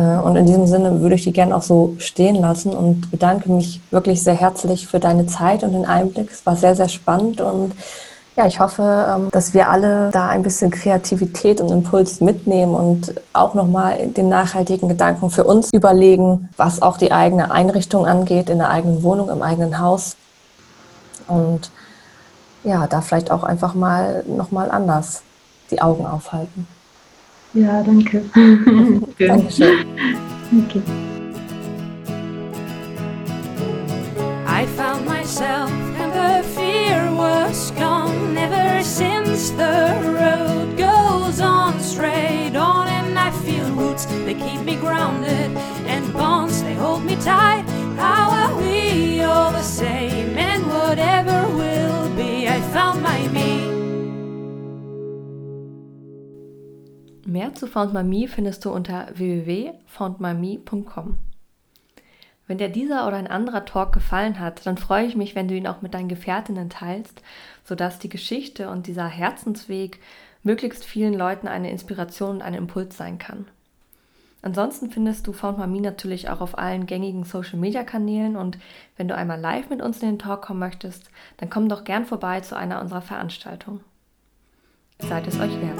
Äh, 0.00 0.18
und 0.18 0.36
in 0.36 0.46
diesem 0.46 0.66
Sinne 0.66 1.00
würde 1.00 1.14
ich 1.14 1.24
die 1.24 1.32
gerne 1.32 1.54
auch 1.54 1.62
so 1.62 1.94
stehen 1.98 2.36
lassen 2.36 2.72
und 2.72 3.10
bedanke 3.10 3.50
mich 3.52 3.80
wirklich 3.90 4.22
sehr 4.22 4.34
herzlich 4.34 4.86
für 4.86 4.98
deine 4.98 5.26
Zeit 5.26 5.62
und 5.62 5.72
den 5.72 5.84
Einblick. 5.84 6.30
Es 6.30 6.46
war 6.46 6.56
sehr, 6.56 6.74
sehr 6.74 6.88
spannend 6.88 7.40
und 7.40 7.74
ja, 8.36 8.46
ich 8.46 8.60
hoffe, 8.60 9.06
ähm, 9.10 9.28
dass 9.32 9.52
wir 9.52 9.68
alle 9.68 10.10
da 10.12 10.28
ein 10.28 10.42
bisschen 10.42 10.70
Kreativität 10.70 11.60
und 11.60 11.70
Impuls 11.70 12.20
mitnehmen 12.20 12.74
und 12.74 13.14
auch 13.34 13.54
nochmal 13.54 14.08
den 14.08 14.28
nachhaltigen 14.28 14.88
Gedanken 14.88 15.30
für 15.30 15.44
uns 15.44 15.70
überlegen, 15.72 16.48
was 16.56 16.80
auch 16.80 16.96
die 16.96 17.12
eigene 17.12 17.50
Einrichtung 17.50 18.06
angeht, 18.06 18.48
in 18.48 18.58
der 18.58 18.70
eigenen 18.70 19.02
Wohnung, 19.02 19.28
im 19.28 19.42
eigenen 19.42 19.78
Haus. 19.80 20.16
Und 21.26 21.70
ja, 22.64 22.86
da 22.86 23.00
vielleicht 23.00 23.30
auch 23.30 23.42
einfach 23.42 23.74
mal 23.74 24.24
nochmal 24.26 24.70
anders 24.70 25.22
die 25.70 25.82
Augen 25.82 26.06
aufhalten. 26.06 26.66
Ja, 27.52 27.82
danke. 27.82 28.22
Dankeschön. 29.18 29.84
Okay. 30.52 30.82
I 34.46 34.66
found 34.76 35.04
myself 35.04 35.70
and 35.98 36.12
the 36.12 36.48
fear 36.54 37.10
was 37.12 37.72
gone 37.72 38.36
ever 38.38 38.84
since 38.84 39.50
the 39.50 39.98
road 40.04 40.76
goes 40.76 41.40
on 41.40 41.80
straight 41.80 42.54
on 42.54 42.86
and 42.86 43.18
I 43.18 43.30
feel 43.30 43.64
roots 43.74 44.06
they 44.24 44.34
keep 44.34 44.64
me 44.64 44.76
grounded 44.76 45.56
and 45.86 46.12
bonds 46.12 46.62
they 46.62 46.74
hold 46.74 47.04
me 47.04 47.16
tight 47.16 47.64
how 47.96 48.30
are 48.30 48.56
we 48.62 49.22
all 49.22 49.50
the 49.52 49.62
same 49.62 50.36
and 50.36 50.66
whatever 50.66 51.48
will 51.56 52.08
be 52.16 52.46
I 52.48 52.60
found 52.72 53.02
my 53.02 53.26
me 53.28 53.59
Mehr 57.30 57.54
zu 57.54 57.68
Found 57.68 57.94
My 57.94 58.02
Me 58.02 58.26
findest 58.26 58.64
du 58.64 58.72
unter 58.72 59.06
www.foundmyme.com. 59.14 61.18
Wenn 62.48 62.58
dir 62.58 62.68
dieser 62.68 63.06
oder 63.06 63.18
ein 63.18 63.28
anderer 63.28 63.64
Talk 63.64 63.92
gefallen 63.92 64.40
hat, 64.40 64.66
dann 64.66 64.76
freue 64.76 65.06
ich 65.06 65.14
mich, 65.14 65.36
wenn 65.36 65.46
du 65.46 65.54
ihn 65.54 65.68
auch 65.68 65.80
mit 65.80 65.94
deinen 65.94 66.08
Gefährtinnen 66.08 66.70
teilst, 66.70 67.22
sodass 67.62 68.00
die 68.00 68.08
Geschichte 68.08 68.68
und 68.68 68.88
dieser 68.88 69.06
Herzensweg 69.06 70.00
möglichst 70.42 70.84
vielen 70.84 71.14
Leuten 71.14 71.46
eine 71.46 71.70
Inspiration 71.70 72.30
und 72.30 72.42
ein 72.42 72.54
Impuls 72.54 72.96
sein 72.96 73.18
kann. 73.18 73.46
Ansonsten 74.42 74.90
findest 74.90 75.28
du 75.28 75.32
Found 75.32 75.58
My 75.58 75.68
Me 75.68 75.80
natürlich 75.80 76.30
auch 76.30 76.40
auf 76.40 76.58
allen 76.58 76.86
gängigen 76.86 77.22
Social 77.22 77.60
Media 77.60 77.84
Kanälen 77.84 78.34
und 78.34 78.58
wenn 78.96 79.06
du 79.06 79.14
einmal 79.14 79.38
live 79.38 79.70
mit 79.70 79.82
uns 79.82 80.02
in 80.02 80.08
den 80.08 80.18
Talk 80.18 80.42
kommen 80.42 80.58
möchtest, 80.58 81.12
dann 81.36 81.48
komm 81.48 81.68
doch 81.68 81.84
gern 81.84 82.06
vorbei 82.06 82.40
zu 82.40 82.56
einer 82.56 82.80
unserer 82.80 83.02
Veranstaltungen. 83.02 83.84
Seid 84.98 85.28
es 85.28 85.38
euch 85.38 85.54
wert. 85.60 85.78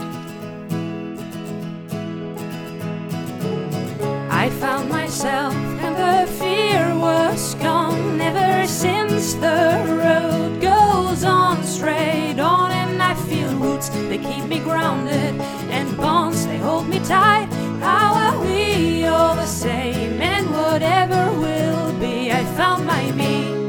I 4.41 4.49
found 4.49 4.89
myself 4.89 5.55
and 5.55 5.95
the 5.95 6.33
fear 6.39 6.95
was 6.97 7.55
gone. 7.57 8.19
Ever 8.23 8.67
since 8.67 9.35
the 9.35 9.85
road 9.87 10.62
goes 10.62 11.25
on 11.25 11.62
straight 11.62 12.41
on, 12.41 12.71
and 12.71 13.03
I 13.03 13.15
feel 13.29 13.55
roots, 13.57 13.91
they 13.91 14.17
keep 14.17 14.47
me 14.47 14.61
grounded, 14.61 15.39
and 15.71 15.95
bonds, 15.95 16.47
they 16.47 16.57
hold 16.57 16.89
me 16.89 17.01
tight. 17.01 17.49
How 17.83 18.15
are 18.15 18.41
we 18.41 19.05
all 19.05 19.35
the 19.35 19.45
same? 19.45 20.23
And 20.23 20.51
whatever 20.51 21.31
will 21.39 21.93
be, 22.01 22.33
I 22.33 22.43
found 22.57 22.87
my 22.87 23.12
me. 23.12 23.60